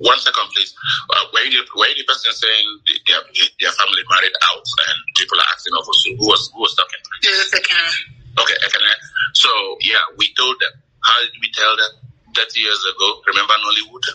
One 0.01 0.17
second, 0.17 0.49
please. 0.55 0.73
Uh, 1.11 1.25
where 1.31 1.45
the 1.49 1.61
where 1.75 1.93
the 1.95 2.03
person 2.07 2.31
saying 2.33 2.79
their, 3.07 3.21
their 3.59 3.71
family 3.71 4.01
married 4.09 4.33
out 4.49 4.65
and 4.89 4.97
people 5.15 5.37
are 5.39 5.45
asking 5.53 5.73
of 5.77 5.85
Osu, 5.85 6.17
who 6.17 6.25
was 6.25 6.49
who 6.55 6.61
was 6.61 6.73
talking? 6.75 6.99
Yeah, 7.23 8.20
Okay, 8.39 8.55
okay. 8.65 8.79
Eh. 8.79 8.97
So 9.33 9.49
yeah, 9.81 10.01
we 10.17 10.33
told 10.35 10.55
them. 10.59 10.71
How 11.03 11.19
did 11.21 11.33
we 11.41 11.51
tell 11.51 11.75
them? 11.77 12.11
Thirty 12.35 12.61
years 12.61 12.79
ago. 12.95 13.21
Remember 13.27 13.53
Nollywood? 13.53 14.05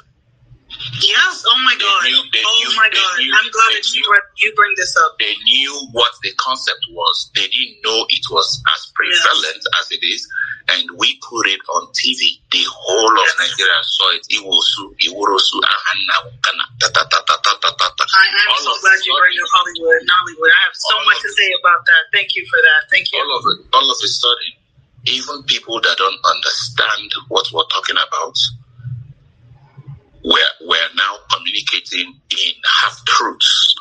Yes. 1.02 1.44
Oh 1.46 1.60
my 1.64 1.76
God 1.78 2.25
my 2.86 2.94
God, 2.94 3.18
knew, 3.18 3.34
I'm 3.34 3.50
glad 3.50 3.70
that 3.74 3.86
you, 3.90 4.02
knew, 4.06 4.14
you 4.38 4.54
bring 4.54 4.72
this 4.76 4.94
up. 4.96 5.18
They 5.18 5.34
knew 5.44 5.74
what 5.90 6.12
the 6.22 6.30
concept 6.38 6.86
was. 6.90 7.30
They 7.34 7.48
didn't 7.50 7.82
know 7.82 8.06
it 8.06 8.26
was 8.30 8.62
as 8.70 8.92
prevalent 8.94 9.58
yes. 9.58 9.80
as 9.82 9.90
it 9.90 10.06
is. 10.06 10.22
And 10.66 10.90
we 10.98 11.18
put 11.22 11.46
it 11.46 11.62
on 11.70 11.86
TV. 11.94 12.38
The 12.50 12.66
whole 12.66 13.10
of 13.10 13.22
yes. 13.22 13.50
Nigeria 13.50 13.82
saw 13.82 14.10
it. 14.14 14.26
I 14.30 14.38
am 18.50 18.58
so 18.58 18.72
glad 18.82 18.98
you 19.02 19.14
bring 19.14 19.38
up 19.42 19.50
Hollywood 19.50 19.98
and 20.02 20.10
Hollywood. 20.10 20.50
I 20.50 20.60
have 20.66 20.74
so 20.74 20.94
much 21.06 21.22
to 21.22 21.30
say 21.34 21.50
about 21.58 21.86
that. 21.86 22.02
Thank 22.14 22.34
you 22.34 22.46
for 22.46 22.58
that. 22.62 22.90
Thank 22.90 23.10
you. 23.12 23.18
All 23.18 23.38
of 23.38 23.44
it, 23.46 23.66
all 23.74 23.86
of 23.86 23.98
a 23.98 24.10
sudden, 24.10 24.50
even 25.06 25.42
people 25.46 25.80
that 25.82 25.96
don't 25.98 26.20
understand 26.26 27.14
what 27.28 27.46
we're 27.54 27.66
talking 27.70 27.98
about 27.98 28.34
we're, 30.26 30.52
we're 30.66 30.92
now 30.96 31.14
communicating 31.30 32.18
in 32.30 32.52
half 32.82 32.98
truths. 33.06 33.74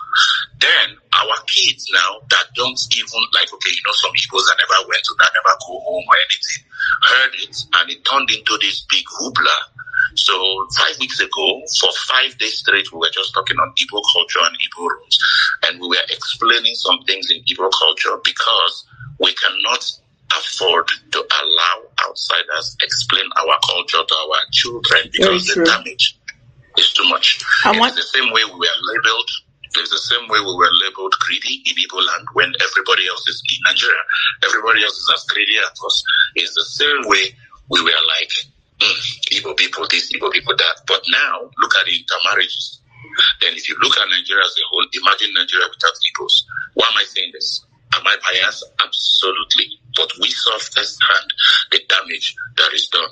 Then 0.61 0.95
our 1.17 1.37
kids 1.47 1.89
now 1.91 2.21
that 2.29 2.45
don't 2.53 2.77
even 2.95 3.21
like, 3.33 3.51
okay, 3.51 3.71
you 3.73 3.81
know, 3.85 3.93
some 3.93 4.11
people 4.13 4.37
that 4.39 4.55
never 4.61 4.87
went 4.87 5.03
to 5.05 5.15
that, 5.19 5.31
never 5.33 5.57
go 5.65 5.79
home 5.81 6.05
or 6.07 6.15
anything, 6.29 6.61
heard 7.01 7.33
it 7.41 7.57
and 7.73 7.89
it 7.89 8.05
turned 8.05 8.29
into 8.29 8.57
this 8.61 8.85
big 8.89 9.03
hoopla. 9.19 9.57
So 10.17 10.67
five 10.77 10.99
weeks 10.99 11.19
ago, 11.19 11.63
for 11.81 11.89
five 12.05 12.37
days 12.37 12.59
straight, 12.59 12.93
we 12.93 12.99
were 12.99 13.11
just 13.11 13.33
talking 13.33 13.57
on 13.57 13.73
Igbo 13.73 14.01
culture 14.13 14.39
and 14.45 14.55
Igbo 14.61 14.87
rooms, 14.87 15.17
and 15.63 15.81
we 15.81 15.89
were 15.89 16.05
explaining 16.09 16.75
some 16.75 16.99
things 17.07 17.29
in 17.31 17.41
Igbo 17.43 17.69
culture 17.77 18.15
because 18.23 18.85
we 19.19 19.33
cannot 19.33 19.83
afford 20.31 20.87
to 21.11 21.19
allow 21.19 22.07
outsiders 22.07 22.77
explain 22.81 23.25
our 23.35 23.57
culture 23.67 24.03
to 24.07 24.15
our 24.15 24.39
children 24.51 25.01
because 25.11 25.45
the 25.47 25.63
damage 25.65 26.17
is 26.77 26.91
too 26.93 27.07
much. 27.09 27.39
I 27.63 27.71
want- 27.71 27.97
it's 27.97 28.11
the 28.11 28.19
same 28.19 28.31
way 28.31 28.43
we 28.45 28.53
were 28.59 28.79
labeled. 28.93 29.29
It's 29.77 29.91
the 29.91 29.97
same 29.97 30.27
way 30.29 30.39
we 30.39 30.55
were 30.55 30.71
labeled 30.85 31.13
greedy 31.19 31.61
in 31.65 31.75
Igbo 31.75 31.99
land 31.99 32.27
when 32.33 32.53
everybody 32.61 33.07
else 33.07 33.27
is 33.27 33.41
in 33.51 33.59
Nigeria. 33.65 34.01
Everybody 34.43 34.83
else 34.83 34.95
is 34.95 35.11
as 35.13 35.23
greedy 35.25 35.57
as 35.57 35.65
us. 35.85 36.03
It's 36.35 36.53
the 36.55 36.63
same 36.63 37.01
way 37.09 37.35
we 37.69 37.81
were 37.81 38.01
like, 38.07 38.31
mm, 38.79 39.01
Igbo 39.33 39.57
people 39.57 39.85
this, 39.89 40.11
Igbo 40.13 40.31
people 40.31 40.55
that. 40.55 40.75
But 40.87 41.01
now, 41.09 41.49
look 41.59 41.75
at 41.75 41.85
the 41.85 41.95
intermarriages. 41.99 42.79
Then 43.41 43.53
if 43.53 43.67
you 43.69 43.75
look 43.81 43.97
at 43.97 44.07
Nigeria 44.09 44.43
as 44.43 44.55
a 44.57 44.63
whole, 44.69 44.85
imagine 44.93 45.33
Nigeria 45.33 45.67
without 45.69 45.93
Igbos. 45.93 46.33
Why 46.75 46.87
am 46.87 46.97
I 46.97 47.03
saying 47.03 47.31
this? 47.33 47.61
Am 47.95 48.05
I 48.05 48.15
biased? 48.23 48.63
Absolutely. 48.83 49.79
But 49.95 50.11
we 50.21 50.29
saw 50.29 50.57
firsthand 50.57 51.33
the 51.71 51.79
damage 51.87 52.35
that 52.57 52.73
is 52.73 52.87
done. 52.87 53.09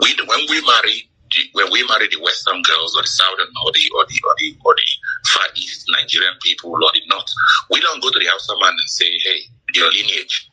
We, 0.00 0.14
when 0.26 0.40
we 0.48 0.60
marry, 0.66 1.08
when 1.52 1.70
we 1.70 1.86
marry 1.88 2.08
the 2.08 2.20
Western 2.20 2.62
girls 2.62 2.96
or 2.96 3.02
the 3.02 3.08
Southern 3.08 3.52
or 3.64 3.72
the 3.72 3.84
or 3.96 4.04
the 4.06 4.18
or 4.24 4.34
the 4.38 4.56
or 4.64 4.74
the 4.74 4.88
Far 5.28 5.46
East 5.54 5.86
Nigerian 5.90 6.34
people 6.42 6.70
or 6.72 6.90
the 6.94 7.02
North, 7.08 7.30
we 7.70 7.80
don't 7.80 8.02
go 8.02 8.10
to 8.10 8.18
the 8.18 8.26
Hausa 8.26 8.54
man 8.60 8.72
and 8.72 8.88
say, 8.88 9.10
"Hey, 9.24 9.40
your 9.74 9.90
lineage, 9.90 10.50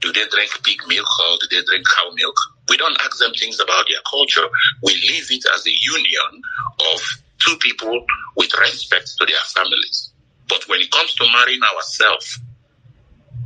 do 0.00 0.12
they 0.12 0.26
drink 0.28 0.50
pig 0.64 0.80
milk 0.88 1.08
or 1.20 1.38
do 1.40 1.46
they 1.50 1.62
drink 1.64 1.86
cow 1.86 2.10
milk?" 2.14 2.36
We 2.68 2.76
don't 2.76 3.00
ask 3.00 3.18
them 3.18 3.32
things 3.32 3.60
about 3.60 3.86
their 3.88 4.02
culture. 4.08 4.48
We 4.82 4.94
leave 4.94 5.30
it 5.30 5.44
as 5.54 5.66
a 5.66 5.72
union 5.72 6.42
of 6.92 7.00
two 7.38 7.56
people 7.58 8.04
with 8.36 8.52
respect 8.58 9.16
to 9.18 9.26
their 9.26 9.40
families. 9.54 10.12
But 10.48 10.66
when 10.68 10.80
it 10.80 10.90
comes 10.90 11.14
to 11.14 11.26
marrying 11.32 11.62
ourselves, 11.62 12.38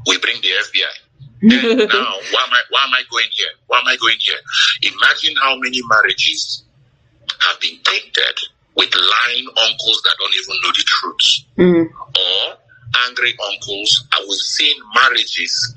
we 0.06 0.18
bring 0.18 0.40
the 0.40 0.48
FBI. 0.48 1.11
And 1.42 1.78
now, 1.78 2.14
why 2.30 2.42
am 2.46 2.52
I 2.52 2.62
why 2.70 2.84
am 2.84 2.94
I 2.94 3.02
going 3.10 3.26
here? 3.32 3.50
Why 3.66 3.78
am 3.80 3.86
I 3.86 3.96
going 3.96 4.16
here? 4.20 4.38
Imagine 4.82 5.34
how 5.42 5.56
many 5.56 5.80
marriages 5.88 6.62
have 7.40 7.58
been 7.60 7.78
tainted 7.82 8.38
with 8.76 8.94
lying 8.94 9.46
uncles 9.48 10.02
that 10.04 10.14
don't 10.18 10.34
even 10.34 10.56
know 10.62 10.72
the 10.72 10.84
truth, 10.86 11.28
mm. 11.58 11.90
or 11.90 12.56
angry 13.08 13.34
uncles. 13.52 14.06
And 14.14 14.24
we've 14.28 14.38
seen 14.38 14.76
marriages 14.94 15.74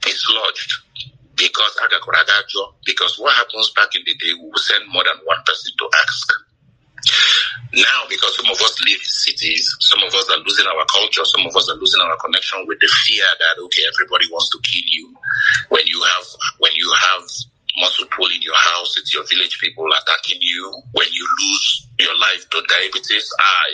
dislodged 0.00 0.72
because 1.36 1.78
because 2.84 3.18
what 3.18 3.34
happens 3.34 3.70
back 3.74 3.94
in 3.94 4.02
the 4.04 4.14
day, 4.14 4.34
we 4.34 4.48
will 4.48 4.58
send 4.58 4.84
more 4.92 5.04
than 5.04 5.16
one 5.24 5.38
person 5.44 5.72
to 5.78 5.88
ask. 6.06 6.32
Now, 7.72 8.02
because 8.08 8.34
some 8.36 8.46
of 8.50 8.58
us 8.58 8.74
live 8.84 8.98
in 8.98 9.04
cities, 9.04 9.76
some 9.80 10.02
of 10.02 10.12
us 10.12 10.28
are 10.30 10.38
losing 10.38 10.66
our 10.66 10.84
culture, 10.86 11.24
some 11.24 11.46
of 11.46 11.54
us 11.54 11.70
are 11.70 11.76
losing 11.76 12.00
our 12.00 12.16
connection 12.16 12.66
with 12.66 12.80
the 12.80 12.88
fear 13.06 13.24
that 13.38 13.62
okay, 13.62 13.82
everybody 13.94 14.26
wants 14.30 14.50
to 14.50 14.58
kill 14.62 14.82
you. 14.90 15.14
When 15.68 15.86
you 15.86 16.02
have 16.02 16.26
when 16.58 16.72
you 16.74 16.90
have 16.98 17.22
muscle 17.78 18.06
pull 18.10 18.26
in 18.26 18.42
your 18.42 18.56
house, 18.56 18.96
it's 18.98 19.14
your 19.14 19.24
village 19.26 19.58
people 19.60 19.86
attacking 20.02 20.38
you. 20.40 20.72
When 20.92 21.06
you 21.12 21.26
lose 21.42 21.86
your 22.00 22.18
life 22.18 22.48
to 22.50 22.62
diabetes, 22.68 23.30
ah, 23.40 23.64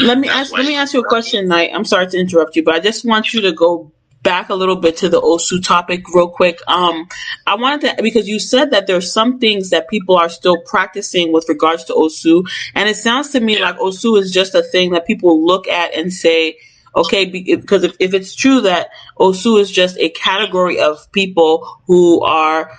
Let 0.00 0.18
me 0.18 0.28
ask. 0.28 0.52
Let 0.52 0.66
me 0.66 0.76
ask 0.76 0.94
you 0.94 1.00
a 1.00 1.08
question, 1.08 1.48
Knight. 1.48 1.70
I'm 1.74 1.84
sorry 1.84 2.06
to 2.06 2.18
interrupt 2.18 2.56
you, 2.56 2.62
but 2.62 2.74
I 2.74 2.80
just 2.80 3.04
want 3.04 3.34
you 3.34 3.42
to 3.42 3.52
go 3.52 3.92
back 4.26 4.48
a 4.48 4.54
little 4.54 4.74
bit 4.74 4.96
to 4.96 5.08
the 5.08 5.20
Osu 5.20 5.62
topic 5.62 6.02
real 6.12 6.28
quick. 6.28 6.58
Um, 6.66 7.06
I 7.46 7.54
wanted 7.54 7.96
to, 7.96 8.02
because 8.02 8.26
you 8.26 8.40
said 8.40 8.72
that 8.72 8.88
there's 8.88 9.12
some 9.12 9.38
things 9.38 9.70
that 9.70 9.88
people 9.88 10.16
are 10.16 10.28
still 10.28 10.60
practicing 10.62 11.32
with 11.32 11.48
regards 11.48 11.84
to 11.84 11.92
Osu. 11.92 12.44
And 12.74 12.88
it 12.88 12.96
sounds 12.96 13.30
to 13.30 13.40
me 13.40 13.62
like 13.62 13.78
Osu 13.78 14.18
is 14.18 14.32
just 14.32 14.56
a 14.56 14.64
thing 14.64 14.90
that 14.90 15.06
people 15.06 15.46
look 15.46 15.68
at 15.68 15.94
and 15.94 16.12
say, 16.12 16.58
okay, 16.96 17.26
because 17.26 17.84
if, 17.84 17.94
if 18.00 18.14
it's 18.14 18.34
true 18.34 18.62
that 18.62 18.88
Osu 19.16 19.60
is 19.60 19.70
just 19.70 19.96
a 19.98 20.08
category 20.08 20.80
of 20.80 21.12
people 21.12 21.80
who 21.86 22.20
are 22.24 22.72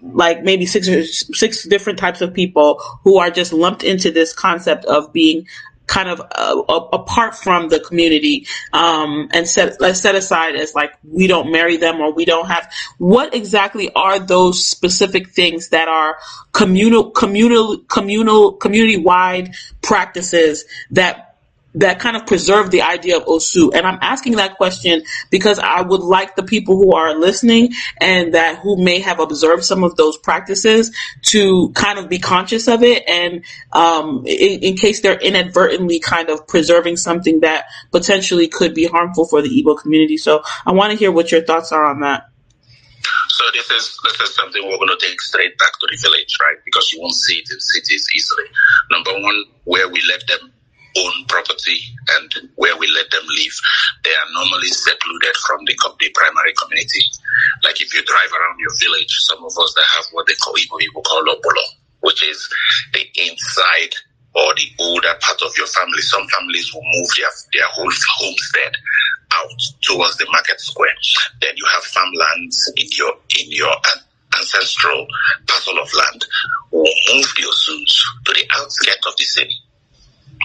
like 0.00 0.42
maybe 0.44 0.64
six 0.64 0.88
or 0.88 1.04
six 1.04 1.64
different 1.64 1.98
types 1.98 2.22
of 2.22 2.32
people 2.32 2.80
who 3.02 3.18
are 3.18 3.30
just 3.30 3.52
lumped 3.52 3.84
into 3.84 4.10
this 4.10 4.32
concept 4.32 4.86
of 4.86 5.12
being 5.12 5.46
kind 5.86 6.08
of 6.08 6.20
uh, 6.20 6.62
apart 6.92 7.36
from 7.36 7.68
the 7.68 7.80
community 7.80 8.46
um, 8.72 9.28
and 9.32 9.48
set 9.48 9.80
set 9.96 10.14
aside 10.14 10.56
as 10.56 10.74
like 10.74 10.92
we 11.04 11.26
don't 11.26 11.50
marry 11.52 11.76
them 11.76 12.00
or 12.00 12.12
we 12.12 12.24
don't 12.24 12.48
have 12.48 12.70
what 12.98 13.34
exactly 13.34 13.90
are 13.94 14.18
those 14.18 14.64
specific 14.66 15.30
things 15.30 15.68
that 15.68 15.88
are 15.88 16.18
communal 16.52 17.10
communal 17.10 17.78
communal 17.78 18.52
community 18.52 18.96
wide 18.96 19.54
practices 19.82 20.64
that 20.90 21.25
that 21.76 22.00
kind 22.00 22.16
of 22.16 22.26
preserve 22.26 22.70
the 22.70 22.82
idea 22.82 23.16
of 23.18 23.24
Osu. 23.26 23.70
And 23.74 23.86
I'm 23.86 23.98
asking 24.00 24.36
that 24.36 24.56
question 24.56 25.02
because 25.30 25.58
I 25.58 25.82
would 25.82 26.00
like 26.00 26.34
the 26.34 26.42
people 26.42 26.76
who 26.76 26.94
are 26.94 27.14
listening 27.14 27.72
and 28.00 28.34
that 28.34 28.58
who 28.60 28.82
may 28.82 29.00
have 29.00 29.20
observed 29.20 29.64
some 29.64 29.84
of 29.84 29.94
those 29.96 30.16
practices 30.16 30.94
to 31.26 31.70
kind 31.74 31.98
of 31.98 32.08
be 32.08 32.18
conscious 32.18 32.66
of 32.66 32.82
it 32.82 33.04
and 33.08 33.44
um, 33.72 34.24
in, 34.26 34.60
in, 34.60 34.76
case 34.76 35.00
they're 35.00 35.18
inadvertently 35.18 36.00
kind 36.00 36.28
of 36.28 36.46
preserving 36.46 36.96
something 36.96 37.40
that 37.40 37.66
potentially 37.92 38.48
could 38.48 38.74
be 38.74 38.86
harmful 38.86 39.26
for 39.26 39.42
the 39.42 39.48
Igbo 39.48 39.78
community. 39.78 40.16
So 40.16 40.42
I 40.66 40.72
want 40.72 40.92
to 40.92 40.98
hear 40.98 41.12
what 41.12 41.30
your 41.30 41.42
thoughts 41.42 41.72
are 41.72 41.84
on 41.84 42.00
that. 42.00 42.28
So 43.28 43.44
this 43.52 43.70
is 43.70 43.98
this 44.02 44.20
is 44.20 44.34
something 44.34 44.62
we're 44.64 44.78
going 44.78 44.88
to 44.88 45.06
take 45.06 45.20
straight 45.20 45.58
back 45.58 45.72
to 45.80 45.86
the 45.90 45.98
village, 46.00 46.38
right? 46.40 46.56
Because 46.64 46.90
you 46.92 47.00
won't 47.00 47.14
see 47.14 47.34
it 47.38 47.48
in 47.50 47.60
cities 47.60 48.08
easily. 48.14 48.44
Number 48.90 49.12
one, 49.20 49.44
where 49.64 49.88
we 49.88 50.00
let 50.08 50.26
them 50.26 50.52
own 50.98 51.24
property 51.28 51.78
and 52.16 52.50
where 52.56 52.76
we 52.76 52.86
let 52.94 53.10
them 53.10 53.24
live, 53.24 53.56
they 54.04 54.10
are 54.10 54.30
normally 54.34 54.68
secluded 54.68 55.36
from 55.46 55.64
the, 55.66 55.74
the 56.00 56.10
primary 56.14 56.52
community. 56.60 57.02
Like 57.62 57.80
if 57.80 57.94
you 57.94 58.02
drive 58.04 58.32
around 58.32 58.58
your 58.58 58.74
village, 58.80 59.12
some 59.28 59.38
of 59.44 59.52
us 59.58 59.74
that 59.74 59.84
have 59.96 60.06
what 60.12 60.26
they 60.26 60.34
call 60.34 60.54
people 60.54 61.02
call 61.02 61.24
obolo, 61.24 61.66
which 62.00 62.22
is 62.26 62.48
the 62.92 63.04
inside 63.16 63.94
or 64.34 64.54
the 64.54 64.68
older 64.80 65.14
part 65.20 65.40
of 65.42 65.52
your 65.56 65.66
family. 65.66 66.00
Some 66.02 66.26
families 66.28 66.72
will 66.74 66.84
move 66.84 67.08
their, 67.16 67.30
their 67.54 67.68
whole 67.72 67.92
homestead 68.18 68.72
out 69.34 69.60
towards 69.80 70.16
the 70.18 70.26
market 70.30 70.60
square. 70.60 70.94
Then 71.40 71.54
you 71.56 71.66
have 71.72 71.82
farmlands 71.84 72.72
in 72.76 72.86
your 72.92 73.14
in 73.40 73.50
your 73.50 73.74
ancestral 74.38 75.06
parcel 75.46 75.78
of 75.78 75.92
land 75.94 76.24
will 76.70 76.84
move 77.14 77.32
your 77.38 77.52
zoos 77.52 78.04
to 78.24 78.32
the 78.32 78.44
outskirts 78.52 79.06
of 79.06 79.16
the 79.16 79.24
city 79.24 79.56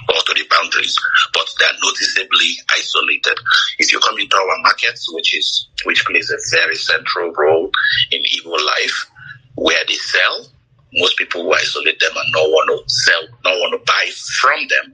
or 0.10 0.16
to 0.26 0.34
the 0.34 0.46
boundaries, 0.50 0.98
but 1.34 1.48
they 1.60 1.66
are 1.66 1.78
noticeably 1.84 2.52
isolated. 2.70 3.38
If 3.80 3.92
you 3.92 4.00
come 4.00 4.18
into 4.20 4.36
our 4.38 4.58
markets, 4.62 5.12
which 5.14 5.36
is 5.36 5.68
which 5.86 6.06
plays 6.06 6.30
a 6.32 6.38
very 6.56 6.76
central 6.76 7.32
role 7.34 7.72
in 8.12 8.22
Igbo 8.24 8.58
life, 8.66 9.08
where 9.56 9.84
they 9.88 9.96
sell, 9.96 10.48
most 10.94 11.18
people 11.18 11.46
will 11.46 11.54
isolate 11.56 12.00
them 12.00 12.12
and 12.16 12.34
no 12.34 12.44
one 12.50 12.68
will 12.68 12.84
sell, 12.88 13.22
no 13.46 13.52
one 13.60 13.72
will 13.72 13.86
buy 13.86 14.10
from 14.40 14.60
them 14.68 14.94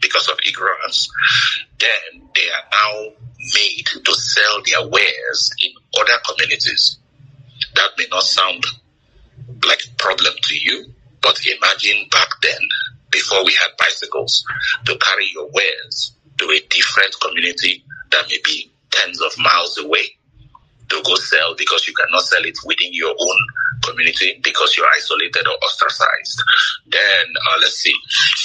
because 0.00 0.28
of 0.28 0.38
ignorance. 0.46 1.08
Then 1.78 2.22
they 2.34 2.48
are 2.50 2.68
now 2.72 3.12
made 3.54 3.86
to 3.86 4.14
sell 4.14 4.62
their 4.66 4.88
wares 4.88 5.50
in 5.64 5.72
other 6.00 6.18
communities. 6.26 6.98
That 7.74 7.90
may 7.96 8.06
not 8.10 8.22
sound 8.22 8.64
like 9.66 9.80
a 9.86 9.94
problem 10.02 10.34
to 10.42 10.56
you, 10.56 10.86
but 11.22 11.40
imagine 11.46 12.08
back 12.10 12.28
then 12.42 12.58
before 13.10 13.44
we 13.44 13.52
had 13.54 13.70
bicycles 13.78 14.44
to 14.84 14.96
carry 14.98 15.26
your 15.32 15.48
wares 15.52 16.12
to 16.38 16.44
a 16.46 16.60
different 16.68 17.14
community 17.20 17.84
that 18.10 18.26
may 18.28 18.38
be 18.44 18.70
tens 18.90 19.20
of 19.20 19.32
miles 19.38 19.78
away 19.78 20.04
to 20.88 21.02
go 21.04 21.14
sell 21.16 21.54
because 21.56 21.86
you 21.86 21.94
cannot 21.94 22.22
sell 22.22 22.42
it 22.44 22.56
within 22.64 22.92
your 22.92 23.14
own 23.18 23.38
community 23.84 24.40
because 24.42 24.76
you're 24.76 24.86
isolated 24.96 25.46
or 25.46 25.56
ostracized. 25.64 26.42
Then 26.86 27.26
uh, 27.50 27.58
let's 27.60 27.76
see, 27.76 27.92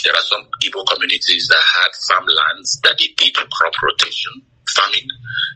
there 0.04 0.14
are 0.14 0.22
some 0.24 0.46
Igbo 0.64 0.86
communities 0.88 1.48
that 1.48 1.64
had 1.82 1.92
farmlands 2.08 2.80
that 2.84 2.98
they 3.00 3.08
did 3.18 3.36
crop 3.52 3.74
rotation 3.82 4.42
farming. 4.76 5.08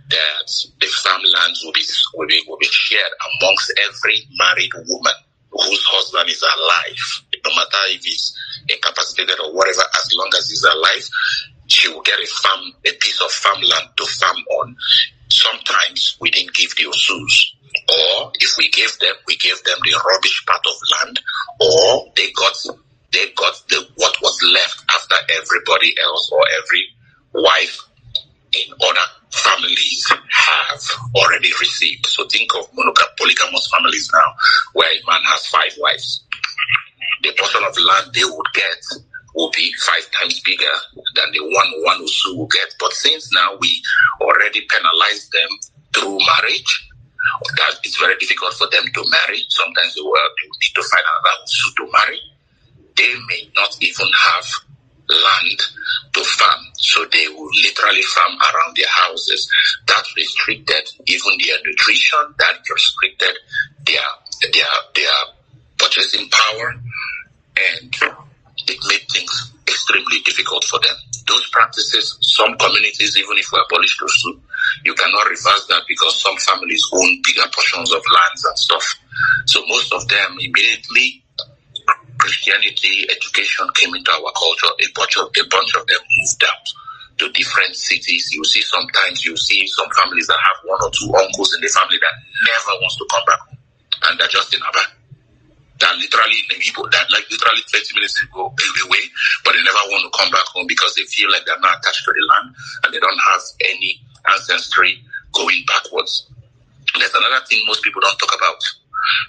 That 0.09 0.47
the 0.79 0.87
farmlands 1.03 1.61
will 1.63 1.73
be 1.73 1.83
will 2.15 2.27
be 2.27 2.41
will 2.47 2.57
be 2.57 2.67
shared 2.71 3.11
amongst 3.41 3.73
every 3.83 4.23
married 4.37 4.71
woman 4.87 5.13
whose 5.51 5.83
husband 5.85 6.29
is 6.29 6.41
alive, 6.41 7.26
no 7.43 7.51
matter 7.55 7.81
if 7.89 8.03
he's 8.03 8.35
incapacitated 8.69 9.39
or 9.43 9.53
whatever, 9.53 9.81
as 9.81 10.13
long 10.13 10.29
as 10.37 10.49
he's 10.49 10.63
alive, 10.63 11.07
she 11.67 11.89
will 11.89 12.01
get 12.01 12.19
a 12.19 12.27
farm, 12.27 12.71
a 12.85 12.91
piece 12.99 13.21
of 13.21 13.31
farmland 13.31 13.89
to 13.97 14.05
farm 14.05 14.37
on. 14.59 14.75
Sometimes 15.29 16.17
we 16.21 16.31
didn't 16.31 16.53
give 16.53 16.75
the 16.75 16.83
Osus. 16.83 17.53
Or 17.89 18.31
if 18.35 18.57
we 18.57 18.69
gave 18.69 18.97
them, 18.99 19.13
we 19.27 19.37
gave 19.37 19.61
them 19.63 19.77
the 19.83 20.01
rubbish 20.07 20.43
part 20.45 20.65
of 20.65 20.73
land, 20.99 21.19
or 21.59 22.11
they 22.15 22.31
got 22.31 22.55
they 23.13 23.31
got 23.35 23.61
the 23.69 23.87
what 23.95 24.15
was 24.21 24.39
left 24.53 24.83
after 24.89 25.15
everybody 25.37 25.95
else 26.01 26.29
or 26.31 26.41
every 26.63 26.83
wife 27.33 27.81
in 28.53 28.73
other 28.81 29.07
families 29.31 30.11
have 30.29 30.81
already 31.15 31.49
received. 31.59 32.05
So 32.07 32.27
think 32.27 32.53
of 32.55 32.71
monogam- 32.71 33.15
polygamous 33.17 33.67
families 33.71 34.09
now, 34.13 34.33
where 34.73 34.89
a 34.89 35.05
man 35.07 35.21
has 35.25 35.45
five 35.47 35.73
wives. 35.77 36.23
The 37.23 37.33
portion 37.37 37.63
of 37.63 37.75
land 37.77 38.13
they 38.13 38.23
would 38.23 38.51
get 38.53 38.81
will 39.35 39.51
be 39.51 39.71
five 39.79 40.05
times 40.11 40.39
bigger 40.41 40.75
than 41.15 41.31
the 41.31 41.41
one 41.41 41.71
one 41.83 42.01
Osu 42.01 42.35
will 42.37 42.47
get. 42.47 42.73
But 42.79 42.93
since 42.93 43.31
now 43.33 43.55
we 43.59 43.81
already 44.21 44.65
penalize 44.67 45.29
them 45.29 45.49
through 45.93 46.19
marriage, 46.25 46.89
that 47.57 47.75
it's 47.83 47.97
very 47.97 48.17
difficult 48.17 48.53
for 48.53 48.67
them 48.71 48.83
to 48.93 49.03
marry. 49.09 49.45
Sometimes 49.49 49.95
they 49.95 50.01
will, 50.01 50.13
they 50.13 50.47
will 50.47 50.59
need 50.61 50.75
to 50.75 50.83
find 50.83 51.05
another 51.05 51.35
Osu 51.45 51.75
to 51.77 51.91
marry. 51.91 52.19
They 52.95 53.13
may 53.29 53.49
not 53.55 53.77
even 53.81 54.07
have 54.07 54.45
land 55.09 55.59
to 56.13 56.23
farm. 56.23 56.61
So 56.73 57.05
they 57.11 57.27
will 57.27 57.49
literally 57.63 58.01
farm 58.01 58.33
around 58.41 58.75
their 58.75 58.89
houses. 58.89 59.49
That 59.87 60.03
restricted 60.15 60.89
even 61.05 61.33
their 61.45 61.57
nutrition, 61.65 62.19
that 62.39 62.57
restricted 62.73 63.37
their 63.85 64.01
their 64.51 64.73
their 64.95 65.17
purchasing 65.77 66.29
power 66.29 66.75
and 67.57 67.95
it 68.67 68.79
made 68.87 69.05
things 69.11 69.53
extremely 69.67 70.19
difficult 70.25 70.63
for 70.65 70.79
them. 70.79 70.95
Those 71.27 71.47
practices, 71.49 72.17
some 72.21 72.57
communities, 72.57 73.17
even 73.17 73.37
if 73.37 73.47
we 73.51 73.59
abolish 73.59 73.97
those 73.99 74.23
two, 74.23 74.39
you 74.85 74.93
cannot 74.93 75.27
reverse 75.27 75.65
that 75.67 75.83
because 75.87 76.21
some 76.21 76.37
families 76.37 76.83
own 76.93 77.21
bigger 77.23 77.47
portions 77.53 77.91
of 77.91 78.01
lands 78.13 78.45
and 78.45 78.57
stuff. 78.57 78.85
So 79.45 79.61
most 79.67 79.93
of 79.93 80.07
them 80.07 80.37
immediately 80.39 81.23
Christianity 82.17 83.05
education 83.09 83.67
came 83.75 83.93
into 83.93 84.11
our 84.11 84.31
culture. 84.35 84.73
A 84.79 84.87
bunch 84.95 85.17
of 85.17 85.27
a 85.27 85.47
bunch 85.49 85.75
of 85.75 85.85
them 85.87 85.99
moved 86.01 86.43
out 86.43 86.67
to 87.19 87.31
different 87.31 87.75
cities. 87.75 88.31
You 88.33 88.43
see 88.43 88.61
sometimes 88.61 89.25
you 89.25 89.37
see 89.37 89.67
some 89.67 89.87
families 89.95 90.27
that 90.27 90.39
have 90.41 90.57
one 90.65 90.79
or 90.81 90.91
two 90.91 91.13
uncles 91.13 91.53
in 91.55 91.61
the 91.61 91.67
family 91.67 91.97
that 92.01 92.15
never 92.45 92.79
wants 92.81 92.97
to 92.97 93.05
come 93.11 93.23
back 93.25 93.39
home, 93.39 93.57
and 94.03 94.19
they're 94.19 94.27
just 94.27 94.53
in 94.53 94.61
Aba 94.61 94.96
that 95.79 95.95
literally 95.97 96.41
people 96.59 96.87
that 96.89 97.05
like 97.11 97.29
literally 97.29 97.61
30 97.71 97.95
minutes 97.95 98.21
ago 98.23 98.53
eh, 98.53 98.85
away, 98.85 99.03
but 99.43 99.53
they 99.53 99.63
never 99.63 99.83
want 99.93 100.01
to 100.05 100.11
come 100.17 100.31
back 100.31 100.45
home 100.53 100.65
because 100.67 100.95
they 100.95 101.03
feel 101.03 101.31
like 101.31 101.45
they're 101.45 101.59
not 101.59 101.77
attached 101.79 102.03
to 102.05 102.11
the 102.13 102.23
land 102.33 102.55
and 102.83 102.93
they 102.93 102.99
don't 102.99 103.21
have 103.31 103.41
any 103.69 104.01
ancestry 104.33 105.03
going 105.33 105.63
backwards. 105.67 106.27
There's 106.97 107.13
another 107.13 107.45
thing 107.45 107.63
most 107.67 107.83
people 107.83 108.01
don't 108.01 108.17
talk 108.17 108.33
about. 108.35 108.61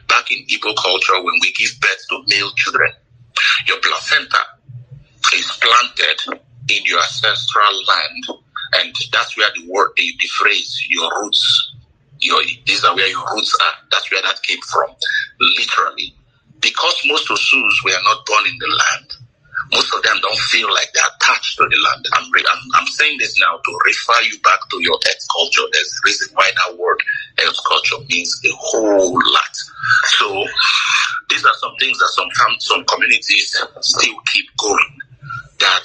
Back 0.08 0.30
in 0.30 0.46
Igbo 0.46 0.74
culture, 0.76 1.20
when 1.22 1.36
we 1.40 1.52
give 1.52 1.78
birth 1.80 2.02
to 2.10 2.24
male 2.28 2.50
children, 2.56 2.90
your 3.66 3.78
placenta 3.78 4.40
is 5.34 5.50
planted 5.60 6.40
in 6.70 6.84
your 6.84 6.98
ancestral 6.98 7.84
land, 7.86 8.40
and 8.80 8.94
that's 9.12 9.36
where 9.36 9.50
the 9.54 9.68
word, 9.68 9.90
the, 9.96 10.10
the 10.18 10.26
phrase, 10.26 10.86
your 10.88 11.10
roots, 11.20 11.74
your 12.20 12.42
these 12.66 12.84
are 12.84 12.96
where 12.96 13.08
your 13.08 13.24
roots 13.34 13.54
are. 13.60 13.74
That's 13.92 14.10
where 14.10 14.22
that 14.22 14.42
came 14.42 14.60
from, 14.62 14.90
literally 15.38 16.14
because 16.78 17.02
most 17.06 17.30
of 17.30 17.38
Osus 17.38 17.84
were 17.84 18.02
not 18.04 18.24
born 18.26 18.46
in 18.46 18.58
the 18.58 18.66
land, 18.68 19.12
most 19.72 19.92
of 19.94 20.02
them 20.02 20.16
don't 20.22 20.38
feel 20.38 20.72
like 20.72 20.88
they're 20.94 21.10
attached 21.16 21.58
to 21.58 21.64
the 21.64 21.76
land. 21.76 22.06
I'm, 22.14 22.24
I'm, 22.24 22.62
I'm 22.74 22.86
saying 22.86 23.18
this 23.18 23.38
now 23.38 23.58
to 23.58 23.78
refer 23.84 24.20
you 24.22 24.38
back 24.40 24.60
to 24.70 24.76
your 24.80 24.94
earth 24.94 25.26
culture. 25.32 25.62
There's 25.72 25.92
a 25.92 26.06
reason 26.06 26.28
why 26.34 26.50
that 26.54 26.78
word 26.78 26.98
earth 27.40 27.58
culture 27.66 27.96
means 28.08 28.40
a 28.46 28.50
whole 28.54 29.12
lot. 29.12 29.54
So 30.18 30.44
these 31.28 31.44
are 31.44 31.54
some 31.58 31.74
things 31.80 31.98
that 31.98 32.10
some 32.14 32.28
some 32.60 32.84
communities 32.84 33.56
still 33.80 34.14
keep 34.32 34.46
going. 34.56 34.98
That 35.58 35.82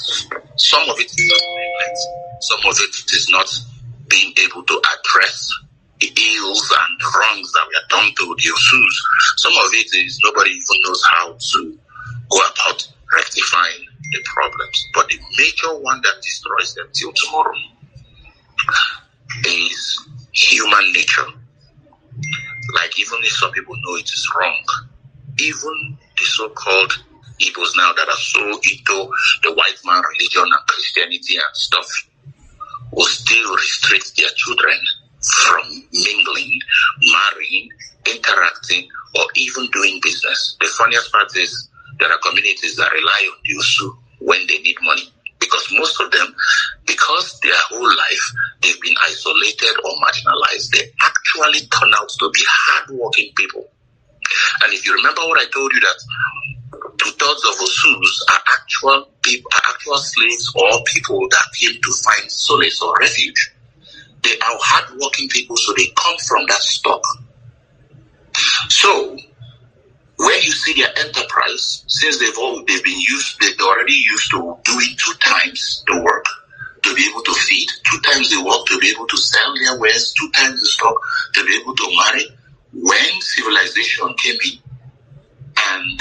some 0.58 0.88
of 0.90 1.00
it 1.00 1.12
is 1.12 1.34
not 1.34 2.42
some 2.42 2.60
of 2.70 2.78
it 2.78 2.96
is 3.14 3.28
not 3.32 3.50
being 4.08 4.34
able 4.38 4.64
to 4.64 4.82
address 4.94 5.52
ills 6.02 6.72
and 6.72 7.02
wrongs 7.02 7.52
that 7.54 7.66
we 7.70 7.76
are 7.76 7.88
done 7.90 8.12
to 8.16 8.36
the 8.36 8.50
Osus. 8.50 8.96
Some 9.38 9.54
of 9.54 9.70
it 9.74 9.94
is 9.96 10.20
nobody 10.24 10.52
even 10.52 10.82
knows 10.84 11.04
how 11.12 11.34
to 11.34 11.78
go 12.30 12.38
about 12.38 12.88
rectifying 13.14 13.86
the 14.12 14.22
problems. 14.26 14.88
But 14.94 15.08
the 15.08 15.20
major 15.38 15.80
one 15.80 16.02
that 16.02 16.22
destroys 16.22 16.74
them 16.76 16.88
till 16.94 17.14
tomorrow 17.14 17.56
is 19.46 20.08
human 20.32 20.92
nature. 20.94 21.26
Like 22.76 23.00
even 23.00 23.20
if 23.22 23.32
some 23.34 23.52
people 23.52 23.76
know 23.76 23.96
it 23.96 24.10
is 24.10 24.30
wrong, 24.38 24.64
even 25.40 25.98
the 26.18 26.24
so-called 26.26 27.04
Igbos 27.42 27.76
now 27.76 27.92
that 27.94 28.08
are 28.08 28.16
so 28.16 28.40
into 28.50 29.12
the 29.42 29.54
white 29.54 29.80
man 29.86 30.02
religion 30.12 30.44
and 30.44 30.68
Christianity 30.68 31.36
and 31.36 31.56
stuff 31.56 31.88
will 32.92 33.06
still 33.06 33.56
restrict 33.56 34.16
their 34.16 34.30
children 34.36 34.78
from 35.24 35.64
mingling, 35.94 36.60
marrying, 37.12 37.70
interacting, 38.08 38.88
or 39.16 39.26
even 39.36 39.68
doing 39.72 40.00
business. 40.04 40.58
The 40.60 40.68
funniest 40.78 41.12
part 41.12 41.36
is 41.38 41.70
there 42.00 42.12
are 42.12 42.18
communities 42.20 42.76
that 42.78 42.92
rely 42.92 43.30
on 43.32 43.38
the 43.46 43.56
Osu 43.56 43.98
when 44.20 44.46
they 44.48 44.60
need 44.60 44.78
money. 44.82 45.10
Because 45.40 45.68
most 45.74 46.00
of 46.00 46.10
them, 46.12 46.34
because 46.88 47.40
their 47.42 47.58
whole 47.70 47.84
life 47.86 48.32
they've 48.62 48.80
been 48.82 48.96
isolated 49.04 49.76
or 49.84 49.92
marginalized, 50.00 50.72
they 50.72 50.90
actually 51.04 51.68
turn 51.68 51.92
out 51.96 52.10
to 52.20 52.32
be 52.34 52.42
hardworking 52.48 53.32
people. 53.36 53.70
And 54.64 54.74
if 54.74 54.86
you 54.86 54.96
remember 54.96 55.22
what 55.22 55.42
I 55.42 55.46
told 55.52 55.74
you 55.74 55.82
that 55.82 56.00
two 56.98 57.12
thirds 57.12 57.44
of 57.44 57.56
Osus 57.60 58.32
are 58.32 58.42
actual 58.54 59.10
people, 59.22 59.52
are 59.54 59.72
actual 59.74 59.98
slaves 59.98 60.52
or 60.56 60.70
people 60.86 61.28
that 61.30 61.46
came 61.60 61.80
to 61.82 61.94
find 62.04 62.32
solace 62.32 62.82
or 62.82 62.96
refuge. 63.00 63.53
They 64.24 64.32
are 64.32 64.58
hardworking 64.60 65.30
people, 65.30 65.58
so 65.58 65.74
they 65.74 65.88
come 65.88 66.18
from 66.28 66.46
that 66.48 66.62
stock. 66.62 67.04
So 68.70 69.18
when 70.18 70.42
you 70.42 70.52
see 70.52 70.82
their 70.82 70.98
enterprise, 70.98 71.84
since 71.88 72.20
they've 72.20 72.38
all 72.38 72.64
they've 72.66 72.84
been 72.84 73.00
used, 73.00 73.40
they're 73.40 73.68
already 73.68 73.94
used 73.94 74.32
to 74.32 74.58
doing 74.64 74.96
two 74.98 75.14
times 75.20 75.84
the 75.88 76.02
work 76.02 76.26
to 76.84 76.96
be 76.96 77.08
able 77.10 77.22
to 77.22 77.34
feed, 77.34 77.68
two 77.90 78.00
times 78.02 78.30
the 78.30 78.44
work 78.44 78.66
to 78.68 78.78
be 78.80 78.90
able 78.90 79.08
to 79.08 79.18
sell 79.18 79.54
their 79.56 79.80
wares, 79.80 80.14
two 80.14 80.30
times 80.32 80.60
the 80.60 80.66
stock 80.66 80.96
to 81.34 81.46
be 81.46 81.58
able 81.62 81.76
to 81.76 81.98
marry. 82.06 82.28
When 82.74 83.22
civilization 83.22 84.14
came 84.22 84.38
in 84.46 84.60
and 85.58 86.00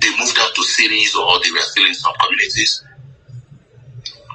they 0.00 0.10
moved 0.18 0.38
out 0.38 0.54
to 0.54 0.62
cities 0.62 1.14
or 1.16 1.40
they 1.42 1.50
were 1.50 1.58
still 1.58 1.86
in 1.86 1.94
some 1.94 2.14
communities, 2.20 2.84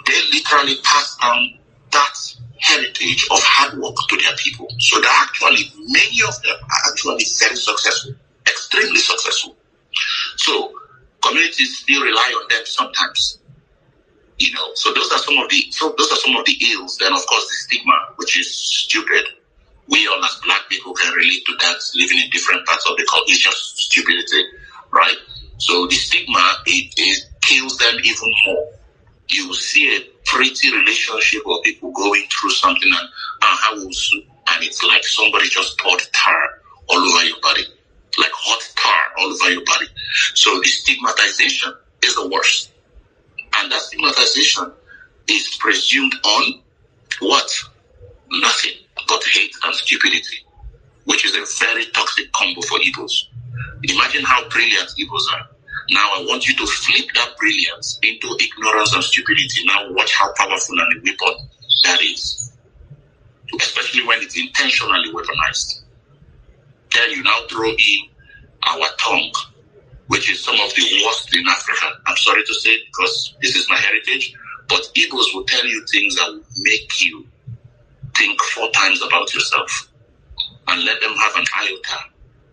they 0.06 0.20
literally 0.32 0.76
passed 0.84 1.20
down 1.22 1.58
that 1.94 2.16
heritage 2.60 3.28
of 3.32 3.40
hard 3.42 3.78
work 3.80 3.96
to 4.10 4.18
their 4.18 4.36
people. 4.38 4.68
So 4.80 5.00
that 5.00 5.28
actually 5.28 5.72
many 5.88 6.20
of 6.28 6.36
them 6.44 6.56
are 6.56 6.92
actually 6.92 7.26
very 7.40 7.56
successful, 7.56 8.16
extremely 8.48 9.00
successful. 9.00 9.56
So 10.38 10.74
communities 11.22 11.80
still 11.80 12.04
rely 12.04 12.34
on 12.42 12.48
them 12.50 12.66
sometimes. 12.66 13.40
You 14.40 14.54
know, 14.54 14.72
so 14.76 14.94
those 14.94 15.12
are 15.12 15.20
some 15.20 15.38
of 15.38 15.50
the 15.50 15.72
so 15.72 15.94
those 15.98 16.12
are 16.12 16.18
some 16.18 16.36
of 16.36 16.46
the 16.46 16.58
ills. 16.72 16.98
Then 16.98 17.14
of 17.14 17.26
course 17.28 17.48
the 17.48 17.56
stigma, 17.68 17.94
which 18.16 18.38
is 18.38 18.50
stupid. 18.50 19.26
We 19.88 20.08
all 20.08 20.24
as 20.24 20.40
black 20.46 20.70
people 20.70 20.94
can 20.94 21.14
relate 21.14 21.46
to 21.46 21.54
that 21.60 21.78
living 21.96 22.20
in 22.20 22.30
different 22.30 22.66
parts 22.66 22.90
of 22.90 22.98
the 22.98 23.06
country. 23.06 23.34
It's 23.36 23.44
just 23.44 23.78
stupidity, 23.78 24.44
right? 24.92 25.18
So 25.58 25.88
the 25.88 25.96
stigma 25.96 26.58
it, 26.66 26.94
it 26.98 27.24
kills 27.42 27.78
them 27.78 27.96
even 28.04 28.34
more. 28.48 28.74
You 29.30 29.54
see 29.54 29.98
a 29.98 30.02
pretty 30.26 30.72
relationship 30.72 31.46
or 31.46 31.62
people 31.62 31.92
going 31.92 32.24
through 32.30 32.52
something 32.52 32.92
and 32.92 33.10
and 34.48 34.64
it's 34.64 34.84
like 34.84 35.04
somebody 35.04 35.48
just 35.50 35.78
poured 35.80 36.02
tar 36.14 36.62
all 36.90 36.98
over 36.98 37.24
your 37.26 37.40
body, 37.42 37.64
like 38.20 38.32
hot 38.34 38.74
tar 38.76 39.04
all 39.20 39.32
over 39.34 39.52
your 39.52 39.66
body. 39.66 39.88
So 40.36 40.60
the 40.60 40.68
stigmatization 40.68 41.74
is 42.04 42.16
the 42.16 42.30
worst. 42.30 42.72
And 43.56 43.72
that 43.72 43.82
stigmatization 43.82 44.72
is 45.28 45.58
presumed 45.60 46.14
on 46.24 46.62
what? 47.20 47.52
Nothing 48.32 48.74
but 49.08 49.24
hate 49.34 49.54
and 49.64 49.76
stupidity, 49.76 50.38
which 51.06 51.26
is 51.26 51.36
a 51.36 51.66
very 51.66 51.86
toxic 51.88 52.32
combo 52.34 52.62
for 52.62 52.80
Igbos. 52.80 53.12
Imagine 53.84 54.24
how 54.24 54.48
brilliant 54.50 54.90
Igbos 55.00 55.32
are. 55.34 55.50
Now 55.90 56.10
I 56.16 56.26
want 56.28 56.48
you 56.48 56.56
to 56.56 56.66
flip 56.66 57.06
that 57.16 57.36
brilliance 57.38 58.00
into 58.04 58.38
ignorance 58.40 58.94
and 58.94 59.04
stupidity. 59.04 59.66
Now 59.66 59.92
watch 59.92 60.14
how 60.14 60.32
powerful 60.34 60.80
and 60.80 61.04
weapon 61.04 61.48
that 61.84 62.02
is. 62.02 62.52
Especially 63.60 64.06
when 64.06 64.22
it's 64.22 64.40
intentionally 64.40 65.12
weaponized. 65.12 65.82
Then 66.94 67.12
you 67.12 67.24
now 67.24 67.38
throw 67.50 67.70
in 67.70 68.10
our 68.68 68.88
tongue, 68.98 69.32
which 70.08 70.32
is 70.32 70.44
some 70.44 70.56
of 70.56 70.74
the 70.74 71.04
worst 71.06 71.36
in 71.36 71.48
Africa. 71.48 72.00
I'm 72.08 72.18
sorry 72.18 72.44
to 72.44 72.54
say 72.54 72.78
because 72.86 73.36
this 73.42 73.56
is 73.56 73.70
my 73.70 73.76
heritage, 73.76 74.34
but 74.70 74.90
Igbos 74.96 75.36
will 75.36 75.44
tell 75.44 75.66
you 75.66 75.86
things 75.92 76.16
that 76.16 76.30
will 76.30 76.44
make 76.60 77.06
you 77.06 77.28
think 78.16 78.42
four 78.42 78.70
times 78.72 79.02
about 79.02 79.34
yourself 79.34 79.90
and 80.68 80.84
let 80.86 81.02
them 81.02 81.14
have 81.14 81.36
an 81.36 81.46
iota 81.62 81.98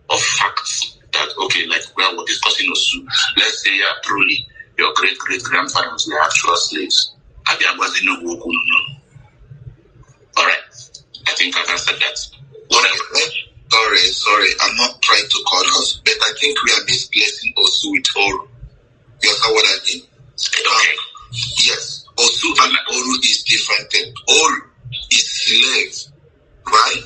of 0.09 0.19
facts 0.21 0.97
that 1.13 1.29
okay, 1.45 1.65
like 1.67 1.83
well, 1.97 2.17
we're 2.17 2.25
discussing 2.25 2.69
Osu. 2.71 3.05
Let's 3.37 3.63
say 3.63 3.75
uh, 3.81 3.93
truly 4.03 4.47
your 4.77 4.93
great 4.95 5.17
great 5.19 5.43
grandparents 5.43 6.07
were 6.07 6.21
actual 6.21 6.55
slaves, 6.55 7.13
abịa 7.45 7.75
gwazi 7.77 7.99
n'ugwu 8.05 8.31
okwu 8.35 8.51
nnụnụ. 8.53 9.01
All 10.37 10.45
right. 10.45 10.63
I 11.27 11.33
think 11.33 11.55
I've 11.57 11.69
answered 11.69 11.99
that. 11.99 12.17
Whatever. 12.69 13.03
Sorry, 13.71 13.97
sorry, 14.11 14.49
I'm 14.61 14.75
not 14.75 15.01
trying 15.01 15.27
to 15.29 15.39
cut 15.49 15.65
us, 15.79 16.01
but 16.03 16.13
I 16.21 16.33
think 16.39 16.61
we 16.63 16.71
are 16.71 16.83
misplacing 16.85 17.53
Osu 17.57 17.91
with 17.91 18.03
Oru. 18.17 18.47
You 19.23 19.29
understand 19.29 19.53
what 19.55 19.65
I 19.65 19.77
mean? 19.87 20.01
Okay. 20.35 20.95
Yes, 21.65 22.05
Osu 22.17 22.47
and 22.63 22.77
Oru 22.91 23.15
is 23.23 23.43
different 23.43 23.91
thing. 23.91 24.13
Oru 24.27 24.59
is 25.11 25.25
slave, 25.31 26.13
right? 26.67 27.03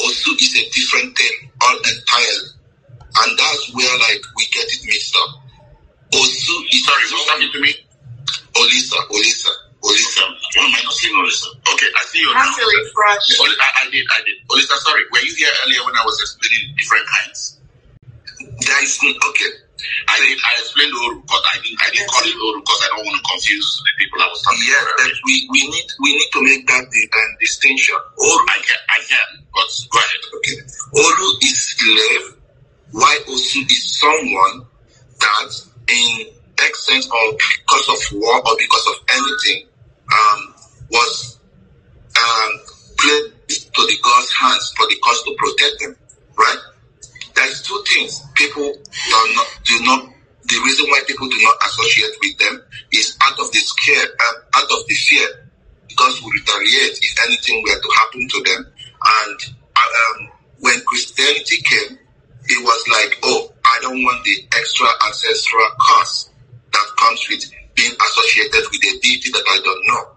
Osu 0.00 0.30
is 0.40 0.52
a 0.56 0.70
different 0.70 1.16
thing 1.18 1.50
all 1.60 1.76
entirely. 1.76 2.48
And 3.16 3.38
that's 3.38 3.70
where 3.74 3.94
like 4.10 4.22
we 4.36 4.44
get 4.50 4.66
it 4.66 4.82
mixed 4.86 5.14
up. 5.16 5.40
Osu 6.12 6.54
is 6.70 6.84
Sorry, 6.86 7.02
what's 7.10 7.30
happening 7.30 7.52
to 7.52 7.60
me? 7.60 7.72
Olisa, 8.54 8.98
Olisa, 9.10 9.50
Olisa. 9.82 10.22
Why 10.54 10.62
am 10.66 10.74
I 10.74 10.80
not 10.82 10.94
seeing 10.94 11.14
Olisa? 11.14 11.48
Okay, 11.74 11.90
I 11.94 12.02
see 12.06 12.18
you 12.20 12.30
now. 12.34 12.42
Have 12.42 12.54
to 12.54 12.66
refresh. 12.66 13.40
Oli- 13.40 13.58
I, 13.60 13.86
I 13.86 13.90
did, 13.90 14.04
I 14.10 14.18
did. 14.22 14.36
Olisa, 14.50 14.74
sorry. 14.82 15.02
Were 15.12 15.20
you 15.22 15.34
here 15.36 15.50
earlier 15.66 15.82
when 15.86 15.94
I 15.96 16.04
was 16.04 16.18
explaining 16.22 16.74
different 16.78 17.06
kinds? 17.18 17.58
There 18.38 18.82
is 18.82 18.98
okay. 19.02 19.52
I 20.08 20.16
did. 20.22 20.38
I 20.38 20.52
explained 20.62 20.94
Oru, 20.94 21.20
but 21.26 21.42
I 21.50 21.58
didn't. 21.60 21.80
I 21.82 21.90
didn't 21.90 22.08
call 22.08 22.24
it 22.24 22.36
Oru 22.38 22.58
because 22.62 22.80
I 22.82 22.88
don't 22.96 23.04
want 23.04 23.18
to 23.20 23.24
confuse 23.30 23.68
the 23.84 23.92
people 23.98 24.18
I 24.22 24.28
was 24.30 24.40
talking 24.42 24.64
Yes, 24.64 24.80
to. 24.84 24.92
but 25.02 25.12
we, 25.26 25.34
we 25.50 25.60
need 25.68 25.88
we 26.00 26.10
need 26.14 26.30
to 26.32 26.40
make 26.42 26.62
that 26.66 26.84
the, 26.88 27.02
um, 27.10 27.30
distinction. 27.40 27.96
Oru 28.22 28.38
I 28.48 28.58
can, 28.62 28.80
I 28.88 28.98
can, 29.04 29.28
but 29.52 29.68
go 29.90 29.98
ahead. 29.98 30.22
Okay. 30.40 30.56
Olu 30.94 31.28
is 31.42 31.58
slave, 31.76 32.26
while 32.94 33.18
Osu 33.26 33.58
is 33.66 33.98
someone 33.98 34.64
that, 35.18 35.50
in 35.88 36.26
excess 36.62 37.10
or 37.10 37.32
because 37.32 37.88
of 37.90 38.20
war 38.20 38.36
or 38.38 38.56
because 38.56 38.86
of 38.86 38.94
anything, 39.10 39.66
um, 40.14 40.54
was 40.92 41.40
um, 42.16 42.50
placed 42.96 43.74
to 43.74 43.82
the 43.82 43.98
God's 44.00 44.32
hands 44.32 44.72
for 44.76 44.86
the 44.86 44.96
cause 45.02 45.22
to 45.24 45.34
protect 45.36 45.80
them. 45.80 45.96
Right? 46.38 46.58
There's 47.34 47.62
two 47.62 47.82
things 47.88 48.22
people 48.34 48.62
do 48.62 49.34
not 49.34 49.46
do 49.64 49.80
not. 49.82 50.10
The 50.46 50.60
reason 50.62 50.86
why 50.86 51.02
people 51.04 51.28
do 51.28 51.42
not 51.42 51.56
associate 51.66 52.14
with 52.22 52.38
them 52.38 52.62
is 52.92 53.16
out 53.24 53.40
of 53.40 53.50
the 53.50 53.58
scare, 53.58 54.04
um, 54.04 54.36
out 54.54 54.70
of 54.70 54.86
the 54.86 54.94
fear, 54.94 55.26
because 55.88 56.22
we 56.22 56.30
retaliate 56.30 56.98
if 57.02 57.26
anything 57.26 57.60
were 57.64 57.80
to 57.80 57.90
happen 57.96 58.28
to 58.28 58.42
them. 58.44 58.72
And 59.04 59.40
um, 59.74 60.28
when 60.60 60.80
Christianity 60.84 61.56
came, 61.62 61.98
it 62.46 62.62
was 62.62 62.84
like, 62.88 63.18
oh, 63.24 63.52
I 63.64 63.78
don't 63.82 64.02
want 64.02 64.24
the 64.24 64.36
extra 64.56 64.86
ancestral 65.06 65.66
cost 65.80 66.30
that 66.72 66.86
comes 66.98 67.26
with 67.28 67.44
being 67.74 67.92
associated 67.92 68.64
with 68.70 68.82
a 68.84 69.00
deity 69.00 69.30
that 69.32 69.44
I 69.46 69.60
don't 69.64 69.86
know. 69.86 70.10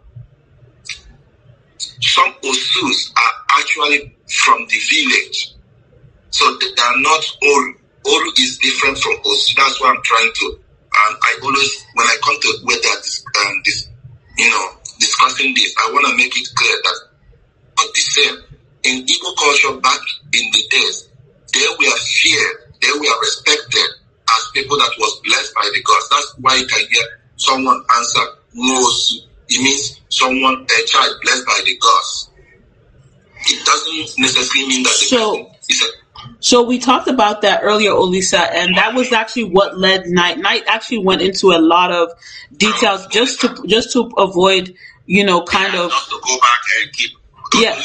Some 2.01 2.33
Osus 2.43 3.11
are 3.15 3.59
actually 3.59 4.15
from 4.27 4.65
the 4.67 4.79
village. 4.89 5.53
So 6.31 6.45
they 6.59 6.67
are 6.67 6.97
not 6.97 7.21
Oru. 7.43 7.73
Oru 8.05 8.39
is 8.39 8.57
different 8.59 8.97
from 8.99 9.13
Osu. 9.23 9.55
That's 9.55 9.79
why 9.81 9.89
I'm 9.95 10.01
trying 10.03 10.31
to. 10.33 10.59
And 11.07 11.17
I 11.21 11.39
always, 11.43 11.85
when 11.93 12.05
I 12.07 12.17
come 12.23 12.35
to 12.41 12.59
they 12.65 12.87
are 12.89 13.47
um, 13.47 13.61
dis, 13.63 13.89
you 14.37 14.49
know, 14.49 14.69
discussing 14.99 15.53
this, 15.53 15.73
I 15.77 15.91
want 15.93 16.07
to 16.07 16.15
make 16.17 16.35
it 16.37 16.47
clear 16.55 16.75
that 16.83 16.99
not 17.77 17.93
the 17.93 18.01
same. 18.01 18.37
In 18.83 19.05
Igbo 19.05 19.35
culture 19.37 19.79
back 19.81 19.99
in 20.33 20.51
the 20.51 20.63
days, 20.69 21.06
they 21.53 21.67
were 21.79 21.95
feared, 21.97 22.57
they 22.81 22.91
were 22.91 23.19
respected 23.21 23.87
as 24.29 24.47
people 24.53 24.77
that 24.77 24.91
was 24.99 25.21
blessed 25.23 25.53
by 25.55 25.69
the 25.73 25.81
gods. 25.83 26.09
That's 26.09 26.33
why 26.39 26.55
you 26.55 26.67
can 26.67 26.85
hear 26.89 27.03
someone 27.37 27.83
answer 27.95 28.19
Nwosu. 28.55 29.13
It 29.49 29.61
means 29.63 30.01
someone, 30.09 30.63
a 30.65 30.85
child 30.85 31.15
blessed 31.23 31.45
by 31.45 31.61
the 31.65 31.77
gods. 31.77 32.29
It 33.47 33.65
doesn't 33.65 34.19
necessarily 34.21 34.67
mean 34.67 34.83
that 34.83 34.89
the 34.99 35.05
So- 35.05 35.51
So 36.39 36.63
we 36.63 36.77
talked 36.79 37.07
about 37.07 37.41
that 37.43 37.61
earlier, 37.63 37.91
Olisa, 37.91 38.39
and 38.51 38.75
that 38.75 38.93
was 38.93 39.13
actually 39.13 39.45
what 39.45 39.77
led 39.77 40.07
Knight. 40.07 40.39
Knight 40.39 40.63
actually 40.67 40.99
went 40.99 41.21
into 41.21 41.51
a 41.51 41.59
lot 41.59 41.91
of 41.91 42.09
details 42.57 43.07
just 43.07 43.39
to 43.41 43.55
just 43.65 43.91
to 43.93 44.11
avoid, 44.17 44.75
you 45.05 45.23
know, 45.23 45.41
kind 45.43 45.73
Yeah, 45.73 45.83
of 45.83 45.91
Just 45.91 46.09
to 46.09 46.19
go 46.25 46.39
back 46.39 46.59
and 46.81 46.93
keep. 46.93 47.11
Yeah. 47.55 47.81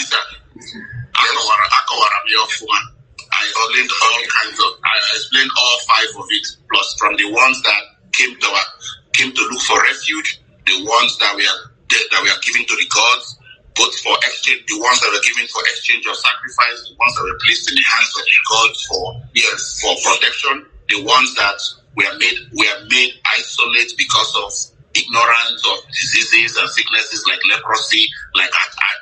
I 3.42 3.50
explained 3.50 3.90
all 3.90 4.22
kinds 4.30 4.58
of. 4.62 4.70
I 4.86 4.94
explained 5.18 5.50
all 5.58 5.76
five 5.90 6.10
of 6.14 6.26
it, 6.30 6.46
plus 6.70 6.88
from 6.98 7.16
the 7.18 7.26
ones 7.32 7.58
that 7.62 7.82
came 8.12 8.38
to 8.38 8.48
our, 8.48 8.68
came 9.12 9.32
to 9.34 9.42
look 9.50 9.62
for 9.62 9.82
refuge, 9.82 10.40
the 10.66 10.78
ones 10.86 11.18
that 11.18 11.34
we 11.34 11.42
are 11.42 11.60
that 11.90 12.22
we 12.22 12.30
are 12.30 12.40
giving 12.40 12.64
to 12.64 12.76
the 12.78 12.88
gods, 12.88 13.36
both 13.74 13.92
for 14.00 14.14
exchange, 14.24 14.64
the 14.70 14.78
ones 14.78 15.00
that 15.02 15.10
were 15.10 15.24
given 15.26 15.44
for 15.50 15.60
exchange 15.74 16.06
of 16.06 16.16
sacrifice, 16.16 16.86
the 16.86 16.94
ones 16.96 17.12
that 17.18 17.24
were 17.26 17.40
placed 17.42 17.66
in 17.68 17.74
the 17.74 17.84
hands 17.84 18.12
of 18.14 18.24
the 18.24 18.38
gods 18.46 18.78
for 18.86 19.04
yes 19.34 19.60
for 19.82 19.92
protection, 20.06 20.54
the 20.88 21.02
ones 21.02 21.34
that 21.34 21.58
were 21.98 22.14
made 22.22 22.38
were 22.54 22.78
made 22.88 23.12
isolate 23.26 23.92
because 23.98 24.30
of 24.38 24.48
ignorance 24.94 25.62
of 25.66 25.82
diseases 25.90 26.56
and 26.56 26.68
sicknesses 26.70 27.26
like 27.26 27.40
leprosy, 27.50 28.06
like 28.38 28.50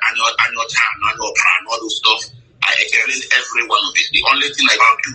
annual 0.09 0.33
annual 0.49 0.65
time, 0.65 0.99
annual 1.13 1.33
plan, 1.37 1.61
all 1.69 1.79
those 1.79 2.01
stuff. 2.01 2.40
I 2.63 2.71
explained 2.79 3.23
every 3.33 3.63
one 3.67 3.81
of 3.89 3.93
it. 3.95 4.07
The 4.13 4.23
only 4.31 4.49
thing 4.53 4.67
I 4.69 4.77
don't 4.77 5.01
do, 5.03 5.13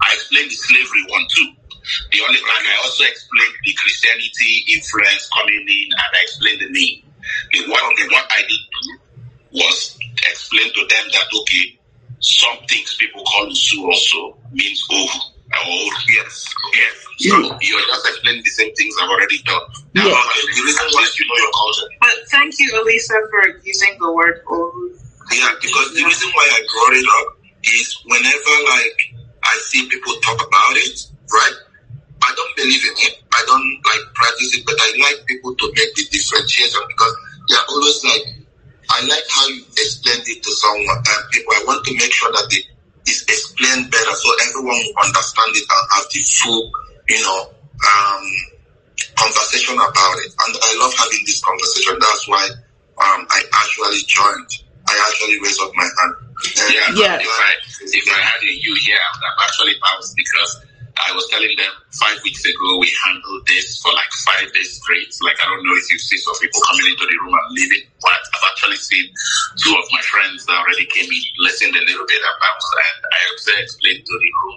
I 0.00 0.12
explained 0.14 0.50
the 0.50 0.56
slavery 0.56 1.04
one 1.08 1.26
too. 1.28 1.48
The 2.12 2.20
only 2.22 2.38
and 2.38 2.66
I 2.68 2.76
also 2.84 3.04
explained 3.04 3.54
the 3.64 3.74
Christianity 3.74 4.52
influence 4.72 5.28
coming 5.34 5.62
in, 5.66 5.86
and 5.90 6.10
I 6.14 6.20
explained 6.22 6.60
the 6.62 6.70
name. 6.70 7.02
The 7.52 7.58
what 7.70 7.82
the 7.98 8.04
what 8.12 8.26
I 8.30 8.40
did 8.42 8.62
do 8.70 8.82
was 9.58 9.98
explain 10.28 10.72
to 10.72 10.80
them 10.86 11.04
that 11.12 11.26
okay, 11.42 11.78
some 12.20 12.56
things 12.68 12.96
people 12.98 13.22
call 13.24 13.46
Osu 13.50 13.82
also 13.84 14.36
means 14.52 14.82
Ohu. 14.90 15.20
Or 15.52 15.92
yes, 16.08 16.48
yes. 16.72 16.96
So 17.18 17.36
you're 17.60 17.80
just 17.86 18.06
explaining 18.08 18.42
the 18.42 18.48
same 18.50 18.72
things 18.74 18.94
I've 19.02 19.10
already 19.10 19.36
done. 19.44 19.60
Now, 19.94 20.06
Yeah. 20.08 20.24
the 20.56 20.62
reason 20.64 20.86
why 20.92 21.06
you 21.18 21.28
know 21.28 21.36
your 21.36 21.52
culture. 21.52 21.88
But 22.00 22.14
thank 22.30 22.54
you, 22.58 22.72
Olisa, 22.72 23.20
for 23.28 23.60
using 23.62 23.94
the 24.00 24.12
word 24.12 24.40
Oru. 24.46 24.96
Yeah, 25.30 25.54
because 25.60 25.94
the 25.94 26.04
reason 26.04 26.28
why 26.34 26.46
I 26.50 26.60
brought 26.66 26.94
it 26.98 27.06
up 27.20 27.28
is 27.64 27.88
whenever 28.06 28.54
like 28.74 28.98
I 29.44 29.54
see 29.70 29.88
people 29.88 30.14
talk 30.20 30.40
about 30.40 30.74
it, 30.76 30.96
right? 31.30 31.56
I 32.22 32.30
don't 32.34 32.54
believe 32.56 32.82
in 32.86 32.96
it. 33.10 33.14
I 33.34 33.42
don't 33.46 33.68
like 33.84 34.14
practice 34.14 34.54
it, 34.54 34.62
but 34.66 34.76
I 34.78 34.88
like 35.02 35.26
people 35.26 35.54
to 35.54 35.66
make 35.74 35.90
the 35.94 36.06
differentiation 36.10 36.80
because 36.88 37.14
they're 37.48 37.66
always 37.68 37.98
like, 38.04 38.24
I 38.90 38.98
like 39.06 39.26
how 39.30 39.48
you 39.48 39.62
explained 39.74 40.22
it 40.26 40.42
to 40.42 40.50
someone 40.52 41.02
and 41.02 41.22
people. 41.30 41.52
I 41.54 41.64
want 41.66 41.84
to 41.86 41.92
make 41.94 42.12
sure 42.12 42.30
that 42.30 42.46
it 42.50 42.64
is 43.10 43.22
explained 43.26 43.90
better 43.90 44.14
so 44.14 44.28
everyone 44.46 44.78
will 44.78 44.98
understand 45.02 45.50
it 45.58 45.66
and 45.66 45.82
have 45.98 46.06
the 46.14 46.22
full, 46.22 46.70
you 47.08 47.20
know, 47.26 47.50
um, 47.50 48.24
conversation 49.18 49.74
about 49.74 50.16
it. 50.22 50.30
And 50.30 50.52
I 50.54 50.70
love 50.78 50.94
having 50.94 51.22
this 51.26 51.42
conversation. 51.42 51.98
That's 51.98 52.28
why 52.28 52.44
um, 53.02 53.26
I 53.30 53.42
actually 53.50 54.06
joined. 54.06 54.71
I 54.88 54.92
actually 55.08 55.38
raised 55.40 55.60
up 55.62 55.72
my 55.74 55.86
hand. 55.86 56.14
And 56.18 56.74
Yeah, 56.74 56.88
Yeah. 56.94 57.16
If 57.22 57.30
I 57.30 57.50
if 57.86 58.06
I 58.10 58.20
had 58.20 58.40
a 58.42 58.50
you 58.50 58.74
here, 58.82 58.98
I 58.98 59.08
would 59.14 59.24
have 59.24 59.38
actually 59.46 59.74
bounced 59.78 60.16
because 60.16 60.50
I 60.92 61.10
was 61.16 61.24
telling 61.32 61.50
them 61.56 61.72
five 61.98 62.20
weeks 62.22 62.44
ago 62.44 62.78
we 62.78 62.90
handled 63.04 63.42
this 63.46 63.80
for 63.80 63.92
like 63.92 64.10
five 64.26 64.52
days 64.52 64.78
straight. 64.82 65.10
Like 65.22 65.38
I 65.40 65.48
don't 65.48 65.64
know 65.64 65.74
if 65.74 65.86
you 65.90 65.98
see 65.98 66.18
some 66.18 66.36
people 66.38 66.60
coming 66.68 66.92
into 66.92 67.06
the 67.06 67.16
room 67.24 67.32
and 67.32 67.48
leaving, 67.56 67.84
but 68.02 68.12
I've 68.12 68.46
actually 68.52 68.76
seen 68.76 69.08
two 69.56 69.72
of 69.72 69.86
my 69.90 70.02
friends 70.02 70.44
that 70.46 70.56
already 70.58 70.86
came 70.86 71.08
in, 71.08 71.22
listened 71.40 71.74
a 71.74 71.82
little 71.82 72.06
bit 72.06 72.20
about, 72.20 72.60
and 72.60 72.98
I 73.08 73.20
also 73.32 73.52
explained 73.56 74.04
to 74.04 74.14
the 74.18 74.30
room 74.44 74.56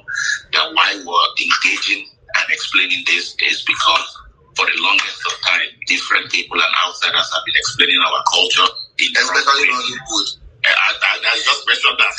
that 0.54 0.66
why 0.76 0.90
we're 1.02 1.30
engaging 1.40 2.10
and 2.36 2.46
explaining 2.52 3.04
this 3.08 3.36
is 3.42 3.64
because 3.64 4.08
for 4.56 4.66
the 4.66 4.78
longest 4.80 5.20
of 5.28 5.36
time, 5.44 5.72
different 5.88 6.32
people 6.32 6.56
and 6.60 6.72
outsiders 6.88 7.28
have 7.32 7.44
been 7.46 7.60
explaining 7.60 8.00
our 8.00 8.24
culture 8.32 8.70
in 8.72 8.85
especially 9.00 9.68
ways. 9.70 9.92
Nollywood. 10.00 10.30
I, 10.66 10.72
I, 10.72 11.14
I 11.22 11.36
just 11.46 11.62
mentioned 11.68 11.98
that. 12.00 12.14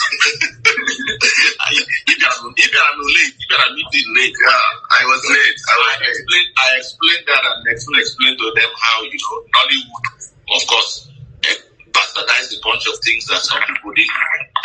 If 1.66 2.23
you 2.23 2.27
are 2.27 2.94
if 2.97 3.07
late, 3.11 3.35
if 3.35 3.48
you 3.51 3.57
are 3.59 3.73
meeting 3.74 4.09
late, 4.15 4.36
Yeah, 4.39 4.70
I 4.94 5.03
was 5.07 5.20
late. 5.27 5.59
I 5.66 5.74
I 5.74 5.94
late. 5.98 6.09
explained 6.15 6.51
I 6.57 6.69
explained 6.78 7.24
that 7.27 7.43
and 7.43 7.59
explained 7.74 8.03
explained 8.07 8.39
to 8.39 8.48
them 8.55 8.70
how 8.78 9.03
you 9.03 9.19
know 9.19 9.36
Nollywood, 9.51 10.05
of 10.55 10.62
course, 10.70 11.11
eh, 11.51 11.59
bastardized 11.90 12.55
a 12.55 12.59
bunch 12.62 12.86
of 12.86 12.97
things 13.03 13.27
that 13.27 13.43
some 13.43 13.62
people 13.66 13.93
did, 13.98 14.07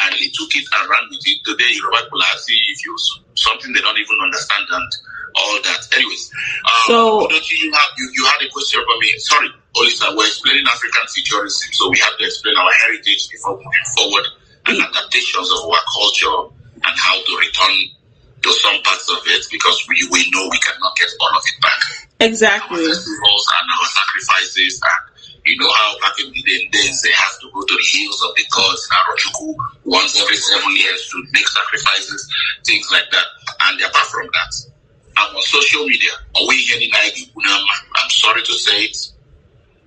and 0.05 0.13
he 0.15 0.29
took 0.29 0.51
it 0.53 0.65
and 0.77 0.83
ran 0.89 1.05
with 1.09 1.23
it. 1.25 1.37
Today, 1.41 1.69
Yoruba 1.73 2.05
people 2.05 2.21
are 2.21 2.37
see 2.37 2.59
if 2.69 2.85
you 2.85 2.93
something 3.35 3.73
they 3.73 3.81
don't 3.81 3.97
even 3.97 4.17
understand 4.21 4.65
and 4.69 4.91
all 5.35 5.55
that. 5.63 5.81
Anyways, 5.95 6.31
um, 6.65 6.87
So- 6.87 7.27
don't 7.27 7.51
you 7.51 7.71
have 7.71 7.91
you, 7.97 8.09
you 8.13 8.25
had 8.25 8.41
a 8.41 8.49
question 8.49 8.81
for 8.85 8.97
me? 8.99 9.13
Sorry, 9.19 9.49
Olisa, 9.75 10.15
we're 10.15 10.25
explaining 10.27 10.65
African 10.67 11.07
futurism, 11.07 11.69
so 11.73 11.89
we 11.89 11.99
have 11.99 12.17
to 12.17 12.25
explain 12.25 12.55
our 12.57 12.71
heritage 12.85 13.29
before 13.29 13.55
moving 13.55 13.87
forward 13.95 14.25
and 14.67 14.77
adaptations 14.81 15.51
of 15.51 15.59
our 15.69 15.83
culture 15.93 16.37
and 16.83 16.95
how 16.97 17.15
to 17.15 17.31
return 17.37 17.75
to 18.41 18.51
some 18.53 18.81
parts 18.81 19.09
of 19.09 19.21
it 19.27 19.45
because 19.51 19.77
we, 19.87 19.95
we 20.11 20.29
know 20.31 20.47
we 20.49 20.57
cannot 20.59 20.95
get 20.97 21.09
all 21.21 21.37
of 21.37 21.43
it 21.45 21.61
back. 21.61 21.79
Our 22.19 22.27
exactly. 22.27 22.85
festivals 22.85 23.45
and 23.53 23.65
our 23.69 23.87
sacrifices 23.87 24.81
and 24.81 25.11
You 25.45 25.57
know 25.57 25.71
how 25.73 25.97
back 26.01 26.13
in 26.19 26.31
the 26.31 26.41
days 26.69 27.01
they 27.01 27.11
have 27.13 27.39
to 27.41 27.49
go 27.53 27.61
to 27.61 27.73
the 27.73 27.87
hills 27.97 28.21
of 28.21 28.35
the 28.35 28.45
gods 28.53 28.87
in 28.89 28.97
Arochukwu 28.97 29.55
once 29.85 30.21
every 30.21 30.35
seven 30.35 30.75
years 30.75 31.09
to 31.09 31.23
make 31.33 31.47
sacrifices, 31.47 32.29
things 32.65 32.87
like 32.91 33.09
that. 33.11 33.25
And 33.61 33.81
apart 33.81 34.05
from 34.07 34.27
that, 34.33 34.53
I'm 35.17 35.35
on 35.35 35.41
social 35.41 35.85
media. 35.85 36.11
I'm 36.35 38.09
sorry 38.09 38.41
to 38.41 38.53
say 38.53 38.83
it. 38.83 38.97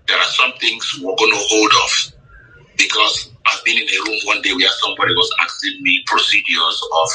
There 0.06 0.18
are 0.18 0.30
some 0.36 0.52
things 0.60 1.01
we're 1.02 1.16
going 1.16 1.32
to 1.32 1.42
hold 1.48 1.72
off 1.72 2.12
because 2.76 3.30
I've 3.46 3.64
been 3.64 3.78
in 3.78 3.88
a 3.88 3.98
room 4.09 4.18
one 4.24 4.42
day 4.42 4.52
where 4.52 4.68
somebody 4.80 5.14
was 5.14 5.30
asking 5.40 5.82
me 5.82 6.02
procedures 6.06 6.78
of 6.92 7.09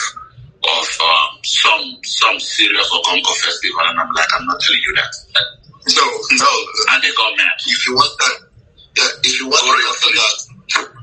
of 0.59 0.87
um, 0.99 1.39
some 1.43 1.97
some 2.03 2.39
serious 2.39 2.89
Okonko 2.91 3.33
festival, 3.37 3.79
and 3.87 3.99
I'm 3.99 4.11
like, 4.11 4.27
I'm 4.37 4.45
not 4.45 4.59
telling 4.59 4.81
you 4.85 4.95
that. 4.95 5.13
No, 5.95 6.03
no. 6.03 6.51
And 6.91 7.03
they 7.03 7.11
got 7.15 7.37
mad. 7.37 7.55
If 7.65 7.87
you 7.87 7.95
want 7.95 8.11
that, 8.19 8.37
if 9.23 9.39
you 9.39 9.47
want 9.47 9.63
Go 9.63 9.73
to 9.73 10.13
your 10.13 10.19
that, 10.19 10.37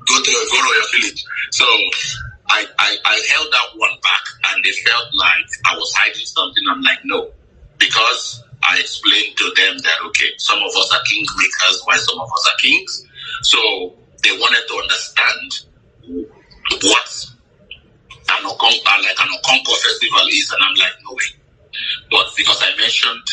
go 0.06 0.22
to 0.22 0.30
your 0.30 0.44
go 0.44 0.56
to 0.60 0.74
your 0.74 0.88
village. 0.92 1.24
So 1.50 1.64
I, 2.48 2.66
I 2.78 2.96
I 3.04 3.16
held 3.30 3.48
that 3.52 3.78
one 3.78 3.96
back, 4.02 4.22
and 4.50 4.64
they 4.64 4.72
felt 4.72 5.14
like 5.14 5.48
I 5.64 5.76
was 5.76 5.92
hiding 5.96 6.26
something. 6.26 6.64
I'm 6.70 6.82
like, 6.82 6.98
no, 7.04 7.30
because 7.78 8.42
I 8.62 8.78
explained 8.78 9.36
to 9.36 9.44
them 9.56 9.78
that 9.78 9.98
okay, 10.08 10.30
some 10.38 10.58
of 10.58 10.70
us 10.76 10.92
are 10.92 11.02
king 11.10 11.24
makers, 11.36 11.82
while 11.84 11.98
some 11.98 12.20
of 12.20 12.28
us 12.32 12.50
are 12.52 12.58
kings. 12.58 13.06
So 13.42 13.94
they 14.22 14.32
wanted 14.32 14.64
to 14.68 14.74
understand 14.74 15.48
what 16.82 17.26
an 18.28 18.42
Okonko, 18.44 19.02
like 19.02 19.18
an 19.20 19.30
festival 19.38 20.26
is, 20.28 20.50
and 20.50 20.62
I'm 20.62 20.74
like, 20.74 20.92
no 21.04 21.14
way. 21.14 21.30
But 22.10 22.26
because 22.36 22.62
I 22.62 22.76
mentioned 22.78 23.26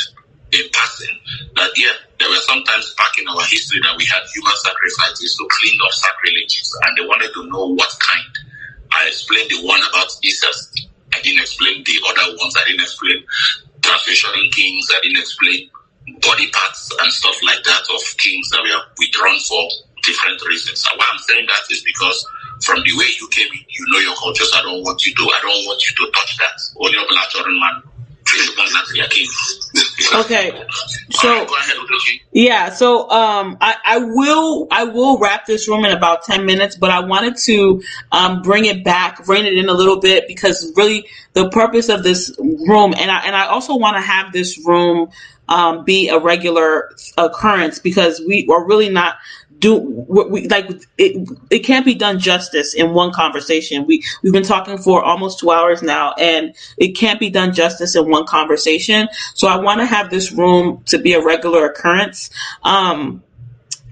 in 0.54 0.70
passing 0.72 1.18
that 1.56 1.72
yeah, 1.76 1.94
there 2.20 2.30
were 2.30 2.44
sometimes 2.46 2.94
back 2.96 3.18
in 3.18 3.28
our 3.28 3.42
history 3.46 3.80
that 3.82 3.98
we 3.98 4.06
had 4.06 4.22
human 4.34 4.54
sacrifices 4.62 5.36
to 5.38 5.48
clean 5.50 5.80
up 5.84 5.92
sacrileges, 5.92 6.78
and 6.84 6.98
they 6.98 7.06
wanted 7.06 7.34
to 7.34 7.50
know 7.50 7.74
what 7.74 7.90
kind. 8.00 8.34
I 8.94 9.08
explained 9.08 9.50
the 9.50 9.66
one 9.66 9.82
about 9.90 10.10
Jesus. 10.22 10.72
I 11.14 11.22
didn't 11.22 11.42
explain 11.42 11.84
the 11.84 11.98
other 12.10 12.38
ones. 12.38 12.56
I 12.58 12.64
didn't 12.66 12.82
explain 12.82 13.24
transitioning 13.82 14.52
kings. 14.52 14.88
I 14.94 15.00
didn't 15.02 15.20
explain 15.20 15.70
body 16.22 16.50
parts 16.52 16.92
and 17.00 17.12
stuff 17.12 17.36
like 17.44 17.64
that 17.64 17.84
of 17.90 18.02
kings 18.18 18.50
that 18.50 18.62
we 18.64 18.72
were 18.72 18.84
withdrawn 19.00 19.40
for 19.48 19.64
different 20.04 20.42
reasons. 20.48 20.84
And 20.90 21.00
why 21.00 21.08
I'm 21.12 21.20
saying 21.20 21.48
that 21.48 21.64
is 21.72 21.84
because 21.84 22.18
from 22.62 22.84
the 22.84 22.94
way 22.98 23.08
you 23.20 23.28
came 23.32 23.48
in, 23.48 23.64
you 23.70 23.84
know 23.92 24.00
your 24.00 24.16
cultures. 24.16 24.52
I 24.56 24.62
don't 24.62 24.84
want 24.84 25.06
you 25.06 25.14
to. 25.16 25.24
I 25.24 25.40
don't 25.42 25.64
want 25.68 25.82
you 25.86 25.94
to 25.96 26.12
touch 26.12 26.38
that. 26.38 26.58
Only 26.80 26.98
a 26.98 27.08
black 27.08 27.30
man. 27.48 27.93
Okay, 30.16 30.64
so 31.12 31.48
yeah, 32.32 32.70
so 32.70 33.10
um, 33.10 33.58
I, 33.62 33.76
I 33.84 33.98
will 34.00 34.68
I 34.72 34.84
will 34.84 35.18
wrap 35.18 35.46
this 35.46 35.68
room 35.68 35.86
in 35.86 35.92
about 35.92 36.24
ten 36.24 36.46
minutes, 36.46 36.76
but 36.76 36.92
I 36.92 37.00
wanted 37.00 37.38
to 37.46 37.82
um, 38.12 38.42
bring 38.42 38.66
it 38.66 38.84
back, 38.84 39.28
rein 39.28 39.46
it 39.46 39.58
in 39.58 39.70
a 39.70 39.74
little 39.74 40.00
bit 40.00 40.28
because 40.28 40.72
really 40.76 41.08
the 41.34 41.50
purpose 41.50 41.90
of 41.90 42.04
this 42.04 42.36
room, 42.40 42.94
and 42.98 43.10
I 43.10 43.20
and 43.26 43.36
I 43.36 43.48
also 43.48 43.76
want 43.76 43.96
to 43.98 44.02
have 44.02 44.32
this 44.34 44.60
room 44.66 45.10
um, 45.50 45.84
be 45.84 46.10
a 46.10 46.20
regular 46.20 46.96
occurrence 47.18 47.80
because 47.80 48.22
we 48.28 48.48
are 48.52 48.66
really 48.66 48.90
not 48.90 49.16
do 49.64 49.76
we, 49.78 50.46
like 50.50 50.70
it 50.98 51.30
it 51.50 51.60
can't 51.60 51.86
be 51.86 51.96
done 51.96 52.20
justice 52.20 52.74
in 52.74 52.94
one 52.94 53.14
conversation. 53.14 53.88
We 53.88 54.04
we've 54.22 54.34
been 54.34 54.44
talking 54.44 54.78
for 54.78 55.02
almost 55.02 55.40
two 55.40 55.52
hours 55.52 55.82
now 55.82 56.12
and 56.18 56.54
it 56.78 56.98
can't 56.98 57.18
be 57.18 57.30
done 57.30 57.54
justice 57.54 57.96
in 57.96 58.10
one 58.10 58.26
conversation. 58.26 59.08
So 59.36 59.48
i 59.48 59.56
want 59.56 59.80
to 59.80 59.86
have 59.86 60.10
this 60.10 60.34
room 60.34 60.84
to 60.88 60.98
be 60.98 61.14
a 61.14 61.24
regular 61.24 61.66
occurrence. 61.66 62.30
Um 62.64 63.24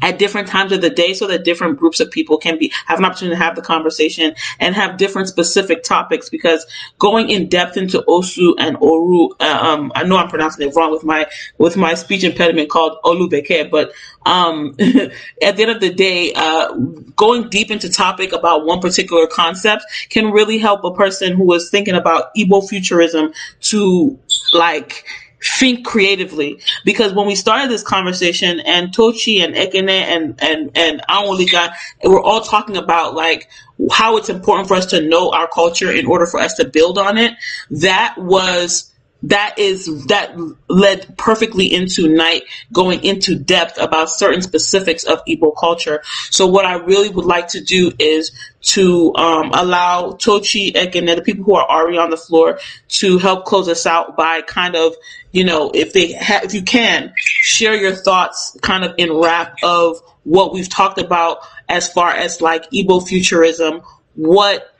at 0.01 0.19
different 0.19 0.47
times 0.47 0.71
of 0.71 0.81
the 0.81 0.89
day 0.89 1.13
so 1.13 1.27
that 1.27 1.43
different 1.43 1.77
groups 1.77 1.99
of 1.99 2.09
people 2.11 2.37
can 2.37 2.57
be 2.57 2.71
have 2.85 2.99
an 2.99 3.05
opportunity 3.05 3.35
to 3.35 3.41
have 3.41 3.55
the 3.55 3.61
conversation 3.61 4.35
and 4.59 4.75
have 4.75 4.97
different 4.97 5.27
specific 5.27 5.83
topics 5.83 6.29
because 6.29 6.65
going 6.99 7.29
in 7.29 7.47
depth 7.47 7.77
into 7.77 8.01
osu 8.07 8.53
and 8.57 8.77
oru 8.77 9.29
uh, 9.39 9.59
um 9.61 9.91
i 9.95 10.03
know 10.03 10.17
i'm 10.17 10.29
pronouncing 10.29 10.67
it 10.67 10.75
wrong 10.75 10.91
with 10.91 11.03
my 11.03 11.25
with 11.57 11.77
my 11.77 11.93
speech 11.93 12.23
impediment 12.23 12.69
called 12.69 12.97
olubeke 13.03 13.69
but 13.69 13.91
um 14.25 14.75
at 14.79 15.55
the 15.55 15.61
end 15.61 15.71
of 15.71 15.79
the 15.79 15.93
day 15.93 16.31
uh 16.35 16.73
going 17.15 17.49
deep 17.49 17.71
into 17.71 17.89
topic 17.89 18.33
about 18.33 18.65
one 18.65 18.79
particular 18.79 19.27
concept 19.27 19.83
can 20.09 20.31
really 20.31 20.57
help 20.57 20.83
a 20.83 20.93
person 20.93 21.33
who 21.33 21.51
is 21.53 21.69
thinking 21.69 21.95
about 21.95 22.33
Igbo 22.35 22.67
futurism 22.67 23.33
to 23.61 24.17
like 24.53 25.05
think 25.43 25.85
creatively. 25.85 26.59
Because 26.85 27.13
when 27.13 27.27
we 27.27 27.35
started 27.35 27.69
this 27.69 27.83
conversation 27.83 28.59
and 28.61 28.93
Tochi 28.93 29.43
and 29.43 29.55
Ekene 29.55 29.89
and 29.89 30.41
and 30.41 30.71
and 30.75 31.01
Anwulika 31.09 31.73
we're 32.03 32.21
all 32.21 32.41
talking 32.41 32.77
about 32.77 33.15
like 33.15 33.49
how 33.91 34.17
it's 34.17 34.29
important 34.29 34.67
for 34.67 34.75
us 34.75 34.85
to 34.87 35.01
know 35.01 35.31
our 35.31 35.47
culture 35.47 35.91
in 35.91 36.05
order 36.05 36.25
for 36.25 36.39
us 36.39 36.53
to 36.55 36.65
build 36.65 36.97
on 36.97 37.17
it. 37.17 37.33
That 37.71 38.15
was 38.17 38.90
that 39.23 39.59
is 39.59 40.05
that 40.07 40.35
led 40.67 41.17
perfectly 41.17 41.71
into 41.73 42.07
Knight 42.07 42.43
going 42.73 43.03
into 43.03 43.35
depth 43.35 43.79
about 43.79 44.09
certain 44.09 44.41
specifics 44.41 45.03
of 45.03 45.23
Igbo 45.25 45.53
culture. 45.59 46.01
So 46.29 46.47
what 46.47 46.65
I 46.65 46.75
really 46.75 47.09
would 47.09 47.25
like 47.25 47.49
to 47.49 47.61
do 47.61 47.91
is 47.99 48.31
to 48.61 49.13
um, 49.15 49.51
allow 49.53 50.11
Tochi 50.13 50.75
and 50.75 51.07
the 51.09 51.21
people 51.21 51.43
who 51.43 51.55
are 51.55 51.67
already 51.67 51.97
on 51.97 52.09
the 52.09 52.17
floor 52.17 52.59
to 52.87 53.17
help 53.17 53.45
close 53.45 53.67
us 53.67 53.85
out 53.85 54.15
by 54.15 54.41
kind 54.41 54.75
of 54.75 54.93
you 55.31 55.43
know 55.43 55.71
if 55.73 55.93
they 55.93 56.13
ha- 56.13 56.41
if 56.43 56.53
you 56.53 56.63
can 56.63 57.13
share 57.17 57.75
your 57.75 57.95
thoughts 57.95 58.57
kind 58.61 58.83
of 58.83 58.95
in 58.97 59.13
wrap 59.13 59.57
of 59.63 60.01
what 60.23 60.53
we've 60.53 60.69
talked 60.69 60.99
about 60.99 61.39
as 61.67 61.91
far 61.91 62.11
as 62.11 62.41
like 62.41 62.69
Igbo 62.71 63.07
futurism. 63.07 63.81
What 64.15 64.70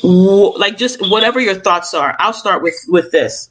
wh- 0.00 0.56
like 0.58 0.76
just 0.76 1.00
whatever 1.00 1.40
your 1.40 1.54
thoughts 1.54 1.94
are 1.94 2.14
i'll 2.18 2.32
start 2.32 2.62
with 2.62 2.74
with 2.88 3.10
this. 3.10 3.50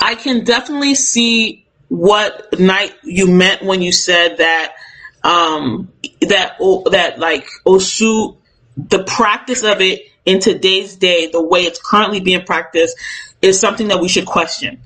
I 0.00 0.14
can 0.14 0.44
definitely 0.44 0.94
see 0.94 1.66
what 1.88 2.58
Knight 2.58 2.94
you 3.02 3.26
meant 3.26 3.62
when 3.62 3.82
you 3.82 3.92
said 3.92 4.38
that 4.38 4.74
um 5.22 5.92
that 6.20 6.56
that 6.90 7.18
like 7.18 7.46
osu 7.66 8.36
the 8.76 9.04
practice 9.04 9.62
of 9.62 9.80
it 9.80 10.02
in 10.24 10.40
today's 10.40 10.96
day 10.96 11.28
the 11.30 11.42
way 11.42 11.62
it's 11.62 11.80
currently 11.80 12.20
being 12.20 12.44
practiced 12.44 12.96
is 13.42 13.60
something 13.60 13.88
that 13.88 14.00
we 14.00 14.08
should 14.08 14.26
question. 14.26 14.80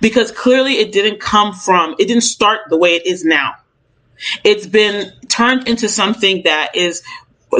Because 0.00 0.30
clearly 0.30 0.74
it 0.74 0.92
didn't 0.92 1.20
come 1.20 1.52
from 1.52 1.96
it 1.98 2.06
didn't 2.06 2.22
start 2.22 2.60
the 2.68 2.76
way 2.76 2.94
it 2.94 3.06
is 3.06 3.24
now. 3.24 3.54
It's 4.44 4.66
been 4.66 5.12
turned 5.28 5.68
into 5.68 5.88
something 5.88 6.44
that 6.44 6.76
is 6.76 7.02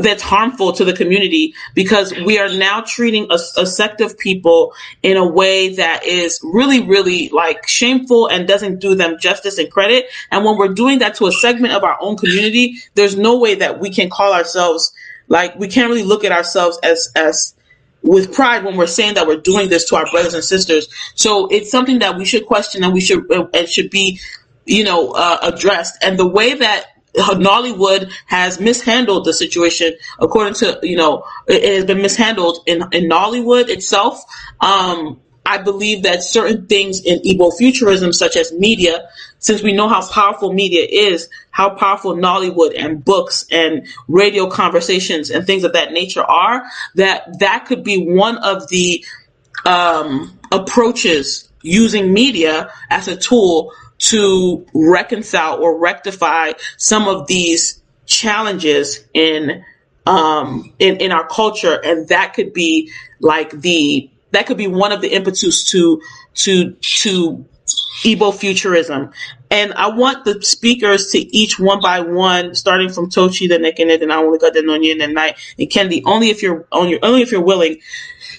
that's 0.03 0.23
harmful 0.23 0.73
to 0.73 0.85
the 0.85 0.93
community 0.93 1.55
because 1.75 2.13
we 2.13 2.39
are 2.39 2.49
now 2.49 2.81
treating 2.81 3.27
a, 3.31 3.39
a 3.57 3.67
sect 3.67 4.01
of 4.01 4.19
people 4.19 4.75
in 5.03 5.17
a 5.17 5.27
way 5.27 5.75
that 5.75 6.05
is 6.05 6.41
really 6.43 6.87
really 6.87 7.29
like 7.31 7.67
shameful 7.67 8.27
and 8.29 8.47
doesn't 8.47 8.79
do 8.79 8.95
them 8.95 9.19
justice 9.19 9.59
and 9.59 9.71
credit 9.71 10.07
and 10.31 10.45
when 10.45 10.57
we're 10.57 10.75
doing 10.75 10.99
that 10.99 11.15
to 11.15 11.27
a 11.27 11.33
segment 11.33 11.73
of 11.73 11.83
our 11.83 11.97
own 12.01 12.17
community 12.17 12.77
there's 12.95 13.17
no 13.17 13.39
way 13.39 13.55
that 13.55 13.81
we 13.81 13.91
can 13.91 14.11
call 14.11 14.33
ourselves 14.33 14.93
like 15.29 15.59
we 15.59 15.69
can't 15.69 15.89
really 15.89 16.05
look 16.05 16.25
at 16.25 16.33
ourselves 16.33 16.79
as 16.83 17.11
as 17.17 17.55
with 18.07 18.33
pride 18.33 18.65
when 18.65 18.77
we're 18.77 18.87
saying 18.87 19.15
that 19.15 19.27
we're 19.27 19.41
doing 19.41 19.69
this 19.69 19.89
to 19.89 19.97
our 19.97 20.09
brothers 20.11 20.35
and 20.35 20.45
sisters. 20.45 20.89
So 21.15 21.49
it's 21.49 21.71
something 21.71 21.99
that 21.99 22.17
we 22.17 22.25
should 22.25 22.47
question 22.47 22.85
and 22.85 22.95
we 22.95 23.01
should 23.01 23.31
and 23.31 23.69
should 23.69 23.91
be, 23.91 24.21
you 24.65 24.85
know, 24.85 25.11
uh, 25.11 25.39
addressed. 25.43 25.97
And 26.03 26.19
the 26.19 26.27
way 26.27 26.55
that 26.55 26.87
Nollywood 27.17 28.13
has 28.27 28.61
mishandled 28.61 29.25
the 29.25 29.33
situation, 29.33 29.95
according 30.19 30.55
to 30.55 30.79
you 30.83 30.97
know, 30.97 31.25
it, 31.49 31.65
has 31.65 31.85
been 31.85 32.03
mishandled 32.03 32.59
in 32.67 32.83
in 32.93 33.09
Nollywood 33.09 33.69
itself. 33.69 34.23
Um, 34.61 35.21
I 35.47 35.59
believe 35.59 36.03
that 36.03 36.25
certain 36.25 36.67
things 36.67 37.01
in 37.01 37.21
Igbo 37.21 37.57
futurism, 37.57 38.13
such 38.13 38.37
as 38.37 38.53
media, 38.53 39.09
since 39.39 39.63
we 39.63 39.73
know 39.73 39.89
how 39.89 40.05
powerful 40.07 40.53
media 40.53 40.85
is, 40.91 41.29
how 41.53 41.71
powerful 41.71 42.17
Nollywood 42.17 42.73
and 42.77 43.05
books 43.05 43.47
and 43.53 43.87
radio 44.09 44.49
conversations 44.49 45.31
and 45.31 45.47
things 45.47 45.63
of 45.63 45.73
that 45.75 45.93
nature 45.93 46.25
are, 46.25 46.65
that 46.97 47.39
that 47.39 47.67
could 47.67 47.85
be 47.85 47.97
one 47.97 48.39
of 48.39 48.69
the 48.71 49.05
um, 49.65 50.37
approaches 50.51 51.49
using 51.63 52.13
media 52.13 52.73
as 52.91 53.07
a 53.07 53.17
tool 53.17 53.73
to 53.99 54.67
reconcile 54.75 55.63
or 55.63 55.79
rectify 55.79 56.53
some 56.77 57.09
of 57.09 57.27
these 57.27 57.81
challenges 58.07 59.05
in 59.15 59.65
um, 60.07 60.73
in 60.79 60.99
in 60.99 61.13
our 61.13 61.27
culture, 61.27 61.81
and 61.83 62.09
that 62.09 62.35
could 62.35 62.53
be 62.53 62.93
like 63.21 63.51
the 63.51 64.11
that 64.31 64.47
could 64.47 64.57
be 64.57 64.69
one 64.69 64.93
of 64.93 65.01
the 65.01 65.09
impetus 65.09 65.65
to 65.71 66.01
to 66.35 66.73
to 66.81 67.45
Igbo 68.05 68.35
futurism. 68.35 69.11
And 69.51 69.73
I 69.75 69.89
want 69.91 70.25
the 70.25 70.43
speakers 70.43 71.11
to 71.13 71.19
each 71.37 71.59
one 71.59 71.81
by 71.81 72.01
one, 72.01 72.55
starting 72.55 72.91
from 72.91 73.11
Tochi, 73.11 73.49
the 73.49 73.59
Nekene, 73.59 74.01
and 74.01 74.11
Anwulika, 74.11 74.53
the 74.53 74.61
Nonye, 74.61 75.01
and 75.03 75.15
Knight, 75.15 75.37
and 75.59 75.69
Kendi, 75.69 76.03
only 76.05 76.31
if 76.31 76.43
you're 76.43 76.67
on 76.71 76.89
your 76.89 77.01
only 77.03 77.23
if 77.23 77.33
you're 77.33 77.43
willing 77.43 77.79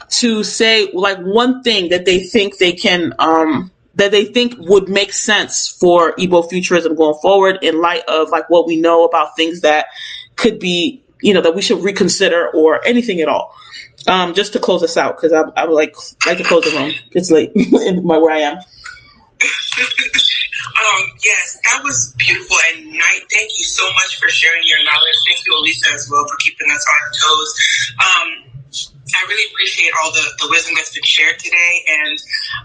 to 0.09 0.43
say 0.43 0.89
like 0.93 1.17
one 1.19 1.63
thing 1.63 1.89
that 1.89 2.05
they 2.05 2.19
think 2.19 2.57
they 2.57 2.73
can 2.73 3.13
um 3.19 3.71
that 3.97 4.11
they 4.11 4.25
think 4.25 4.53
would 4.57 4.87
make 4.87 5.11
sense 5.11 5.67
for 5.67 6.13
Igbo 6.13 6.47
futurism 6.49 6.95
going 6.95 7.19
forward 7.19 7.59
in 7.63 7.81
light 7.81 8.03
of 8.07 8.29
like 8.29 8.49
what 8.49 8.65
we 8.67 8.79
know 8.79 9.03
about 9.05 9.35
things 9.35 9.61
that 9.61 9.87
could 10.35 10.59
be, 10.59 11.03
you 11.21 11.33
know, 11.33 11.41
that 11.41 11.55
we 11.55 11.61
should 11.63 11.83
reconsider 11.83 12.49
or 12.53 12.85
anything 12.85 13.21
at 13.21 13.27
all. 13.27 13.53
Um, 14.07 14.35
just 14.35 14.53
to 14.53 14.59
close 14.59 14.83
us 14.83 14.95
out, 14.95 15.17
because 15.17 15.33
I, 15.33 15.41
I 15.59 15.65
like 15.65 15.95
like 16.25 16.37
to 16.37 16.43
close 16.43 16.63
the 16.63 16.77
room. 16.77 16.93
It's 17.11 17.29
late 17.29 17.51
in 17.55 18.05
my 18.05 18.17
where 18.17 18.31
I 18.33 18.39
am. 18.39 18.57
um, 18.57 18.63
yes, 21.25 21.59
that 21.65 21.81
was 21.83 22.13
beautiful. 22.17 22.55
And 22.71 22.91
Knight, 22.91 23.21
thank 23.33 23.49
you 23.57 23.65
so 23.65 23.83
much 23.95 24.19
for 24.19 24.29
sharing 24.29 24.61
your 24.65 24.83
knowledge. 24.85 25.15
Thank 25.27 25.45
you, 25.45 25.51
Olisa, 25.61 25.93
as 25.93 26.07
well, 26.09 26.25
for 26.25 26.37
keeping 26.37 26.67
us 26.71 26.85
on 26.87 26.95
our 27.03 27.11
toes. 27.11 27.53
Um, 27.99 28.56
I 29.17 29.25
really 29.27 29.49
appreciate 29.49 29.91
all 29.97 30.11
the, 30.11 30.25
the 30.39 30.47
wisdom 30.49 30.75
that's 30.77 30.93
been 30.93 31.03
shared 31.03 31.39
today. 31.39 31.73
And 31.89 32.17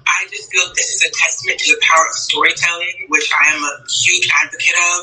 I 0.05 0.29
just 0.29 0.53
feel 0.53 0.69
this 0.77 0.93
is 0.93 1.03
a 1.03 1.11
testament 1.17 1.59
to 1.61 1.73
the 1.73 1.81
power 1.81 2.05
of 2.05 2.13
storytelling, 2.13 3.09
which 3.09 3.33
I 3.33 3.57
am 3.57 3.63
a 3.65 3.75
huge 3.89 4.29
advocate 4.45 4.77
of. 4.77 4.99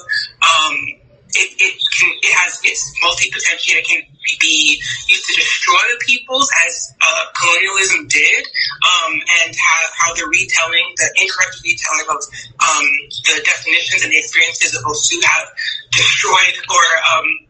Um, 0.46 0.76
it, 1.30 1.50
it, 1.62 1.74
can, 1.94 2.10
it 2.26 2.34
has 2.42 2.58
its 2.66 2.90
multi 3.06 3.30
potential. 3.30 3.78
It 3.78 3.86
can 3.86 4.02
be 4.42 4.82
used 5.08 5.26
to 5.30 5.34
destroy 5.38 5.82
the 5.94 6.02
peoples 6.06 6.50
as 6.66 6.94
uh, 7.02 7.24
colonialism 7.38 8.08
did, 8.10 8.46
um, 8.82 9.14
and 9.46 9.54
how, 9.54 9.82
how 9.94 10.10
the 10.14 10.26
retelling, 10.26 10.86
the 10.98 11.10
incorrect 11.22 11.62
retelling 11.62 12.10
of 12.10 12.22
um, 12.66 12.86
the 13.30 13.42
definitions 13.46 14.02
and 14.02 14.12
the 14.14 14.18
experiences 14.18 14.74
of 14.74 14.82
Osu 14.90 15.22
have 15.22 15.48
destroyed 15.94 16.58
or 16.70 16.86
um, 17.14 17.49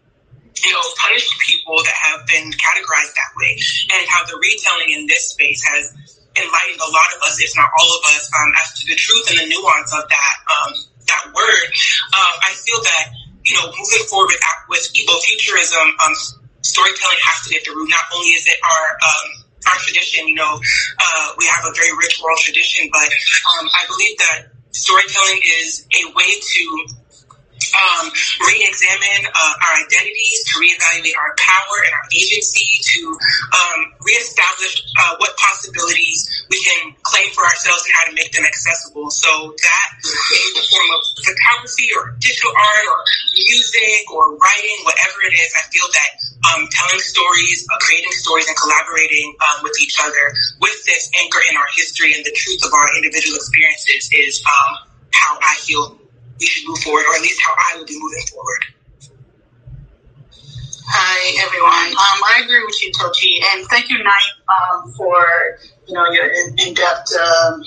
you 0.63 0.71
know, 0.73 0.83
punished 0.97 1.33
people 1.41 1.77
that 1.83 1.95
have 1.95 2.25
been 2.27 2.51
categorized 2.53 3.13
that 3.15 3.31
way, 3.37 3.57
and 3.95 4.03
how 4.09 4.25
the 4.25 4.37
retelling 4.37 4.89
in 4.93 5.07
this 5.07 5.31
space 5.31 5.61
has 5.63 5.93
enlightened 6.37 6.79
a 6.79 6.91
lot 6.91 7.09
of 7.17 7.23
us, 7.25 7.41
if 7.41 7.51
not 7.55 7.69
all 7.79 7.89
of 7.97 8.01
us, 8.15 8.29
um, 8.37 8.49
as 8.61 8.73
to 8.79 8.83
the 8.87 8.95
truth 8.95 9.25
and 9.31 9.39
the 9.39 9.47
nuance 9.49 9.91
of 9.93 10.07
that 10.07 10.35
um, 10.47 10.71
that 11.07 11.23
word. 11.33 11.67
Uh, 12.13 12.33
I 12.45 12.53
feel 12.53 12.81
that 12.83 13.11
you 13.49 13.55
know, 13.55 13.65
moving 13.65 14.05
forward 14.07 14.29
with, 14.29 14.41
with 14.69 14.83
Igbo 14.93 15.19
futurism, 15.25 15.87
um, 16.05 16.13
storytelling 16.61 17.17
has 17.23 17.47
to 17.47 17.49
get 17.49 17.65
the 17.65 17.71
root. 17.71 17.89
Not 17.89 18.05
only 18.13 18.29
is 18.37 18.45
it 18.47 18.59
our 18.63 18.85
um, 19.01 19.27
our 19.73 19.79
tradition, 19.81 20.27
you 20.27 20.35
know, 20.35 20.59
uh, 20.99 21.27
we 21.37 21.45
have 21.45 21.65
a 21.65 21.73
very 21.73 21.95
rich 21.97 22.21
oral 22.23 22.37
tradition, 22.37 22.89
but 22.91 23.09
um, 23.57 23.67
I 23.73 23.85
believe 23.87 24.17
that 24.17 24.53
storytelling 24.71 25.39
is 25.59 25.85
a 25.97 26.13
way 26.13 26.29
to 26.29 26.63
um, 27.75 28.11
re-examine 28.47 29.23
uh, 29.27 29.53
our 29.67 29.73
identities, 29.83 30.37
to 30.47 30.53
reevaluate 30.59 31.15
our 31.17 31.31
power 31.37 31.77
and 31.85 31.93
our 31.93 32.07
agency, 32.15 32.67
to 32.81 33.01
um, 33.53 33.79
reestablish 34.05 34.83
uh, 34.99 35.15
what 35.19 35.35
possibilities 35.37 36.27
we 36.49 36.57
can 36.63 36.95
claim 37.03 37.29
for 37.31 37.43
ourselves 37.45 37.83
and 37.85 37.93
how 37.95 38.05
to 38.09 38.13
make 38.13 38.31
them 38.31 38.45
accessible. 38.45 39.09
So 39.11 39.53
that 39.55 39.87
in 40.03 40.49
the 40.55 40.65
form 40.69 40.89
of 40.95 41.01
photography 41.21 41.89
or 41.95 42.15
digital 42.19 42.51
art 42.55 42.85
or 42.87 42.99
music 43.35 44.03
or 44.11 44.35
writing, 44.37 44.77
whatever 44.83 45.19
it 45.27 45.35
is, 45.35 45.49
I 45.53 45.63
feel 45.69 45.87
that 45.91 46.11
um, 46.47 46.67
telling 46.71 46.99
stories, 46.99 47.67
uh, 47.67 47.77
creating 47.79 48.11
stories, 48.11 48.47
and 48.47 48.55
collaborating 48.55 49.35
um, 49.43 49.63
with 49.63 49.75
each 49.81 49.99
other 49.99 50.33
with 50.61 50.77
this 50.85 51.11
anchor 51.19 51.39
in 51.49 51.57
our 51.57 51.67
history 51.75 52.13
and 52.15 52.23
the 52.23 52.31
truth 52.31 52.65
of 52.65 52.73
our 52.73 52.87
individual 52.95 53.35
experiences 53.35 54.09
is 54.13 54.43
um, 54.47 54.89
how 55.11 55.37
I 55.41 55.55
feel 55.59 55.98
we 56.39 56.45
should 56.45 56.67
move 56.67 56.79
forward, 56.79 57.03
or 57.09 57.15
at 57.15 57.21
least 57.21 57.39
how 57.41 57.53
I 57.53 57.77
would 57.77 57.87
be 57.87 57.99
moving 57.99 58.23
forward. 58.31 58.63
Hi 60.91 61.45
everyone. 61.45 61.93
Um, 61.93 62.19
I 62.25 62.41
agree 62.43 62.65
with 62.65 62.81
you, 62.81 62.91
Tochi, 62.93 63.37
and 63.53 63.67
thank 63.67 63.89
you, 63.91 64.01
Knight, 64.01 64.33
um, 64.49 64.91
for 64.93 65.23
you 65.87 65.93
know 65.93 66.09
your 66.09 66.25
in-depth 66.57 67.13
um, 67.13 67.63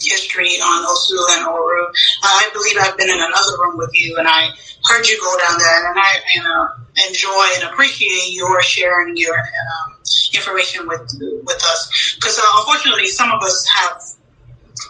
history 0.00 0.56
on 0.56 0.86
Osu 0.86 1.20
and 1.36 1.46
Oru. 1.46 1.84
Uh, 1.84 1.92
I 2.22 2.48
believe 2.54 2.76
I've 2.80 2.96
been 2.96 3.10
in 3.10 3.20
another 3.20 3.52
room 3.60 3.76
with 3.76 3.90
you, 3.92 4.16
and 4.16 4.26
I 4.26 4.48
heard 4.84 5.06
you 5.06 5.20
go 5.20 5.36
down 5.46 5.58
there, 5.58 5.90
and 5.90 5.98
I 6.00 6.10
you 6.34 6.42
know 6.42 6.68
enjoy 7.08 7.46
and 7.56 7.64
appreciate 7.64 8.32
your 8.32 8.62
sharing 8.62 9.16
your 9.16 9.36
um, 9.36 9.96
information 10.32 10.88
with 10.88 11.04
with 11.44 11.62
us 11.62 12.16
because 12.16 12.38
uh, 12.38 12.42
unfortunately 12.58 13.06
some 13.06 13.32
of 13.32 13.42
us 13.42 13.66
have 13.68 14.00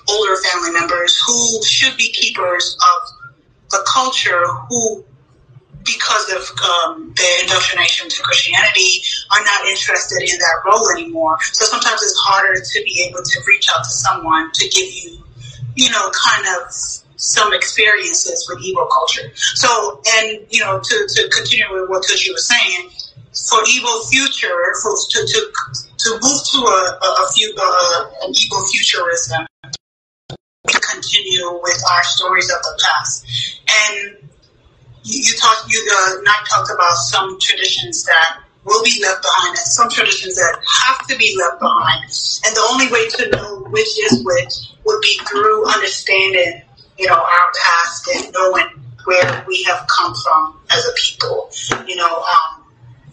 older 0.08 0.36
family 0.36 0.72
members 0.72 1.20
who 1.26 1.62
should 1.64 1.96
be 1.96 2.10
keepers 2.10 2.76
of 2.80 3.08
the 3.70 3.84
culture 3.92 4.44
who 4.68 5.04
because 5.84 6.32
of 6.32 6.42
um, 6.64 7.12
their 7.16 7.42
indoctrination 7.42 8.08
to 8.08 8.22
Christianity, 8.22 9.02
are 9.30 9.44
not 9.44 9.66
interested 9.66 10.22
in 10.22 10.38
that 10.38 10.56
role 10.66 10.90
anymore. 10.90 11.36
So 11.52 11.66
sometimes 11.66 12.02
it's 12.02 12.16
harder 12.24 12.54
to 12.60 12.82
be 12.84 13.06
able 13.08 13.22
to 13.22 13.40
reach 13.46 13.66
out 13.74 13.84
to 13.84 13.90
someone 13.90 14.50
to 14.54 14.68
give 14.68 14.88
you, 14.92 15.22
you 15.76 15.90
know, 15.90 16.10
kind 16.24 16.46
of 16.56 16.72
some 17.16 17.52
experiences 17.52 18.46
with 18.48 18.64
Igbo 18.64 18.88
culture. 18.90 19.30
So, 19.36 20.00
and 20.16 20.46
you 20.50 20.60
know, 20.60 20.80
to, 20.80 21.08
to 21.08 21.28
continue 21.28 21.66
with 21.70 21.88
what 21.88 22.02
Tochi 22.04 22.32
was 22.32 22.46
saying, 22.48 22.90
for 23.50 23.60
Igbo 23.64 24.08
future, 24.08 24.56
for 24.82 24.96
to 24.96 25.26
to 25.26 25.40
to 25.98 26.10
move 26.22 26.40
to 26.52 26.58
a, 26.58 26.98
a, 27.02 27.08
a 27.24 27.32
few 27.34 27.50
an 27.50 28.32
Igbo 28.32 28.68
futurism, 28.70 29.46
continue 31.04 31.60
with 31.62 31.82
our 31.92 32.04
stories 32.04 32.50
of 32.50 32.62
the 32.62 32.80
past. 32.82 33.60
And 33.68 34.28
you, 35.02 35.20
you 35.20 35.32
talked, 35.36 35.70
you 35.70 35.86
uh, 35.92 36.22
not 36.22 36.46
talked 36.46 36.70
about 36.70 36.94
some 36.94 37.38
traditions 37.40 38.04
that 38.04 38.40
will 38.64 38.82
be 38.82 38.98
left 39.02 39.22
behind 39.22 39.50
and 39.50 39.58
some 39.58 39.90
traditions 39.90 40.36
that 40.36 40.58
have 40.84 41.06
to 41.06 41.16
be 41.16 41.36
left 41.38 41.60
behind. 41.60 42.04
And 42.46 42.56
the 42.56 42.66
only 42.70 42.88
way 42.88 43.08
to 43.08 43.30
know 43.30 43.68
which 43.70 43.98
is 44.10 44.24
which 44.24 44.54
would 44.84 45.00
be 45.00 45.18
through 45.28 45.66
understanding, 45.68 46.62
you 46.98 47.06
know, 47.06 47.14
our 47.16 47.52
past 47.62 48.08
and 48.14 48.32
knowing 48.32 48.66
where 49.04 49.44
we 49.46 49.62
have 49.64 49.86
come 49.88 50.14
from 50.14 50.58
as 50.70 50.86
a 50.86 50.92
people. 50.96 51.50
You 51.86 51.96
know, 51.96 52.22
um, 52.22 52.53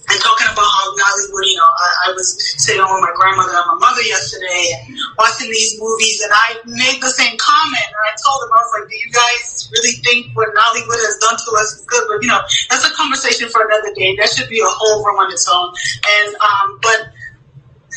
and 0.10 0.18
talking 0.18 0.50
about 0.50 0.66
how 0.66 0.86
Nollywood, 0.98 1.46
you 1.46 1.58
know, 1.62 1.70
I, 1.70 2.10
I, 2.10 2.18
was 2.18 2.34
sitting 2.58 2.82
with 2.82 3.02
my 3.06 3.14
grandmother 3.14 3.54
and 3.54 3.70
my 3.70 3.78
mother 3.78 4.02
yesterday 4.02 4.74
and 4.74 4.98
watching 5.18 5.46
these 5.46 5.78
movies, 5.78 6.26
and 6.26 6.34
I 6.34 6.58
made 6.66 6.98
the 7.02 7.14
same 7.14 7.38
comment. 7.38 7.86
And 7.86 8.02
I 8.10 8.12
told 8.18 8.42
them, 8.42 8.50
I 8.50 8.60
was 8.66 8.72
like, 8.82 8.86
"Do 8.90 8.98
you 8.98 9.12
guys 9.14 9.70
really 9.70 10.02
think 10.02 10.34
what 10.34 10.50
Nollywood 10.58 11.02
has 11.06 11.18
done 11.22 11.38
to 11.38 11.50
us 11.62 11.78
is 11.78 11.86
good?" 11.86 12.04
But 12.10 12.26
you 12.26 12.30
know, 12.34 12.42
that's 12.70 12.84
a 12.84 12.94
conversation 12.98 13.48
for 13.54 13.62
another 13.62 13.94
day. 13.94 14.18
That 14.18 14.34
should 14.34 14.50
be 14.50 14.60
a 14.60 14.68
whole 14.74 15.06
room 15.06 15.22
on 15.22 15.30
its 15.32 15.46
own. 15.46 15.70
And 15.70 16.30
um, 16.42 16.80
but 16.82 17.14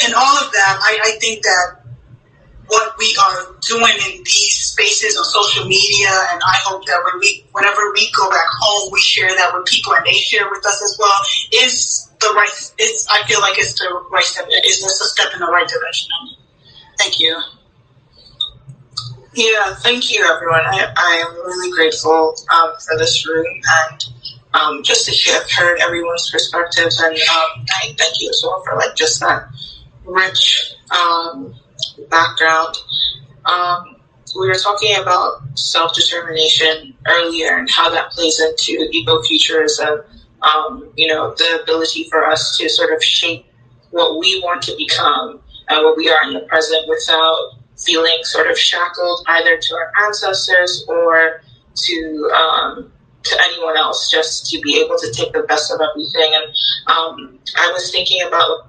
in 0.04 0.12
all 0.12 0.36
of 0.38 0.52
that, 0.52 0.74
I, 0.84 1.08
I 1.08 1.18
think 1.18 1.42
that 1.42 1.83
what 2.66 2.96
we 2.98 3.16
are 3.20 3.54
doing 3.66 3.94
in 4.06 4.22
these 4.24 4.72
spaces 4.72 5.16
on 5.16 5.24
social 5.24 5.66
media, 5.66 6.08
and 6.32 6.40
I 6.42 6.56
hope 6.64 6.84
that 6.86 7.00
when 7.04 7.20
we, 7.20 7.44
whenever 7.52 7.92
we 7.92 8.10
go 8.12 8.28
back 8.30 8.46
home, 8.60 8.90
we 8.92 9.00
share 9.00 9.28
that 9.28 9.50
with 9.54 9.66
people 9.66 9.94
and 9.94 10.04
they 10.06 10.12
share 10.12 10.48
with 10.50 10.64
us 10.66 10.82
as 10.82 10.96
well. 10.98 11.20
Is 11.64 12.10
the 12.20 12.32
right? 12.34 12.72
It's 12.78 13.06
I 13.10 13.22
feel 13.26 13.40
like 13.40 13.58
it's 13.58 13.78
the 13.78 14.04
right 14.10 14.24
step. 14.24 14.46
Is 14.64 14.80
this 14.80 15.00
a 15.00 15.06
step 15.06 15.32
in 15.34 15.40
the 15.40 15.46
right 15.46 15.68
direction? 15.68 16.10
Thank 16.98 17.20
you. 17.20 17.36
Yeah, 19.34 19.74
thank 19.74 20.12
you, 20.12 20.24
everyone. 20.24 20.60
I, 20.60 20.92
I 20.96 21.24
am 21.26 21.34
really 21.34 21.70
grateful 21.72 22.36
um, 22.52 22.72
for 22.78 22.96
this 22.96 23.26
room 23.26 23.44
and 23.44 24.04
um, 24.54 24.82
just 24.84 25.06
to 25.06 25.32
have 25.32 25.50
heard 25.50 25.80
everyone's 25.80 26.30
perspectives, 26.30 27.00
and 27.00 27.14
um, 27.14 27.66
I 27.82 27.94
thank 27.98 28.20
you 28.20 28.30
as 28.30 28.40
well 28.44 28.62
for 28.64 28.76
like 28.76 28.94
just 28.94 29.18
that 29.20 29.48
rich 30.04 30.74
um, 30.92 31.54
background. 32.10 32.76
Um, 33.44 33.96
we 34.38 34.48
were 34.48 34.54
talking 34.54 34.96
about 34.96 35.42
self 35.58 35.94
determination 35.94 36.96
earlier 37.06 37.56
and 37.56 37.70
how 37.70 37.90
that 37.90 38.10
plays 38.10 38.40
into 38.40 38.88
Igbo 38.92 39.24
futurism. 39.24 40.00
Um, 40.42 40.90
you 40.96 41.06
know, 41.06 41.34
the 41.34 41.60
ability 41.62 42.04
for 42.10 42.26
us 42.26 42.56
to 42.58 42.68
sort 42.68 42.92
of 42.92 43.02
shape 43.02 43.46
what 43.90 44.18
we 44.18 44.40
want 44.40 44.62
to 44.62 44.74
become 44.76 45.40
and 45.68 45.84
what 45.84 45.96
we 45.96 46.10
are 46.10 46.22
in 46.24 46.34
the 46.34 46.40
present 46.40 46.86
without 46.88 47.52
feeling 47.78 48.18
sort 48.22 48.50
of 48.50 48.58
shackled 48.58 49.24
either 49.28 49.56
to 49.56 49.74
our 49.74 49.92
ancestors 50.06 50.84
or 50.88 51.42
to 51.74 52.30
um, 52.34 52.92
to 53.22 53.38
anyone 53.42 53.76
else, 53.76 54.10
just 54.10 54.50
to 54.50 54.60
be 54.60 54.80
able 54.80 54.98
to 54.98 55.10
take 55.12 55.32
the 55.32 55.42
best 55.42 55.72
of 55.72 55.80
everything. 55.80 56.34
And 56.34 56.44
um, 56.86 57.38
I 57.56 57.70
was 57.72 57.90
thinking 57.90 58.22
about 58.26 58.66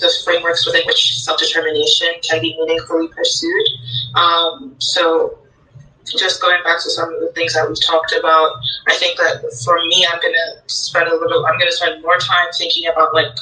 those 0.00 0.22
frameworks 0.24 0.66
within 0.66 0.82
which 0.86 1.18
self-determination 1.18 2.08
can 2.22 2.40
be 2.40 2.56
meaningfully 2.58 3.08
pursued. 3.08 3.66
Um, 4.14 4.74
so 4.78 5.38
just 6.04 6.40
going 6.40 6.62
back 6.64 6.82
to 6.82 6.90
some 6.90 7.12
of 7.14 7.20
the 7.20 7.32
things 7.32 7.54
that 7.54 7.68
we've 7.68 7.80
talked 7.80 8.12
about, 8.12 8.56
I 8.88 8.96
think 8.96 9.16
that 9.18 9.42
for 9.64 9.76
me, 9.86 10.06
I'm 10.10 10.20
going 10.20 10.34
to 10.34 10.74
spend 10.74 11.08
a 11.08 11.14
little, 11.14 11.46
I'm 11.46 11.58
going 11.58 11.70
to 11.70 11.76
spend 11.76 12.02
more 12.02 12.18
time 12.18 12.48
thinking 12.56 12.88
about 12.90 13.14
like 13.14 13.32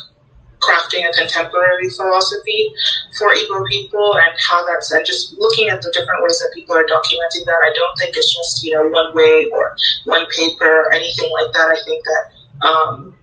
crafting 0.60 1.08
a 1.08 1.12
contemporary 1.16 1.88
philosophy 1.88 2.70
for 3.16 3.34
Igbo 3.34 3.66
people 3.68 4.14
and 4.14 4.32
how 4.38 4.64
that's, 4.66 4.92
and 4.92 5.04
just 5.06 5.32
looking 5.38 5.68
at 5.68 5.80
the 5.80 5.90
different 5.90 6.22
ways 6.22 6.38
that 6.38 6.52
people 6.54 6.76
are 6.76 6.84
documenting 6.84 7.46
that. 7.46 7.60
I 7.64 7.72
don't 7.74 7.98
think 7.98 8.14
it's 8.16 8.34
just, 8.34 8.62
you 8.62 8.74
know, 8.74 8.86
one 8.88 9.14
way 9.14 9.48
or 9.52 9.74
one 10.04 10.26
paper 10.36 10.82
or 10.82 10.92
anything 10.92 11.30
like 11.32 11.52
that. 11.54 11.68
I 11.68 11.82
think 11.84 12.04
that 12.04 12.66
um, 12.66 13.16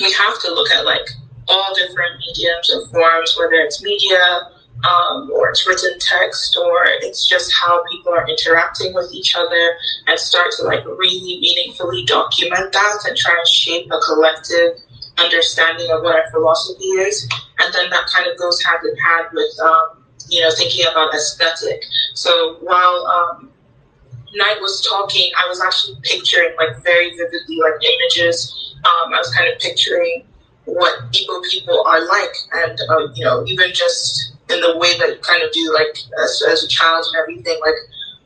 we 0.00 0.12
have 0.12 0.40
to 0.40 0.52
look 0.52 0.70
at 0.72 0.84
like 0.84 1.06
all 1.48 1.74
different 1.74 2.18
mediums 2.20 2.70
and 2.70 2.90
forms, 2.90 3.36
whether 3.38 3.54
it's 3.54 3.82
media, 3.82 4.50
um, 4.88 5.30
or 5.32 5.50
it's 5.50 5.66
written 5.66 5.98
text, 5.98 6.56
or 6.56 6.84
it's 7.02 7.28
just 7.28 7.52
how 7.52 7.84
people 7.90 8.12
are 8.12 8.26
interacting 8.28 8.94
with 8.94 9.12
each 9.12 9.34
other, 9.36 9.76
and 10.06 10.18
start 10.18 10.50
to 10.56 10.64
like 10.64 10.84
really 10.86 11.38
meaningfully 11.40 12.04
document 12.04 12.72
that 12.72 12.98
and 13.06 13.16
try 13.16 13.34
and 13.36 13.46
shape 13.46 13.86
a 13.92 14.00
collective 14.00 14.78
understanding 15.18 15.90
of 15.90 16.02
what 16.02 16.16
our 16.16 16.30
philosophy 16.30 16.84
is. 16.84 17.28
And 17.58 17.72
then 17.74 17.90
that 17.90 18.06
kind 18.12 18.26
of 18.26 18.36
goes 18.38 18.62
hand 18.62 18.80
in 18.84 18.96
hand 18.96 19.26
with, 19.32 19.60
um, 19.60 20.04
you 20.28 20.40
know, 20.40 20.50
thinking 20.56 20.86
about 20.90 21.14
aesthetic. 21.14 21.84
So 22.14 22.56
while 22.60 23.06
um, 23.06 23.50
Knight 24.34 24.60
was 24.60 24.84
talking, 24.88 25.30
I 25.36 25.48
was 25.48 25.60
actually 25.60 25.98
picturing 26.02 26.54
like 26.56 26.82
very 26.82 27.10
vividly 27.10 27.58
like 27.60 27.74
images. 27.84 28.74
Um, 28.78 29.14
I 29.14 29.18
was 29.18 29.32
kind 29.34 29.52
of 29.52 29.58
picturing 29.60 30.24
what 30.64 30.94
Igbo 31.12 31.42
people 31.50 31.82
are 31.86 32.06
like, 32.06 32.34
and 32.52 32.78
uh, 32.88 33.08
you 33.14 33.24
know, 33.24 33.44
even 33.46 33.72
just 33.72 34.32
in 34.50 34.60
the 34.60 34.76
way 34.78 34.96
that 34.98 35.08
you 35.08 35.18
kind 35.22 35.42
of 35.42 35.50
do 35.52 35.72
like 35.72 35.96
as, 36.22 36.42
as 36.48 36.62
a 36.62 36.68
child 36.68 37.04
and 37.08 37.16
everything, 37.20 37.58
like 37.60 37.74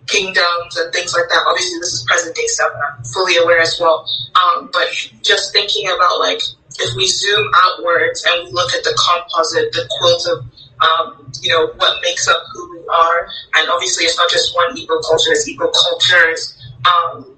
kingdoms 0.07 0.77
and 0.77 0.93
things 0.93 1.15
like 1.15 1.29
that. 1.29 1.45
Obviously, 1.49 1.79
this 1.79 1.93
is 1.93 2.05
present 2.05 2.35
day 2.35 2.47
stuff, 2.47 2.71
and 2.75 2.83
I'm 2.83 3.05
fully 3.05 3.37
aware 3.37 3.61
as 3.61 3.79
well. 3.81 4.07
Um, 4.35 4.71
but 4.73 4.89
just 5.23 5.53
thinking 5.53 5.87
about 5.89 6.19
like 6.21 6.41
if 6.79 6.95
we 6.97 7.07
zoom 7.07 7.51
outwards 7.65 8.25
and 8.27 8.45
we 8.47 8.53
look 8.53 8.73
at 8.75 8.85
the 8.85 8.95
composite, 8.99 9.73
the 9.73 9.87
quilt 9.99 10.27
of 10.27 10.45
um, 10.81 11.33
you 11.41 11.53
know 11.53 11.73
what 11.77 12.03
makes 12.03 12.29
up 12.29 12.43
who 12.53 12.73
we 12.73 12.87
are, 12.89 13.29
and 13.55 13.71
obviously 13.71 14.05
it's 14.05 14.17
not 14.17 14.31
just 14.31 14.55
one 14.55 14.77
Igbo 14.77 15.01
culture; 15.09 15.33
it's 15.33 15.49
Igbo 15.49 15.73
cultures. 15.73 16.53
Um, 16.85 17.37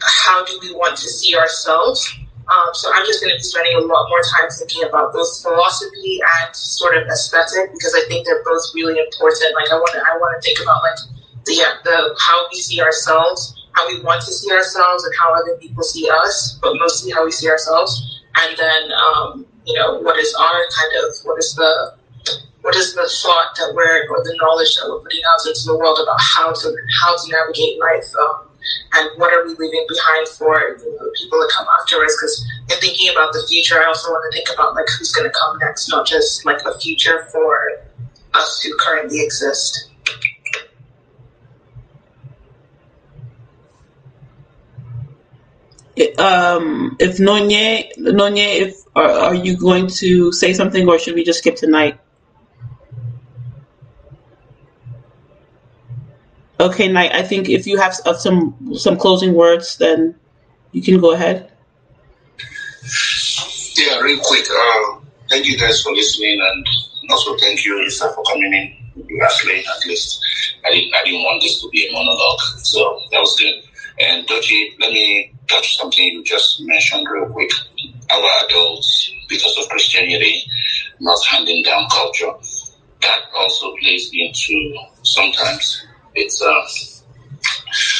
how 0.00 0.44
do 0.44 0.58
we 0.62 0.72
want 0.74 0.96
to 0.98 1.08
see 1.08 1.34
ourselves? 1.36 2.18
Um, 2.46 2.70
so 2.74 2.90
I'm 2.94 3.04
just 3.06 3.20
going 3.20 3.34
to 3.34 3.38
be 3.38 3.42
spending 3.42 3.74
a 3.74 3.80
lot 3.80 4.06
more 4.08 4.22
time 4.22 4.48
thinking 4.50 4.84
about 4.84 5.12
both 5.12 5.42
philosophy 5.42 6.22
and 6.22 6.54
sort 6.54 6.96
of 6.96 7.08
aesthetic 7.08 7.72
because 7.72 7.94
I 7.94 8.06
think 8.06 8.24
they're 8.24 8.44
both 8.44 8.62
really 8.74 8.98
important. 8.98 9.50
Like 9.54 9.70
I 9.70 9.74
want 9.74 9.92
to, 9.94 10.00
I 10.00 10.14
want 10.18 10.38
to 10.38 10.40
think 10.46 10.62
about 10.62 10.82
like 10.82 10.98
the 11.44 11.58
the 11.82 12.14
how 12.20 12.46
we 12.52 12.58
see 12.62 12.80
ourselves, 12.80 13.50
how 13.74 13.88
we 13.88 14.00
want 14.02 14.22
to 14.22 14.32
see 14.32 14.50
ourselves, 14.54 15.02
and 15.04 15.14
how 15.18 15.34
other 15.34 15.56
people 15.58 15.82
see 15.82 16.08
us, 16.08 16.58
but 16.62 16.74
mostly 16.78 17.10
how 17.10 17.24
we 17.24 17.32
see 17.32 17.50
ourselves. 17.50 18.22
And 18.36 18.56
then 18.56 18.82
um, 18.92 19.46
you 19.66 19.74
know 19.74 19.98
what 19.98 20.16
is 20.16 20.32
our 20.34 20.62
kind 20.70 20.92
of 21.02 21.14
what 21.24 21.38
is 21.38 21.54
the 21.54 21.94
what 22.62 22.76
is 22.76 22.94
the 22.94 23.10
thought 23.22 23.54
that 23.56 23.74
we're 23.74 24.06
or 24.10 24.22
the 24.22 24.36
knowledge 24.38 24.74
that 24.76 24.86
we're 24.88 25.00
putting 25.00 25.22
out 25.22 25.46
into 25.46 25.66
the 25.66 25.76
world 25.78 25.98
about 26.02 26.20
how 26.20 26.52
to 26.52 26.76
how 27.02 27.16
to 27.16 27.30
navigate 27.30 27.78
life 27.78 28.06
um, 28.18 28.45
and 28.94 29.10
what 29.16 29.32
are 29.32 29.44
we 29.44 29.50
leaving 29.54 29.84
behind 29.88 30.28
for 30.28 30.54
you 30.58 30.96
know, 30.96 31.10
people 31.16 31.38
that 31.38 31.52
come 31.56 31.66
after 31.80 32.02
us 32.04 32.16
because 32.16 32.46
in 32.70 32.76
thinking 32.80 33.10
about 33.12 33.32
the 33.32 33.44
future 33.48 33.82
i 33.82 33.86
also 33.86 34.10
want 34.10 34.22
to 34.30 34.36
think 34.36 34.48
about 34.54 34.74
like 34.74 34.86
who's 34.98 35.12
going 35.12 35.28
to 35.28 35.34
come 35.38 35.58
next 35.58 35.88
not 35.90 36.06
just 36.06 36.44
like 36.44 36.60
a 36.66 36.78
future 36.78 37.26
for 37.32 37.82
us 38.34 38.62
who 38.62 38.76
currently 38.78 39.22
exist 39.22 39.90
um, 46.18 46.96
if 46.98 47.18
Nonye, 47.18 47.88
Nonye, 47.96 48.60
if 48.60 48.76
are, 48.94 49.08
are 49.08 49.34
you 49.34 49.56
going 49.56 49.86
to 49.86 50.32
say 50.32 50.52
something, 50.52 50.88
or 50.88 50.98
should 50.98 51.14
we 51.14 51.24
just 51.24 51.38
skip 51.38 51.56
tonight? 51.56 51.98
Okay, 56.58 56.88
Knight. 56.88 57.12
I 57.12 57.22
think 57.22 57.48
if 57.48 57.66
you 57.66 57.76
have 57.76 57.96
uh, 58.06 58.14
some 58.14 58.74
some 58.76 58.96
closing 58.96 59.34
words, 59.34 59.76
then 59.76 60.14
you 60.72 60.80
can 60.82 61.00
go 61.00 61.12
ahead. 61.12 61.52
Yeah, 63.76 64.00
real 64.00 64.20
quick. 64.24 64.48
Um, 64.48 65.06
thank 65.28 65.46
you 65.46 65.58
guys 65.58 65.82
for 65.82 65.92
listening, 65.92 66.40
and 66.40 66.66
also 67.10 67.36
thank 67.36 67.64
you, 67.64 67.78
Lisa, 67.82 68.10
for 68.14 68.24
coming 68.24 68.52
in. 68.52 68.72
last 69.20 69.44
Lastly, 69.44 69.58
at 69.58 69.86
least 69.86 70.24
I 70.66 70.70
didn't 70.70 70.94
I 70.94 71.04
didn't 71.04 71.22
want 71.22 71.42
this 71.42 71.60
to 71.60 71.68
be 71.68 71.86
a 71.88 71.92
monologue, 71.92 72.40
so 72.62 73.00
that 73.10 73.20
was 73.20 73.36
good. 73.38 73.62
And 74.00 74.26
Tochi, 74.26 74.78
let 74.80 74.92
me 74.92 75.32
touch 75.48 75.76
something 75.76 76.04
you 76.04 76.24
just 76.24 76.60
mentioned 76.62 77.06
real 77.10 77.28
quick. 77.28 77.50
Our 78.10 78.28
adults, 78.44 79.12
because 79.28 79.56
of 79.58 79.68
Christianity, 79.68 80.42
not 81.00 81.18
handing 81.26 81.62
down 81.64 81.88
culture, 81.90 82.32
that 83.02 83.20
also 83.34 83.74
plays 83.76 84.10
into 84.12 84.74
sometimes 85.02 85.86
it's 86.16 86.42
uh, 86.42 86.66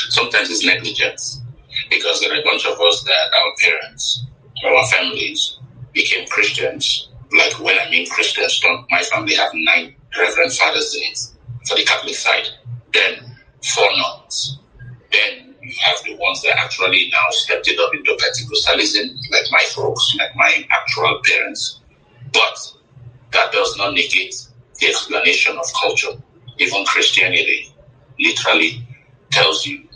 sometimes 0.08 0.50
it's 0.50 0.64
negligence 0.64 1.42
because 1.90 2.20
there 2.20 2.32
are 2.32 2.40
a 2.40 2.44
bunch 2.44 2.66
of 2.66 2.80
us 2.80 3.04
that 3.04 3.32
our 3.34 3.52
parents, 3.60 4.26
our 4.64 4.86
families 4.86 5.58
became 5.92 6.26
Christians. 6.28 7.10
Like 7.36 7.60
when 7.60 7.78
I 7.78 7.90
mean 7.90 8.08
Christians, 8.08 8.60
my 8.90 9.02
family 9.02 9.34
have 9.34 9.50
nine 9.52 9.94
Reverend 10.18 10.52
Fathers 10.52 10.94
in 10.94 11.02
it 11.02 11.18
for 11.68 11.76
the 11.76 11.84
Catholic 11.84 12.14
side, 12.14 12.48
then 12.92 13.36
four 13.62 13.88
nuns, 13.96 14.58
then 15.12 15.54
you 15.60 15.74
have 15.84 16.02
the 16.04 16.16
ones 16.16 16.40
that 16.42 16.56
actually 16.58 17.10
now 17.12 17.26
stepped 17.30 17.68
it 17.68 17.78
up 17.78 17.92
into 17.94 18.12
Pentecostalism, 18.12 19.14
like 19.30 19.44
my 19.50 19.62
folks, 19.74 20.16
like 20.18 20.34
my 20.36 20.66
actual 20.70 21.20
parents. 21.24 21.80
But 22.32 22.72
that 23.32 23.52
does 23.52 23.76
not 23.76 23.92
negate 23.92 24.34
the 24.80 24.86
explanation 24.86 25.58
of 25.58 25.64
culture, 25.82 26.12
even 26.58 26.84
Christianity 26.86 27.72
literally 28.18 28.86
tells 29.30 29.66
you 29.66 29.86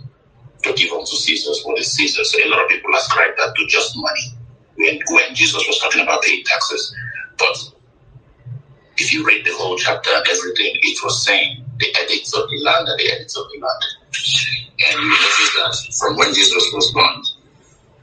to 0.62 0.72
give 0.74 0.92
unto 0.92 1.16
Caesar 1.16 1.50
what 1.64 1.78
is 1.78 1.92
Caesar. 1.92 2.24
So 2.24 2.38
a 2.44 2.48
lot 2.48 2.62
of 2.62 2.68
people 2.68 2.90
ascribe 2.94 3.36
that 3.38 3.54
to 3.56 3.66
just 3.66 3.96
money 3.96 4.34
when, 4.76 5.00
when 5.10 5.34
Jesus 5.34 5.64
was 5.66 5.78
talking 5.80 6.02
about 6.02 6.22
paying 6.22 6.44
taxes. 6.44 6.94
But 7.38 7.56
if 8.98 9.12
you 9.12 9.24
read 9.24 9.46
the 9.46 9.54
whole 9.54 9.76
chapter 9.76 10.10
and 10.12 10.26
everything, 10.28 10.72
it 10.82 10.98
was 11.02 11.24
saying 11.24 11.64
the 11.78 11.86
edicts 12.04 12.34
of 12.34 12.48
the 12.50 12.58
land 12.62 12.88
and 12.88 12.98
the 12.98 13.04
edicts 13.04 13.36
of 13.36 13.46
the 13.48 13.58
land. 13.58 13.82
And 14.88 15.02
you 15.02 15.08
notice 15.08 15.52
that 15.56 15.94
from 15.98 16.16
when 16.16 16.34
Jesus 16.34 16.64
was 16.74 16.92
born, 16.92 17.22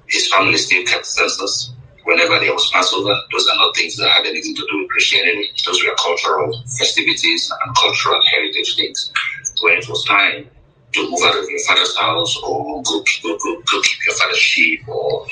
his 0.07 0.27
family 0.31 0.57
still 0.57 0.84
kept 0.85 1.06
census. 1.06 1.73
Whenever 2.06 2.39
there 2.39 2.53
was 2.53 2.72
Passover, 2.72 3.14
those 3.31 3.48
are 3.49 3.56
not 3.57 3.76
things 3.76 3.98
that 3.98 4.10
had 4.10 4.26
anything 4.26 4.56
to 4.56 4.65
do 4.72 4.80
with 4.81 4.89
Christianity. 4.89 5.49
Those 5.65 5.84
were 5.84 5.94
cultural 6.02 6.64
festivities 6.77 7.52
and 7.65 7.76
cultural 7.76 8.22
heritage 8.31 8.76
things 8.77 9.11
when 9.61 9.77
it 9.77 9.89
was 9.89 10.03
time 10.05 10.49
to 10.93 11.09
move 11.09 11.19
out 11.25 11.38
of 11.38 11.49
your 11.49 11.59
father's 11.67 11.95
house 11.97 12.38
or 12.43 12.81
go, 12.84 13.03
go, 13.23 13.38
go, 13.38 13.61
go 13.61 13.81
keep 13.81 14.05
your 14.05 14.15
father's 14.15 14.38
sheep 14.38 14.88
or 14.88 15.25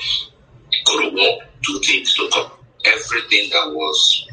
go 0.85 1.01
to 1.01 1.15
work, 1.15 1.47
do 1.63 1.79
things 1.79 2.13
to 2.15 2.29
come. 2.33 2.51
Everything 2.85 3.49
that 3.51 3.71
was 3.73 4.27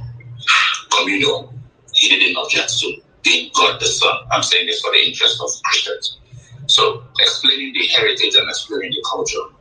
communal, 0.91 1.55
he 1.95 2.09
didn't 2.09 2.37
object 2.37 2.79
to 2.81 3.01
being 3.23 3.51
God 3.55 3.81
the 3.81 3.87
Son. 3.87 4.15
I'm 4.31 4.43
saying 4.43 4.67
this 4.67 4.81
for 4.81 4.91
the 4.91 5.07
interest 5.07 5.41
of 5.41 5.49
Christians. 5.63 6.19
So 6.67 7.03
explaining 7.19 7.73
the 7.73 7.87
heritage 7.89 8.35
and 8.35 8.49
explaining 8.49 8.91
the 8.91 9.05
culture 9.11 9.55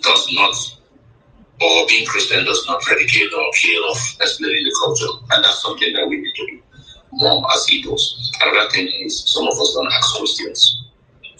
does 0.00 0.28
not, 0.32 0.54
or 1.60 1.86
being 1.86 2.06
Christian 2.06 2.44
does 2.44 2.64
not 2.66 2.80
predicate 2.82 3.32
or 3.32 3.50
kill 3.60 3.84
off 3.84 4.16
explaining 4.20 4.64
the 4.64 4.76
culture. 4.84 5.12
And 5.32 5.44
that's 5.44 5.62
something 5.62 5.92
that 5.92 6.08
we 6.08 6.16
need 6.16 6.32
to 6.34 6.46
do 6.46 6.63
more 7.16 7.44
as 7.52 7.66
Igbos. 7.70 8.02
Another 8.42 8.70
thing 8.70 8.88
is 9.04 9.22
some 9.30 9.46
of 9.46 9.54
us 9.54 9.74
don't 9.74 9.92
ask 9.92 10.16
questions. 10.16 10.84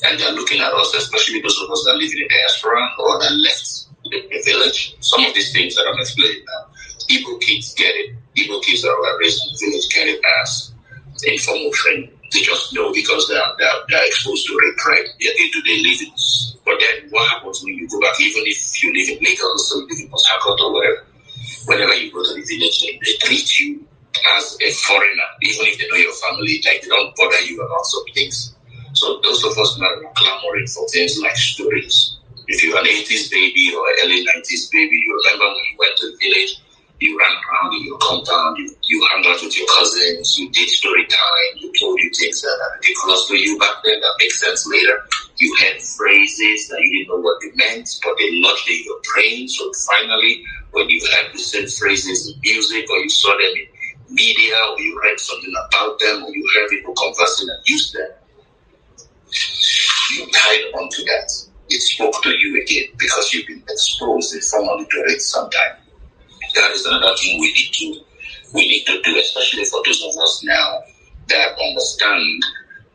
And 0.05 0.19
they're 0.19 0.33
looking 0.33 0.61
at 0.61 0.73
us, 0.73 0.95
especially 0.95 1.41
those 1.41 1.59
of 1.63 1.71
us 1.71 1.85
that 1.87 1.95
live 1.95 2.13
in 2.13 2.19
the 2.19 2.29
diaspora 2.29 2.81
or 2.99 3.19
that 3.21 3.33
left 3.33 3.87
the, 4.11 4.43
village. 4.45 4.95
Some 5.01 5.25
of 5.25 5.35
these 5.35 5.53
things 5.53 5.75
that 5.77 5.87
I'm 5.89 5.99
explaining 5.99 6.45
now, 6.45 6.67
Igbo 7.11 7.41
kids 7.41 7.73
get 7.75 7.95
it. 7.95 8.15
Igbo 8.37 8.63
kids 8.63 8.83
that 8.83 8.93
were 8.93 9.19
raised 9.21 9.41
in 9.47 9.53
the 9.53 9.59
village 9.65 9.89
get 9.89 10.09
it 10.09 10.21
as 10.43 10.73
informal 11.25 11.71
training. 11.73 12.11
They 12.33 12.41
just 12.41 12.75
know 12.75 12.93
because 12.93 13.29
they're, 13.29 13.41
they're, 13.59 13.81
they're 13.89 14.07
exposed 14.07 14.47
to 14.47 14.59
rape, 14.59 14.87
right? 14.87 15.07
Their 15.21 15.33
day-to-day 15.33 15.79
living. 15.83 16.13
But 16.65 16.81
then 16.81 17.11
what 17.11 17.31
happens 17.31 17.63
when 17.63 17.75
you 17.75 17.89
go 17.89 18.01
back, 18.01 18.21
even 18.21 18.43
if 18.45 18.83
you 18.83 18.93
live 18.93 19.09
in 19.09 19.25
Lagos 19.25 19.73
or 19.73 19.83
you 19.83 19.89
live 19.89 20.01
in 20.01 20.09
Port 20.11 20.61
or 20.61 20.73
whatever, 20.73 21.05
whenever 21.67 21.95
you 21.95 22.13
go 22.13 22.23
to 22.25 22.35
the 22.35 22.43
village, 22.45 22.83
they 22.83 23.27
treat 23.27 23.59
you 23.61 23.87
as 24.39 24.57
a 24.63 24.71
foreigner, 24.87 25.29
even 25.43 25.67
if 25.67 25.79
they 25.79 25.89
know 25.91 25.97
your 26.01 26.15
family, 26.15 26.61
like 26.65 26.83
they 26.83 26.89
don't 26.89 27.15
bother 27.17 27.41
you 27.43 27.61
about 27.61 27.87
some 27.87 28.05
things. 28.15 28.55
So 28.95 29.21
those 29.23 29.43
of 29.45 29.59
us 29.59 29.75
that 29.77 29.85
are 29.85 30.13
clamoring 30.15 30.67
for 30.69 30.87
things 30.89 31.19
like 31.21 31.37
stories. 31.37 32.19
If 32.47 32.63
you're 32.63 32.79
an 32.79 32.85
80s 32.87 33.31
baby 33.31 33.73
or 33.75 33.83
early 34.05 34.23
90s 34.23 34.71
baby, 34.71 34.95
you 34.95 35.11
remember 35.25 35.47
when 35.49 35.65
you 35.65 35.77
went 35.79 35.97
to 35.97 36.07
the 36.07 36.17
village, 36.21 36.53
you 37.01 37.19
ran 37.19 37.33
around 37.33 37.75
in 37.75 37.85
your 37.85 37.99
compound, 37.99 38.57
you, 38.59 38.71
you 38.87 38.99
hung 39.11 39.25
out 39.27 39.43
with 39.43 39.57
your 39.59 39.67
cousins, 39.67 40.39
you 40.39 40.51
did 40.53 40.69
story 40.69 41.05
time, 41.09 41.51
you 41.59 41.73
told 41.81 41.99
you 41.99 42.11
things 42.19 42.41
that 42.43 42.55
are 42.55 42.73
ridiculous 42.79 43.27
to 43.29 43.35
you 43.37 43.59
back 43.59 43.77
then 43.85 43.99
that 44.01 44.15
make 44.21 44.33
sense 44.33 44.67
later. 44.69 44.97
You 45.39 45.55
had 45.59 45.81
phrases 45.83 46.69
that 46.69 46.79
you 46.81 46.91
didn't 46.93 47.09
know 47.11 47.21
what 47.21 47.37
they 47.43 47.51
meant, 47.57 47.89
but 48.05 48.15
they 48.19 48.31
lodged 48.41 48.69
in 48.71 48.81
your 48.85 49.01
brain. 49.13 49.49
So 49.49 49.73
finally, 49.91 50.45
when 50.71 50.89
you 50.89 51.01
had 51.13 51.33
the 51.33 51.39
same 51.41 51.67
phrases 51.67 52.31
in 52.31 52.41
music 52.43 52.89
or 52.91 52.99
you 52.99 53.09
saw 53.11 53.33
them 53.33 53.53
in 53.53 53.67
media 54.11 54.55
or 54.71 54.81
you 54.81 55.01
read 55.03 55.19
something 55.19 55.53
about 55.67 55.99
them 55.99 56.25
or 56.25 56.31
you 56.31 56.47
heard 56.55 56.69
people 56.69 56.95
conversing 56.95 57.49
and 57.49 57.69
use 57.69 57.93
them, 57.93 58.09
you 60.13 60.27
tied 60.33 60.65
onto 60.75 61.03
that. 61.05 61.31
It 61.71 61.81
spoke 61.81 62.23
to 62.23 62.31
you 62.31 62.63
again 62.63 62.85
because 62.99 63.33
you've 63.33 63.47
been 63.47 63.63
exposed 63.69 64.35
informally 64.35 64.87
to 64.87 64.99
it 65.07 65.21
sometime. 65.21 65.77
That 66.55 66.71
is 66.71 66.87
another 66.87 67.17
thing 67.17 67.41
we 67.41 67.53
need 67.53 67.73
to 67.73 68.05
we 68.55 68.69
need 68.69 68.85
to 68.85 69.03
do, 69.03 69.19
especially 69.19 69.65
for 69.65 69.83
those 69.85 70.01
of 70.05 70.23
us 70.23 70.45
now 70.45 70.85
that 71.29 71.59
understand 71.59 72.45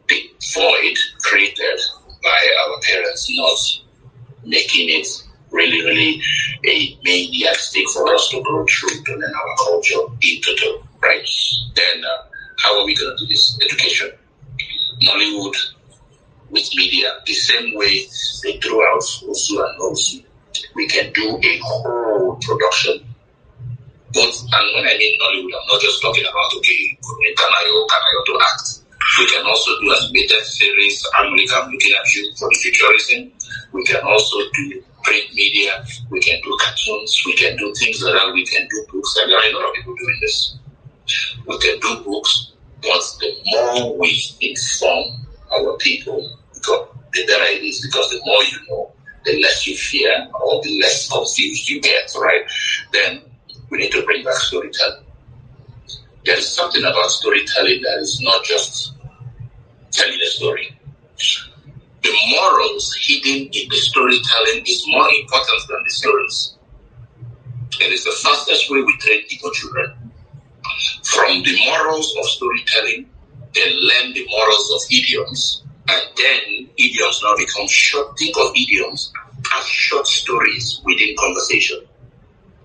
the 0.07 0.31
void 0.53 0.97
created 1.19 1.79
by 2.23 2.47
our 2.65 2.79
parents 2.81 3.27
not 3.35 3.59
making 4.45 4.89
it 4.89 5.07
really, 5.51 5.83
really 5.83 6.21
a 6.65 6.97
main 7.03 7.29
yardstick 7.31 7.87
for 7.89 8.13
us 8.13 8.29
to 8.29 8.41
go 8.43 8.65
through 8.65 9.03
to 9.03 9.15
learn 9.15 9.33
our 9.33 9.55
culture 9.57 10.15
into 10.21 10.55
right? 11.01 11.27
Then 11.75 12.03
uh, 12.03 12.23
how 12.57 12.79
are 12.79 12.85
we 12.85 12.95
going 12.95 13.15
to 13.15 13.23
do 13.23 13.27
this? 13.27 13.59
Education. 13.63 14.11
Nollywood 15.03 15.55
with 16.49 16.69
media, 16.75 17.13
the 17.25 17.33
same 17.33 17.75
way 17.75 18.05
they 18.43 18.57
threw 18.59 18.81
out 18.87 19.01
Osu 19.01 19.63
and 19.63 19.81
Osu. 19.81 20.23
We 20.75 20.87
can 20.87 21.11
do 21.13 21.39
a 21.41 21.59
whole 21.63 22.35
production. 22.41 23.05
But, 24.11 24.33
and 24.51 24.65
when 24.75 24.85
I 24.87 24.97
mean 24.97 25.19
Nollywood, 25.21 25.53
I'm 25.53 25.67
not 25.71 25.81
just 25.81 26.01
talking 26.01 26.23
about, 26.23 26.51
okay, 26.57 26.97
Kanayo, 27.37 27.87
Kanayo 27.87 28.25
to 28.25 28.39
act. 28.41 28.79
We 29.17 29.25
can 29.27 29.45
also 29.45 29.71
do 29.81 29.93
animated 29.93 30.43
series, 30.43 31.03
I'm 31.17 31.31
looking 31.33 31.93
at 31.93 32.15
you 32.15 32.31
for 32.37 32.49
the 32.49 32.55
futurism. 32.55 33.31
We 33.73 33.83
can 33.83 34.01
also 34.03 34.37
do 34.53 34.83
print 35.03 35.33
media, 35.33 35.83
we 36.09 36.19
can 36.19 36.39
do 36.43 36.57
cartoons, 36.61 37.21
we 37.25 37.33
can 37.33 37.57
do 37.57 37.73
things 37.75 38.01
like 38.03 38.13
that, 38.13 38.33
we 38.33 38.45
can 38.45 38.67
do 38.69 38.85
books, 38.91 39.15
and 39.17 39.31
there 39.31 39.39
are 39.39 39.49
a 39.49 39.53
lot 39.53 39.69
of 39.69 39.73
people 39.75 39.95
doing 39.95 40.17
this. 40.21 40.58
We 41.45 41.57
can 41.59 41.79
do 41.79 42.03
books, 42.03 42.53
but 42.81 43.01
the 43.19 43.35
more 43.45 43.97
we 43.97 44.21
inform 44.41 45.25
our 45.51 45.77
people, 45.77 46.37
because 46.53 46.87
the 47.13 47.25
better 47.25 47.43
it 47.45 47.63
is, 47.63 47.85
because 47.85 48.09
the 48.11 48.21
more 48.25 48.43
you 48.43 48.57
know, 48.69 48.91
the 49.25 49.41
less 49.41 49.67
you 49.67 49.75
fear 49.75 50.27
or 50.33 50.61
the 50.63 50.79
less 50.79 51.09
confused 51.09 51.69
you 51.69 51.81
get, 51.81 52.11
right? 52.19 52.41
Then 52.93 53.21
we 53.69 53.79
need 53.79 53.91
to 53.91 54.03
bring 54.03 54.23
back 54.23 54.35
storytelling. 54.35 55.05
There 56.25 56.37
is 56.37 56.47
something 56.47 56.83
about 56.83 57.09
storytelling 57.09 57.81
that 57.81 57.99
is 57.99 58.21
not 58.21 58.43
just 58.43 58.93
telling 59.91 60.19
a 60.21 60.25
story. 60.27 60.77
The 62.01 62.13
morals 62.29 62.95
hidden 63.01 63.49
in 63.51 63.69
the 63.69 63.75
storytelling 63.75 64.63
is 64.65 64.83
more 64.87 65.09
important 65.09 65.61
than 65.67 65.83
the 65.83 65.89
stories. 65.89 66.55
It 67.79 67.91
is 67.93 68.03
the 68.03 68.11
fastest 68.11 68.69
way 68.69 68.81
we 68.81 68.95
train 68.97 69.25
people 69.27 69.51
children. 69.51 70.08
From 71.03 71.43
the 71.43 71.57
morals 71.65 72.15
of 72.17 72.25
storytelling, 72.25 73.09
they 73.53 73.73
learn 73.73 74.13
the 74.13 74.27
morals 74.29 74.71
of 74.75 74.81
idioms, 74.91 75.63
and 75.87 76.01
then 76.17 76.69
idioms 76.77 77.21
now 77.23 77.35
become 77.37 77.67
short. 77.67 78.17
Think 78.17 78.35
of 78.37 78.51
idioms 78.55 79.11
as 79.55 79.65
short 79.65 80.07
stories 80.07 80.81
within 80.85 81.15
conversation. 81.17 81.81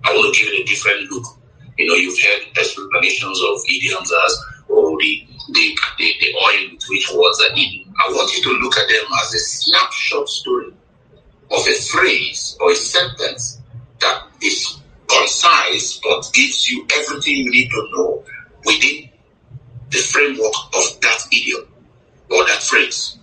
I 0.05 0.13
want 0.15 0.35
to 0.35 0.41
give 0.41 0.53
it 0.53 0.61
a 0.61 0.65
different 0.65 1.11
look. 1.11 1.25
You 1.79 1.87
know, 1.89 1.95
you've 1.95 2.21
heard 2.21 2.59
explanations 2.59 3.41
of 3.41 3.61
idioms 3.69 4.13
as, 4.27 4.45
oh, 4.71 4.97
the, 5.01 5.27
the, 5.53 5.79
the, 5.99 6.13
the 6.21 6.35
oil 6.37 6.71
with 6.73 6.85
which 6.89 7.11
words 7.13 7.41
are 7.41 7.57
eaten. 7.57 7.93
I 8.05 8.13
want 8.13 8.37
you 8.37 8.43
to 8.45 8.51
look 8.61 8.77
at 8.77 8.89
them 8.89 9.07
as 9.23 9.35
a 9.35 9.39
snapshot 9.39 10.29
story 10.29 10.73
of 11.51 11.67
a 11.67 11.75
phrase 11.91 12.57
or 12.61 12.73
a 12.73 12.77
sentence 12.77 13.61
that 14.01 14.23
is 14.43 14.79
concise 15.09 16.01
but 16.03 16.29
gives 16.33 16.69
you 16.69 16.87
everything 16.97 17.37
you 17.37 17.51
need 17.51 17.71
to 17.71 17.89
know 17.93 18.25
within 18.65 19.09
the 19.91 19.99
framework 19.99 20.55
of 20.75 21.01
that 21.01 21.19
idiom 21.33 21.67
or 22.31 22.45
that 22.47 22.63
phrase. 22.63 23.19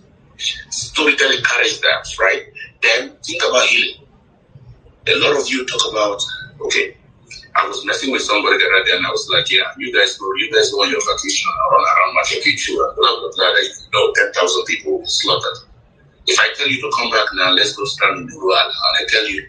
Storytelling 0.70 1.42
carries 1.44 1.80
that, 1.80 2.06
right? 2.18 2.42
Then 2.82 3.16
think 3.22 3.42
about 3.42 3.66
healing. 3.66 4.06
A 5.06 5.14
lot 5.18 5.40
of 5.40 5.48
you 5.48 5.66
talk 5.66 5.92
about, 5.92 6.20
okay, 6.60 6.96
I 7.54 7.68
was 7.68 7.84
messing 7.84 8.10
with 8.12 8.22
somebody 8.22 8.56
the 8.56 8.64
other 8.64 8.84
day 8.84 8.96
and 8.96 9.06
I 9.06 9.10
was 9.10 9.28
like, 9.28 9.50
yeah, 9.50 9.68
you 9.76 9.92
guys 9.92 10.16
go, 10.16 10.26
you 10.36 10.50
guys 10.50 10.70
go 10.70 10.82
on 10.82 10.90
your 10.90 11.00
vacation 11.00 11.50
around, 11.50 11.84
around 11.84 12.16
Machu 12.16 12.40
Picchu 12.40 12.72
and 12.80 12.96
blah, 12.96 13.12
blah, 13.20 13.30
blah. 13.36 13.50
Like, 13.52 13.68
you 13.68 13.92
know, 13.92 14.12
10,000 14.32 14.64
people 14.64 15.02
slaughtered. 15.04 15.68
If 16.26 16.38
I 16.38 16.48
tell 16.56 16.68
you 16.68 16.80
to 16.80 16.90
come 16.96 17.10
back 17.10 17.26
now, 17.34 17.50
let's 17.52 17.74
go 17.74 17.84
stand 17.84 18.18
in 18.18 18.26
the 18.26 18.32
Rural, 18.38 18.56
and 18.56 18.94
I 18.96 19.04
tell 19.08 19.28
you, 19.28 19.46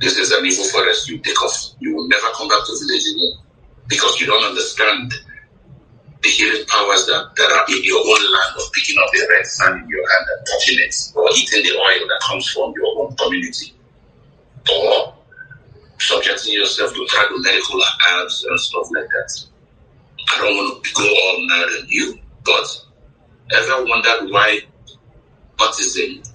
this 0.00 0.18
is 0.18 0.32
an 0.32 0.44
evil 0.44 0.64
forest, 0.64 1.08
you 1.08 1.18
take 1.18 1.40
off. 1.42 1.74
You 1.78 1.94
will 1.94 2.08
never 2.08 2.26
come 2.34 2.48
back 2.48 2.66
to 2.66 2.72
village 2.72 3.06
again 3.06 3.44
because 3.88 4.20
you 4.20 4.26
don't 4.26 4.44
understand 4.44 5.12
the 6.22 6.28
healing 6.30 6.64
powers 6.66 7.06
that, 7.06 7.30
that 7.36 7.52
are 7.52 7.76
in 7.76 7.84
your 7.84 8.00
own 8.00 8.32
land 8.32 8.56
of 8.56 8.72
picking 8.72 8.96
up 8.98 9.10
the 9.12 9.26
red 9.30 9.46
sand 9.46 9.82
in 9.82 9.88
your 9.88 10.08
hand 10.10 10.26
and 10.36 10.46
touching 10.46 10.78
it, 10.80 10.94
or 11.14 11.28
eating 11.36 11.62
the 11.62 11.76
oil 11.76 12.08
that 12.08 12.20
comes 12.26 12.48
from 12.48 12.72
your 12.76 13.04
own 13.04 13.14
community, 13.16 13.74
or 14.72 15.14
subjecting 15.98 16.54
yourself 16.54 16.92
to 16.94 17.06
medical 17.42 17.80
herbs 18.12 18.44
and 18.48 18.58
stuff 18.58 18.88
like 18.94 19.08
that. 19.08 19.44
I 20.32 20.38
don't 20.38 20.56
want 20.56 20.84
to 20.84 20.94
go 20.94 21.02
on 21.04 21.46
mad 21.46 21.68
on 21.82 21.88
you, 21.88 22.18
but 22.44 22.84
ever 23.52 23.84
wondered 23.84 24.32
why 24.32 24.60
autism, 25.58 26.26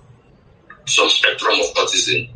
some 0.85 1.09
spectrum 1.09 1.59
of 1.59 1.73
autism, 1.75 2.29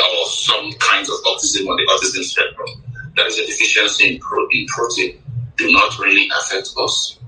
or 0.00 0.26
some 0.26 0.72
kinds 0.78 1.08
of 1.08 1.16
autism 1.26 1.68
on 1.68 1.76
the 1.76 1.86
autism 1.86 2.22
spectrum, 2.22 2.68
there 3.16 3.26
is 3.26 3.38
a 3.38 3.46
deficiency 3.46 4.14
in, 4.14 4.20
pro- 4.20 4.48
in 4.50 4.66
protein, 4.66 5.22
do 5.56 5.70
not 5.72 5.98
really 5.98 6.28
affect 6.40 6.70
us. 6.78 7.18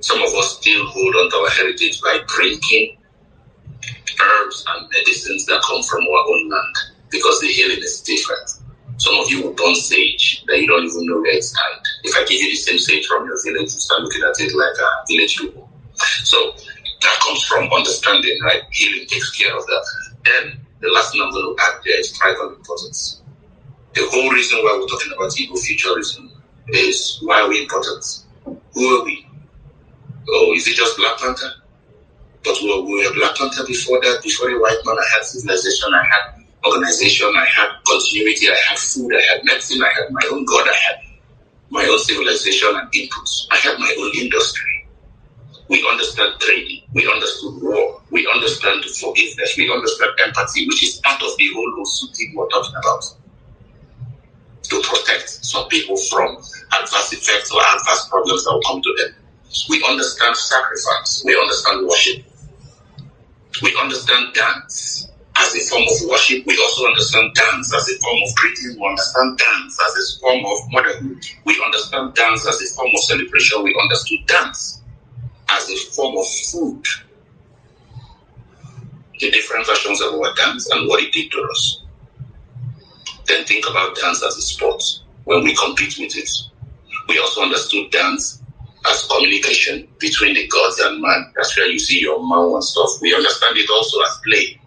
Some 0.00 0.20
of 0.22 0.34
us 0.34 0.58
still 0.58 0.86
hold 0.86 1.14
on 1.14 1.30
to 1.30 1.36
our 1.36 1.50
heritage 1.50 2.00
by 2.00 2.18
drinking 2.26 2.96
herbs 4.20 4.64
and 4.68 4.88
medicines 4.90 5.46
that 5.46 5.62
come 5.62 5.82
from 5.82 6.02
our 6.02 6.24
own 6.28 6.48
land 6.48 6.76
because 7.10 7.40
the 7.40 7.48
healing 7.48 7.78
is 7.78 8.00
different. 8.00 8.50
Some 8.98 9.14
of 9.16 9.30
you 9.30 9.42
will 9.42 9.52
burn 9.54 9.74
sage 9.74 10.44
that 10.46 10.60
you 10.60 10.66
don't 10.66 10.84
even 10.84 11.06
know 11.06 11.20
where 11.20 11.34
it's 11.34 11.52
tied. 11.52 11.80
If 12.04 12.16
I 12.16 12.20
give 12.24 12.40
you 12.40 12.50
the 12.50 12.56
same 12.56 12.78
sage 12.78 13.06
from 13.06 13.26
your 13.26 13.42
village, 13.42 13.72
you 13.72 13.80
start 13.80 14.02
looking 14.02 14.22
at 14.22 14.38
it 14.38 14.54
like 14.54 14.76
a 14.78 15.06
village 15.08 15.38
people. 15.38 15.68
So 16.24 16.54
that 17.00 17.16
comes 17.20 17.42
from 17.44 17.72
understanding, 17.72 18.38
right? 18.42 18.62
Healing 18.72 19.06
takes 19.06 19.30
care 19.36 19.56
of 19.56 19.64
that. 19.66 19.86
Then 20.24 20.60
the 20.80 20.88
last 20.90 21.12
thing 21.12 21.22
I'm 21.22 21.32
to 21.32 21.56
add 21.60 21.80
there 21.84 22.00
is 22.00 22.12
tribal 22.16 22.54
importance. 22.54 23.22
The 23.94 24.02
whole 24.10 24.30
reason 24.30 24.58
why 24.58 24.78
we're 24.80 24.86
talking 24.86 25.12
about 25.12 25.30
Igbo 25.32 25.58
futurism 25.58 26.30
is 26.68 27.18
why 27.22 27.40
are 27.40 27.48
we 27.48 27.62
important? 27.62 28.04
Who 28.44 29.00
are 29.00 29.04
we? 29.04 29.26
Oh, 30.28 30.54
is 30.54 30.68
it 30.68 30.76
just 30.76 30.96
Black 30.96 31.18
Panther? 31.18 31.50
But 32.44 32.56
we 32.62 32.68
were, 32.68 32.82
we 32.86 33.06
were 33.06 33.14
Black 33.14 33.36
Panther 33.36 33.64
before 33.66 34.00
that, 34.00 34.20
before 34.22 34.48
the 34.50 34.58
white 34.58 34.78
man. 34.84 34.96
I 34.96 35.06
had 35.16 35.24
civilization, 35.24 35.92
I 35.92 36.04
had 36.04 36.44
organization, 36.64 37.28
I 37.36 37.44
had 37.46 37.68
continuity, 37.86 38.48
I 38.48 38.56
had 38.68 38.78
food, 38.78 39.12
I 39.14 39.20
had 39.20 39.44
medicine, 39.44 39.82
I 39.82 39.90
had 39.92 40.10
my 40.10 40.22
own 40.32 40.44
God, 40.44 40.66
I 40.68 40.76
had 40.76 40.96
my 41.70 41.84
own 41.84 41.98
civilization 41.98 42.68
and 42.74 42.90
inputs. 42.92 43.46
I 43.50 43.56
had 43.56 43.78
my 43.78 43.94
own 43.98 44.12
industry. 44.16 44.69
We 45.70 45.86
understand 45.88 46.34
trading. 46.40 46.82
We 46.94 47.08
understood 47.08 47.62
war. 47.62 48.02
We 48.10 48.28
understand 48.34 48.84
forgiveness. 48.86 49.54
We 49.56 49.70
understand 49.70 50.10
empathy, 50.26 50.66
which 50.66 50.82
is 50.82 50.96
part 50.96 51.22
of 51.22 51.30
the 51.38 51.48
whole 51.54 51.72
Osu 51.78 52.10
thing 52.16 52.34
we're 52.34 52.48
talking 52.48 52.74
about. 52.74 53.04
To 54.64 54.82
protect 54.82 55.28
some 55.28 55.68
people 55.68 55.96
from 56.10 56.38
adverse 56.72 57.12
effects 57.12 57.52
or 57.52 57.62
adverse 57.62 58.08
problems 58.08 58.44
that 58.44 58.52
will 58.52 58.62
come 58.66 58.82
to 58.82 58.94
them. 58.98 59.14
We 59.68 59.84
understand 59.88 60.36
sacrifice. 60.36 61.22
We 61.24 61.38
understand 61.38 61.86
worship. 61.86 62.24
We 63.62 63.76
understand 63.80 64.34
dance 64.34 65.08
as 65.36 65.54
a 65.54 65.60
form 65.70 65.84
of 65.84 66.10
worship. 66.10 66.46
We 66.46 66.58
also 66.58 66.84
understand 66.88 67.32
dance 67.34 67.72
as 67.72 67.88
a 67.88 67.96
form 68.02 68.18
of 68.26 68.34
greeting. 68.34 68.80
We 68.80 68.88
understand 68.88 69.38
dance 69.38 69.78
as 69.86 69.94
a 70.02 70.20
form 70.20 70.44
of 70.46 70.58
motherhood. 70.72 71.24
We 71.44 71.62
understand 71.64 72.14
dance 72.14 72.44
as 72.48 72.60
a 72.60 72.74
form 72.74 72.90
of 72.92 73.04
celebration. 73.04 73.62
We 73.62 73.78
understood 73.80 74.26
dance 74.26 74.79
as 75.50 75.70
a 75.70 75.76
form 75.92 76.16
of 76.16 76.26
food. 76.28 76.84
The 79.18 79.30
different 79.30 79.66
versions 79.66 80.00
of 80.00 80.14
our 80.14 80.34
dance 80.34 80.68
and 80.70 80.88
what 80.88 81.02
it 81.02 81.12
did 81.12 81.30
to 81.32 81.42
us. 81.50 81.82
Then 83.26 83.44
think 83.44 83.68
about 83.68 83.96
dance 83.96 84.24
as 84.24 84.36
a 84.36 84.42
sport 84.42 84.82
when 85.24 85.44
we 85.44 85.54
compete 85.54 85.98
with 85.98 86.16
it. 86.16 86.30
We 87.08 87.18
also 87.18 87.42
understood 87.42 87.90
dance 87.90 88.42
as 88.88 89.06
communication 89.06 89.86
between 89.98 90.34
the 90.34 90.46
gods 90.48 90.78
and 90.80 91.02
man. 91.02 91.32
That's 91.36 91.56
where 91.56 91.66
you 91.66 91.78
see 91.78 92.00
your 92.00 92.24
mouth 92.26 92.54
and 92.54 92.64
stuff. 92.64 92.90
We 93.02 93.14
understand 93.14 93.56
it 93.58 93.68
also 93.70 94.00
as 94.00 94.20
play. 94.24 94.58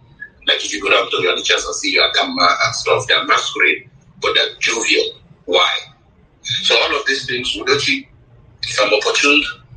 Like 0.47 0.63
if 0.63 0.73
you 0.73 0.81
go 0.81 0.91
down 0.91 1.09
to 1.09 1.17
the 1.17 1.41
church 1.43 1.61
and 1.65 1.75
see 1.75 1.93
your 1.93 2.11
gamma 2.13 2.57
and 2.65 2.75
stuff, 2.75 3.07
they're 3.07 3.25
masquerade, 3.25 3.89
but 4.21 4.33
they're 4.35 4.55
jovial. 4.59 5.05
Why? 5.45 5.79
So 6.41 6.75
all 6.75 6.99
of 6.99 7.05
these 7.07 7.25
things, 7.25 7.55
would 7.55 7.87
you, 7.87 8.05
if 8.61 8.79
I'm 8.81 8.91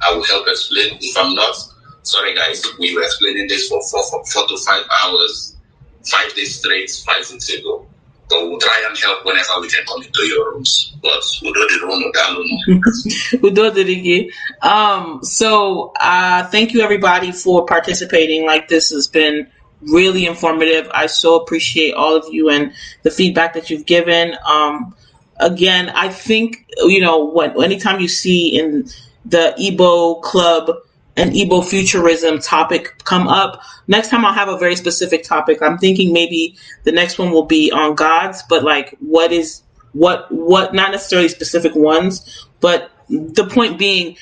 I 0.03 0.15
will 0.15 0.25
help 0.25 0.47
explain. 0.49 0.99
If 1.01 1.17
I'm 1.17 1.35
not, 1.35 1.57
sorry 2.03 2.35
guys, 2.35 2.65
we 2.79 2.95
were 2.95 3.03
explaining 3.03 3.49
this 3.49 3.69
for 3.69 3.81
four, 3.91 4.03
four, 4.27 4.47
to 4.47 4.57
five 4.59 4.85
hours, 5.03 5.57
five 6.05 6.35
days 6.35 6.59
straight, 6.59 6.91
five 7.07 7.29
weeks 7.31 7.49
ago. 7.51 7.87
But 8.29 8.43
we'll 8.43 8.59
try 8.59 8.85
and 8.89 8.99
help 8.99 9.25
whenever 9.25 9.61
we 9.61 9.69
can 9.69 9.85
come 9.87 10.03
into 10.03 10.23
your 10.25 10.53
rooms. 10.53 10.97
But 11.01 11.23
we'll 11.43 11.53
do 11.53 11.79
the 11.79 11.87
room 11.87 12.13
down. 12.13 13.41
we'll 13.41 13.55
do 13.55 13.73
it 13.73 14.33
Um, 14.63 15.21
so, 15.23 15.93
uh, 16.01 16.45
thank 16.49 16.75
you 16.75 16.81
everybody 16.81 17.31
for 17.31 17.65
participating. 17.67 18.45
Like 18.45 18.67
this 18.67 18.91
has 18.91 19.07
been 19.07 19.47
really 19.81 20.27
informative. 20.27 20.91
I 20.93 21.07
so 21.07 21.37
appreciate 21.37 21.95
all 21.95 22.17
of 22.17 22.33
you 22.33 22.51
and 22.51 22.73
the 23.03 23.11
feedback 23.13 23.55
that 23.55 23.71
you've 23.71 23.87
given. 23.87 24.37
Um, 24.45 24.97
again, 25.39 25.91
I 25.91 26.09
think 26.09 26.67
you 26.79 27.01
know 27.01 27.25
when 27.25 27.63
anytime 27.63 28.01
you 28.01 28.09
see 28.09 28.59
in 28.59 28.89
the 29.29 29.55
Igbo 29.59 30.23
club 30.23 30.71
and 31.17 31.33
Igbo 31.33 31.65
futurism 31.67 32.39
topic 32.39 33.03
come 33.05 33.27
up. 33.29 33.63
Next 33.89 34.09
time 34.09 34.25
I'll 34.25 34.33
have 34.33 34.49
a 34.49 34.59
very 34.59 34.77
specific 34.77 35.25
topic. 35.25 35.63
I'm 35.63 35.79
thinking 35.79 36.13
maybe 36.13 36.57
the 36.85 36.93
next 36.93 37.19
one 37.19 37.31
will 37.31 37.47
be 37.47 37.71
on 37.73 37.95
gods, 37.95 38.43
but 38.49 38.63
like 38.63 38.97
what 39.01 39.33
is 39.33 39.63
what 39.93 40.31
what 40.31 40.75
not 40.75 40.91
necessarily 40.93 41.29
specific 41.29 41.75
ones, 41.75 42.47
but 42.61 42.91
the 43.09 43.47
point 43.47 43.79
being 43.79 44.17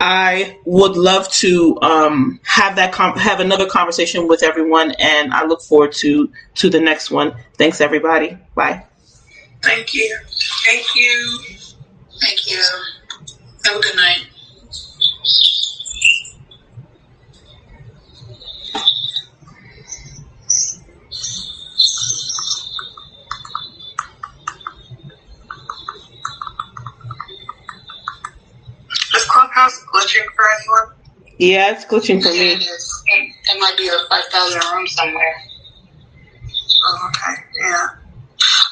I 0.00 0.58
would 0.64 0.96
love 0.96 1.28
to 1.34 1.78
um, 1.82 2.40
have 2.44 2.76
that 2.76 2.92
com- 2.92 3.18
have 3.18 3.40
another 3.40 3.66
conversation 3.66 4.28
with 4.28 4.42
everyone, 4.42 4.92
and 4.92 5.32
I 5.32 5.44
look 5.44 5.60
forward 5.60 5.92
to 5.94 6.30
to 6.56 6.70
the 6.70 6.80
next 6.80 7.10
one. 7.10 7.34
Thanks, 7.54 7.80
everybody. 7.80 8.38
Bye. 8.54 8.84
Thank 9.62 9.94
you. 9.94 10.16
Thank 10.64 10.94
you. 10.94 11.38
Thank 12.20 12.50
you. 12.50 12.62
Have 13.68 13.76
a 13.76 13.80
good 13.82 13.96
night. 13.96 14.20
Is 29.16 29.24
Clubhouse 29.26 29.78
glitching 29.94 30.26
for 30.36 30.44
anyone? 30.60 30.88
Yeah, 31.38 31.72
it's 31.72 31.84
glitching 31.86 32.22
for 32.22 32.30
me. 32.30 32.52
It 32.52 32.62
is. 32.62 33.04
It, 33.14 33.30
it 33.54 33.60
might 33.60 33.76
be 33.78 33.88
a 33.88 33.98
5,000 34.10 34.62
room 34.74 34.86
somewhere. 34.88 35.34
Oh, 36.88 37.08
okay. 37.10 37.34
Yeah. 37.62 37.86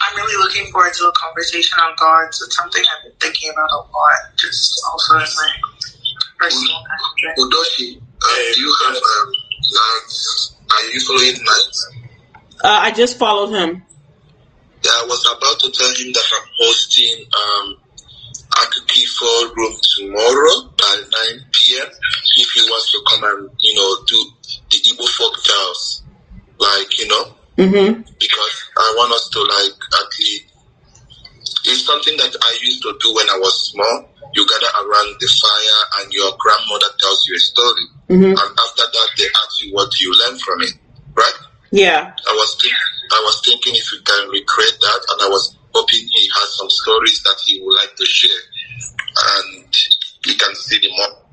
I'm 0.02 0.16
really 0.16 0.36
looking 0.36 0.70
forward 0.72 0.92
to 0.92 1.04
a 1.04 1.12
conversation 1.12 1.78
on 1.80 1.94
gods. 1.98 2.42
It's 2.42 2.56
something 2.56 2.82
I've 2.82 3.04
been 3.04 3.18
thinking 3.20 3.50
about 3.50 3.70
a 3.72 3.76
lot, 3.76 4.18
just 4.36 4.82
also 4.92 5.14
in 5.14 5.20
my 5.20 5.50
personal 6.38 6.76
journey. 7.18 7.34
Udoshi, 7.38 7.96
uh, 7.96 8.54
do 8.54 8.60
you 8.60 8.76
have 8.84 8.96
um, 8.96 9.32
Lance? 9.72 10.56
Are 10.70 10.82
you 10.90 11.00
following 11.00 11.34
Lance? 11.46 11.88
Uh, 12.62 12.78
I 12.82 12.90
just 12.90 13.18
followed 13.18 13.50
him. 13.50 13.82
Yeah, 14.82 14.90
I 14.90 15.06
was 15.08 15.24
about 15.26 15.58
to 15.60 15.70
tell 15.72 15.88
him 15.94 16.12
that 16.12 16.24
I'm 16.34 16.48
hosting 16.60 17.24
um, 17.34 17.76
Akuki 18.50 19.04
4 19.48 19.54
room 19.56 19.74
tomorrow 19.96 20.70
by 20.78 21.02
9 21.32 21.44
p.m. 21.52 21.88
if 22.36 22.48
he 22.52 22.60
wants 22.70 22.92
to 22.92 23.02
come 23.08 23.24
and, 23.24 23.50
you 23.60 23.74
know, 23.74 24.04
do 24.06 24.24
the 24.70 24.76
Igbo 24.76 25.08
folk 25.08 25.42
tales. 25.42 26.02
Like, 26.58 26.98
you 26.98 27.08
know, 27.08 27.34
Mm-hmm. 27.56 28.02
Because 28.20 28.54
I 28.76 28.94
want 28.96 29.12
us 29.12 29.28
to 29.32 29.40
like 29.40 29.78
at 29.96 30.10
least 30.20 30.44
it's 31.66 31.84
something 31.86 32.16
that 32.16 32.30
I 32.30 32.58
used 32.62 32.82
to 32.82 32.96
do 33.00 33.14
when 33.14 33.28
I 33.28 33.38
was 33.38 33.72
small. 33.72 34.08
You 34.34 34.46
gather 34.46 34.72
around 34.84 35.16
the 35.18 35.26
fire 35.26 35.80
and 36.02 36.12
your 36.12 36.30
grandmother 36.38 36.92
tells 37.00 37.26
you 37.26 37.34
a 37.36 37.40
story. 37.40 37.86
Mm-hmm. 38.08 38.36
And 38.36 38.50
after 38.60 38.86
that 38.86 39.08
they 39.16 39.24
ask 39.24 39.62
you 39.62 39.74
what 39.74 39.90
you 40.00 40.12
learn 40.12 40.38
from 40.38 40.62
it. 40.62 40.74
Right? 41.14 41.38
Yeah. 41.72 42.12
I 42.14 42.32
was 42.32 42.56
thinking 42.60 42.78
I 43.10 43.22
was 43.24 43.40
thinking 43.44 43.74
if 43.74 43.92
you 43.92 44.00
can 44.04 44.28
recreate 44.28 44.78
that 44.80 45.00
and 45.10 45.22
I 45.22 45.28
was 45.28 45.56
hoping 45.74 46.00
he 46.12 46.28
has 46.34 46.56
some 46.56 46.70
stories 46.70 47.22
that 47.22 47.36
he 47.46 47.60
would 47.60 47.76
like 47.76 47.94
to 47.96 48.04
share 48.04 48.42
and 49.16 49.76
he 50.24 50.34
can 50.34 50.54
see 50.54 50.78
them 50.80 50.92
all. 51.00 51.26